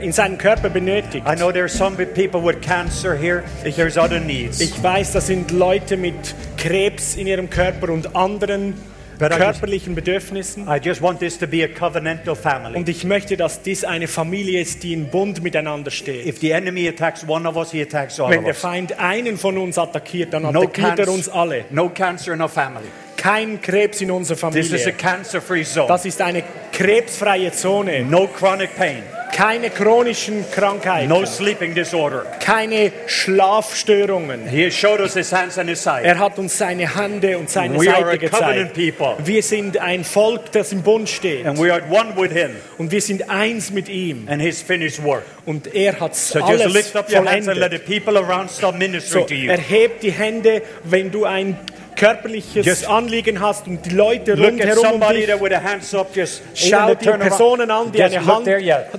in 0.01 0.13
seinem 0.13 0.37
Körper 0.37 0.69
benötigt. 0.69 1.25
I 1.25 1.35
know 1.35 1.51
there 1.51 1.63
are 1.63 1.67
some 1.67 1.97
people 1.97 2.41
with 2.41 2.61
cancer 2.61 3.15
here. 3.17 3.43
There's 3.63 3.97
other 3.97 4.19
needs. 4.19 4.61
Ich 4.61 4.81
weiß, 4.81 5.13
das 5.13 5.27
sind 5.27 5.49
Leute 5.51 5.97
mit 5.97 6.35
Krebs 6.57 7.15
in 7.15 7.25
ihrem 7.25 7.49
Körper 7.49 7.91
und 7.91 8.15
anderen 8.15 8.75
But 9.17 9.31
I 9.31 9.35
just- 9.35 9.61
körperlichen 9.61 9.95
Bedürfnissen. 9.95 10.67
I 10.67 10.79
just 10.83 11.01
want 11.01 11.19
this 11.19 11.37
to 11.39 11.47
be 11.47 11.63
a 11.63 11.67
covenantal 11.67 12.35
family. 12.35 12.77
Und 12.77 12.89
ich 12.89 13.03
möchte, 13.05 13.37
dass 13.37 13.61
dies 13.61 13.83
eine 13.83 14.07
Familie 14.07 14.59
ist, 14.61 14.83
die 14.83 14.93
in 14.93 15.09
Bund 15.09 15.41
miteinander 15.41 15.91
steht. 15.91 16.25
If 16.25 16.39
the 16.39 16.51
enemy 16.51 16.87
attacks 16.87 17.25
one 17.27 17.47
of 17.47 17.55
us, 17.55 17.71
he 17.71 17.81
attacks 17.81 18.19
all 18.19 18.29
Wenn 18.29 18.43
der. 18.43 18.53
Feind 18.53 18.99
einen 18.99 19.37
von 19.37 19.57
uns 19.57 19.77
attackiert, 19.77 20.33
dann 20.33 20.43
No, 20.43 20.49
attackiert 20.49 20.99
er 20.99 21.09
uns 21.09 21.29
alle. 21.29 21.65
no 21.69 21.89
cancer 21.89 22.33
in 22.33 22.41
our 22.41 22.49
family. 22.49 22.85
Kein 23.17 23.59
Krebs 23.61 24.01
in 24.01 24.11
unserer 24.11 24.51
This 24.51 24.67
is 24.67 24.73
a 24.73 24.77
Familie. 24.77 24.93
cancer-free 24.93 25.63
zone. 25.63 25.87
Das 25.87 26.05
ist 26.05 26.21
eine 26.21 26.43
krebsfreie 26.71 27.51
Zone. 27.51 28.03
No 28.03 28.27
chronic 28.27 28.75
pain. 28.75 29.01
Keine 29.35 29.69
chronischen 29.69 30.45
Krankheiten. 30.49 31.09
No 31.09 31.25
sleeping 31.25 31.75
disorder. 31.75 32.23
Keine 32.39 32.93
Schlafstörungen. 33.05 34.47
He 34.47 34.71
showed 34.71 35.01
us 35.01 35.13
his 35.13 35.31
hands 35.33 35.57
and 35.57 35.69
his 35.69 35.83
side. 35.83 36.03
Er 36.03 36.17
hat 36.19 36.39
uns 36.39 36.57
seine 36.57 36.95
Hände 36.95 37.37
und 37.37 37.49
seine 37.49 37.77
We 37.77 37.89
are 37.93 38.05
a 38.05 38.11
Seite 38.11 38.17
gezeigt. 38.19 38.73
people. 38.75 39.17
Wir 39.25 39.43
sind 39.43 39.77
ein 39.77 40.05
Volk, 40.05 40.53
das 40.53 40.71
im 40.71 40.83
Bund 40.83 41.09
steht. 41.09 41.45
And 41.45 41.59
we 41.59 41.69
are 41.71 41.81
one 41.89 42.15
with 42.15 42.31
him 42.31 42.51
Und 42.77 42.91
wir 42.91 43.01
sind 43.01 43.29
eins 43.29 43.71
mit 43.71 43.89
ihm. 43.89 44.25
and 44.29 44.41
his 44.41 44.61
finished 44.61 45.03
work. 45.03 45.23
Und 45.45 45.73
er 45.75 45.99
hat 45.99 46.15
So 46.15 46.39
just 46.39 46.49
alles 46.61 46.73
lift 46.73 46.95
up 46.95 47.09
your 47.11 47.25
hands 47.29 47.49
and 47.49 47.57
let 47.57 47.71
the 47.71 47.77
vollendet. 47.77 47.85
people 48.05 48.17
around 48.17 48.49
start 48.49 48.77
ministering 48.77 49.23
So, 49.23 49.27
to 49.27 49.33
you. 49.33 49.51
erheb 49.51 49.99
die 49.99 50.11
Hände, 50.11 50.61
wenn 50.85 51.11
du 51.11 51.25
ein 51.25 51.57
körperliches 51.95 52.65
Just 52.65 52.87
Anliegen 52.87 53.39
hast 53.39 53.67
und 53.67 53.85
die 53.85 53.91
Leute 53.91 54.37
rundherum 54.37 55.01
um 55.01 55.09
dich 55.13 55.27
hands 55.63 55.95
just 56.13 56.41
Schau 56.53 56.93
die. 56.93 57.05
Personen 57.05 57.71
an, 57.71 57.91
die 57.91 57.99
Just 57.99 58.15
eine 58.15 58.25
Hand 58.25 58.47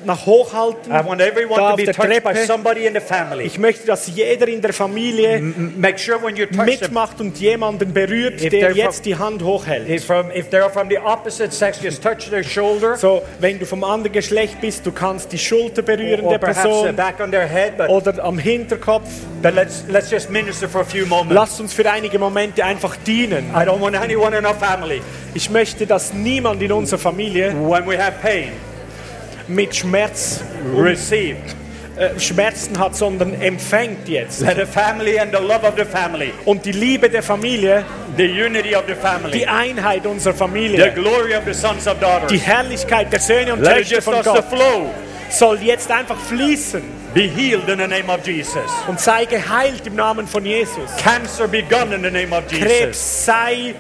nach 0.07 0.26
hochhalten. 0.27 0.93
I 0.93 1.05
want 1.07 1.21
everyone 1.21 1.59
da 1.61 1.71
to 1.71 1.77
be 1.77 1.85
der 1.85 1.95
touched 1.95 2.25
by 2.25 2.35
somebody 2.47 2.87
in 2.87 2.95
the 2.95 3.01
family. 3.01 3.45
Ich 3.45 3.59
möchte, 3.59 3.87
dass 3.87 4.07
jeder 4.09 4.49
in 4.49 4.61
der 4.61 4.73
Familie 4.73 5.41
Make 5.41 5.99
sure 5.99 6.23
when 6.23 6.37
you 6.37 6.47
touch 6.47 6.67
mitmacht 6.67 7.21
und 7.21 7.39
jemanden 7.39 7.93
berührt, 7.93 8.43
If 8.43 8.51
der 8.51 8.73
jetzt 8.73 8.97
from- 8.97 9.05
die 9.05 9.17
Hand 9.17 9.43
hochhält. 9.43 9.89
if, 9.89 10.05
from, 10.05 10.31
if 10.33 10.49
they're 10.51 10.71
from 10.71 10.89
the 10.89 10.99
opposite 10.99 11.53
sex, 11.53 11.81
just 11.83 12.03
touch 12.03 12.29
their 12.29 12.43
shoulder 12.45 12.97
So, 12.97 13.23
wenn 13.41 13.59
du 13.59 13.67
vom 13.67 13.85
anderen 13.85 14.13
Geschlecht 14.13 14.61
bist, 14.61 14.85
du 14.85 14.93
kannst 14.93 15.33
die 15.33 15.39
Schulter 15.39 15.83
berühren 15.83 16.25
or 16.25 16.33
der 16.33 16.39
perhaps 16.39 16.63
the 16.63 16.69
Person 16.69 16.97
back 16.97 17.21
on 17.21 17.31
their 17.31 17.47
head. 17.47 17.77
But, 17.77 17.89
oder 17.89 18.23
am 18.25 18.39
Hinterkopf. 18.39 19.09
but 19.43 19.55
let's, 19.55 19.85
let's 19.89 20.11
just 20.11 20.31
minister 20.31 20.69
for 20.69 20.81
a 20.81 20.85
few 20.85 21.07
moments. 21.07 21.35
Lasst 21.35 21.61
uns 21.61 21.73
für 21.73 21.89
einige 21.91 22.19
Momente 22.19 22.65
einfach 22.65 22.97
dienen. 23.07 23.47
I 23.55 23.61
don't 23.65 23.81
want 23.81 23.95
anyone 23.97 24.37
in 24.37 24.45
our 24.45 24.55
family, 24.55 25.01
Ich 25.35 25.51
möchte, 25.51 25.87
dass 25.87 26.13
niemand 26.15 26.63
in 26.63 26.73
unserer 26.73 26.99
Familie 26.99 27.53
when 27.53 27.87
we 27.87 27.97
have 27.99 28.13
pain, 28.23 28.53
mit 29.49 29.75
Schmerz 29.75 30.41
receive. 30.77 31.37
äh, 31.97 32.19
Schmerzen 32.21 32.79
hat, 32.79 32.95
sondern 32.95 33.41
empfängt 33.41 34.09
jetzt. 34.09 34.41
The 34.41 34.67
family 34.71 35.19
and 35.19 35.35
the 35.35 35.43
love 35.43 35.67
of 35.67 35.75
the 35.79 35.85
family, 35.85 36.33
Und 36.45 36.65
die 36.65 36.73
Liebe 36.73 37.09
der 37.09 37.23
Familie, 37.23 37.85
the 38.17 38.25
unity 38.27 38.75
of 38.77 38.85
the 38.87 38.95
family, 38.95 39.33
die 39.33 39.47
Einheit 39.47 40.05
unserer 40.07 40.35
the 40.35 40.39
Familie, 40.39 40.91
glory 40.93 41.35
of 41.35 41.45
the 41.47 41.55
sons 41.55 41.87
of 41.87 41.99
daughters, 41.99 42.31
die 42.31 42.39
Herrlichkeit 42.39 43.11
der 43.13 43.21
Söhne 43.21 43.55
und 43.55 43.65
Töchter 43.65 44.03
von 44.03 44.23
Gott 44.23 44.45
flow. 44.51 44.91
soll 45.31 45.59
jetzt 45.63 45.91
einfach 45.91 46.19
fließen 46.19 46.83
Be 47.15 47.23
healed 47.23 47.67
in 47.71 47.79
the 47.79 47.87
name 47.87 48.13
of 48.13 48.27
Jesus. 48.27 48.61
und 48.89 49.01
sei 49.01 49.25
geheilt 49.25 49.87
im 49.87 49.95
Namen 49.95 50.27
von 50.27 50.45
Jesus. 50.45 50.95
Cancer 51.03 51.49
be 51.49 51.63
gone 51.63 51.95
in 51.95 52.03
the 52.03 52.11
name 52.11 52.37
of 52.37 52.45
Jesus. 52.51 52.67
Krebs 52.69 53.25
sei 53.25 53.75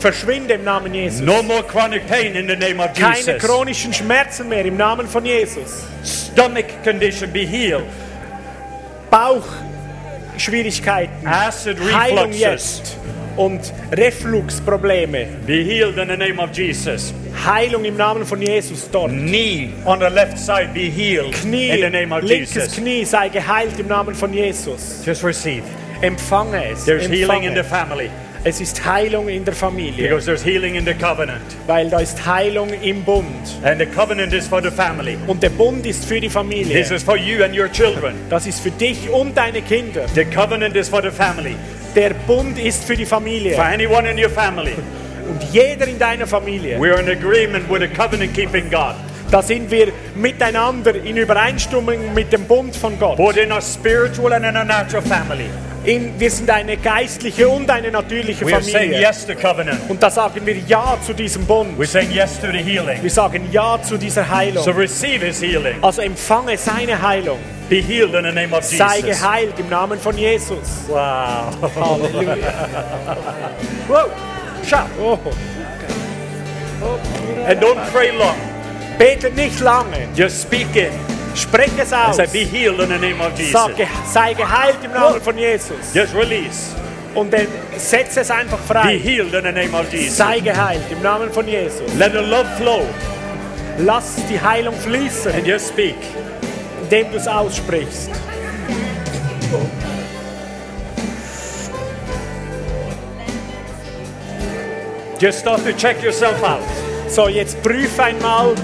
verschwinde 0.00 0.54
im 0.54 0.64
Namen 0.64 0.94
Jesus. 0.94 1.20
No 1.20 1.42
more 1.42 1.62
chronic 1.62 2.06
pain 2.06 2.34
in 2.34 2.48
the 2.48 2.56
name 2.56 2.80
of 2.80 2.92
Keine 2.94 3.16
Jesus. 3.16 3.38
chronischen 3.38 3.92
Schmerzen 3.92 4.48
mehr 4.48 4.64
im 4.64 4.76
Namen 4.76 5.06
von 5.06 5.24
Jesus. 5.24 5.84
Stomach 6.04 6.66
condition 6.84 7.32
be 7.32 7.46
healed. 7.46 7.84
Bauchschwierigkeiten, 9.10 11.26
Acid 11.26 11.78
Heilung 11.80 12.30
refluxes 12.30 12.40
jetzt 12.40 12.96
und 13.36 13.72
Refluxprobleme, 13.92 15.26
be 15.46 15.64
healed 15.64 15.98
in 15.98 16.08
the 16.08 16.16
name 16.16 16.38
of 16.38 16.50
Jesus. 16.52 17.12
Heilung 17.46 17.84
im 17.84 17.96
Namen 17.96 18.26
von 18.26 18.42
Jesus 18.42 18.90
dort. 18.90 19.10
Knee 19.10 19.70
on 19.84 20.00
the 20.00 20.08
left 20.08 20.38
side 20.38 20.72
be 20.74 20.90
healed 20.90 21.32
Knie, 21.34 21.70
in 21.70 21.80
the 21.80 21.90
name 21.90 22.12
of 22.12 22.22
linkes 22.22 22.54
Jesus. 22.54 22.74
Knie 22.74 23.04
sei 23.04 23.28
geheilt 23.28 23.78
im 23.78 23.86
Namen 23.86 24.14
von 24.14 24.32
Jesus. 24.32 25.02
Just 25.06 25.24
receive. 25.24 25.62
Empfange 26.02 26.70
es. 26.72 26.84
There's 26.84 27.04
empfange. 27.04 27.16
healing 27.16 27.42
in 27.44 27.54
the 27.54 27.64
family 27.64 28.10
Es 28.48 28.62
ist 28.62 28.82
Heilung 28.86 29.28
in 29.28 29.44
der 29.44 29.52
Familie, 29.52 30.08
because 30.08 30.24
there's 30.24 30.42
healing 30.42 30.76
in 30.76 30.86
the 30.86 30.94
covenant. 30.94 31.42
weil 31.66 31.90
da 31.90 32.00
ist 32.00 32.24
Heilung 32.24 32.70
im 32.82 33.04
Bund. 33.04 33.26
And 33.62 33.78
the 33.78 33.84
covenant 33.84 34.32
is 34.32 34.48
for 34.48 34.62
the 34.62 34.70
family. 34.70 35.18
Und 35.26 35.42
der 35.42 35.50
Bund 35.50 35.84
ist 35.84 36.06
für 36.06 36.18
die 36.18 36.30
Familie. 36.30 36.74
This 36.74 36.90
is 36.90 37.02
for 37.02 37.18
you 37.18 37.44
and 37.44 37.54
your 37.54 37.70
children. 37.70 38.14
Das 38.30 38.46
ist 38.46 38.60
für 38.60 38.70
dich 38.70 39.10
und 39.10 39.36
deine 39.36 39.60
Kinder. 39.60 40.08
The 40.14 40.24
covenant 40.24 40.74
is 40.76 40.88
for 40.88 41.02
the 41.02 41.10
family. 41.10 41.56
Der 41.94 42.14
Bund 42.26 42.58
ist 42.58 42.84
für 42.84 42.96
die 42.96 43.04
For 43.04 43.18
Familie. 43.18 43.62
anyone 43.62 44.10
in 44.10 44.18
your 44.18 44.30
family. 44.30 44.72
Und 45.28 45.42
jeder 45.52 45.86
in 45.86 45.98
deiner 45.98 46.26
Familie. 46.26 46.78
We're 46.78 46.98
in 46.98 47.10
agreement 47.10 47.68
with 47.70 47.82
a 47.82 47.86
covenant 47.86 48.32
keeping 48.32 48.70
God. 48.70 48.94
Da 49.30 49.42
sind 49.42 49.70
wir 49.70 49.88
miteinander 50.14 50.94
in 50.94 51.18
Übereinstimmung 51.18 52.14
mit 52.14 52.32
dem 52.32 52.44
Bund 52.46 52.74
von 52.74 52.98
Gott. 52.98 53.18
Both 53.18 53.36
in 53.36 53.52
our 53.52 53.60
spiritual 53.60 54.32
and 54.32 54.46
in 54.46 54.56
our 54.56 54.64
natural 54.64 55.02
family. 55.02 55.50
In, 55.84 56.18
wir 56.18 56.30
sind 56.30 56.50
eine 56.50 56.76
geistliche 56.76 57.48
und 57.48 57.70
eine 57.70 57.90
natürliche 57.90 58.44
We 58.44 58.52
are 58.52 58.62
saying 58.62 58.90
Familie. 58.90 59.00
yes 59.00 59.24
to 59.26 59.34
covenant. 59.34 59.80
Und 59.88 60.02
da 60.02 60.10
sagen 60.10 60.44
wir 60.44 60.56
Ja 60.56 60.98
zu 61.04 61.14
diesem 61.14 61.46
Bund. 61.46 61.78
We're 61.78 61.86
saying 61.86 62.10
yes 62.10 62.38
to 62.40 62.48
the 62.48 62.58
healing. 62.58 63.02
Wir 63.02 63.10
sagen 63.10 63.48
Ja 63.52 63.78
zu 63.82 63.96
dieser 63.96 64.28
Heilung. 64.28 64.64
So 64.64 64.72
receive 64.72 65.24
his 65.24 65.40
healing. 65.40 65.76
Also 65.82 66.02
empfange 66.02 66.56
seine 66.58 67.00
Heilung. 67.00 67.38
Be 67.70 67.76
healed 67.82 68.14
in 68.14 68.24
the 68.24 68.32
name 68.32 68.52
of 68.56 68.64
Sei 68.64 68.96
Jesus. 69.00 69.20
geheilt 69.20 69.58
im 69.58 69.68
Namen 69.68 69.98
von 69.98 70.16
Jesus. 70.16 70.84
Wow. 70.88 71.56
Halleluja. 71.76 72.36
Whoa. 73.88 74.10
Shout. 74.66 74.88
Oh. 75.00 75.18
And 77.46 77.60
don't 77.62 77.78
pray 77.92 78.10
long. 78.10 78.36
Betet 78.98 79.36
nicht 79.36 79.60
lange. 79.60 80.08
Just 80.14 80.42
speak 80.42 80.74
it. 80.76 80.92
Sprech 81.38 81.70
es 81.78 81.92
aus. 81.92 82.16
say, 82.16 82.26
be 82.26 82.44
healed 82.44 82.80
in 82.80 82.88
the 82.88 82.98
name 82.98 83.20
of 83.20 83.32
Jesus. 83.38 83.52
Sag, 83.52 83.72
sei 84.06 84.34
geheilt 84.34 84.78
im 84.84 84.92
Namen 84.92 85.20
von 85.20 85.36
Jesus. 85.38 85.94
Just 85.94 86.14
release. 86.14 86.74
Und 87.14 87.32
dann 87.32 87.46
setze 87.76 88.20
es 88.20 88.30
einfach 88.30 88.58
Be 88.58 88.74
frei. 88.74 88.98
healed 88.98 89.32
in 89.34 89.44
the 89.44 89.52
name 89.52 89.74
of 89.78 89.90
Jesus. 89.92 90.16
Sei 90.16 90.40
geheilt 90.40 90.82
im 90.90 91.00
Namen 91.02 91.30
von 91.32 91.46
Jesus. 91.46 91.82
Let 91.96 92.12
the 92.12 92.18
love 92.18 92.46
flow 92.58 92.82
Lass 93.78 94.16
die 94.28 94.40
Heilung 94.40 94.74
fließen, 94.74 95.32
and 95.32 95.46
just 95.46 95.68
speak. 95.68 95.94
indem 96.82 97.10
du 97.12 97.16
es 97.18 97.28
aussprichst. 97.28 98.10
Just 105.18 105.40
start 105.40 105.62
to 105.64 105.72
check 105.72 106.02
yourself 106.02 106.42
out. 106.42 106.62
So, 107.08 107.28
jetzt 107.28 107.60
prüf 107.62 107.98
einmal 107.98 108.54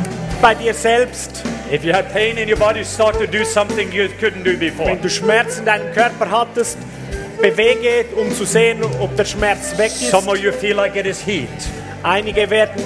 bei 0.40 0.54
dir 0.54 0.74
selbst. 0.74 1.42
If 1.70 1.82
you 1.84 1.92
had 1.92 2.12
pain 2.12 2.36
in 2.36 2.48
your 2.48 2.58
body, 2.58 2.84
start 2.84 3.18
to 3.18 3.26
do 3.26 3.44
something 3.44 3.90
you 3.90 4.08
couldn't 4.20 4.44
do 4.44 4.56
before. 4.56 4.86
Wenn 4.86 5.00
du 5.00 5.08
Schmerzen 5.08 5.60
in 5.60 5.66
deinem 5.66 5.92
Körper 5.92 6.30
hattest, 6.30 6.76
bewege, 7.40 8.04
um 8.16 8.30
zu 8.34 8.44
sehen, 8.44 8.82
ob 9.00 9.16
der 9.16 9.24
Schmerz 9.24 9.76
weg 9.78 9.86
ist. 9.92 10.10
Some 10.10 10.30
of 10.30 10.38
you 10.38 10.52
feel 10.52 10.76
like 10.76 10.94
it 10.96 11.06
is 11.06 11.24
heat. 11.24 11.48
Einige 12.02 12.48
werden 12.50 12.82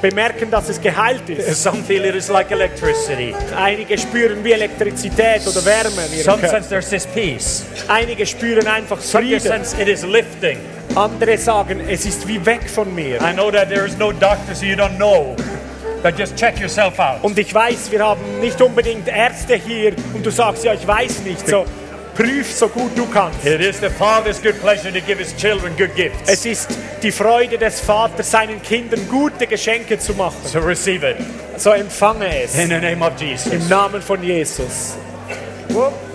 bemerken, 0.00 0.50
dass 0.50 0.68
es 0.68 0.80
geheilt 0.80 1.28
ist. 1.28 1.62
Some 1.62 1.82
feel 1.82 2.04
it 2.04 2.14
is 2.14 2.28
like 2.28 2.50
electricity. 2.52 3.34
Einige 3.56 3.98
spüren 3.98 4.44
wie 4.44 4.52
Elektrizität 4.52 5.46
oder 5.46 5.64
Wärme 5.64 6.06
in 6.06 6.12
ihrem 6.14 6.24
Some 6.24 6.38
Körper. 6.38 6.48
sense 6.48 6.68
there's 6.68 6.88
this 6.88 7.06
peace. 7.06 7.64
Einige 7.88 8.24
spüren 8.26 8.66
einfach 8.68 9.00
Some 9.00 9.24
Frieden. 9.24 9.40
sense 9.40 9.76
it 9.80 9.88
is 9.88 10.04
lifting. 10.04 10.58
Andere 10.94 11.36
sagen, 11.36 11.80
es 11.88 12.06
ist 12.06 12.26
wie 12.26 12.44
weg 12.46 12.68
von 12.70 12.94
mir. 12.94 13.16
I 13.16 13.32
know 13.32 13.50
that 13.50 13.68
there 13.68 13.84
is 13.86 13.96
no 13.98 14.12
doctor, 14.12 14.54
so 14.54 14.64
you 14.64 14.76
don't 14.76 14.96
know. 14.96 15.36
But 16.02 16.18
just 16.18 16.36
check 16.36 16.58
yourself 16.58 16.98
out. 16.98 17.22
Und 17.22 17.38
ich 17.38 17.52
weiß, 17.52 17.90
wir 17.90 18.04
haben 18.04 18.40
nicht 18.40 18.60
unbedingt 18.62 19.06
Ärzte 19.08 19.54
hier 19.56 19.92
und 20.14 20.24
du 20.24 20.30
sagst, 20.30 20.64
ja, 20.64 20.72
ich 20.74 20.86
weiß 20.86 21.20
nicht. 21.20 21.46
So, 21.46 21.64
prüf 22.14 22.50
so 22.54 22.68
gut 22.68 22.90
du 22.96 23.06
kannst. 23.06 23.44
It 23.44 23.60
is 23.60 23.80
the 23.80 23.88
Father's 23.90 24.40
good 24.42 24.58
pleasure 24.60 24.92
to 24.92 25.00
give 25.00 25.18
His 25.18 25.34
children 25.36 25.76
good 25.76 25.94
gifts. 25.94 26.30
Es 26.30 26.46
ist 26.46 26.68
die 27.02 27.12
Freude 27.12 27.58
des 27.58 27.80
Vaters, 27.80 28.30
seinen 28.30 28.62
Kindern 28.62 29.06
gute 29.08 29.46
Geschenke 29.46 29.98
zu 29.98 30.14
machen. 30.14 30.38
So 30.44 30.58
receive 30.60 31.06
it 31.08 31.16
So 31.58 31.72
empfange 31.72 32.44
es. 32.44 32.54
in 32.56 32.68
the 32.68 32.78
name 32.78 33.02
of 33.04 33.12
Jesus. 33.20 33.52
Im 33.52 33.68
Namen 33.68 34.00
von 34.00 34.22
Jesus. 34.22 34.96
Yes. 35.68 36.09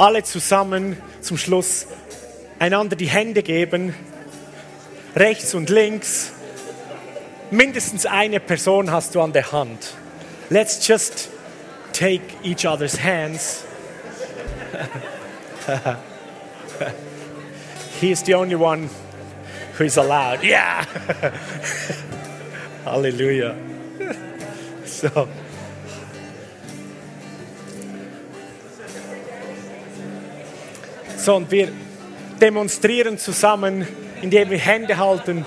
Alle 0.00 0.22
zusammen 0.22 0.96
zum 1.20 1.36
Schluss 1.36 1.86
einander 2.58 2.96
die 2.96 3.10
Hände 3.10 3.42
geben, 3.42 3.94
rechts 5.14 5.52
und 5.54 5.68
links. 5.68 6.32
Mindestens 7.50 8.06
eine 8.06 8.40
Person 8.40 8.90
hast 8.90 9.14
du 9.14 9.20
an 9.20 9.34
der 9.34 9.52
Hand. 9.52 9.92
Let's 10.48 10.86
just 10.88 11.28
take 11.92 12.22
each 12.42 12.66
other's 12.66 13.02
hands. 13.02 13.64
He 18.00 18.10
is 18.12 18.24
the 18.24 18.34
only 18.34 18.56
one 18.56 18.88
who 19.76 19.84
is 19.84 19.98
allowed. 19.98 20.42
Yeah! 20.42 20.86
Hallelujah. 22.84 23.54
So. 24.86 25.28
So, 31.20 31.36
und 31.36 31.50
wir 31.50 31.68
demonstrieren 32.40 33.18
zusammen, 33.18 33.86
indem 34.22 34.48
wir 34.48 34.56
Hände 34.56 34.96
halten. 34.96 35.44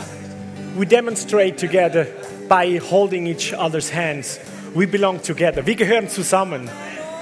We 0.78 0.86
demonstrate 0.86 1.56
together 1.56 2.06
by 2.48 2.80
holding 2.80 3.26
each 3.26 3.56
other's 3.58 3.91
hands. 3.91 4.40
We 4.76 4.86
belong 4.86 5.20
together. 5.24 5.66
Wir 5.66 5.74
gehören 5.76 6.10
zusammen. 6.10 6.70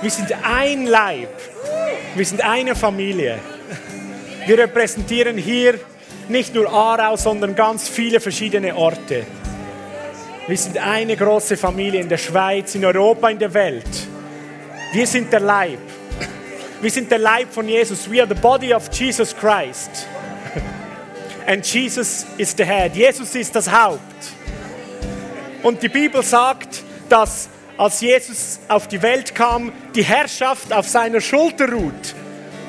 Wir 0.01 0.11
sind 0.11 0.33
ein 0.43 0.85
Leib. 0.85 1.29
Wir 2.13 2.25
sind 2.25 2.43
eine 2.43 2.75
Familie. 2.75 3.39
Wir 4.45 4.57
repräsentieren 4.57 5.37
hier 5.37 5.79
nicht 6.27 6.53
nur 6.53 6.69
Aarau, 6.69 7.15
sondern 7.15 7.55
ganz 7.55 7.87
viele 7.87 8.19
verschiedene 8.19 8.75
Orte. 8.75 9.25
Wir 10.47 10.57
sind 10.57 10.77
eine 10.77 11.15
große 11.15 11.55
Familie 11.55 12.01
in 12.01 12.09
der 12.09 12.17
Schweiz, 12.17 12.75
in 12.75 12.83
Europa, 12.83 13.29
in 13.29 13.39
der 13.39 13.53
Welt. 13.53 14.07
Wir 14.91 15.07
sind 15.07 15.31
der 15.31 15.39
Leib. 15.39 15.79
Wir 16.81 16.89
sind 16.89 17.11
der 17.11 17.19
Leib 17.19 17.53
von 17.53 17.67
Jesus. 17.67 18.09
We 18.09 18.19
are 18.19 18.27
the 18.27 18.41
body 18.41 18.73
of 18.73 18.89
Jesus 18.91 19.35
Christ. 19.35 20.07
And 21.45 21.63
Jesus 21.63 22.25
is 22.37 22.55
the 22.57 22.65
head. 22.65 22.95
Jesus 22.95 23.35
ist 23.35 23.55
das 23.55 23.71
Haupt. 23.71 24.01
Und 25.61 25.83
die 25.83 25.89
Bibel 25.89 26.23
sagt, 26.23 26.81
dass 27.07 27.49
als 27.77 28.01
Jesus 28.01 28.59
auf 28.67 28.87
die 28.87 28.99
Welt 29.03 29.35
kam, 29.35 29.71
die 29.93 30.03
Herrschaft 30.03 30.73
auf 30.73 30.87
seiner 30.87 31.21
Schulter 31.21 31.71
ruht. 31.71 32.15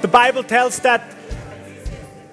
The 0.02 0.08
Bible 0.08 0.46
tells 0.46 0.82
that 0.82 1.00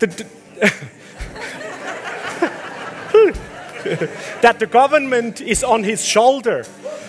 the, 0.02 0.08
that 4.42 4.60
the 4.60 4.68
government 4.68 5.40
is 5.40 5.64
on 5.64 5.86
his 5.86 6.06
shoulder. 6.06 6.66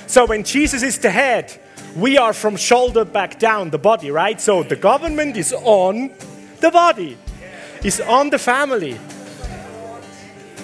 So 0.06 0.28
when 0.28 0.44
Jesus 0.44 0.84
is 0.84 1.00
the 1.00 1.10
head, 1.10 1.58
we 1.96 2.18
are 2.18 2.32
from 2.32 2.56
shoulder 2.56 3.04
back 3.04 3.38
down, 3.38 3.70
the 3.70 3.78
body, 3.78 4.10
right? 4.10 4.40
So 4.40 4.62
the 4.62 4.76
government 4.76 5.36
is 5.36 5.52
on 5.52 6.10
the 6.60 6.70
body, 6.70 7.16
is 7.82 8.00
on 8.00 8.30
the 8.30 8.38
family 8.38 8.98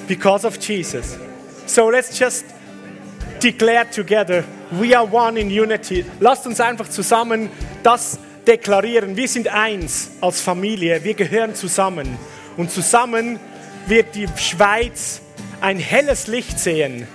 because 0.06 0.44
of 0.44 0.58
Jesus. 0.60 1.18
So 1.66 1.88
let's 1.88 2.18
just 2.18 2.44
declare 3.40 3.84
together, 3.84 4.44
we 4.72 4.94
are 4.94 5.04
one 5.04 5.36
in 5.36 5.50
unity. 5.50 6.04
Lasst 6.20 6.46
uns 6.46 6.60
einfach 6.60 6.88
zusammen 6.88 7.50
das 7.82 8.18
deklarieren. 8.46 9.16
Wir 9.16 9.28
sind 9.28 9.48
eins 9.48 10.12
als 10.20 10.40
Familie, 10.40 11.02
wir 11.02 11.14
gehören 11.14 11.54
zusammen. 11.54 12.18
Und 12.56 12.70
zusammen 12.70 13.38
wird 13.86 14.14
die 14.14 14.28
Schweiz 14.36 15.20
ein 15.60 15.78
helles 15.78 16.26
Licht 16.26 16.58
sehen, 16.58 17.06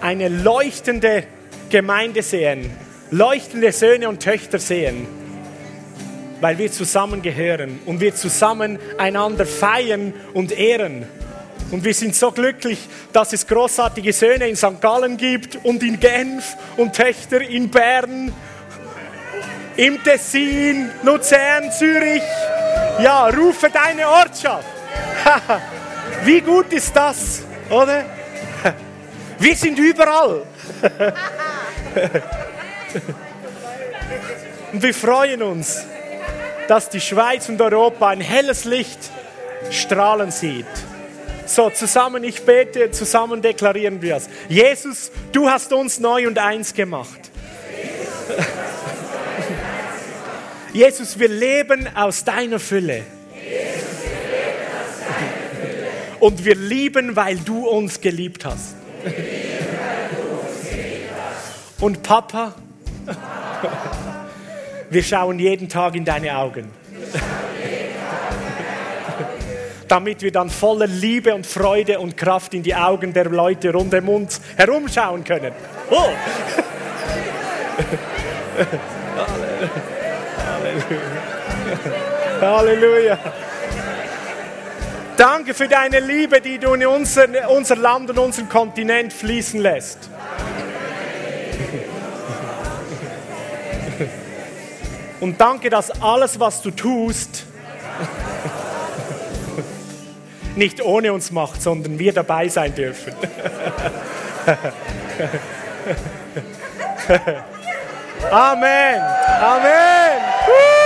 eine 0.00 0.28
leuchtende 0.28 1.24
Gemeinde 1.70 2.22
sehen, 2.22 2.70
leuchtende 3.12 3.70
Söhne 3.72 4.08
und 4.08 4.20
Töchter 4.20 4.58
sehen, 4.58 5.06
weil 6.40 6.58
wir 6.58 6.72
zusammen 6.72 7.22
gehören 7.22 7.78
und 7.84 8.00
wir 8.00 8.14
zusammen 8.14 8.78
einander 8.98 9.46
feiern 9.46 10.14
und 10.32 10.50
ehren. 10.50 11.06
Und 11.70 11.84
wir 11.84 11.94
sind 11.94 12.16
so 12.16 12.32
glücklich, 12.32 12.78
dass 13.12 13.32
es 13.32 13.46
großartige 13.46 14.12
Söhne 14.12 14.48
in 14.48 14.56
St. 14.56 14.80
Gallen 14.80 15.16
gibt 15.16 15.58
und 15.62 15.82
in 15.82 16.00
Genf 16.00 16.56
und 16.76 16.94
Töchter 16.94 17.42
in 17.42 17.70
Bern, 17.70 18.32
im 19.76 20.02
Tessin, 20.02 20.90
Luzern, 21.02 21.70
Zürich. 21.70 22.22
Ja, 23.02 23.26
rufe 23.28 23.68
deine 23.70 24.08
Ortschaft. 24.08 24.66
Wie 26.24 26.40
gut 26.40 26.72
ist 26.72 26.94
das, 26.96 27.42
oder? 27.70 28.04
Wir 29.38 29.56
sind 29.56 29.78
überall. 29.78 30.42
Und 34.72 34.82
wir 34.82 34.94
freuen 34.94 35.42
uns, 35.42 35.84
dass 36.68 36.88
die 36.88 37.00
Schweiz 37.00 37.48
und 37.48 37.60
Europa 37.60 38.08
ein 38.08 38.20
helles 38.20 38.64
Licht 38.64 38.98
strahlen 39.70 40.30
sieht. 40.30 40.66
So, 41.46 41.70
zusammen, 41.70 42.24
ich 42.24 42.42
bete, 42.42 42.90
zusammen 42.92 43.42
deklarieren 43.42 44.00
wir 44.00 44.16
es. 44.16 44.28
Jesus, 44.48 45.10
du 45.32 45.50
hast 45.50 45.72
uns 45.72 46.00
neu 46.00 46.26
und 46.26 46.38
eins 46.38 46.72
gemacht. 46.72 47.20
Jesus, 50.72 51.18
wir 51.18 51.28
leben 51.28 51.88
aus 51.94 52.24
deiner 52.24 52.58
Fülle. 52.58 53.02
Und 56.20 56.44
wir 56.44 56.54
lieben, 56.54 57.16
weil 57.16 57.36
du 57.36 57.68
uns 57.68 58.00
geliebt 58.00 58.44
hast. 58.44 58.76
Und 61.80 62.04
Papa, 62.04 62.54
wir 64.90 65.02
schauen 65.02 65.38
jeden 65.38 65.68
Tag 65.68 65.94
in 65.94 66.04
deine 66.04 66.36
Augen. 66.36 66.70
Damit 69.88 70.22
wir 70.22 70.32
dann 70.32 70.48
voller 70.48 70.86
Liebe 70.86 71.34
und 71.34 71.46
Freude 71.46 72.00
und 72.00 72.16
Kraft 72.16 72.54
in 72.54 72.62
die 72.62 72.74
Augen 72.74 73.12
der 73.12 73.26
Leute 73.26 73.72
rund 73.72 73.92
um 73.94 74.08
uns 74.08 74.40
herumschauen 74.56 75.22
können. 75.22 75.52
Oh. 75.90 76.02
Halleluja. 82.40 83.18
Danke 85.16 85.54
für 85.54 85.68
deine 85.68 86.00
Liebe, 86.00 86.40
die 86.40 86.58
du 86.58 86.74
in 86.74 86.86
unser, 86.86 87.50
unser 87.50 87.76
Land 87.76 88.10
und 88.10 88.18
unseren 88.18 88.48
Kontinent 88.48 89.12
fließen 89.12 89.60
lässt. 89.60 90.10
Und 95.22 95.40
danke, 95.40 95.70
dass 95.70 96.02
alles, 96.02 96.40
was 96.40 96.62
du 96.62 96.72
tust, 96.72 97.46
nicht 100.56 100.82
ohne 100.82 101.12
uns 101.12 101.30
macht, 101.30 101.62
sondern 101.62 102.00
wir 102.00 102.12
dabei 102.12 102.48
sein 102.48 102.74
dürfen. 102.74 103.12
Amen. 108.32 109.00
Amen. 109.00 110.81